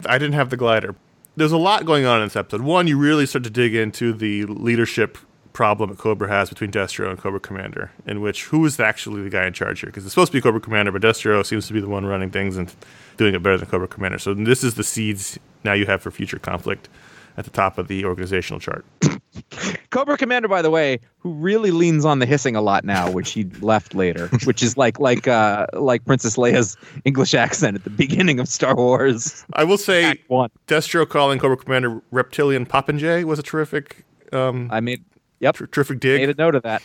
I 0.08 0.18
didn't 0.18 0.34
have 0.34 0.50
the 0.50 0.58
glider. 0.58 0.96
There's 1.36 1.52
a 1.52 1.58
lot 1.58 1.86
going 1.86 2.06
on 2.06 2.22
in 2.22 2.28
this 2.28 2.36
episode. 2.36 2.62
One, 2.62 2.88
you 2.88 2.98
really 2.98 3.26
start 3.26 3.44
to 3.46 3.50
dig 3.50 3.74
into 3.74 4.12
the 4.12 4.46
leadership 4.46 5.18
problem 5.54 5.90
that 5.90 5.98
Cobra 5.98 6.28
has 6.28 6.50
between 6.50 6.72
Destro 6.72 7.10
and 7.10 7.18
Cobra 7.18 7.40
Commander, 7.40 7.92
in 8.06 8.22
which 8.22 8.46
who 8.46 8.66
is 8.66 8.80
actually 8.80 9.22
the 9.22 9.30
guy 9.30 9.46
in 9.46 9.54
charge 9.54 9.82
here? 9.82 9.90
Because 9.90 10.06
it's 10.06 10.14
supposed 10.14 10.32
to 10.32 10.38
be 10.38 10.42
Cobra 10.42 10.60
Commander, 10.60 10.92
but 10.92 11.02
Destro 11.02 11.46
seems 11.46 11.68
to 11.68 11.74
be 11.74 11.80
the 11.80 11.88
one 11.88 12.06
running 12.06 12.32
things 12.32 12.58
and 12.58 12.74
doing 13.18 13.34
it 13.34 13.42
better 13.42 13.58
than 13.58 13.68
Cobra 13.68 13.88
Commander. 13.88 14.20
So 14.20 14.34
this 14.34 14.64
is 14.64 14.76
the 14.76 14.84
seeds 14.84 15.40
now 15.64 15.74
you 15.74 15.86
have 15.86 16.02
for 16.02 16.12
future 16.12 16.40
conflict 16.40 16.90
at 17.38 17.46
the 17.46 17.52
top 17.52 17.78
of 17.78 17.88
the 17.88 18.06
organizational 18.06 18.60
chart. 18.60 18.86
Cobra 19.92 20.18
Commander, 20.18 20.48
by 20.48 20.62
the 20.62 20.70
way, 20.70 21.00
who 21.20 21.34
really 21.34 21.72
leans 21.72 22.06
on 22.06 22.20
the 22.20 22.26
hissing 22.26 22.56
a 22.56 22.62
lot 22.62 22.84
now, 22.84 23.10
which 23.12 23.32
he 23.32 23.44
left 23.62 23.94
later, 23.96 24.28
which 24.46 24.62
is 24.64 24.78
like 24.78 25.00
like 25.00 25.28
uh 25.28 25.68
like 25.74 26.04
Princess 26.06 26.38
Leia's 26.38 26.78
English 27.06 27.34
accent 27.34 27.76
at 27.76 27.84
the 27.84 27.90
beginning 27.90 28.40
of 28.40 28.48
Star 28.48 28.76
Wars 28.76 29.46
I 29.54 29.64
will 29.64 29.78
say 29.78 30.16
One. 30.28 30.50
Destro 30.68 31.08
calling 31.08 31.40
Cobra 31.40 31.58
Commander 31.58 32.02
Reptilian 32.12 32.66
Popinjay 32.66 33.24
was 33.24 33.40
a 33.40 33.44
terrific, 33.44 34.06
um, 34.34 34.70
I 34.72 34.80
made 34.80 35.04
yep 35.40 35.56
tr- 35.56 35.66
terrific 35.66 36.00
dig. 36.00 36.22
made 36.22 36.30
a 36.30 36.42
note 36.42 36.56
of 36.56 36.64
that. 36.64 36.82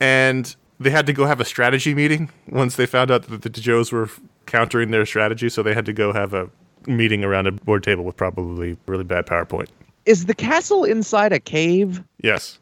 and 0.00 0.54
they 0.80 0.90
had 0.90 1.06
to 1.06 1.12
go 1.12 1.26
have 1.26 1.40
a 1.40 1.44
strategy 1.44 1.94
meeting 1.94 2.30
once 2.48 2.74
they 2.74 2.86
found 2.86 3.10
out 3.10 3.28
that 3.28 3.42
the 3.42 3.48
Joes 3.50 3.92
were 3.92 4.08
countering 4.46 4.90
their 4.90 5.06
strategy. 5.06 5.48
So 5.48 5.62
they 5.62 5.74
had 5.74 5.86
to 5.86 5.92
go 5.92 6.12
have 6.12 6.34
a 6.34 6.50
meeting 6.86 7.24
around 7.24 7.46
a 7.46 7.52
board 7.52 7.82
table 7.82 8.04
with 8.04 8.16
probably 8.16 8.76
really 8.86 9.04
bad 9.04 9.26
PowerPoint. 9.26 9.68
Is 10.06 10.26
the 10.26 10.34
castle 10.34 10.84
inside 10.84 11.32
a 11.32 11.38
cave? 11.40 12.02
Yes. 12.22 12.58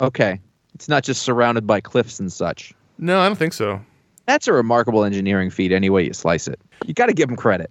Okay, 0.00 0.40
it's 0.74 0.88
not 0.88 1.02
just 1.04 1.22
surrounded 1.22 1.66
by 1.66 1.80
cliffs 1.80 2.20
and 2.20 2.30
such. 2.32 2.74
No, 2.98 3.20
I 3.20 3.26
don't 3.26 3.36
think 3.38 3.52
so. 3.54 3.80
That's 4.26 4.46
a 4.48 4.52
remarkable 4.52 5.04
engineering 5.04 5.50
feat, 5.50 5.72
any 5.72 5.88
way 5.88 6.04
you 6.04 6.12
slice 6.12 6.48
it. 6.48 6.60
You 6.84 6.92
got 6.94 7.06
to 7.06 7.14
give 7.14 7.28
them 7.28 7.36
credit. 7.36 7.70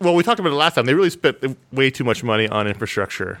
Well, 0.00 0.14
we 0.14 0.22
talked 0.22 0.40
about 0.40 0.52
it 0.52 0.56
last 0.56 0.74
time. 0.74 0.86
They 0.86 0.94
really 0.94 1.10
spent 1.10 1.56
way 1.72 1.90
too 1.90 2.04
much 2.04 2.22
money 2.22 2.48
on 2.48 2.66
infrastructure 2.66 3.38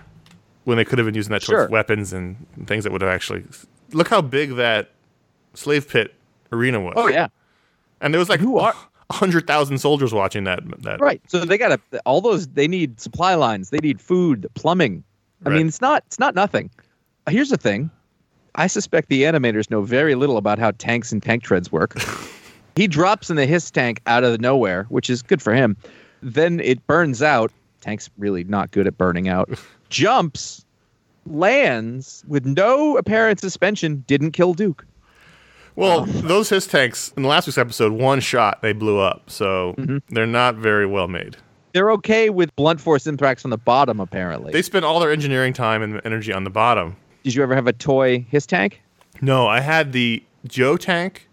when 0.64 0.76
they 0.76 0.84
could 0.84 0.98
have 0.98 1.06
been 1.06 1.14
using 1.14 1.30
that 1.32 1.42
towards 1.42 1.62
Sure. 1.62 1.68
weapons 1.68 2.12
and 2.12 2.36
things 2.66 2.84
that 2.84 2.92
would 2.92 3.02
have 3.02 3.10
actually. 3.10 3.44
Look 3.92 4.08
how 4.08 4.20
big 4.20 4.56
that 4.56 4.90
slave 5.54 5.88
pit 5.88 6.14
arena 6.52 6.80
was. 6.80 6.94
Oh 6.96 7.08
yeah, 7.08 7.28
and 8.00 8.12
there 8.12 8.18
was 8.18 8.28
like 8.28 8.40
Who 8.40 8.58
are- 8.58 8.74
hundred 9.10 9.46
thousand 9.46 9.78
soldiers 9.78 10.12
watching 10.12 10.44
that. 10.44 10.60
That 10.82 11.00
right. 11.00 11.20
So 11.28 11.44
they 11.44 11.58
got 11.58 11.68
to 11.92 12.00
all 12.04 12.20
those. 12.20 12.46
They 12.48 12.68
need 12.68 13.00
supply 13.00 13.34
lines. 13.34 13.70
They 13.70 13.78
need 13.78 14.00
food, 14.00 14.46
plumbing. 14.54 15.04
I 15.44 15.50
Right. 15.50 15.56
mean, 15.58 15.68
it's 15.68 15.80
not 15.80 16.02
it's 16.06 16.18
not 16.18 16.34
nothing. 16.34 16.70
Here's 17.28 17.50
the 17.50 17.56
thing. 17.56 17.90
I 18.54 18.66
suspect 18.68 19.08
the 19.08 19.22
animators 19.24 19.70
know 19.70 19.82
very 19.82 20.14
little 20.14 20.38
about 20.38 20.58
how 20.58 20.70
tanks 20.72 21.12
and 21.12 21.22
tank 21.22 21.42
treads 21.42 21.70
work. 21.70 21.96
he 22.76 22.86
drops 22.86 23.28
in 23.30 23.36
the 23.36 23.44
HISS 23.46 23.70
tank 23.70 24.00
out 24.06 24.24
of 24.24 24.40
nowhere, 24.40 24.84
which 24.88 25.10
is 25.10 25.22
good 25.22 25.42
for 25.42 25.52
him. 25.54 25.76
Then 26.22 26.60
it 26.60 26.84
burns 26.86 27.22
out. 27.22 27.52
Tank's 27.82 28.08
really 28.16 28.44
not 28.44 28.70
good 28.70 28.86
at 28.86 28.96
burning 28.96 29.28
out. 29.28 29.50
Jumps, 29.90 30.64
lands 31.26 32.24
with 32.28 32.46
no 32.46 32.96
apparent 32.96 33.40
suspension. 33.40 34.04
Didn't 34.06 34.32
kill 34.32 34.54
Duke. 34.54 34.86
Well, 35.76 36.00
Oh. 36.02 36.06
those 36.06 36.48
HISS 36.48 36.66
tanks 36.66 37.12
in 37.16 37.22
the 37.22 37.28
last 37.28 37.46
week's 37.46 37.58
episode, 37.58 37.92
one 37.92 38.20
shot 38.20 38.62
they 38.62 38.72
blew 38.72 38.98
up, 38.98 39.30
so 39.30 39.74
Mm-hmm. 39.78 39.98
they're 40.14 40.26
not 40.26 40.56
very 40.56 40.86
well 40.86 41.06
made. 41.08 41.36
They're 41.72 41.90
okay 41.92 42.30
with 42.30 42.54
blunt 42.56 42.80
force 42.80 43.06
impacts 43.06 43.44
on 43.44 43.50
the 43.50 43.58
bottom. 43.58 44.00
Apparently. 44.00 44.52
They 44.52 44.62
spent 44.62 44.84
all 44.86 44.98
their 44.98 45.12
engineering 45.12 45.52
time 45.52 45.82
and 45.82 46.00
energy 46.04 46.32
on 46.32 46.44
the 46.44 46.50
bottom. 46.50 46.96
Did 47.22 47.34
you 47.34 47.42
ever 47.42 47.54
have 47.54 47.66
a 47.66 47.72
toy 47.74 48.24
HISS 48.30 48.46
tank? 48.46 48.80
No, 49.20 49.46
I 49.46 49.60
had 49.60 49.92
the 49.92 50.22
Joe 50.46 50.76
tank, 50.78 51.28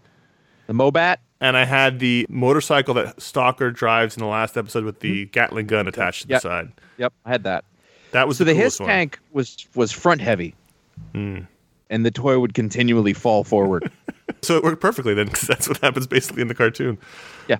The 0.66 0.72
Mobat? 0.74 1.16
and 1.40 1.56
I 1.56 1.64
had 1.64 1.98
the 1.98 2.26
motorcycle 2.28 2.92
that 2.94 3.20
Stalker 3.22 3.70
drives 3.70 4.16
in 4.16 4.20
the 4.22 4.26
last 4.28 4.56
episode 4.58 4.84
with 4.84 5.00
the 5.00 5.26
Gatling 5.26 5.66
gun 5.66 5.86
attached 5.88 6.22
to 6.22 6.26
Mm-hmm. 6.28 6.32
Yep. 6.32 6.42
the 6.42 6.48
side. 6.48 6.72
Yep, 6.98 7.12
I 7.24 7.30
had 7.30 7.44
that. 7.44 7.64
That 8.12 8.28
was 8.28 8.36
So 8.38 8.44
the 8.44 8.54
HISS 8.54 8.80
one. 8.80 8.88
tank 8.88 9.18
was 9.32 9.66
was 9.74 9.92
front 9.92 10.20
heavy, 10.20 10.54
Hmm. 11.14 11.40
And 11.90 12.04
the 12.04 12.10
toy 12.10 12.38
would 12.38 12.54
continually 12.54 13.12
fall 13.12 13.44
forward. 13.44 13.90
So 14.40 14.56
it 14.56 14.62
worked 14.64 14.80
perfectly 14.80 15.14
then, 15.14 15.26
because 15.26 15.42
that's 15.48 15.68
what 15.68 15.78
happens 15.78 16.06
basically 16.06 16.42
in 16.42 16.48
the 16.48 16.54
cartoon. 16.54 16.98
yeah, 17.48 17.58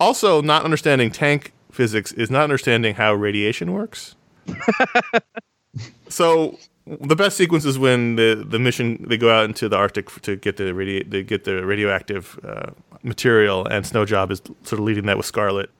Also, 0.00 0.42
not 0.42 0.64
understanding 0.64 1.10
tank 1.10 1.52
physics 1.70 2.12
is 2.12 2.30
not 2.30 2.44
understanding 2.44 2.94
how 2.94 3.14
radiation 3.14 3.72
works. 3.72 4.16
so 6.08 6.58
the 6.86 7.16
best 7.16 7.36
sequence 7.36 7.64
is 7.64 7.78
when 7.78 8.16
the, 8.16 8.44
the 8.48 8.58
mission 8.58 9.04
they 9.08 9.16
go 9.16 9.30
out 9.30 9.44
into 9.44 9.68
the 9.68 9.76
Arctic 9.76 10.08
to 10.22 10.36
get 10.36 10.56
the 10.56 10.64
radi- 10.64 11.08
they 11.08 11.22
get 11.22 11.44
the 11.44 11.64
radioactive 11.66 12.38
uh, 12.44 12.70
material, 13.02 13.66
and 13.66 13.86
Snow 13.86 14.04
Job 14.04 14.30
is 14.30 14.40
sort 14.62 14.78
of 14.78 14.80
leading 14.80 15.06
that 15.06 15.16
with 15.16 15.26
Scarlett. 15.26 15.70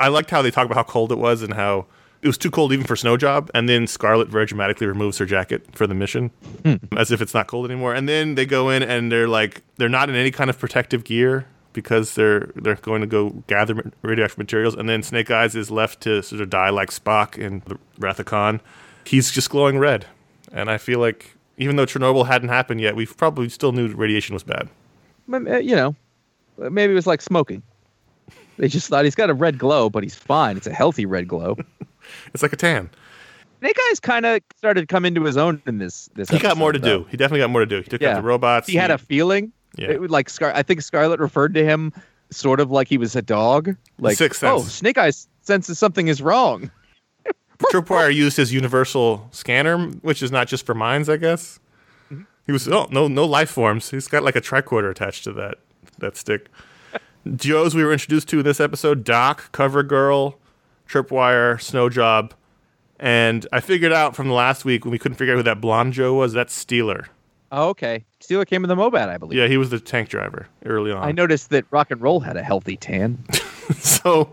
I 0.00 0.08
liked 0.08 0.30
how 0.30 0.42
they 0.42 0.50
talk 0.50 0.64
about 0.66 0.76
how 0.76 0.84
cold 0.84 1.12
it 1.12 1.18
was 1.18 1.42
and 1.42 1.54
how 1.54 1.86
it 2.22 2.26
was 2.26 2.38
too 2.38 2.50
cold 2.50 2.72
even 2.72 2.84
for 2.84 2.96
Snow 2.96 3.16
Job, 3.16 3.50
and 3.54 3.68
then 3.68 3.86
Scarlett 3.86 4.28
very 4.28 4.46
dramatically 4.46 4.86
removes 4.86 5.18
her 5.18 5.26
jacket 5.26 5.64
for 5.72 5.86
the 5.86 5.94
mission, 5.94 6.30
as 6.96 7.10
if 7.10 7.20
it's 7.20 7.34
not 7.34 7.46
cold 7.46 7.70
anymore. 7.70 7.94
And 7.94 8.08
then 8.08 8.34
they 8.34 8.46
go 8.46 8.70
in 8.70 8.82
and 8.82 9.12
they're 9.12 9.28
like 9.28 9.62
they're 9.76 9.88
not 9.88 10.08
in 10.08 10.16
any 10.16 10.30
kind 10.30 10.50
of 10.50 10.58
protective 10.58 11.04
gear 11.04 11.46
because 11.72 12.14
they're 12.14 12.50
they're 12.56 12.74
going 12.76 13.00
to 13.02 13.06
go 13.06 13.30
gather 13.46 13.92
radioactive 14.02 14.38
materials, 14.38 14.74
and 14.74 14.88
then 14.88 15.02
Snake 15.02 15.30
Eyes 15.30 15.54
is 15.54 15.70
left 15.70 16.00
to 16.02 16.22
sort 16.22 16.40
of 16.40 16.50
die 16.50 16.70
like 16.70 16.90
Spock 16.90 17.38
in 17.38 17.62
the 17.66 17.78
Wrath 17.98 18.18
of 18.18 18.26
Khan. 18.26 18.60
He's 19.04 19.30
just 19.30 19.50
glowing 19.50 19.78
red, 19.78 20.06
and 20.52 20.70
I 20.70 20.78
feel 20.78 20.98
like 20.98 21.36
even 21.56 21.76
though 21.76 21.86
Chernobyl 21.86 22.26
hadn't 22.26 22.48
happened 22.48 22.80
yet, 22.80 22.96
we 22.96 23.06
probably 23.06 23.48
still 23.48 23.72
knew 23.72 23.88
radiation 23.94 24.34
was 24.34 24.42
bad. 24.42 24.68
Uh, 25.32 25.58
you 25.58 25.76
know, 25.76 25.94
maybe 26.56 26.92
it 26.92 26.96
was 26.96 27.06
like 27.06 27.22
smoking. 27.22 27.62
They 28.56 28.66
just 28.66 28.88
thought 28.88 29.04
he's 29.04 29.14
got 29.14 29.30
a 29.30 29.34
red 29.34 29.56
glow, 29.58 29.88
but 29.88 30.02
he's 30.02 30.16
fine. 30.16 30.56
It's 30.56 30.66
a 30.66 30.72
healthy 30.72 31.06
red 31.06 31.28
glow. 31.28 31.56
It's 32.34 32.42
like 32.42 32.52
a 32.52 32.56
tan. 32.56 32.90
Snake 33.60 33.76
Eyes 33.90 33.98
kind 34.00 34.24
of 34.24 34.40
started 34.56 34.82
to 34.82 34.86
come 34.86 35.04
into 35.04 35.24
his 35.24 35.36
own 35.36 35.60
in 35.66 35.78
this. 35.78 36.08
This 36.14 36.28
He 36.28 36.38
got 36.38 36.56
more 36.56 36.72
to 36.72 36.78
though. 36.78 37.00
do. 37.00 37.06
He 37.10 37.16
definitely 37.16 37.40
got 37.40 37.50
more 37.50 37.60
to 37.60 37.66
do. 37.66 37.78
He 37.78 37.84
took 37.90 38.00
Yeah. 38.00 38.10
out 38.10 38.16
the 38.16 38.22
robots. 38.22 38.68
He 38.68 38.76
had 38.76 38.90
a 38.90 38.98
feeling. 38.98 39.52
Yeah. 39.76 39.90
It 39.90 40.00
would 40.00 40.10
like 40.10 40.30
Scar. 40.30 40.52
I 40.54 40.62
think 40.62 40.80
Scarlett 40.82 41.18
referred 41.20 41.54
to 41.54 41.64
him 41.64 41.92
sort 42.30 42.60
of 42.60 42.70
like 42.70 42.88
he 42.88 42.98
was 42.98 43.16
a 43.16 43.22
dog. 43.22 43.74
Like, 43.98 44.16
Sixth 44.16 44.44
oh. 44.44 44.60
Snake 44.62 44.98
Eyes 44.98 45.28
senses 45.42 45.78
something 45.78 46.08
is 46.08 46.22
wrong. 46.22 46.70
Tripwire 47.72 48.14
used 48.14 48.36
his 48.36 48.52
universal 48.52 49.28
scanner, 49.32 49.88
which 50.02 50.22
is 50.22 50.30
not 50.30 50.46
just 50.46 50.64
for 50.64 50.74
mines, 50.74 51.08
I 51.08 51.16
guess. 51.16 51.58
Mm-hmm. 52.12 52.22
He 52.46 52.52
was 52.52 52.68
oh 52.68 52.86
no 52.92 53.08
no 53.08 53.24
life 53.24 53.50
forms. 53.50 53.90
He's 53.90 54.06
got 54.06 54.22
like 54.22 54.36
a 54.36 54.40
tricorder 54.40 54.90
attached 54.90 55.24
to 55.24 55.32
that 55.32 55.56
that 55.98 56.16
stick. 56.16 56.48
Joes 57.34 57.74
we 57.74 57.82
were 57.84 57.92
introduced 57.92 58.28
to 58.28 58.38
in 58.38 58.44
this 58.44 58.60
episode: 58.60 59.02
Doc, 59.04 59.50
Cover 59.52 59.82
Girl, 59.82 60.38
Tripwire, 60.88 61.60
Snow 61.60 61.88
Job, 61.88 62.34
and 62.98 63.46
I 63.52 63.60
figured 63.60 63.92
out 63.92 64.16
from 64.16 64.28
the 64.28 64.34
last 64.34 64.64
week 64.64 64.84
when 64.84 64.92
we 64.92 64.98
couldn't 64.98 65.16
figure 65.16 65.34
out 65.34 65.38
who 65.38 65.42
that 65.44 65.60
blonde 65.60 65.92
Joe 65.92 66.14
was. 66.14 66.32
That's 66.32 66.64
Steeler. 66.64 67.06
Oh, 67.52 67.68
okay. 67.70 68.04
Steeler 68.20 68.46
came 68.46 68.64
in 68.64 68.68
the 68.68 68.74
Mobat, 68.74 69.08
I 69.08 69.16
believe. 69.16 69.38
Yeah, 69.38 69.46
he 69.46 69.56
was 69.56 69.70
the 69.70 69.80
tank 69.80 70.08
driver 70.08 70.48
early 70.64 70.90
on. 70.90 71.02
I 71.02 71.12
noticed 71.12 71.50
that 71.50 71.64
rock 71.70 71.90
and 71.90 72.00
roll 72.00 72.20
had 72.20 72.36
a 72.36 72.42
healthy 72.42 72.76
tan. 72.76 73.24
so 73.78 74.32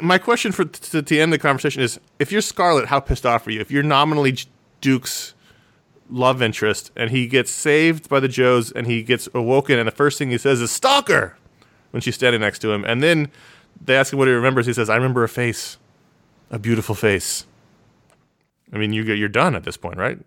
my 0.00 0.18
question 0.18 0.52
for 0.52 0.64
to, 0.64 1.02
to 1.02 1.18
end 1.18 1.32
the 1.32 1.38
conversation 1.38 1.82
is 1.82 2.00
if 2.18 2.32
you're 2.32 2.40
scarlett 2.40 2.86
how 2.86 2.98
pissed 2.98 3.26
off 3.26 3.46
are 3.46 3.50
you 3.50 3.60
if 3.60 3.70
you're 3.70 3.82
nominally 3.82 4.36
duke's 4.80 5.34
love 6.10 6.42
interest 6.42 6.90
and 6.96 7.10
he 7.10 7.26
gets 7.26 7.50
saved 7.50 8.08
by 8.08 8.18
the 8.18 8.28
joes 8.28 8.72
and 8.72 8.86
he 8.86 9.02
gets 9.02 9.28
awoken 9.34 9.78
and 9.78 9.86
the 9.86 9.92
first 9.92 10.18
thing 10.18 10.30
he 10.30 10.38
says 10.38 10.60
is 10.60 10.70
stalker 10.70 11.36
when 11.90 12.00
she's 12.00 12.14
standing 12.14 12.40
next 12.40 12.58
to 12.58 12.72
him 12.72 12.84
and 12.84 13.02
then 13.02 13.30
they 13.84 13.96
ask 13.96 14.12
him 14.12 14.18
what 14.18 14.28
he 14.28 14.34
remembers 14.34 14.66
he 14.66 14.72
says 14.72 14.88
i 14.90 14.94
remember 14.96 15.22
a 15.24 15.28
face 15.28 15.78
a 16.50 16.58
beautiful 16.58 16.94
face 16.94 17.46
i 18.72 18.78
mean 18.78 18.92
you, 18.92 19.04
get 19.04 19.18
you're 19.18 19.28
done 19.28 19.54
at 19.54 19.64
this 19.64 19.76
point 19.76 19.96
right 19.98 20.18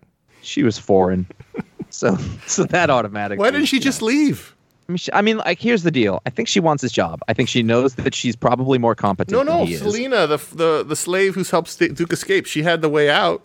She 0.42 0.62
was 0.62 0.78
foreign, 0.78 1.26
so 1.90 2.16
so 2.46 2.64
that 2.64 2.90
automatically. 2.90 3.42
why 3.42 3.50
didn't 3.50 3.66
she 3.66 3.78
just 3.80 4.00
know. 4.00 4.08
leave 4.08 4.52
I 4.88 4.92
mean, 4.92 4.98
she, 4.98 5.12
I 5.12 5.20
mean, 5.20 5.38
like, 5.38 5.58
here's 5.58 5.82
the 5.82 5.90
deal. 5.90 6.22
I 6.26 6.30
think 6.30 6.46
she 6.46 6.60
wants 6.60 6.80
his 6.80 6.92
job. 6.92 7.18
I 7.26 7.34
think 7.34 7.48
she 7.48 7.64
knows 7.64 7.96
that 7.96 8.14
she's 8.14 8.36
probably 8.36 8.78
more 8.78 8.94
competent. 8.94 9.32
no 9.36 9.42
no 9.42 9.64
he 9.64 9.74
is. 9.74 9.80
selena 9.80 10.28
the, 10.28 10.36
the, 10.54 10.84
the 10.86 10.94
slave 10.94 11.34
who's 11.34 11.50
helped 11.50 11.76
duke 11.78 12.12
escape 12.12 12.46
she 12.46 12.62
had 12.62 12.82
the 12.82 12.88
way 12.88 13.10
out 13.10 13.42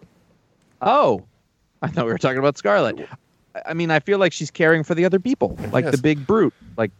Oh, 0.83 1.23
I 1.81 1.87
thought 1.87 2.05
we 2.05 2.11
were 2.11 2.17
talking 2.19 2.37
about 2.39 2.57
Scarlett. 2.59 2.99
I- 2.99 3.61
I 3.65 3.73
mean, 3.73 3.91
I 3.91 3.99
feel 3.99 4.17
like 4.17 4.31
she's 4.31 4.49
caring 4.49 4.81
for 4.83 4.95
the 4.95 5.03
other 5.03 5.19
people, 5.19 5.57
like 5.73 5.83
Yes. 5.85 5.95
the 5.95 6.01
big 6.01 6.25
brute. 6.25 6.53
Like 6.77 6.91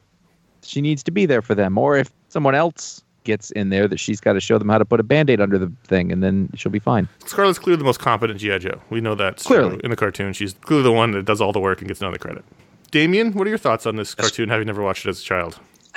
she 0.64 0.82
needs 0.82 1.01
to 1.03 1.12
be 1.12 1.26
there 1.26 1.41
for 1.41 1.55
them. 1.55 1.78
Or 1.78 1.95
if 1.95 2.12
someone 2.32 2.55
else 2.55 3.03
gets 3.23 3.51
in 3.51 3.69
there, 3.69 3.88
that 3.88 3.99
she's 3.99 4.19
got 4.19 4.34
to 4.34 4.39
show 4.39 4.57
them 4.57 4.69
how 4.69 4.77
to 4.79 4.86
put 4.86 4.99
a 4.99 5.03
band-aid 5.03 5.39
under 5.39 5.59
the 5.59 5.71
thing, 5.84 6.11
and 6.11 6.23
then 6.23 6.49
she'll 6.55 6.71
be 6.71 6.79
fine. 6.79 7.07
Scarlett's 7.25 7.59
clearly 7.59 7.77
the 7.77 7.84
most 7.84 7.99
competent 7.99 8.39
GI 8.39 8.59
Joe. 8.59 8.82
We 8.89 8.99
know 8.99 9.13
that 9.15 9.38
Clearly. 9.38 9.79
in 9.84 9.91
the 9.91 9.95
cartoon. 9.95 10.34
She's 10.34 10.53
clearly 10.53 10.84
the 10.84 10.91
one 10.91 11.11
that 11.11 11.25
does 11.25 11.39
all 11.41 11.51
the 11.53 11.59
work 11.59 11.79
and 11.79 11.88
gets 11.88 12.01
none 12.01 12.07
of 12.07 12.13
the 12.13 12.19
credit. 12.19 12.43
Damian, 12.89 13.34
what 13.34 13.45
are 13.45 13.49
your 13.49 13.59
thoughts 13.59 13.86
on 13.86 13.95
this 13.95 14.15
cartoon? 14.15 14.49
Having 14.49 14.67
never 14.67 14.82
watched 14.82 15.05
it 15.05 15.09
as 15.09 15.19
a 15.21 15.23
child, 15.23 15.59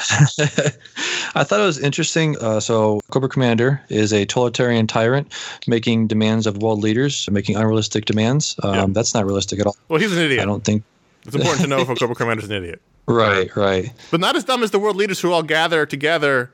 I 1.37 1.45
thought 1.45 1.61
it 1.61 1.64
was 1.64 1.78
interesting. 1.78 2.37
Uh, 2.41 2.61
so, 2.61 3.01
Cobra 3.11 3.28
Commander 3.28 3.80
is 3.89 4.12
a 4.12 4.24
totalitarian 4.26 4.87
tyrant 4.87 5.32
making 5.66 6.07
demands 6.09 6.47
of 6.47 6.59
world 6.59 6.80
leaders, 6.82 7.28
making 7.30 7.57
unrealistic 7.57 8.05
demands. 8.05 8.55
Um, 8.62 8.74
Yeah. 8.74 8.87
That's 8.91 9.14
not 9.14 9.24
realistic 9.24 9.61
at 9.61 9.66
all. 9.66 9.76
well, 9.89 10.01
he's 10.01 10.12
an 10.12 10.18
idiot. 10.18 10.41
I 10.43 10.45
don't 10.45 10.64
think. 10.64 10.82
It's 11.27 11.35
important 11.35 11.62
to 11.62 11.66
know 11.68 11.79
if 11.81 11.89
a 11.89 11.95
Cobra 11.99 12.14
Commander's 12.14 12.47
an 12.51 12.53
idiot, 12.53 12.83
Right, 13.07 13.55
right. 13.57 13.93
but 14.11 14.20
not 14.20 14.37
as 14.37 14.45
dumb 14.45 14.62
as 14.62 14.70
the 14.70 14.79
world 14.79 14.97
leaders 14.97 15.20
who 15.20 15.33
all 15.33 15.43
gather 15.43 15.87
together, 15.87 16.51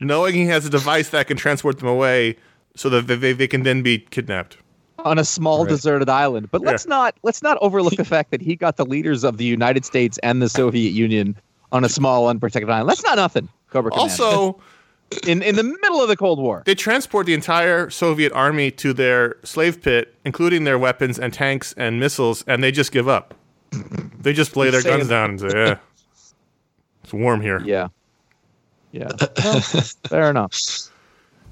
knowing 0.00 0.34
he 0.34 0.46
has 0.46 0.66
a 0.66 0.70
device 0.70 1.10
that 1.10 1.26
can 1.26 1.36
transport 1.36 1.78
them 1.78 1.88
away, 1.88 2.36
so 2.76 2.88
that 2.90 3.06
they, 3.06 3.32
they 3.32 3.46
can 3.48 3.62
then 3.62 3.82
be 3.82 3.98
kidnapped. 3.98 4.56
on 5.04 5.18
a 5.18 5.24
small 5.24 5.64
Right. 5.64 5.68
deserted 5.70 6.08
island. 6.08 6.48
But 6.50 6.62
Yeah. 6.62 6.70
let's 6.70 6.86
not 6.86 7.14
let's 7.22 7.42
not 7.42 7.58
overlook 7.60 7.96
the 7.96 8.04
fact 8.06 8.30
that 8.30 8.40
he 8.40 8.56
got 8.56 8.76
the 8.78 8.86
leaders 8.86 9.22
of 9.22 9.36
the 9.36 9.44
United 9.44 9.84
States 9.84 10.16
and 10.22 10.40
the 10.40 10.48
Soviet 10.48 10.90
Union 10.92 11.36
on 11.72 11.84
a 11.84 11.88
small 11.90 12.26
unprotected 12.28 12.70
island. 12.70 12.88
That's 12.90 13.02
not 13.04 13.16
nothing. 13.16 13.48
Cobra 13.70 13.90
Commander. 13.90 14.10
Also, 14.12 14.60
in 15.26 15.42
in 15.42 15.56
the 15.56 15.62
middle 15.62 16.00
of 16.00 16.08
the 16.08 16.16
Cold 16.16 16.38
War. 16.38 16.62
they 16.64 16.74
transport 16.74 17.26
the 17.26 17.34
entire 17.34 17.90
Soviet 17.90 18.32
army 18.32 18.70
to 18.70 18.92
their 18.94 19.36
slave 19.44 19.82
pit, 19.82 20.14
including 20.24 20.64
their 20.64 20.78
weapons 20.78 21.18
and 21.18 21.34
tanks 21.34 21.74
and 21.76 22.00
missiles, 22.00 22.42
and 22.46 22.64
they 22.64 22.72
just 22.72 22.90
give 22.90 23.06
up. 23.08 23.34
They 24.20 24.32
just 24.32 24.56
lay 24.56 24.70
their 24.70 24.80
Saying- 24.80 24.98
guns 24.98 25.08
down 25.10 25.30
and 25.30 25.40
say, 25.40 25.48
"Yeah, 25.54 25.76
it's 27.02 27.12
warm 27.12 27.40
here." 27.40 27.60
Yeah. 27.64 27.88
Yeah. 28.92 29.08
Well, 29.42 29.60
fair 30.08 30.30
enough. 30.30 30.54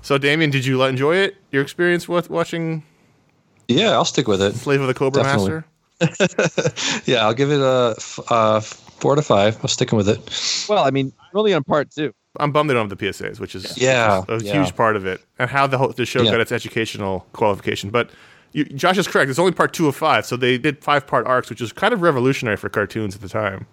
So, 0.03 0.17
Damian, 0.19 0.51
did 0.51 0.65
you 0.65 0.83
enjoy 0.85 1.17
it? 1.17 1.37
Your 1.51 1.63
experience 1.63 2.09
with 2.09 2.31
watching 2.31 2.83
Yeah, 3.69 3.91
I'll 3.93 4.05
stick 4.05 4.29
with 4.29 4.41
it. 4.43 4.55
Slave 4.55 4.81
of 4.81 4.87
the 4.89 4.95
Cobra 4.95 5.23
Definitely. 5.23 5.63
Master? 6.01 7.03
Yeah, 7.07 7.25
I'll 7.27 7.35
give 7.35 7.51
it 7.51 7.61
a, 7.61 7.97
uh, 8.29 8.61
four 8.61 9.15
to 9.17 9.23
five. 9.23 9.57
I'm 9.63 9.69
sticking 9.69 9.97
with 9.97 10.09
it. 10.09 10.67
Well, 10.69 10.85
I 10.85 10.91
mean, 10.91 11.13
we're 11.33 11.39
only 11.41 11.55
on 11.55 11.63
part 11.65 11.91
two. 11.91 12.13
I'm 12.41 12.51
bummed 12.53 12.71
they 12.71 12.75
don't 12.75 12.89
have 12.89 12.97
the 12.99 13.07
PSAs, 13.07 13.39
which 13.41 13.55
is 13.55 13.77
Yeah, 13.79 14.25
a 14.29 14.39
yeah. 14.43 14.53
huge 14.55 14.75
part 14.75 14.97
of 14.97 15.05
it, 15.07 15.21
and 15.39 15.49
how 15.51 15.67
the 15.67 15.79
whole, 15.79 15.89
the 15.93 16.07
show 16.07 16.23
Yeah. 16.23 16.31
got 16.33 16.41
its 16.41 16.51
educational 16.53 17.27
qualification. 17.33 17.91
But 17.91 18.11
you, 18.53 18.65
Josh 18.65 18.99
is 18.99 19.07
correct; 19.09 19.31
it's 19.31 19.39
only 19.39 19.53
part 19.53 19.73
two 19.73 19.89
of 19.89 19.97
five, 19.97 20.25
so 20.27 20.37
they 20.37 20.59
did 20.59 20.83
five 20.83 21.07
part 21.07 21.27
arcs, 21.27 21.49
which 21.51 21.61
was 21.61 21.73
kind 21.73 21.93
of 21.95 22.03
revolutionary 22.03 22.57
for 22.57 22.69
cartoons 22.69 23.15
at 23.15 23.21
the 23.21 23.29
time, 23.29 23.67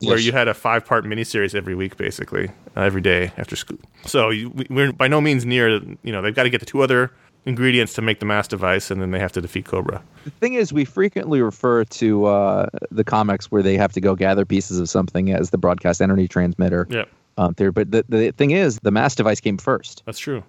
where 0.00 0.18
you 0.18 0.32
had 0.32 0.48
a 0.48 0.54
five 0.54 0.84
part 0.86 1.04
miniseries 1.04 1.54
every 1.54 1.74
week, 1.74 1.96
basically 1.96 2.48
uh, 2.76 2.80
every 2.82 3.00
day 3.00 3.32
after 3.36 3.56
school. 3.56 3.78
So 4.04 4.30
you, 4.30 4.50
we- 4.50 4.66
we're 4.70 4.92
by 4.92 5.08
no 5.08 5.20
means 5.20 5.44
near. 5.44 5.68
You 6.02 6.12
know, 6.12 6.22
they've 6.22 6.34
got 6.34 6.44
to 6.44 6.50
get 6.50 6.60
the 6.60 6.66
two 6.66 6.82
other 6.82 7.10
ingredients 7.46 7.94
to 7.94 8.02
make 8.02 8.18
the 8.18 8.26
mass 8.26 8.48
device, 8.48 8.90
and 8.90 9.00
then 9.00 9.12
they 9.12 9.20
have 9.20 9.30
to 9.32 9.40
defeat 9.40 9.66
Cobra. 9.66 10.02
The 10.24 10.30
thing 10.30 10.54
is, 10.54 10.72
we 10.72 10.84
frequently 10.84 11.40
refer 11.40 11.84
to 11.84 12.24
uh, 12.24 12.66
the 12.90 13.04
comics 13.04 13.52
where 13.52 13.62
they 13.62 13.76
have 13.76 13.92
to 13.92 14.00
go 14.00 14.16
gather 14.16 14.44
pieces 14.44 14.80
of 14.80 14.88
something 14.90 15.30
as 15.30 15.50
the 15.50 15.58
broadcast 15.58 16.02
energy 16.02 16.26
transmitter 16.26 16.88
Yeah, 16.90 17.04
um, 17.38 17.54
there. 17.56 17.70
But 17.70 17.92
the, 17.92 18.04
the 18.08 18.32
thing 18.32 18.50
is, 18.50 18.80
the 18.80 18.90
mass 18.90 19.14
device 19.14 19.38
came 19.40 19.58
first, 19.58 20.02
that's 20.06 20.18
true. 20.18 20.42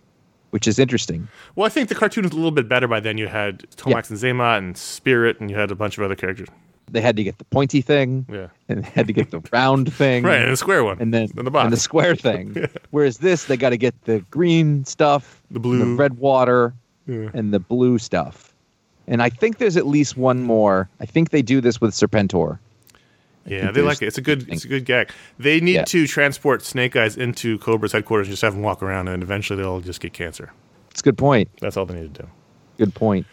Which 0.58 0.68
is 0.68 0.80
interesting. 0.80 1.28
Well, 1.56 1.68
I 1.68 1.70
think 1.70 1.88
the 1.88 1.94
cartoon 1.94 2.24
was 2.24 2.32
a 2.32 2.36
little 2.36 2.50
bit 2.50 2.68
better 2.68 2.88
by 2.88 3.00
then. 3.00 3.20
You 3.20 3.28
had 3.28 3.60
Tomax 3.76 4.10
and 4.10 4.18
Xamot 4.18 4.58
and 4.58 4.76
Spirit, 4.76 5.40
and 5.40 5.52
you 5.52 5.56
had 5.56 5.70
a 5.70 5.76
bunch 5.76 6.00
of 6.00 6.04
other 6.04 6.16
characters. 6.16 6.48
They 6.90 7.00
had 7.00 7.16
to 7.18 7.24
get 7.24 7.38
the 7.38 7.44
pointy 7.46 7.82
thing, 7.82 8.26
Yeah. 8.28 8.48
and 8.68 8.84
they 8.84 8.90
had 8.90 9.06
to 9.06 9.14
get 9.14 9.30
the 9.30 9.40
round 9.54 9.94
thing, 10.02 10.24
Right, 10.24 10.42
and 10.42 10.52
the 10.52 10.58
square 10.58 10.84
one. 10.84 10.98
and 11.00 11.14
then 11.14 11.30
and 11.38 11.46
the 11.46 11.52
box. 11.52 11.66
and 11.66 11.74
the 11.74 11.78
square 11.78 12.16
thing. 12.16 12.68
Whereas 12.90 13.20
this, 13.20 13.44
they 13.46 13.56
got 13.56 13.70
to 13.70 13.78
get 13.78 13.94
the 14.06 14.22
green 14.32 14.84
stuff, 14.86 15.44
The 15.52 15.60
blue. 15.60 15.78
the 15.78 15.86
red 15.96 16.18
water, 16.18 16.74
Yeah. 17.06 17.30
and 17.36 17.54
the 17.54 17.60
blue 17.60 18.00
stuff. 18.00 18.52
And 19.08 19.22
I 19.22 19.30
think 19.30 19.60
there's 19.60 19.78
at 19.78 19.86
least 19.86 20.18
one 20.18 20.42
more. 20.42 20.90
I 21.00 21.06
think 21.06 21.30
they 21.30 21.44
do 21.44 21.62
this 21.62 21.80
with 21.80 21.92
Serpentor. 21.94 22.58
Yeah, 23.48 23.72
they 23.72 23.82
like 23.82 24.02
it. 24.02 24.08
It's 24.08 24.18
a 24.18 24.22
good 24.22 24.48
it's 24.50 24.66
a 24.66 24.68
good 24.68 24.86
gag. 24.86 25.10
They 25.40 25.60
need 25.62 25.74
Yeah. 25.76 25.84
to 25.86 26.06
transport 26.08 26.64
Snake 26.64 26.96
Eyes 26.96 27.16
into 27.16 27.58
Cobra's 27.60 27.92
headquarters 27.94 28.28
and 28.28 28.34
just 28.34 28.42
have 28.42 28.54
them 28.54 28.62
walk 28.62 28.84
around 28.84 29.08
and 29.08 29.24
eventually 29.24 29.62
they'll 29.62 29.80
just 29.82 30.00
get 30.02 30.14
cancer. 30.14 30.52
It's 30.92 31.00
a 31.00 31.04
good 31.04 31.18
point. 31.18 31.50
That's 31.62 31.78
all 31.78 31.86
they 31.86 31.96
need 32.02 32.14
to 32.16 32.24
do. 32.24 32.30
Good 32.78 32.94
point. 32.94 33.26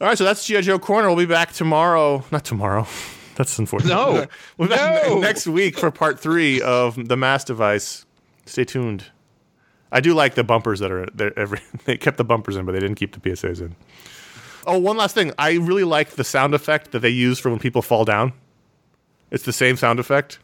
All 0.00 0.06
right, 0.06 0.16
so 0.18 0.24
that's 0.24 0.44
G.I. 0.46 0.60
Joe 0.60 0.78
Corner. 0.78 1.08
We'll 1.08 1.16
be 1.16 1.26
back 1.26 1.52
tomorrow. 1.52 2.24
Not 2.30 2.44
tomorrow. 2.44 2.86
That's 3.36 3.56
unfortunate. 3.58 3.94
No. 3.94 4.26
we'll 4.58 4.68
be 4.68 4.74
back 4.74 5.06
No. 5.06 5.18
next 5.20 5.46
week 5.46 5.78
for 5.78 5.90
part 5.92 6.18
three 6.18 6.60
of 6.60 7.08
the 7.08 7.16
Mass 7.16 7.44
Device. 7.44 8.04
Stay 8.46 8.64
tuned. 8.64 9.04
I 9.92 10.00
do 10.00 10.12
like 10.12 10.34
the 10.34 10.42
bumpers 10.44 10.80
that 10.80 10.90
are 10.90 11.06
there. 11.14 11.36
Every 11.38 11.60
they 11.84 11.96
kept 11.96 12.16
the 12.16 12.24
bumpers 12.24 12.56
in, 12.56 12.64
but 12.66 12.72
they 12.72 12.80
didn't 12.80 12.96
keep 12.96 13.12
the 13.12 13.20
PSAs 13.20 13.60
in. 13.60 13.76
Oh, 14.66 14.78
one 14.78 14.96
last 14.96 15.14
thing. 15.14 15.32
I 15.38 15.52
really 15.52 15.84
like 15.84 16.10
the 16.10 16.24
sound 16.24 16.52
effect 16.52 16.90
that 16.92 16.98
they 16.98 17.08
use 17.10 17.38
for 17.38 17.48
when 17.50 17.58
people 17.60 17.80
fall 17.80 18.04
down. 18.04 18.32
It's 19.30 19.44
the 19.44 19.52
same 19.52 19.76
sound 19.76 20.00
effect 20.00 20.38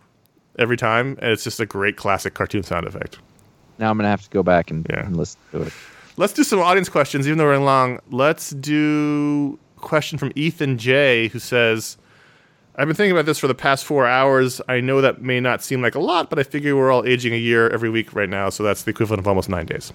every 0.58 0.76
time, 0.76 1.18
and 1.20 1.30
it's 1.32 1.44
just 1.44 1.60
a 1.60 1.66
great 1.66 1.96
classic 1.96 2.34
cartoon 2.34 2.62
sound 2.62 2.86
effect. 2.86 3.18
Now 3.78 3.90
I'm 3.90 3.96
gonna 3.96 4.08
have 4.08 4.22
to 4.22 4.30
go 4.30 4.42
back 4.42 4.70
and, 4.70 4.86
Yeah. 4.88 5.06
and 5.06 5.16
listen 5.16 5.38
to 5.52 5.62
it. 5.62 5.72
Let's 6.16 6.32
do 6.32 6.44
some 6.44 6.60
audience 6.60 6.88
questions, 6.88 7.26
even 7.26 7.38
though 7.38 7.44
we're 7.44 7.50
running 7.52 7.64
long. 7.66 7.98
Let's 8.10 8.50
do 8.50 9.58
a 9.76 9.80
question 9.80 10.16
from 10.18 10.30
Ethan 10.36 10.78
J, 10.78 11.28
who 11.28 11.40
says, 11.40 11.96
I've 12.76 12.86
been 12.86 12.96
thinking 12.96 13.12
about 13.12 13.26
this 13.26 13.38
for 13.38 13.48
the 13.48 13.54
past 13.54 13.84
four 13.84 14.06
hours. 14.06 14.60
I 14.68 14.80
know 14.80 15.00
that 15.00 15.22
may 15.22 15.40
not 15.40 15.62
seem 15.62 15.80
like 15.82 15.94
a 15.94 16.00
lot, 16.00 16.30
but 16.30 16.38
I 16.38 16.42
figure 16.44 16.76
we're 16.76 16.92
all 16.92 17.04
aging 17.04 17.32
a 17.32 17.36
year 17.38 17.68
every 17.68 17.90
week 17.90 18.14
right 18.14 18.28
now, 18.28 18.48
so 18.48 18.62
that's 18.62 18.82
the 18.84 18.90
equivalent 18.90 19.20
of 19.20 19.26
almost 19.28 19.48
nine 19.48 19.66
days. 19.66 19.92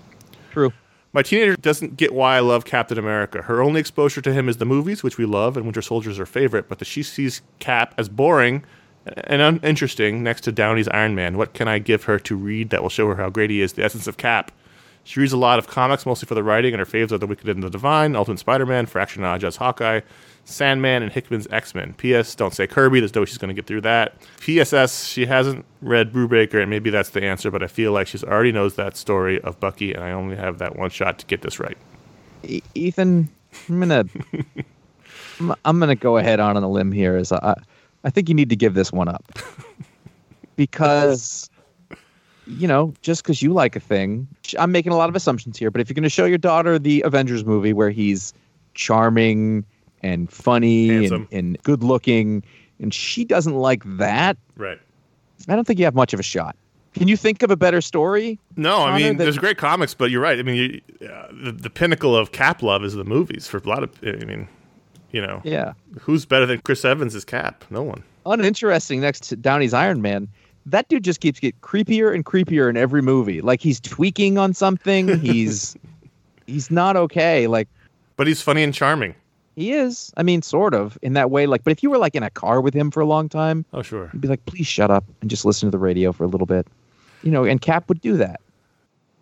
True. 0.51 0.73
My 1.11 1.21
teenager 1.23 1.55
doesn't 1.55 1.97
get 1.97 2.13
why 2.13 2.35
I 2.37 2.39
love 2.41 2.65
Captain 2.65 2.97
America. 2.97 3.41
Her 3.41 3.61
only 3.63 3.79
exposure 3.79 4.21
to 4.21 4.31
him 4.33 4.47
is 4.47 4.57
the 4.57 4.65
movies, 4.65 5.03
which 5.03 5.17
we 5.17 5.25
love, 5.25 5.57
and 5.57 5.65
Winter 5.65 5.81
Soldier 5.81 6.09
is 6.11 6.17
her 6.17 6.25
favorite, 6.25 6.69
but 6.69 6.79
the, 6.79 6.85
she 6.85 7.01
sees 7.01 7.41
Cap 7.59 7.93
as 7.97 8.07
boring 8.09 8.63
and 9.05 9.41
uninteresting 9.41 10.23
next 10.23 10.41
to 10.41 10.51
Downey's 10.51 10.87
Iron 10.89 11.15
Man. 11.15 11.37
What 11.37 11.53
can 11.53 11.67
I 11.67 11.79
give 11.79 12.03
her 12.03 12.19
to 12.19 12.35
read 12.35 12.69
that 12.69 12.81
will 12.81 12.89
show 12.89 13.07
her 13.07 13.15
how 13.15 13.29
great 13.29 13.49
he 13.49 13.61
is, 13.61 13.73
the 13.73 13.83
essence 13.83 14.07
of 14.07 14.17
Cap? 14.17 14.51
She 15.03 15.19
reads 15.19 15.33
a 15.33 15.37
lot 15.37 15.57
of 15.57 15.67
comics, 15.67 16.05
mostly 16.05 16.27
for 16.27 16.35
the 16.35 16.43
writing, 16.43 16.73
and 16.73 16.79
her 16.79 16.85
faves 16.85 17.11
are 17.11 17.17
The 17.17 17.25
Wicked 17.25 17.47
and 17.49 17.63
the 17.63 17.69
Divine, 17.69 18.15
Ultimate 18.15 18.37
Spider-Man, 18.39 18.85
Fraction 18.85 19.23
Aja's 19.23 19.55
Hawkeye, 19.55 20.01
Sandman, 20.45 21.01
and 21.01 21.11
Hickman's 21.11 21.47
X-Men. 21.49 21.93
P.S. 21.95 22.35
Don't 22.35 22.53
say 22.53 22.67
Kirby. 22.67 22.99
There's 22.99 23.15
no 23.15 23.21
way 23.21 23.25
she's 23.25 23.37
going 23.39 23.49
to 23.49 23.55
get 23.55 23.65
through 23.65 23.81
that. 23.81 24.15
P.S.S. 24.41 25.05
She 25.07 25.25
hasn't 25.25 25.65
read 25.81 26.11
Brubaker, 26.11 26.61
and 26.61 26.69
maybe 26.69 26.89
that's 26.89 27.09
the 27.09 27.23
answer, 27.23 27.49
but 27.49 27.63
I 27.63 27.67
feel 27.67 27.91
like 27.91 28.07
she's 28.07 28.23
already 28.23 28.51
knows 28.51 28.75
that 28.75 28.97
story 28.97 29.41
of 29.41 29.59
Bucky, 29.59 29.93
and 29.93 30.03
I 30.03 30.11
only 30.11 30.35
have 30.35 30.59
that 30.59 30.75
one 30.75 30.89
shot 30.89 31.17
to 31.19 31.25
get 31.25 31.41
this 31.41 31.59
right. 31.59 31.77
E- 32.43 32.61
Ethan, 32.75 33.29
I'm 33.67 33.79
gonna 33.79 34.05
I'm, 35.39 35.55
I'm 35.65 35.79
gonna 35.79 35.95
go 35.95 36.17
ahead 36.17 36.39
on 36.39 36.55
on 36.55 36.63
a 36.63 36.69
limb 36.69 36.91
here. 36.91 37.17
Is 37.17 37.31
I 37.31 37.55
I 38.03 38.09
think 38.09 38.29
you 38.29 38.35
need 38.35 38.49
to 38.49 38.55
give 38.55 38.73
this 38.73 38.91
one 38.91 39.07
up 39.07 39.23
because 40.55 41.49
you 42.47 42.67
know 42.67 42.93
just 43.01 43.23
because 43.23 43.41
you 43.41 43.53
like 43.53 43.75
a 43.75 43.79
thing, 43.79 44.27
I'm 44.57 44.71
making 44.71 44.91
a 44.91 44.97
lot 44.97 45.09
of 45.09 45.15
assumptions 45.15 45.57
here. 45.57 45.71
But 45.71 45.81
if 45.81 45.89
you're 45.89 45.95
going 45.95 46.03
to 46.03 46.09
show 46.09 46.25
your 46.25 46.37
daughter 46.37 46.79
the 46.79 47.01
Avengers 47.01 47.45
movie 47.45 47.73
where 47.73 47.89
he's 47.89 48.33
charming 48.73 49.65
and 50.01 50.31
funny 50.31 51.05
and, 51.07 51.27
and 51.31 51.61
good 51.63 51.83
looking, 51.83 52.43
and 52.79 52.93
she 52.93 53.25
doesn't 53.25 53.55
like 53.55 53.83
that, 53.97 54.37
Right. 54.55 54.79
I 55.47 55.55
don't 55.55 55.65
think 55.65 55.79
you 55.79 55.85
have 55.85 55.95
much 55.95 56.13
of 56.13 56.19
a 56.19 56.23
shot. 56.23 56.55
Can 56.93 57.07
you 57.07 57.15
think 57.15 57.43
of 57.43 57.51
a 57.51 57.55
better 57.55 57.81
story? 57.81 58.39
No, 58.57 58.79
I 58.83 58.97
mean, 58.97 59.17
that- 59.17 59.23
there's 59.23 59.37
great 59.37 59.57
comics, 59.57 59.93
but 59.93 60.09
you're 60.11 60.21
right. 60.21 60.39
I 60.39 60.43
mean, 60.43 60.55
you, 61.01 61.07
uh, 61.07 61.27
the, 61.31 61.51
the 61.51 61.69
pinnacle 61.69 62.15
of 62.15 62.31
Cap 62.31 62.61
love 62.63 62.83
is 62.83 62.93
the 62.93 63.03
movies 63.05 63.47
for 63.47 63.57
a 63.57 63.67
lot 63.67 63.83
of. 63.83 63.91
I 64.03 64.25
mean, 64.25 64.47
you 65.11 65.21
know, 65.21 65.41
Yeah. 65.43 65.73
who's 65.99 66.25
better 66.25 66.45
than 66.45 66.59
Chris 66.59 66.83
Evans 66.85 67.15
as 67.15 67.25
Cap? 67.25 67.63
No 67.69 67.81
one. 67.83 68.03
uninteresting 68.25 69.01
next 69.01 69.23
to 69.29 69.35
Downey's 69.35 69.73
Iron 69.73 70.01
Man. 70.01 70.27
That 70.65 70.87
dude 70.87 71.03
just 71.03 71.19
keeps 71.19 71.39
getting 71.39 71.59
creepier 71.61 72.13
and 72.13 72.23
creepier 72.25 72.69
in 72.69 72.77
every 72.77 73.01
movie. 73.01 73.41
Like 73.41 73.59
he's 73.61 73.79
tweaking 73.79 74.37
on 74.37 74.53
something. 74.53 75.19
He's 75.21 75.75
he's 76.45 76.69
not 76.69 76.95
okay. 76.95 77.47
Like 77.47 77.67
But 78.17 78.27
he's 78.27 78.41
funny 78.41 78.61
and 78.61 78.73
charming. 78.73 79.15
he 79.55 79.71
is. 79.71 80.11
I 80.17 80.21
mean, 80.23 80.41
sort 80.43 80.73
of 80.75 80.97
in 81.01 81.13
that 81.13 81.31
way. 81.31 81.47
Like, 81.47 81.63
but 81.63 81.71
if 81.71 81.81
you 81.81 81.89
were 81.89 81.97
like 81.97 82.13
in 82.15 82.21
a 82.23 82.29
car 82.29 82.61
with 82.61 82.73
him 82.75 82.91
for 82.91 82.99
a 82.99 83.05
long 83.05 83.29
time, 83.29 83.65
Oh, 83.73 83.81
sure. 83.81 84.09
you'd 84.13 84.21
be 84.21 84.27
like, 84.27 84.45
please 84.45 84.67
shut 84.67 84.91
up 84.91 85.05
and 85.21 85.29
just 85.29 85.43
listen 85.45 85.67
to 85.67 85.71
the 85.71 85.79
radio 85.79 86.11
for 86.11 86.23
a 86.23 86.27
little 86.27 86.45
bit. 86.47 86.67
You 87.23 87.31
know, 87.31 87.45
and 87.45 87.59
Cap 87.59 87.89
would 87.89 88.01
do 88.01 88.15
that. 88.17 88.39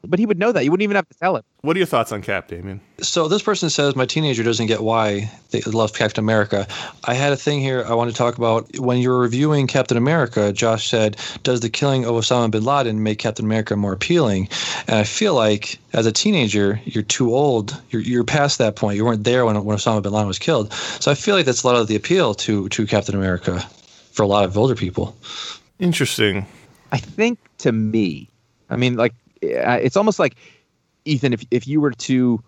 But 0.10 0.20
he 0.20 0.26
would 0.26 0.40
know 0.40 0.52
that. 0.52 0.64
You 0.64 0.72
wouldn't 0.72 0.84
even 0.84 0.96
have 0.96 1.08
to 1.10 1.18
tell 1.18 1.36
him. 1.36 1.44
What 1.62 1.76
are 1.76 1.80
your 1.80 1.88
thoughts 1.88 2.12
on 2.12 2.22
Cap, 2.22 2.48
Damian? 2.48 2.80
So 3.00 3.28
this 3.28 3.42
person 3.42 3.70
says 3.70 3.96
my 3.96 4.06
teenager 4.06 4.42
doesn't 4.42 4.68
get 4.68 4.82
why 4.82 5.30
they 5.52 5.62
love 5.62 5.94
Captain 5.94 6.24
America. 6.24 6.66
I 7.04 7.14
had 7.14 7.34
a 7.34 7.36
thing 7.36 7.60
here 7.60 7.84
I 7.86 7.94
want 7.94 8.10
to 8.10 8.16
talk 8.16 8.38
about. 8.38 8.80
When 8.80 9.00
you 9.00 9.10
were 9.10 9.20
reviewing 9.20 9.68
Captain 9.68 9.98
America, 9.98 10.54
Josh 10.54 10.90
said, 10.90 11.18
"Does 11.44 11.60
the 11.60 11.70
killing 11.70 12.06
of 12.06 12.12
Osama 12.12 12.50
bin 12.50 12.64
Laden 12.64 13.04
make 13.04 13.20
Captain 13.20 13.46
America 13.46 13.76
more 13.76 13.94
appealing?" 13.94 14.48
And 14.88 14.98
I 14.98 15.04
feel 15.04 15.34
like 15.34 15.78
as 15.94 16.06
a 16.06 16.12
teenager, 16.12 16.80
you're 16.86 17.04
too 17.04 17.36
old. 17.36 17.80
You're, 17.90 18.02
you're 18.02 18.24
past 18.24 18.58
that 18.60 18.76
point. 18.76 18.96
You 18.96 19.06
weren't 19.06 19.26
there 19.26 19.46
when, 19.46 19.62
when 19.66 19.78
Osama 19.78 20.02
bin 20.02 20.14
Laden 20.14 20.28
was 20.28 20.40
killed. 20.40 20.72
So 20.74 21.12
I 21.12 21.16
feel 21.16 21.36
like 21.36 21.46
that's 21.46 21.64
a 21.64 21.68
lot 21.68 21.76
of 21.76 21.88
the 21.88 21.96
appeal 21.96 22.34
to 22.36 22.70
to 22.70 22.88
Captain 22.88 23.16
America 23.16 23.60
for 24.12 24.24
a 24.24 24.28
lot 24.28 24.46
of 24.46 24.58
older 24.58 24.76
people. 24.76 25.16
Interesting. 25.80 26.46
I 26.92 26.98
think 26.98 27.40
to 27.60 27.72
me, 27.72 28.30
I 28.70 28.78
mean, 28.78 28.96
like 28.96 29.14
it's 29.42 29.98
almost 29.98 30.20
like 30.20 30.36
Ethan. 31.06 31.34
If 31.34 31.44
if 31.52 31.68
you 31.68 31.82
were 31.82 31.92
to 31.92 32.44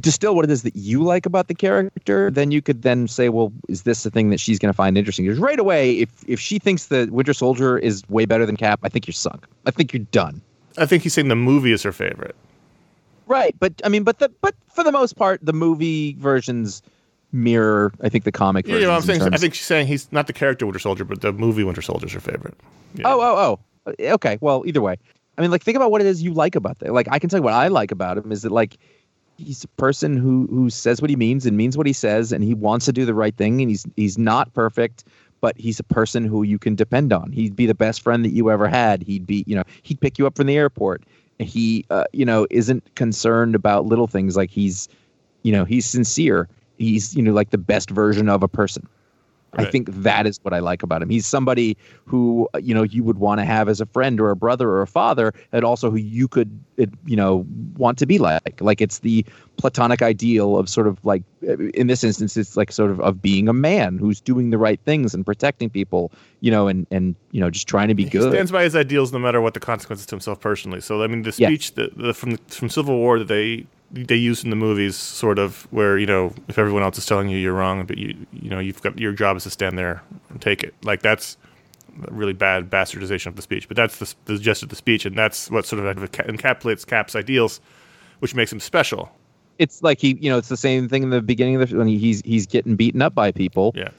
distill 0.00 0.34
what 0.34 0.44
it 0.44 0.50
is 0.50 0.62
that 0.62 0.74
you 0.74 1.02
like 1.02 1.26
about 1.26 1.48
the 1.48 1.54
character, 1.54 2.30
then 2.30 2.50
you 2.50 2.62
could 2.62 2.82
then 2.82 3.06
say, 3.08 3.28
well, 3.28 3.52
is 3.68 3.82
this 3.82 4.04
the 4.04 4.10
thing 4.10 4.30
that 4.30 4.40
she's 4.40 4.58
going 4.58 4.72
to 4.72 4.76
find 4.76 4.96
interesting? 4.96 5.26
Because 5.26 5.38
right 5.38 5.58
away, 5.58 5.92
if 5.92 6.08
if 6.26 6.40
she 6.40 6.58
thinks 6.58 6.86
that 6.86 7.10
Winter 7.10 7.34
Soldier 7.34 7.78
is 7.78 8.02
way 8.08 8.24
better 8.24 8.46
than 8.46 8.56
Cap, 8.56 8.80
I 8.82 8.88
think 8.88 9.06
you're 9.06 9.12
sunk. 9.12 9.46
I 9.66 9.70
think 9.70 9.92
you're 9.92 10.04
done. 10.10 10.40
I 10.78 10.86
think 10.86 11.02
he's 11.02 11.12
saying 11.12 11.28
the 11.28 11.36
movie 11.36 11.72
is 11.72 11.82
her 11.82 11.92
favorite. 11.92 12.34
Right, 13.26 13.54
but 13.60 13.80
I 13.84 13.88
mean, 13.88 14.02
but 14.02 14.18
the 14.18 14.30
but 14.40 14.54
for 14.74 14.82
the 14.82 14.92
most 14.92 15.16
part, 15.16 15.40
the 15.42 15.52
movie 15.52 16.14
versions 16.14 16.82
mirror, 17.32 17.92
I 18.02 18.08
think, 18.08 18.24
the 18.24 18.32
comic. 18.32 18.66
Yeah, 18.66 18.76
you 18.76 18.82
know 18.82 18.92
I'm 18.92 19.02
saying. 19.02 19.22
I 19.22 19.38
think 19.38 19.54
she's 19.54 19.66
saying 19.66 19.86
he's 19.86 20.10
not 20.12 20.26
the 20.26 20.32
character 20.32 20.66
Winter 20.66 20.78
Soldier, 20.78 21.04
but 21.04 21.20
the 21.20 21.32
movie 21.32 21.64
Winter 21.64 21.82
Soldier 21.82 22.06
is 22.06 22.12
her 22.12 22.20
favorite. 22.20 22.54
Oh, 22.60 22.66
yeah. 22.94 23.02
Oh, 23.06 23.20
oh, 23.20 23.60
oh. 23.86 24.12
Okay. 24.14 24.38
Well, 24.40 24.62
either 24.66 24.80
way. 24.80 24.96
I 25.36 25.42
mean, 25.42 25.50
like, 25.50 25.62
think 25.62 25.76
about 25.76 25.90
what 25.90 26.00
it 26.00 26.06
is 26.06 26.22
you 26.22 26.34
like 26.34 26.54
about 26.54 26.78
that. 26.80 26.92
Like, 26.92 27.08
I 27.10 27.18
can 27.18 27.30
tell 27.30 27.38
you 27.38 27.44
what 27.44 27.54
I 27.54 27.68
like 27.68 27.90
about 27.90 28.18
him 28.18 28.32
is 28.32 28.42
that, 28.42 28.52
like, 28.52 28.76
he's 29.38 29.64
a 29.64 29.68
person 29.68 30.16
who 30.16 30.46
who 30.50 30.68
says 30.70 31.00
what 31.00 31.10
he 31.10 31.16
means 31.16 31.46
and 31.46 31.56
means 31.56 31.76
what 31.76 31.86
he 31.86 31.92
says, 31.92 32.32
and 32.32 32.44
he 32.44 32.54
wants 32.54 32.86
to 32.86 32.92
do 32.92 33.04
the 33.04 33.14
right 33.14 33.36
thing, 33.36 33.60
and 33.60 33.70
he's 33.70 33.86
he's 33.96 34.18
not 34.18 34.52
perfect, 34.52 35.04
but 35.40 35.58
he's 35.58 35.80
a 35.80 35.84
person 35.84 36.24
who 36.24 36.42
you 36.42 36.58
can 36.58 36.74
depend 36.74 37.12
on. 37.12 37.32
He'd 37.32 37.56
be 37.56 37.66
the 37.66 37.74
best 37.74 38.02
friend 38.02 38.24
that 38.24 38.32
you 38.32 38.50
ever 38.50 38.68
had. 38.68 39.02
He'd 39.02 39.26
be, 39.26 39.44
you 39.46 39.56
know, 39.56 39.64
he'd 39.82 40.00
pick 40.00 40.18
you 40.18 40.26
up 40.26 40.36
from 40.36 40.46
the 40.46 40.56
airport. 40.56 41.02
He, 41.38 41.84
uh, 41.90 42.04
you 42.12 42.24
know, 42.24 42.46
isn't 42.50 42.94
concerned 42.94 43.54
about 43.54 43.86
little 43.86 44.06
things 44.06 44.36
like 44.36 44.50
he's, 44.50 44.88
you 45.42 45.50
know, 45.50 45.64
he's 45.64 45.86
sincere. 45.86 46.48
He's, 46.78 47.16
you 47.16 47.22
know, 47.22 47.32
like 47.32 47.50
the 47.50 47.58
best 47.58 47.90
version 47.90 48.28
of 48.28 48.42
a 48.42 48.48
person. 48.48 48.86
I 49.54 49.64
think 49.66 49.88
that 49.92 50.26
is 50.26 50.38
what 50.42 50.54
I 50.54 50.60
like 50.60 50.82
about 50.82 51.02
him. 51.02 51.10
He's 51.10 51.26
somebody 51.26 51.76
who 52.06 52.48
uh, 52.54 52.58
you 52.58 52.74
know 52.74 52.82
you 52.82 53.04
would 53.04 53.18
want 53.18 53.40
to 53.40 53.44
have 53.44 53.68
as 53.68 53.80
a 53.80 53.86
friend 53.86 54.18
or 54.20 54.30
a 54.30 54.36
brother 54.36 54.70
or 54.70 54.82
a 54.82 54.86
father, 54.86 55.32
and 55.52 55.64
also 55.64 55.90
who 55.90 55.98
you 55.98 56.26
could 56.26 56.58
you 57.04 57.16
know 57.16 57.44
want 57.76 57.98
to 57.98 58.06
be 58.06 58.18
like. 58.18 58.60
Like 58.60 58.80
it's 58.80 59.00
the 59.00 59.24
platonic 59.58 60.00
ideal 60.02 60.56
of 60.56 60.68
sort 60.68 60.86
of 60.86 61.04
like 61.04 61.22
uh, 61.46 61.56
in 61.74 61.86
this 61.86 62.02
instance, 62.02 62.36
it's 62.36 62.56
like 62.56 62.72
sort 62.72 62.90
of 62.90 63.00
of 63.00 63.20
being 63.20 63.48
a 63.48 63.52
man 63.52 63.98
who's 63.98 64.20
doing 64.20 64.50
the 64.50 64.58
right 64.58 64.80
things 64.84 65.14
and 65.14 65.24
protecting 65.26 65.68
people, 65.68 66.12
you 66.40 66.50
know, 66.50 66.66
and 66.68 66.86
and 66.90 67.14
you 67.32 67.40
know 67.40 67.50
just 67.50 67.68
trying 67.68 67.88
to 67.88 67.94
be 67.94 68.04
He 68.04 68.10
good. 68.10 68.32
stands 68.32 68.50
by 68.52 68.62
his 68.62 68.74
ideals 68.74 69.12
no 69.12 69.18
matter 69.18 69.40
what 69.40 69.52
the 69.54 69.60
consequences 69.60 70.06
to 70.06 70.14
himself 70.14 70.40
personally. 70.40 70.80
So 70.80 71.02
I 71.02 71.06
mean, 71.08 71.22
the 71.22 71.34
Yeah. 71.36 71.48
speech 71.48 71.74
that 71.74 71.96
the, 71.98 72.14
from 72.14 72.36
from 72.48 72.68
Civil 72.70 72.96
War 72.96 73.18
that 73.18 73.28
they 73.28 73.66
they 73.92 74.16
use 74.16 74.42
in 74.42 74.50
the 74.50 74.56
movies, 74.56 74.96
sort 74.96 75.38
of 75.38 75.66
where 75.70 75.98
you 75.98 76.06
know 76.06 76.32
if 76.48 76.58
everyone 76.58 76.82
else 76.82 76.98
is 76.98 77.06
telling 77.06 77.28
you 77.28 77.38
you're 77.38 77.52
wrong, 77.52 77.84
but 77.86 77.98
you 77.98 78.16
you 78.32 78.50
know 78.50 78.58
you've 78.58 78.82
got 78.82 78.98
your 78.98 79.12
job 79.12 79.36
is 79.36 79.44
to 79.44 79.50
stand 79.50 79.78
there 79.78 80.02
and 80.30 80.40
take 80.40 80.62
it. 80.62 80.74
Like 80.82 81.02
that's 81.02 81.36
a 82.06 82.12
really 82.12 82.32
bad 82.32 82.70
bastardization 82.70 83.26
of 83.26 83.36
the 83.36 83.42
speech, 83.42 83.68
but 83.68 83.76
that's 83.76 83.98
the, 83.98 84.14
the 84.24 84.38
gist 84.38 84.62
of 84.62 84.70
the 84.70 84.76
speech, 84.76 85.04
and 85.04 85.16
that's 85.16 85.50
what 85.50 85.66
sort 85.66 85.84
of 85.84 85.96
encapsulates 85.96 86.86
Cap's 86.86 87.14
ideals, 87.14 87.60
which 88.20 88.34
makes 88.34 88.52
him 88.52 88.60
special. 88.60 89.10
it's 89.58 89.82
like 89.82 90.00
he, 90.00 90.16
you 90.20 90.30
know, 90.30 90.38
it's 90.38 90.48
the 90.48 90.56
same 90.56 90.88
thing 90.88 91.02
in 91.02 91.10
the 91.10 91.22
beginning 91.22 91.60
of 91.60 91.68
the 91.68 91.76
when 91.76 91.86
he's 91.86 92.22
he's 92.24 92.46
getting 92.46 92.76
beaten 92.76 93.02
up 93.02 93.14
by 93.14 93.30
people. 93.30 93.72
Yeah. 93.74 93.90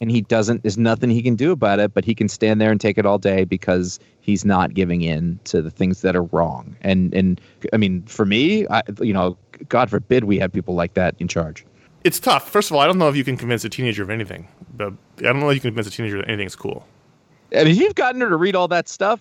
And 0.00 0.10
he 0.10 0.20
doesn't 0.20 0.62
there's 0.62 0.78
nothing 0.78 1.10
he 1.10 1.22
can 1.22 1.34
do 1.36 1.50
about 1.52 1.78
it 1.78 1.92
but 1.94 2.04
he 2.04 2.14
can 2.14 2.28
stand 2.28 2.60
there 2.60 2.70
and 2.70 2.80
take 2.80 2.98
it 2.98 3.04
all 3.06 3.18
day 3.18 3.44
because 3.44 3.98
he's 4.20 4.44
not 4.44 4.74
giving 4.74 5.02
in 5.02 5.38
to 5.44 5.60
the 5.62 5.70
things 5.70 6.02
that 6.02 6.14
are 6.16 6.24
wrong 6.24 6.76
and 6.82 7.12
and 7.14 7.40
i 7.72 7.76
mean 7.76 8.02
for 8.04 8.24
me 8.24 8.66
I, 8.68 8.82
you 9.00 9.12
know 9.12 9.36
god 9.68 9.90
forbid 9.90 10.24
we 10.24 10.38
have 10.38 10.52
people 10.52 10.74
like 10.74 10.94
that 10.94 11.14
in 11.18 11.28
charge 11.28 11.64
It's 12.04 12.20
tough. 12.20 12.48
First 12.48 12.70
of 12.70 12.76
all, 12.76 12.80
I 12.80 12.86
don't 12.86 12.96
know 12.98 13.08
if 13.08 13.16
you 13.16 13.24
can 13.24 13.36
convince 13.36 13.64
a 13.64 13.68
teenager 13.68 14.04
of 14.04 14.08
anything, 14.08 14.46
but 14.76 14.92
I 15.18 15.22
don't 15.22 15.40
know 15.40 15.50
if 15.50 15.56
you 15.56 15.60
can 15.60 15.70
convince 15.72 15.88
a 15.88 15.90
teenager 15.90 16.16
that 16.18 16.28
anything's 16.28 16.54
cool. 16.56 16.86
i 17.52 17.64
mean 17.64 17.72
if 17.74 17.78
you've 17.80 17.96
gotten 17.96 18.20
her 18.20 18.28
to 18.28 18.36
read 18.36 18.54
all 18.54 18.68
that 18.68 18.88
stuff 18.88 19.20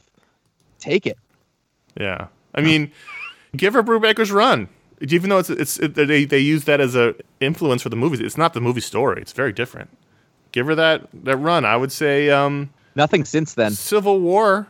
take 0.79 1.05
it 1.07 1.17
Yeah, 1.99 2.27
I 2.53 2.61
mean, 2.61 2.91
give 3.55 3.73
her 3.73 3.81
Brubaker's 3.83 4.31
Run. 4.31 4.69
Even 5.01 5.29
though 5.29 5.39
it's 5.39 5.49
it's 5.49 5.79
it, 5.79 5.95
they 5.95 6.25
they 6.25 6.39
use 6.39 6.63
that 6.65 6.79
as 6.79 6.95
a 6.95 7.15
influence 7.39 7.81
for 7.81 7.89
the 7.89 7.95
movies, 7.95 8.19
it's 8.19 8.37
not 8.37 8.53
the 8.53 8.61
movie 8.61 8.81
story. 8.81 9.21
It's 9.21 9.33
very 9.33 9.53
different. 9.53 9.89
Give 10.51 10.65
her 10.67 10.75
that 10.75 11.07
that 11.13 11.37
run. 11.37 11.65
I 11.65 11.75
would 11.75 11.91
say 11.91 12.29
um, 12.29 12.69
nothing 12.95 13.25
since 13.25 13.53
then 13.53 13.71
Civil 13.71 14.19
War 14.19 14.67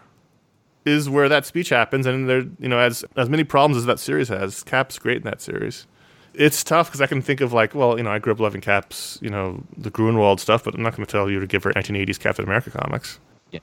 is 0.85 1.09
where 1.09 1.29
that 1.29 1.45
speech 1.45 1.69
happens, 1.69 2.05
and 2.05 2.29
there 2.29 2.45
you 2.59 2.67
know 2.67 2.79
as 2.79 3.03
as 3.15 3.29
many 3.29 3.43
problems 3.43 3.77
as 3.77 3.85
that 3.85 3.99
series 3.99 4.29
has. 4.29 4.63
Cap's 4.63 4.97
great 4.97 5.17
in 5.17 5.23
that 5.23 5.41
series. 5.41 5.85
It's 6.33 6.63
tough 6.63 6.87
because 6.87 7.01
I 7.01 7.07
can 7.07 7.21
think 7.21 7.41
of 7.41 7.51
like, 7.51 7.73
well, 7.73 7.97
you 7.97 8.03
know, 8.03 8.11
I 8.11 8.19
grew 8.19 8.31
up 8.31 8.39
loving 8.39 8.61
Cap's, 8.61 9.17
you 9.23 9.29
know, 9.29 9.63
the 9.75 9.89
Gruenwald 9.89 10.39
stuff, 10.39 10.63
but 10.63 10.75
I'm 10.75 10.83
not 10.83 10.95
going 10.95 11.03
to 11.03 11.11
tell 11.11 11.31
you 11.31 11.39
to 11.39 11.47
give 11.47 11.63
her 11.63 11.71
1980s 11.71 12.19
Captain 12.19 12.45
America 12.45 12.69
comics. 12.69 13.19
Yeah. 13.49 13.61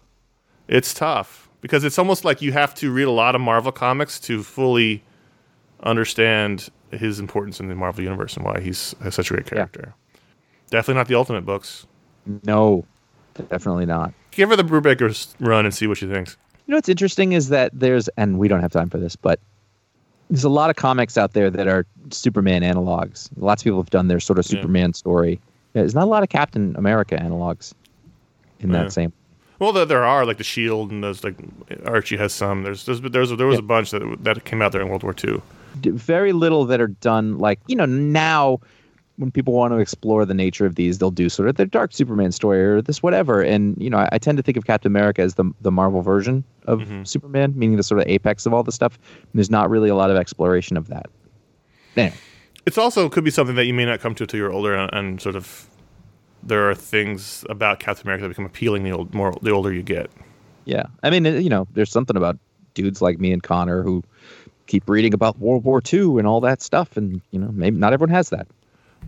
It's 0.67 0.93
tough 0.93 1.49
because 1.61 1.85
it's 1.85 2.01
almost 2.01 2.25
like 2.25 2.43
you 2.43 2.51
have 2.51 2.75
to 2.77 2.91
read 2.91 3.05
a 3.05 3.13
lot 3.13 3.37
of 3.37 3.41
Marvel 3.41 3.71
comics 3.71 4.19
to 4.21 4.43
fully 4.43 5.05
understand 5.85 6.69
his 6.91 7.21
importance 7.21 7.61
in 7.61 7.69
the 7.69 7.75
Marvel 7.77 8.03
universe 8.03 8.37
and 8.37 8.45
why 8.45 8.61
he's 8.61 8.95
such 9.11 9.31
a 9.31 9.35
great 9.35 9.47
character. 9.47 9.95
Definitely 10.71 10.99
not 10.99 11.09
the 11.09 11.15
Ultimate 11.15 11.47
books. 11.47 11.87
No 12.45 12.85
definitely 13.51 13.87
not 13.87 14.13
Give 14.31 14.49
her 14.49 14.57
the 14.57 14.65
Brubaker's 14.65 15.35
run 15.41 15.65
and 15.65 15.73
see 15.75 15.87
what 15.87 15.97
she 15.99 16.07
thinks. 16.09 16.37
You 16.67 16.73
know 16.73 16.77
what's 16.79 16.89
interesting 16.89 17.33
is 17.35 17.51
that 17.51 17.71
there's, 17.73 18.09
and 18.17 18.39
we 18.39 18.49
don't 18.49 18.61
have 18.63 18.73
time 18.73 18.91
for 18.91 18.99
this, 18.99 19.15
but 19.15 19.39
there's 20.29 20.43
a 20.43 20.49
lot 20.49 20.71
of 20.71 20.77
comics 20.77 21.17
out 21.17 21.35
there 21.35 21.51
that 21.51 21.69
are 21.69 21.87
Superman 22.11 22.63
analogs. 22.63 23.29
Lots 23.37 23.63
of 23.63 23.65
people 23.65 23.79
have 23.81 23.91
done 23.91 24.09
their 24.09 24.19
sort 24.19 24.39
of 24.41 24.45
Yeah. 24.47 24.61
Superman 24.61 24.93
story. 24.93 25.39
There's 25.75 25.95
not 25.95 26.03
a 26.05 26.07
lot 26.07 26.23
of 26.25 26.31
Captain 26.31 26.75
America 26.77 27.17
analogs 27.17 27.75
in 28.59 28.71
Yeah. 28.73 28.83
that 28.85 28.93
same. 28.93 29.13
Well, 29.61 29.73
there, 29.73 29.85
there 29.85 30.03
are 30.05 30.27
like 30.27 30.39
the 30.39 30.45
Shield, 30.45 30.91
and 30.91 31.05
there's 31.05 31.23
like 31.23 31.37
Archie 31.87 32.17
has 32.17 32.33
some. 32.33 32.65
There's 32.65 32.85
there's 32.87 33.01
there's 33.03 33.31
there 33.37 33.47
was 33.47 33.55
Yeah. 33.59 33.61
a 33.61 33.63
bunch 33.63 33.93
that 33.93 34.03
that 34.25 34.45
came 34.45 34.63
out 34.63 34.73
there 34.73 34.81
in 34.83 34.89
World 34.89 35.05
War 35.05 35.15
II. 35.23 35.41
Very 35.77 36.33
little 36.33 36.65
that 36.65 36.81
are 36.81 36.89
done 36.89 37.39
like 37.39 37.61
you 37.69 37.77
know 37.77 37.87
now. 37.87 38.59
When 39.17 39.31
people 39.31 39.53
want 39.55 39.73
to 39.73 39.79
explore 39.79 40.25
the 40.25 40.35
nature 40.35 40.67
of 40.67 40.75
these, 40.75 40.99
they'll 40.99 41.11
do 41.13 41.29
sort 41.29 41.49
of 41.49 41.55
the 41.55 41.67
Dark 41.67 41.93
Superman 41.93 42.33
story 42.33 42.65
or 42.65 42.83
this 42.83 43.03
whatever. 43.03 43.43
And 43.43 43.77
you 43.81 43.89
know, 43.89 43.99
I, 43.99 44.09
I 44.13 44.19
tend 44.19 44.39
to 44.39 44.43
think 44.43 44.57
of 44.57 44.65
Captain 44.67 44.91
America 44.91 45.23
as 45.23 45.35
the 45.35 45.45
the 45.61 45.71
Marvel 45.71 46.03
version 46.03 46.43
of 46.67 46.81
Mhm. 46.81 47.07
Superman, 47.07 47.53
meaning 47.57 47.77
the 47.77 47.83
sort 47.85 48.01
of 48.01 48.09
apex 48.09 48.45
of 48.45 48.53
all 48.53 48.63
the 48.65 48.73
stuff. 48.73 48.99
And 49.15 49.33
there's 49.35 49.51
not 49.51 49.71
really 49.71 49.89
a 49.89 49.95
lot 49.95 50.11
of 50.11 50.17
exploration 50.17 50.77
of 50.77 50.89
that. 50.89 51.07
Anyway. 51.97 52.17
It's 52.67 52.79
also 52.79 53.09
could 53.09 53.25
be 53.25 53.31
something 53.31 53.57
that 53.57 53.67
you 53.67 53.75
may 53.75 53.85
not 53.85 54.01
come 54.01 54.15
to 54.17 54.25
until 54.25 54.39
you're 54.41 54.53
older, 54.53 54.75
and, 54.75 54.91
and 54.95 55.21
sort 55.21 55.37
of 55.37 55.69
there 56.43 56.69
are 56.69 56.75
things 56.75 57.45
about 57.49 57.79
Captain 57.79 58.07
America 58.07 58.23
that 58.25 58.29
become 58.31 58.47
appealing 58.47 58.83
the 58.85 58.91
old 58.93 59.15
more 59.15 59.33
the 59.43 59.51
older 59.51 59.73
you 59.73 59.83
get. 59.83 60.11
Yeah, 60.65 60.85
I 61.03 61.11
mean, 61.11 61.25
you 61.27 61.51
know, 61.51 61.69
there's 61.75 61.91
something 61.93 62.17
about 62.17 62.39
dudes 62.73 63.01
like 63.03 63.21
me 63.21 63.33
and 63.33 63.43
Conor 63.43 63.83
who 63.83 64.03
keep 64.67 64.89
reading 64.89 65.13
about 65.15 65.39
World 65.39 65.63
War 65.63 65.83
II 65.93 66.19
and 66.19 66.27
all 66.27 66.41
that 66.41 66.63
stuff, 66.63 66.97
and 66.97 67.21
you 67.31 67.39
know, 67.39 67.51
maybe 67.53 67.77
not 67.77 67.93
everyone 67.93 68.15
has 68.15 68.31
that. 68.31 68.49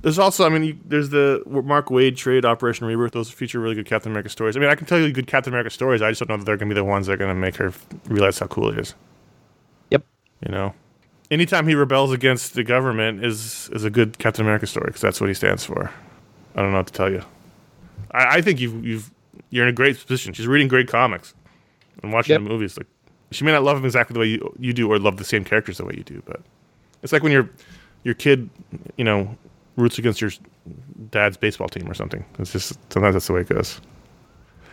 There's 0.02 0.18
also, 0.18 0.46
I 0.46 0.48
mean, 0.50 0.62
you, 0.64 0.78
there's 0.84 1.08
the 1.10 1.42
Mark 1.46 1.88
Waid 1.88 2.16
trade, 2.16 2.44
Operation 2.44 2.86
Rebirth. 2.86 3.12
Those 3.12 3.30
feature 3.30 3.58
really 3.58 3.74
good 3.74 3.86
Captain 3.86 4.12
America 4.12 4.28
stories. 4.28 4.56
I 4.56 4.60
mean, 4.60 4.68
I 4.68 4.74
can 4.74 4.86
tell 4.86 4.98
you 5.00 5.10
good 5.12 5.26
Captain 5.26 5.52
America 5.52 5.70
stories. 5.70 6.00
I 6.02 6.10
just 6.10 6.20
don't 6.20 6.28
know 6.28 6.36
that 6.36 6.44
they're 6.44 6.56
going 6.56 6.68
to 6.68 6.74
be 6.74 6.78
the 6.78 6.84
ones 6.84 7.06
that 7.06 7.14
are 7.14 7.16
going 7.16 7.34
to 7.34 7.40
make 7.40 7.56
her 7.56 7.72
realize 8.08 8.38
how 8.38 8.46
cool 8.46 8.72
he 8.72 8.80
is. 8.80 8.94
Yep. 9.90 10.04
You 10.46 10.52
know, 10.52 10.74
anytime 11.30 11.66
he 11.66 11.74
rebels 11.74 12.12
against 12.12 12.54
the 12.54 12.62
government 12.62 13.24
is 13.24 13.68
is 13.72 13.84
a 13.84 13.90
good 13.90 14.18
Captain 14.18 14.44
America 14.44 14.66
story 14.66 14.86
because 14.86 15.00
that's 15.00 15.20
what 15.20 15.28
he 15.28 15.34
stands 15.34 15.64
for. 15.64 15.90
I 16.54 16.62
don't 16.62 16.70
know 16.70 16.78
what 16.78 16.86
to 16.88 16.92
tell 16.92 17.10
you. 17.10 17.22
I, 18.12 18.36
I 18.36 18.40
think 18.42 18.60
you've 18.60 18.84
you've 18.84 19.10
you're 19.50 19.64
in 19.64 19.70
a 19.70 19.72
great 19.72 19.98
position. 19.98 20.34
She's 20.34 20.46
reading 20.46 20.68
great 20.68 20.88
comics 20.88 21.34
and 22.02 22.12
watching 22.12 22.34
Yep. 22.34 22.42
the 22.42 22.48
movies. 22.48 22.76
Like 22.76 22.86
she 23.32 23.44
may 23.44 23.52
not 23.52 23.64
love 23.64 23.76
him 23.78 23.84
exactly 23.84 24.14
the 24.14 24.20
way 24.20 24.26
you, 24.26 24.54
you 24.58 24.72
do, 24.72 24.90
or 24.90 24.98
love 24.98 25.16
the 25.16 25.24
same 25.24 25.44
characters 25.44 25.78
the 25.78 25.84
way 25.84 25.94
you 25.96 26.04
do, 26.04 26.22
but 26.26 26.40
it's 27.02 27.12
like 27.12 27.22
when 27.22 27.32
your 27.32 27.50
your 28.04 28.14
kid, 28.14 28.48
you 28.96 29.04
know, 29.04 29.36
roots 29.76 29.98
against 29.98 30.20
your 30.20 30.30
dad's 31.10 31.36
baseball 31.36 31.68
team 31.68 31.88
or 31.88 31.94
something. 31.94 32.24
It's 32.38 32.52
just 32.52 32.78
sometimes 32.92 33.14
that's 33.14 33.26
the 33.26 33.32
way 33.32 33.42
it 33.42 33.48
goes. 33.48 33.80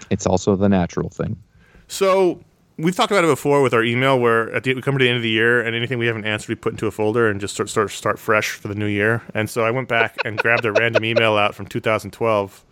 It's 0.09 0.25
also 0.25 0.55
the 0.55 0.69
natural 0.69 1.09
thing. 1.09 1.41
So 1.87 2.41
we've 2.77 2.95
talked 2.95 3.11
about 3.11 3.23
it 3.23 3.27
before 3.27 3.61
with 3.61 3.73
our 3.73 3.83
email, 3.83 4.19
where 4.19 4.53
at 4.53 4.63
the 4.63 4.73
we 4.73 4.81
come 4.81 4.97
to 4.97 5.03
the 5.03 5.09
end 5.09 5.17
of 5.17 5.23
the 5.23 5.29
year, 5.29 5.61
and 5.61 5.75
anything 5.75 5.99
we 5.99 6.07
haven't 6.07 6.25
answered, 6.25 6.49
we 6.49 6.55
put 6.55 6.73
into 6.73 6.87
a 6.87 6.91
folder 6.91 7.29
and 7.29 7.39
just 7.39 7.53
start 7.53 7.69
start 7.69 7.91
start 7.91 8.19
fresh 8.19 8.51
for 8.51 8.67
the 8.67 8.75
new 8.75 8.87
year. 8.87 9.21
And 9.33 9.49
so 9.49 9.65
I 9.65 9.71
went 9.71 9.87
back 9.87 10.17
and 10.25 10.37
grabbed 10.37 10.65
a 10.65 10.71
random 10.71 11.05
email 11.05 11.37
out 11.37 11.55
from 11.55 11.67
2012 11.67 12.65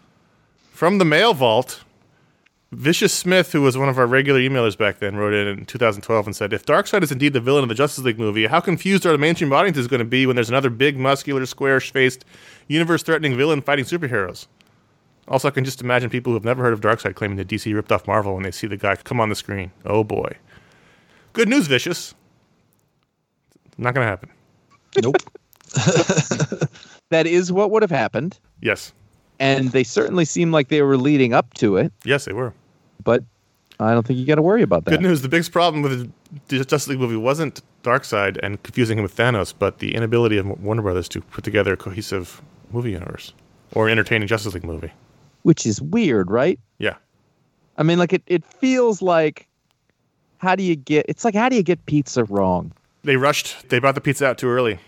from 0.71 0.97
the 0.97 1.05
mail 1.05 1.33
vault. 1.33 1.83
Vichus 2.73 3.11
Smith, 3.13 3.51
who 3.51 3.61
was 3.61 3.77
one 3.77 3.89
of 3.89 3.97
our 3.99 4.07
regular 4.07 4.39
emailers 4.39 4.77
back 4.77 4.99
then, 4.99 5.17
wrote 5.17 5.33
in 5.33 5.45
in 5.47 5.65
2012 5.65 6.25
and 6.25 6.35
said, 6.35 6.53
"If 6.53 6.65
Darkseid 6.65 7.03
is 7.03 7.11
indeed 7.11 7.33
the 7.33 7.41
villain 7.41 7.63
of 7.63 7.69
the 7.69 7.75
Justice 7.75 8.03
League 8.05 8.17
movie, 8.19 8.45
how 8.47 8.61
confused 8.61 9.05
are 9.05 9.11
the 9.11 9.17
mainstream 9.17 9.51
audiences 9.51 9.87
going 9.87 9.99
to 9.99 10.05
be 10.05 10.25
when 10.25 10.35
there's 10.35 10.49
another 10.49 10.69
big, 10.69 10.97
muscular, 10.97 11.45
square-faced, 11.45 12.23
universe-threatening 12.69 13.35
villain 13.35 13.61
fighting 13.61 13.83
superheroes?" 13.85 14.47
Also, 15.27 15.47
I 15.49 15.51
can 15.51 15.65
just 15.65 15.81
imagine 15.81 16.09
people 16.09 16.31
who 16.31 16.35
have 16.35 16.45
never 16.45 16.63
heard 16.63 16.73
of 16.73 16.79
Darkseid 16.81 17.15
claiming 17.15 17.37
that 17.37 17.47
DC 17.47 17.73
ripped 17.73 17.91
off 17.91 18.07
Marvel 18.07 18.33
when 18.33 18.43
they 18.43 18.51
see 18.51 18.67
the 18.67 18.77
guy 18.77 18.95
come 18.95 19.19
on 19.19 19.29
the 19.29 19.35
screen. 19.35 19.71
Oh 19.85 20.03
boy. 20.03 20.31
Good 21.33 21.47
news, 21.49 21.67
Vichus. 21.67 22.13
Not 23.77 23.93
going 23.93 24.05
to 24.05 24.09
happen. 24.09 24.29
Nope. 25.01 25.15
That 27.09 27.27
is 27.27 27.51
what 27.51 27.71
would 27.71 27.81
have 27.81 27.91
happened, 27.91 28.39
Yes. 28.61 28.93
and 29.37 29.67
they 29.73 29.83
certainly 29.83 30.23
seem 30.23 30.53
like 30.53 30.69
they 30.69 30.81
were 30.81 30.95
leading 30.95 31.33
up 31.33 31.53
to 31.55 31.75
it. 31.75 31.91
Yes, 32.05 32.23
they 32.23 32.31
were. 32.31 32.53
But 33.03 33.23
I 33.79 33.93
don't 33.93 34.05
think 34.05 34.19
you 34.19 34.25
got 34.25 34.35
to 34.35 34.41
worry 34.41 34.61
about 34.61 34.85
that. 34.85 34.91
Good 34.91 35.01
news. 35.01 35.21
The 35.21 35.29
biggest 35.29 35.51
problem 35.51 35.81
with 35.81 36.11
the 36.47 36.57
Justice 36.57 36.87
League 36.87 36.99
movie 36.99 37.15
wasn't 37.15 37.61
Darkseid 37.83 38.37
and 38.43 38.61
confusing 38.63 38.97
him 38.97 39.03
with 39.03 39.15
Thanos, 39.15 39.53
but 39.57 39.79
the 39.79 39.95
inability 39.95 40.37
of 40.37 40.47
Warner 40.61 40.81
Brothers 40.81 41.09
to 41.09 41.21
put 41.21 41.43
together 41.43 41.73
a 41.73 41.77
cohesive 41.77 42.41
movie 42.71 42.91
universe 42.91 43.33
or 43.73 43.89
entertaining 43.89 44.27
Justice 44.27 44.53
League 44.53 44.63
movie. 44.63 44.91
Which 45.43 45.65
is 45.65 45.81
weird, 45.81 46.29
right? 46.29 46.59
Yeah. 46.77 46.95
I 47.77 47.83
mean, 47.83 47.97
like 47.97 48.13
it, 48.13 48.21
it 48.27 48.45
feels 48.45 49.01
like 49.01 49.47
how 50.37 50.55
do 50.55 50.63
you 50.63 50.75
get? 50.75 51.05
It's 51.09 51.25
like 51.25 51.33
how 51.33 51.49
do 51.49 51.55
you 51.55 51.63
get 51.63 51.83
pizza 51.85 52.23
wrong? 52.25 52.71
They 53.03 53.15
rushed. 53.15 53.69
They 53.69 53.79
brought 53.79 53.95
the 53.95 54.01
pizza 54.01 54.27
out 54.27 54.37
too 54.37 54.49
early. 54.49 54.79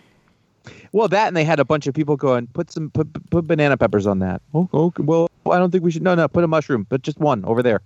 Well, 0.91 1.07
that 1.07 1.27
and 1.27 1.35
they 1.35 1.43
had 1.43 1.59
a 1.59 1.65
bunch 1.65 1.87
of 1.87 1.95
people 1.95 2.15
going, 2.15 2.47
put 2.47 2.71
some 2.71 2.91
put, 2.91 3.07
put 3.31 3.47
banana 3.47 3.75
peppers 3.75 4.05
on 4.05 4.19
that. 4.19 4.41
Oh, 4.53 4.69
okay. 4.71 5.01
Well, 5.01 5.29
I 5.49 5.57
don't 5.57 5.71
think 5.71 5.83
we 5.83 5.91
should. 5.91 6.03
No, 6.03 6.13
no, 6.13 6.27
put 6.27 6.43
a 6.43 6.47
mushroom, 6.47 6.85
but 6.89 7.01
just 7.01 7.17
one 7.17 7.43
over 7.45 7.63
there. 7.63 7.81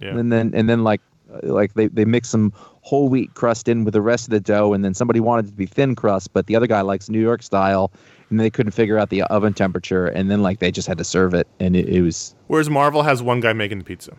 Yeah. 0.00 0.16
And 0.18 0.32
then 0.32 0.52
and 0.54 0.68
then 0.68 0.82
like 0.84 1.00
Uh, 1.32 1.52
Like 1.54 1.74
they, 1.74 1.86
they 1.86 2.04
mix 2.04 2.28
some 2.28 2.52
whole 2.82 3.08
wheat 3.08 3.34
crust 3.34 3.68
in 3.68 3.84
with 3.84 3.94
the 3.94 4.00
rest 4.00 4.26
of 4.26 4.30
the 4.32 4.40
dough, 4.40 4.72
and 4.74 4.84
then 4.84 4.94
somebody 4.94 5.20
wanted 5.20 5.44
it 5.46 5.50
to 5.50 5.56
be 5.56 5.66
thin 5.66 5.94
crust, 5.94 6.32
but 6.32 6.46
the 6.46 6.56
other 6.56 6.66
guy 6.66 6.80
likes 6.80 7.08
New 7.08 7.20
York 7.20 7.42
style, 7.42 7.92
and 8.30 8.40
they 8.40 8.50
couldn't 8.50 8.72
figure 8.72 8.98
out 8.98 9.10
the 9.10 9.22
oven 9.24 9.52
temperature, 9.54 10.06
and 10.06 10.28
then 10.30 10.42
like 10.42 10.58
they 10.58 10.72
just 10.72 10.88
had 10.88 10.98
to 10.98 11.04
serve 11.04 11.32
it, 11.34 11.46
and 11.60 11.76
it, 11.76 11.86
it 11.88 12.02
was 12.02 12.34
Whereas 12.48 12.68
Marvel 12.68 13.02
has 13.04 13.22
one 13.22 13.38
guy 13.40 13.52
making 13.52 13.78
the 13.78 13.84
pizza. 13.84 14.12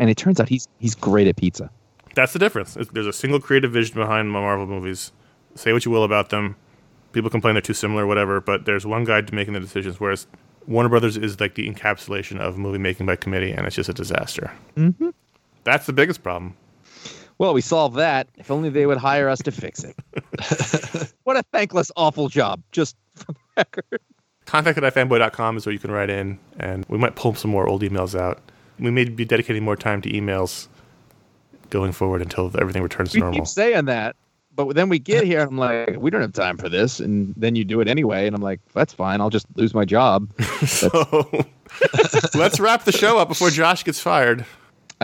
and 0.00 0.08
it 0.08 0.16
turns 0.16 0.40
out 0.40 0.48
he's 0.48 0.66
he's 0.78 0.94
great 0.94 1.26
at 1.28 1.36
pizza. 1.36 1.68
That's 2.14 2.32
the 2.32 2.38
difference. 2.38 2.78
There's 2.94 3.06
a 3.08 3.12
single 3.12 3.40
creative 3.40 3.72
vision 3.72 3.94
behind 4.00 4.30
my 4.32 4.40
Marvel 4.40 4.66
movies. 4.66 5.12
Say 5.56 5.72
what 5.74 5.84
you 5.84 5.90
will 5.92 6.04
about 6.04 6.30
them. 6.30 6.56
People 7.12 7.28
complain 7.30 7.54
they're 7.56 7.60
too 7.72 7.74
similar, 7.74 8.04
or 8.04 8.06
whatever, 8.06 8.40
but 8.40 8.64
there's 8.64 8.86
one 8.86 9.04
guy 9.04 9.20
making 9.32 9.52
the 9.54 9.60
decisions, 9.60 10.00
whereas 10.00 10.26
Warner 10.66 10.88
Brothers 10.88 11.16
is 11.18 11.38
like 11.40 11.54
the 11.56 11.68
encapsulation 11.68 12.40
of 12.40 12.56
movie 12.56 12.78
making 12.78 13.04
by 13.06 13.16
committee, 13.16 13.52
and 13.52 13.66
it's 13.66 13.76
just 13.76 13.90
a 13.90 13.92
disaster. 13.92 14.50
Mm-hmm. 14.76 15.10
That's 15.64 15.86
the 15.86 15.92
biggest 15.92 16.22
problem. 16.22 16.56
Well, 17.38 17.52
we 17.52 17.60
solved 17.62 17.96
that. 17.96 18.28
If 18.36 18.50
only 18.50 18.68
they 18.70 18.86
would 18.86 18.98
hire 18.98 19.28
us 19.28 19.40
to 19.42 19.50
fix 19.50 19.82
it. 19.82 19.96
what 21.24 21.36
a 21.36 21.42
thankless, 21.52 21.90
awful 21.96 22.28
job. 22.28 22.62
Just 22.70 22.96
for 23.16 23.32
the 23.32 23.38
record. 23.56 24.00
Contact 24.46 24.78
at 24.78 24.94
ifanboy.com 24.94 25.56
is 25.56 25.66
where 25.66 25.72
you 25.72 25.78
can 25.78 25.90
write 25.90 26.10
in, 26.10 26.38
and 26.60 26.84
we 26.88 26.98
might 26.98 27.16
pull 27.16 27.34
some 27.34 27.50
more 27.50 27.66
old 27.66 27.82
emails 27.82 28.18
out. 28.18 28.40
We 28.78 28.90
may 28.90 29.04
be 29.06 29.24
dedicating 29.24 29.64
more 29.64 29.74
time 29.76 30.00
to 30.02 30.10
emails 30.10 30.68
going 31.70 31.92
forward 31.92 32.20
until 32.22 32.50
everything 32.60 32.82
returns 32.82 33.10
to 33.12 33.16
We 33.16 33.20
normal. 33.22 33.40
keep 33.40 33.46
saying 33.48 33.86
that, 33.86 34.14
but 34.54 34.74
then 34.76 34.88
we 34.88 34.98
get 34.98 35.24
here 35.24 35.40
and 35.40 35.50
I'm 35.50 35.58
like, 35.58 35.96
we 35.98 36.10
don't 36.10 36.20
have 36.20 36.32
time 36.34 36.56
for 36.58 36.68
this, 36.68 37.00
and 37.00 37.34
then 37.36 37.56
you 37.56 37.64
do 37.64 37.80
it 37.80 37.88
anyway, 37.88 38.26
and 38.26 38.36
I'm 38.36 38.42
like, 38.42 38.60
that's 38.74 38.92
fine. 38.92 39.20
I'll 39.20 39.30
just 39.30 39.46
lose 39.56 39.74
my 39.74 39.84
job. 39.84 40.30
So 40.66 40.88
let's 42.34 42.60
wrap 42.60 42.84
the 42.84 42.92
show 42.92 43.18
up 43.18 43.28
before 43.28 43.50
Josh 43.50 43.82
gets 43.84 43.98
fired. 43.98 44.44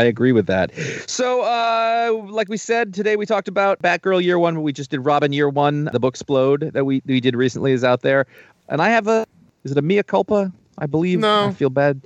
I 0.00 0.04
agree 0.04 0.32
with 0.32 0.46
that. 0.46 0.72
So, 1.06 1.42
uh, 1.42 2.22
like 2.30 2.48
we 2.48 2.56
said 2.56 2.94
today, 2.94 3.16
we 3.16 3.26
talked 3.26 3.48
about 3.48 3.82
Batgirl 3.82 4.22
Year 4.22 4.38
One, 4.38 4.62
we 4.62 4.72
just 4.72 4.90
did 4.90 5.00
Robin 5.00 5.30
Year 5.30 5.50
One. 5.50 5.90
The 5.92 6.00
book 6.00 6.14
Explode 6.14 6.70
that 6.72 6.86
we 6.86 7.02
we 7.04 7.20
did 7.20 7.36
recently 7.36 7.72
is 7.72 7.84
out 7.84 8.00
there, 8.00 8.26
and 8.70 8.80
I 8.80 8.88
have 8.88 9.08
a 9.08 9.26
is 9.64 9.72
it 9.72 9.78
a 9.78 9.82
mea 9.82 10.02
culpa? 10.02 10.50
I 10.78 10.86
believe. 10.86 11.18
No. 11.18 11.48
I 11.48 11.52
feel 11.52 11.68
bad. 11.68 12.00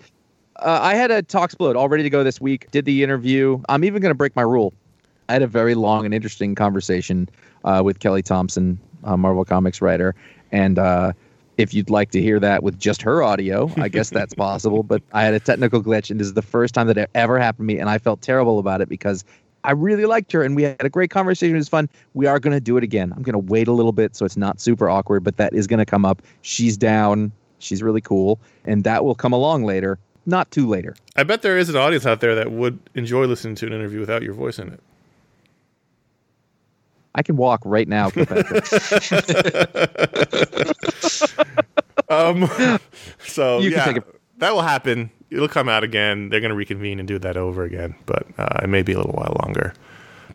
Uh, 0.56 0.80
I 0.82 0.96
had 0.96 1.12
a 1.12 1.22
talk 1.22 1.50
explode 1.50 1.76
all 1.76 1.88
ready 1.88 2.02
to 2.02 2.10
go 2.10 2.24
this 2.24 2.40
week. 2.40 2.68
Did 2.72 2.84
the 2.84 3.04
interview. 3.04 3.62
I'm 3.68 3.84
even 3.84 4.02
going 4.02 4.10
to 4.10 4.16
break 4.16 4.34
my 4.34 4.42
rule. 4.42 4.74
I 5.28 5.34
had 5.34 5.42
a 5.42 5.46
very 5.46 5.76
long 5.76 6.04
and 6.04 6.12
interesting 6.12 6.56
conversation 6.56 7.28
uh, 7.62 7.82
with 7.84 8.00
Kelly 8.00 8.22
Thompson, 8.22 8.76
a 9.04 9.16
Marvel 9.16 9.44
Comics 9.44 9.80
writer, 9.80 10.16
and 10.50 10.80
uh, 10.80 11.12
if 11.56 11.72
you'd 11.72 11.90
like 11.90 12.10
to 12.10 12.20
hear 12.20 12.40
that 12.40 12.62
with 12.62 12.78
just 12.78 13.02
her 13.02 13.22
audio, 13.22 13.70
I 13.76 13.88
guess 13.88 14.10
that's 14.10 14.34
possible. 14.46 14.82
But 14.82 15.02
I 15.12 15.24
had 15.24 15.34
a 15.34 15.40
technical 15.40 15.82
glitch, 15.82 16.10
and 16.10 16.18
this 16.18 16.26
is 16.26 16.34
the 16.34 16.42
first 16.42 16.74
time 16.74 16.86
that 16.88 16.98
it 16.98 17.10
ever 17.14 17.38
happened 17.38 17.68
to 17.68 17.74
me, 17.74 17.78
and 17.78 17.88
I 17.88 17.98
felt 17.98 18.22
terrible 18.22 18.58
about 18.58 18.80
it 18.80 18.88
because 18.88 19.24
I 19.64 19.72
really 19.72 20.04
liked 20.04 20.32
her, 20.32 20.42
and 20.42 20.54
we 20.54 20.64
had 20.64 20.84
a 20.84 20.90
great 20.90 21.10
conversation. 21.10 21.56
It 21.56 21.58
was 21.58 21.68
fun. 21.68 21.88
We 22.12 22.26
are 22.26 22.38
going 22.38 22.52
to 22.52 22.60
do 22.60 22.76
it 22.76 22.84
again. 22.84 23.12
I'm 23.16 23.22
going 23.22 23.32
to 23.32 23.38
wait 23.38 23.68
a 23.68 23.72
little 23.72 23.92
bit 23.92 24.14
so 24.14 24.26
it's 24.26 24.36
not 24.36 24.60
super 24.60 24.88
awkward, 24.88 25.24
but 25.24 25.38
that 25.38 25.54
is 25.54 25.66
going 25.66 25.78
to 25.78 25.86
come 25.86 26.04
up. 26.04 26.22
She's 26.42 26.76
down. 26.76 27.32
She's 27.60 27.82
really 27.82 28.02
cool, 28.02 28.38
and 28.66 28.84
that 28.84 29.04
will 29.04 29.14
come 29.14 29.32
along 29.32 29.64
later. 29.64 29.98
Not 30.26 30.50
too 30.50 30.68
later. 30.68 30.96
I 31.16 31.22
bet 31.22 31.42
there 31.42 31.58
is 31.58 31.68
an 31.68 31.76
audience 31.76 32.06
out 32.06 32.20
there 32.20 32.34
that 32.34 32.52
would 32.52 32.78
enjoy 32.94 33.26
listening 33.26 33.54
to 33.56 33.66
an 33.66 33.72
interview 33.72 34.00
without 34.00 34.22
your 34.22 34.34
voice 34.34 34.58
in 34.58 34.68
it. 34.68 34.80
I 37.14 37.22
can 37.22 37.36
walk 37.36 37.60
right 37.64 37.86
now. 37.86 38.10
Um, 42.08 42.48
so 43.26 43.60
You 43.60 43.70
yeah, 43.70 43.94
that 44.38 44.52
will 44.52 44.62
happen. 44.62 45.10
It'll 45.30 45.48
come 45.48 45.68
out 45.68 45.84
again. 45.84 46.28
They're 46.28 46.40
going 46.40 46.50
to 46.50 46.56
reconvene 46.56 46.98
and 46.98 47.08
do 47.08 47.18
that 47.18 47.36
over 47.36 47.64
again, 47.64 47.94
but 48.06 48.26
uh, 48.38 48.60
it 48.62 48.68
may 48.68 48.82
be 48.82 48.92
a 48.92 48.96
little 48.96 49.12
while 49.12 49.36
longer. 49.42 49.72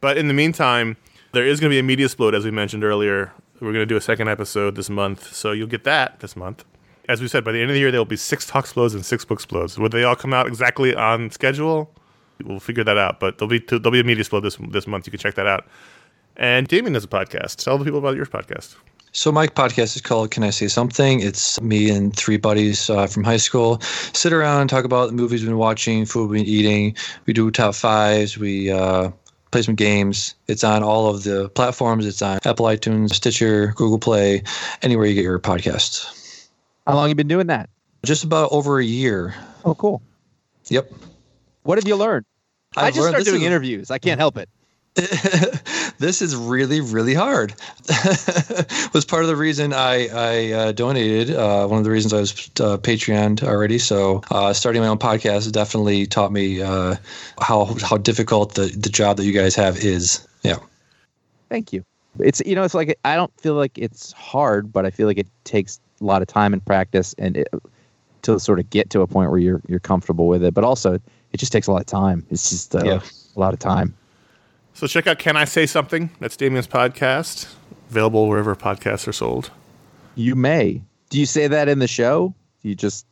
But 0.02 0.18
in 0.18 0.28
the 0.28 0.34
meantime, 0.34 0.98
there 1.34 1.46
is 1.46 1.60
going 1.60 1.70
to 1.70 1.74
be 1.74 1.80
a 1.80 1.84
media 1.84 2.06
explode, 2.06 2.34
as 2.34 2.44
we 2.44 2.52
mentioned 2.52 2.84
earlier. 2.84 3.32
We're 3.60 3.74
going 3.74 3.84
to 3.84 3.86
do 3.86 3.98
a 3.98 4.02
second 4.02 4.30
episode 4.30 4.76
this 4.76 4.90
month, 4.90 5.34
so 5.34 5.52
you'll 5.52 5.68
get 5.68 5.84
that 5.84 6.22
this 6.22 6.36
month. 6.36 6.64
As 7.08 7.22
we 7.22 7.28
said, 7.28 7.44
by 7.44 7.52
the 7.52 7.60
end 7.60 7.70
of 7.70 7.74
the 7.74 7.80
year, 7.80 7.92
there 7.92 8.00
will 8.00 8.06
be 8.06 8.16
six 8.16 8.46
talk 8.46 8.66
explodes 8.66 8.94
and 8.94 9.06
six 9.06 9.26
book 9.26 9.38
explodes. 9.38 9.78
Would 9.78 9.92
they 9.92 10.04
all 10.04 10.16
come 10.16 10.34
out 10.34 10.48
exactly 10.48 10.96
on 10.96 11.30
schedule? 11.32 11.92
We'll 12.44 12.60
figure 12.60 12.84
that 12.84 12.98
out. 12.98 13.20
But 13.20 13.38
there'll 13.38 13.50
be 13.50 13.60
there'll 13.60 13.92
be 13.92 14.00
a 14.00 14.04
media 14.04 14.22
explode 14.22 14.42
this 14.42 14.58
this 14.70 14.88
month. 14.88 15.08
You 15.08 15.12
can 15.12 15.20
check 15.20 15.36
that 15.36 15.48
out. 15.48 15.68
And 16.38 16.68
Damian 16.68 16.94
has 16.94 17.04
a 17.04 17.08
podcast. 17.08 17.58
Tell 17.64 17.78
the 17.78 17.84
people 17.84 18.00
about 18.00 18.16
your 18.16 18.26
podcast. 18.26 18.76
So 19.12 19.32
my 19.32 19.48
podcast 19.48 19.96
is 19.96 20.02
called 20.02 20.32
"Can 20.32 20.44
I 20.44 20.52
Say 20.52 20.68
Something?" 20.68 21.20
It's 21.22 21.60
me 21.62 21.90
and 21.90 22.16
three 22.16 22.38
buddies 22.38 22.90
uh, 22.90 23.08
from 23.08 23.24
high 23.24 23.38
school 23.38 23.80
sit 24.14 24.32
around 24.34 24.62
and 24.62 24.70
talk 24.70 24.86
about 24.86 25.08
the 25.08 25.14
movies 25.14 25.42
we've 25.42 25.50
been 25.50 25.58
watching, 25.58 26.06
food 26.06 26.30
we've 26.30 26.46
been 26.46 26.54
eating. 26.54 26.96
We 27.26 27.34
do 27.34 27.50
top 27.52 27.74
fives. 27.76 28.38
We 28.38 28.72
uh, 28.72 29.12
play 29.52 29.64
some 29.64 29.76
games. 29.76 30.36
It's 30.48 30.64
on 30.64 30.84
all 30.84 31.08
of 31.08 31.24
the 31.24 31.50
platforms. 31.50 32.06
It's 32.06 32.22
on 32.22 32.40
Apple 32.46 32.68
iTunes, 32.68 33.16
Stitcher, 33.16 33.74
Google 33.76 34.00
Play, 34.00 34.44
anywhere 34.82 35.08
you 35.08 35.16
get 35.16 35.24
your 35.24 35.40
podcasts. 35.40 36.48
How 36.86 36.96
long 36.96 37.10
you 37.10 37.16
been 37.16 37.28
doing 37.28 37.48
that? 37.48 37.70
Just 38.06 38.24
about 38.24 38.52
over 38.52 38.80
a 38.80 38.86
year. 38.86 39.34
Oh, 39.66 39.76
cool. 39.76 40.02
Yep. 40.68 40.92
What 41.64 41.78
have 41.78 41.88
you 41.88 41.96
learned? 41.96 42.26
i 42.78 42.88
I've 42.88 42.94
just 42.94 43.02
learned 43.02 43.16
started 43.16 43.26
doing 43.26 43.42
is- 43.42 43.48
interviews. 43.48 43.92
I 43.92 43.98
can't 43.98 44.20
help 44.20 44.38
it. 44.38 44.50
this 46.00 46.22
is 46.22 46.36
really 46.36 46.82
really 46.82 47.14
hard 47.14 47.54
was 48.94 49.06
part 49.06 49.22
of 49.24 49.28
the 49.28 49.36
reason 49.36 49.74
i 49.74 50.08
i 50.08 50.52
uh, 50.52 50.72
donated 50.72 51.36
uh, 51.36 51.68
one 51.68 51.78
of 51.78 51.84
the 51.84 51.92
reasons 51.92 52.14
i 52.14 52.20
was 52.20 52.32
uh, 52.60 52.78
patreon 52.78 53.42
already 53.44 53.78
so 53.78 54.22
uh, 54.32 54.54
starting 54.54 54.82
my 54.82 54.88
own 54.88 54.98
podcast 54.98 55.52
definitely 55.52 56.06
taught 56.06 56.32
me 56.32 56.62
uh, 56.62 56.96
how 57.42 57.66
how 57.82 57.98
difficult 57.98 58.56
the 58.56 58.68
the 58.78 58.90
job 58.90 59.18
that 59.18 59.26
you 59.26 59.34
guys 59.34 59.56
have 59.56 59.78
is 59.78 60.28
yeah 60.44 60.58
Thank 61.50 61.74
you. 61.74 61.84
It's 62.20 62.42
you 62.46 62.56
know, 62.56 62.64
it's 62.64 62.74
like 62.76 62.98
I 63.06 63.16
don't 63.16 63.34
feel 63.40 63.56
like 63.56 63.78
it's 63.78 64.12
hard, 64.12 64.72
but 64.72 64.86
I 64.86 64.92
feel 64.92 65.08
like 65.08 65.18
it 65.18 65.28
takes 65.46 65.80
a 66.00 66.04
lot 66.04 66.22
of 66.22 66.28
time 66.28 66.54
and 66.54 66.64
practice 66.64 67.16
and 67.18 67.38
it, 67.38 67.48
to 68.24 68.40
sort 68.40 68.60
of 68.60 68.70
get 68.70 68.90
to 68.92 69.02
a 69.02 69.08
point 69.08 69.32
where 69.32 69.40
you're 69.40 69.62
you're 69.68 69.80
comfortable 69.80 70.28
with 70.28 70.44
it. 70.44 70.54
But 70.54 70.64
also, 70.64 70.94
it 70.96 71.38
just 71.38 71.52
takes 71.52 71.68
a 71.68 71.72
lot 71.72 71.82
of 71.82 71.88
time. 71.88 72.26
It's 72.30 72.50
just 72.50 72.76
uh, 72.76 72.84
Yeah. 72.86 73.00
a 73.36 73.40
lot 73.40 73.54
of 73.54 73.60
time. 73.60 73.96
So 74.80 74.88
check 74.88 75.08
out 75.08 75.20
Can 75.20 75.36
I 75.36 75.44
Say 75.44 75.66
Something? 75.66 76.10
That's 76.22 76.38
Damian's 76.38 76.66
podcast. 76.66 77.54
Available 77.90 78.30
wherever 78.30 78.56
podcasts 78.56 79.10
are 79.10 79.12
sold. 79.12 79.52
You 80.16 80.36
may. 80.36 80.82
Do 81.10 81.20
you 81.20 81.26
say 81.26 81.48
that 81.48 81.68
in 81.68 81.80
the 81.80 81.88
show? 81.88 82.34
Do 82.62 82.70
you 82.70 82.76
just 82.76 83.06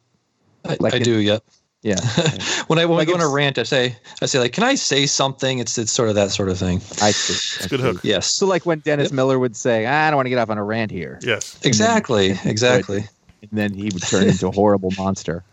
i, 0.64 0.78
Like 0.80 0.94
I 0.94 0.98
it- 0.98 1.04
do 1.04 1.18
yep 1.18 1.44
yeah? 1.84 1.96
when 2.68 2.80
i 2.80 2.86
when 2.86 2.98
Like 2.98 3.08
i 3.10 3.12
go 3.12 3.16
on 3.16 3.22
a 3.22 3.28
rant 3.30 3.58
i 3.58 3.64
say 3.64 3.96
i 4.22 4.26
say 4.28 4.40
like 4.40 4.52
can 4.54 4.64
i 4.64 4.76
say 4.76 5.06
something 5.06 5.60
it's 5.60 5.78
it's 5.78 5.92
sort 5.92 6.10
of 6.10 6.16
that 6.16 6.32
sort 6.32 6.50
of 6.50 6.58
thing 6.58 6.78
I 7.02 7.12
see. 7.12 7.34
It's 7.34 7.62
I 7.62 7.66
a 7.66 7.70
good 7.70 7.80
see. 7.82 7.86
hook. 7.86 8.00
yes 8.04 8.28
So 8.28 8.46
like 8.48 8.66
when 8.66 8.80
Dennis 8.80 9.06
Yep. 9.10 9.14
Miller 9.14 9.38
would 9.40 9.56
say, 9.58 9.86
"I 9.86 10.10
don't 10.10 10.16
want 10.18 10.26
to 10.28 10.30
get 10.32 10.40
off 10.40 10.50
on 10.50 10.58
a 10.58 10.64
rant 10.64 10.90
here," 10.92 11.20
Yes. 11.22 11.60
exactly 11.64 12.34
exactly 12.46 13.06
and 13.42 13.52
then 13.52 13.74
he 13.74 13.90
would 13.94 14.02
turn 14.04 14.24
into 14.28 14.48
a 14.48 14.52
horrible 14.52 14.92
monster. 14.98 15.44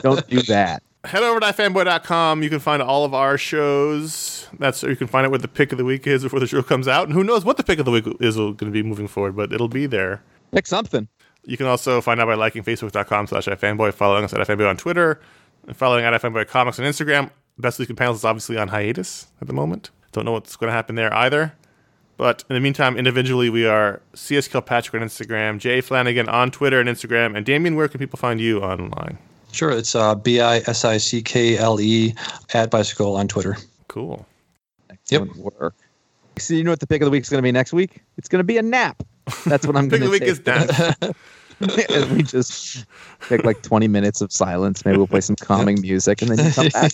don't 0.01 0.25
do 0.29 0.41
that. 0.43 0.81
Head 1.05 1.21
over 1.21 1.39
to 1.41 1.45
ifanboy.com. 1.47 2.43
You 2.43 2.49
can 2.49 2.59
find 2.59 2.81
all 2.81 3.03
of 3.03 3.13
our 3.13 3.37
shows. 3.37 4.47
That's 4.57 4.81
where 4.81 4.89
you 4.89 4.95
can 4.95 5.07
find 5.07 5.25
out 5.25 5.31
what 5.31 5.41
the 5.41 5.49
pick 5.49 5.73
of 5.73 5.77
the 5.77 5.83
week 5.83 6.07
is 6.07 6.23
before 6.23 6.39
the 6.39 6.47
show 6.47 6.63
comes 6.63 6.87
out. 6.87 7.05
And 7.05 7.13
who 7.13 7.25
knows 7.25 7.43
what 7.43 7.57
the 7.57 7.63
pick 7.63 7.79
of 7.79 7.85
the 7.85 7.91
week 7.91 8.05
is 8.21 8.37
going 8.37 8.55
to 8.57 8.71
be 8.71 8.83
moving 8.83 9.07
forward, 9.09 9.35
but 9.35 9.51
it'll 9.51 9.67
be 9.67 9.85
there. 9.85 10.23
Pick 10.53 10.65
something. 10.65 11.09
You 11.43 11.57
can 11.57 11.65
also 11.65 11.99
find 11.99 12.21
out 12.21 12.27
by 12.27 12.35
liking 12.35 12.63
facebook.com 12.63 13.27
slash 13.27 13.47
ifanboy, 13.47 13.93
following 13.93 14.23
us 14.23 14.33
at 14.33 14.47
ifanboy 14.47 14.69
on 14.69 14.77
Twitter, 14.77 15.19
and 15.67 15.75
following 15.75 16.05
at 16.05 16.13
ifanboy 16.13 16.47
comics 16.47 16.79
on 16.79 16.85
Instagram. 16.85 17.31
Best 17.57 17.81
in 17.81 17.95
Panels 17.97 18.19
is 18.19 18.23
obviously 18.25 18.57
on 18.57 18.69
hiatus 18.69 19.27
at 19.41 19.47
the 19.47 19.53
moment. 19.53 19.91
Don't 20.13 20.23
know 20.23 20.31
what's 20.31 20.55
going 20.55 20.69
to 20.69 20.73
happen 20.73 20.95
there 20.95 21.13
either. 21.13 21.53
But 22.15 22.45
in 22.49 22.53
the 22.53 22.59
meantime, 22.61 22.95
individually, 22.95 23.49
we 23.49 23.65
are 23.65 24.01
CS 24.13 24.47
Kilpatrick 24.47 25.01
on 25.01 25.07
Instagram, 25.07 25.59
Jay 25.59 25.81
Flanagan 25.81 26.29
on 26.29 26.49
Twitter 26.51 26.79
and 26.79 26.87
Instagram, 26.87 27.35
and 27.35 27.45
Damian, 27.45 27.75
where 27.75 27.87
can 27.89 27.99
people 27.99 28.17
find 28.17 28.39
you 28.39 28.61
online? 28.61 29.17
Sure 29.53 29.71
it's 29.71 29.95
uh 29.95 30.13
b-i-s-i-c-k-l-e 30.15 31.83
E 31.85 32.13
at 32.53 32.69
bicycle 32.69 33.15
on 33.15 33.27
twitter 33.27 33.55
Cool. 33.93 34.25
Excellent 34.89 35.35
work. 35.35 35.75
So 36.39 36.55
you 36.55 36.63
know 36.63 36.71
what 36.71 36.79
the 36.79 36.87
pick 36.87 37.03
of 37.03 37.05
the 37.05 37.11
week 37.11 37.21
is 37.21 37.29
going 37.29 37.37
to 37.37 37.43
be 37.43 37.51
next 37.51 37.73
week? 37.73 38.01
It's 38.17 38.27
going 38.27 38.39
to 38.39 38.43
be 38.43 38.57
a 38.57 38.63
nap. 38.63 39.03
That's 39.45 39.67
what 39.67 39.75
I'm 39.75 39.87
going 39.87 40.01
to 40.01 40.09
Pick 40.09 40.21
going 40.21 40.31
of 40.31 40.45
the 40.45 40.53
week 40.55 40.67
is 40.67 41.09
dance. 41.09 41.15
and 41.89 42.17
we 42.17 42.23
just 42.23 42.85
take 43.29 43.43
like 43.43 43.61
20 43.61 43.87
minutes 43.87 44.21
of 44.21 44.31
silence. 44.31 44.83
Maybe 44.83 44.97
we'll 44.97 45.05
play 45.05 45.21
some 45.21 45.35
calming 45.35 45.79
music 45.79 46.23
and 46.23 46.31
then 46.31 46.43
you 46.43 46.51
come 46.51 46.69
back. 46.69 46.91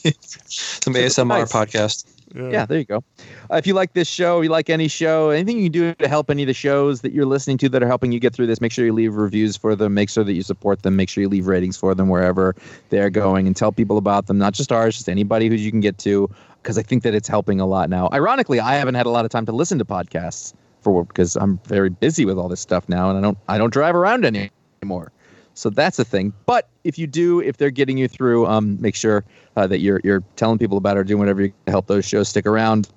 Some 0.50 0.94
ASMR 0.94 1.26
Nice. 1.28 1.54
podcast. 1.54 2.06
Yeah, 2.36 2.66
there 2.66 2.78
you 2.78 2.86
go. 2.86 3.04
Uh, 3.52 3.56
if 3.56 3.66
you 3.66 3.74
like 3.74 3.94
this 3.94 4.08
show, 4.08 4.42
you 4.42 4.50
like 4.50 4.70
any 4.70 4.88
show, 4.88 5.30
anything 5.30 5.58
you 5.58 5.64
can 5.64 5.72
do 5.72 5.96
to 5.96 6.08
help 6.08 6.30
any 6.30 6.44
of 6.44 6.48
the 6.48 6.54
shows 6.54 7.02
that 7.02 7.12
you're 7.12 7.26
listening 7.26 7.58
to 7.60 7.70
that 7.70 7.82
are 7.82 7.88
helping 7.88 8.12
you 8.12 8.20
get 8.20 8.34
through 8.34 8.48
this, 8.48 8.62
make 8.62 8.72
sure 8.72 8.86
you 8.86 8.94
leave 8.94 9.16
reviews 9.16 9.58
for 9.58 9.76
them. 9.76 9.94
Make 9.94 10.10
sure 10.10 10.24
that 10.24 10.34
you 10.34 10.44
support 10.44 10.84
them. 10.84 10.96
Make 10.96 11.10
sure 11.10 11.22
you 11.22 11.30
leave 11.30 11.48
ratings 11.48 11.78
for 11.78 11.96
them 11.96 12.10
wherever 12.10 12.56
they're 12.90 13.10
going 13.10 13.48
and 13.48 13.56
tell 13.56 13.72
people 13.72 13.98
about 13.98 14.28
them, 14.28 14.38
not 14.38 14.54
just 14.54 14.72
ours, 14.72 14.96
just 14.96 15.10
anybody 15.10 15.48
who 15.48 15.56
you 15.56 15.72
can 15.72 15.80
get 15.80 15.98
to, 16.00 16.30
because 16.62 16.78
I 16.78 16.84
think 16.84 17.04
that 17.04 17.16
it's 17.16 17.28
helping 17.28 17.60
a 17.60 17.66
lot 17.66 17.90
now. 17.90 18.10
Ironically, 18.14 18.60
I 18.60 18.76
haven't 18.76 18.96
had 18.96 19.06
a 19.06 19.10
lot 19.10 19.26
of 19.26 19.32
time 19.32 19.46
to 19.48 19.52
listen 19.52 19.80
to 19.80 19.86
podcasts 19.86 20.54
for 20.82 21.04
because 21.06 21.36
I'm 21.36 21.60
very 21.66 21.90
busy 21.90 22.26
with 22.26 22.38
all 22.38 22.48
this 22.48 22.62
stuff 22.62 22.88
now 22.88 23.10
and 23.10 23.18
I 23.18 23.22
don't 23.22 23.38
I 23.48 23.58
don't 23.58 23.74
drive 23.74 23.96
around 23.96 24.26
anymore. 24.26 25.12
So 25.60 25.70
that's 25.70 26.00
a 26.00 26.06
thing. 26.06 26.32
But 26.46 26.70
if 26.86 26.98
you 26.98 27.06
do, 27.06 27.42
if 27.42 27.58
they're 27.58 27.70
getting 27.70 27.98
you 27.98 28.08
through, 28.08 28.48
um, 28.48 28.80
make 28.80 28.96
sure 28.96 29.26
uh, 29.58 29.68
that 29.68 29.80
you're 29.80 30.00
you're 30.06 30.24
telling 30.38 30.58
people 30.58 30.78
about 30.78 30.96
it 30.96 31.02
or 31.02 31.04
doing 31.04 31.20
whatever 31.20 31.42
you 31.42 31.50
can 31.50 31.58
to 31.66 31.72
help 31.72 31.88
those 31.88 32.06
shows 32.06 32.30
stick 32.30 32.46
around. 32.46 32.88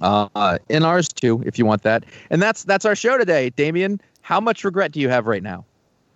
Uh, 0.00 0.58
in 0.68 0.82
ours 0.82 1.06
too, 1.06 1.40
if 1.46 1.58
you 1.60 1.64
want 1.64 1.82
that. 1.84 2.04
And 2.30 2.42
that's 2.42 2.64
that's 2.64 2.84
our 2.84 2.96
show 2.96 3.16
today, 3.16 3.50
Damian. 3.50 4.00
How 4.22 4.40
much 4.40 4.64
regret 4.64 4.90
do 4.90 4.98
you 4.98 5.08
have 5.08 5.28
right 5.28 5.44
now? 5.44 5.64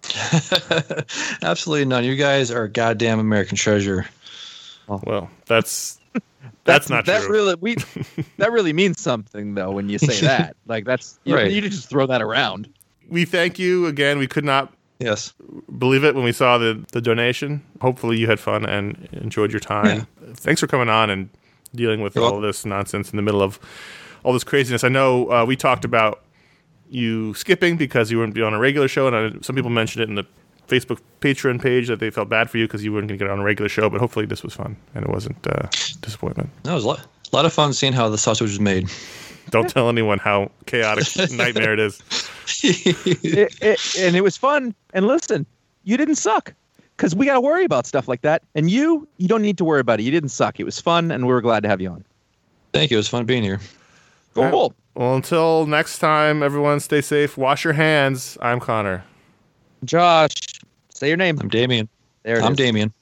Absolutely 1.43 1.85
none. 1.85 2.03
You 2.03 2.17
guys 2.17 2.51
are 2.51 2.65
a 2.65 2.69
goddamn 2.69 3.21
American 3.21 3.57
treasure. 3.57 4.07
Well, 4.89 5.31
that's 5.47 6.01
that's, 6.65 6.91
not 6.91 7.07
that 7.07 7.23
true. 7.23 7.33
really 7.33 7.55
we 7.61 7.77
that 8.39 8.51
really 8.51 8.73
means 8.73 9.01
something 9.01 9.55
though 9.55 9.71
when 9.71 9.89
you 9.89 9.99
say 9.99 10.21
that. 10.27 10.57
Like 10.67 10.85
that's 10.85 11.21
you, 11.25 11.37
Right. 11.37 11.53
you 11.53 11.61
just 11.61 11.89
throw 11.89 12.07
that 12.07 12.23
around. 12.23 12.69
we 13.09 13.25
thank 13.25 13.57
you 13.59 13.87
again. 13.87 14.19
We 14.19 14.27
could 14.27 14.45
not 14.45 14.73
Yes. 15.01 15.33
believe 15.79 16.05
it 16.05 16.15
when 16.15 16.25
we 16.25 16.33
saw 16.33 16.59
the, 16.59 16.85
the 16.93 17.01
donation. 17.01 17.63
Hopefully, 17.81 18.19
you 18.19 18.27
had 18.27 18.39
fun 18.39 18.67
and 18.67 19.09
enjoyed 19.13 19.51
your 19.51 19.61
time. 19.61 20.07
Thanks 20.35 20.61
for 20.61 20.67
coming 20.67 20.91
on 20.91 21.09
and 21.09 21.31
dealing 21.75 22.03
with 22.03 22.15
You're 22.15 22.25
all 22.25 22.33
welcome. 22.33 22.47
this 22.49 22.67
nonsense 22.67 23.11
in 23.11 23.17
the 23.17 23.23
middle 23.23 23.43
of 23.43 23.59
all 24.23 24.33
this 24.35 24.45
craziness. 24.45 24.85
I 24.85 24.89
know 24.89 25.31
uh, 25.31 25.45
we 25.47 25.57
talked 25.57 25.85
about 25.87 26.23
you 26.91 27.33
skipping 27.35 27.77
because 27.77 28.11
you 28.11 28.19
wouldn't 28.19 28.35
be 28.35 28.43
on 28.43 28.53
a 28.53 28.59
regular 28.59 28.89
show, 28.89 29.07
and 29.07 29.17
I, 29.17 29.41
some 29.41 29.57
people 29.57 29.71
mentioned 29.71 30.03
it 30.03 30.09
in 30.09 30.17
the 30.17 30.27
Facebook 30.69 31.01
Patreon 31.21 31.61
page 31.63 31.89
that 31.89 31.99
they 31.99 32.11
felt 32.11 32.29
bad 32.29 32.51
for 32.51 32.59
you 32.59 32.67
because 32.67 32.85
you 32.85 32.93
weren't 32.93 33.09
going 33.09 33.19
to 33.19 33.25
get 33.25 33.31
on 33.31 33.41
a 33.41 33.43
regular 33.43 33.69
show. 33.69 33.89
But 33.89 34.01
hopefully, 34.01 34.27
this 34.27 34.43
was 34.43 34.55
fun 34.55 34.77
and 34.95 35.05
it 35.05 35.11
wasn't 35.11 35.45
uh, 35.47 35.67
disappointment. 36.03 36.51
That 36.65 36.75
was 36.75 36.85
a 36.85 36.89
lot, 36.89 37.01
a 37.33 37.37
lot 37.37 37.45
of 37.47 37.53
fun 37.53 37.73
seeing 37.73 37.93
how 37.93 38.09
the 38.09 38.19
sausage 38.19 38.49
was 38.49 38.61
made. 38.61 38.89
Don't 39.51 39.69
tell 39.69 39.89
anyone 39.89 40.19
how 40.19 40.51
chaotic 40.67 41.07
nightmare 41.33 41.73
it 41.73 41.81
is. 41.81 42.03
it, 42.63 43.57
it, 43.61 43.99
and 43.99 44.17
it 44.17 44.23
was 44.23 44.37
fun. 44.37 44.75
And 44.93 45.07
listen, 45.07 45.47
you 45.85 45.97
didn't 45.97 46.17
suck 46.17 46.55
because 46.97 47.15
we 47.15 47.27
got 47.27 47.35
to 47.35 47.41
worry 47.41 47.65
about 47.65 47.87
stuff 47.87 48.09
like 48.09 48.23
that. 48.23 48.43
And 48.55 48.71
you, 48.71 49.09
you 49.19 49.29
don't 49.29 49.43
need 49.43 49.59
to 49.59 49.65
worry 49.65 49.81
about 49.81 50.01
it. 50.01 50.05
You 50.05 50.11
didn't 50.11 50.31
suck. 50.31 50.61
It 50.61 50.65
was 50.65 50.81
fun, 50.81 51.11
and 51.11 51.27
we 51.27 51.33
were 51.33 51.41
glad 51.41 51.63
to 51.63 51.69
have 51.69 51.81
you 51.81 51.91
on. 51.91 52.05
Thank 52.73 52.91
you. 52.91 52.97
It 52.97 53.01
was 53.01 53.09
fun 53.09 53.25
being 53.25 53.43
here. 53.43 53.61
Cool. 54.35 54.75
Well, 54.95 55.15
until 55.15 55.67
next 55.67 55.99
time, 55.99 56.43
everyone 56.43 56.81
stay 56.81 57.01
safe. 57.01 57.37
Wash 57.37 57.65
your 57.65 57.73
hands. 57.73 58.39
I'm 58.41 58.61
Conor. 58.61 59.05
Josh, 59.85 60.35
say 60.93 61.09
your 61.09 61.17
name. 61.17 61.39
I'm 61.41 61.49
Damian. 61.49 61.89
There 62.23 62.39
it 62.39 62.45
I'm 62.45 62.53
is. 62.53 62.59
Damian. 62.59 62.93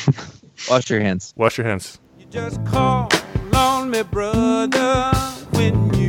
Wash 0.70 0.88
your 0.88 1.00
hands. 1.00 1.34
Wash 1.36 1.58
your 1.58 1.66
hands. 1.66 1.98
You 2.18 2.26
just 2.26 2.64
call 2.64 3.08
on 3.54 3.90
me, 3.90 4.02
brother, 4.02 5.10
when 5.52 5.94
you 5.94 6.01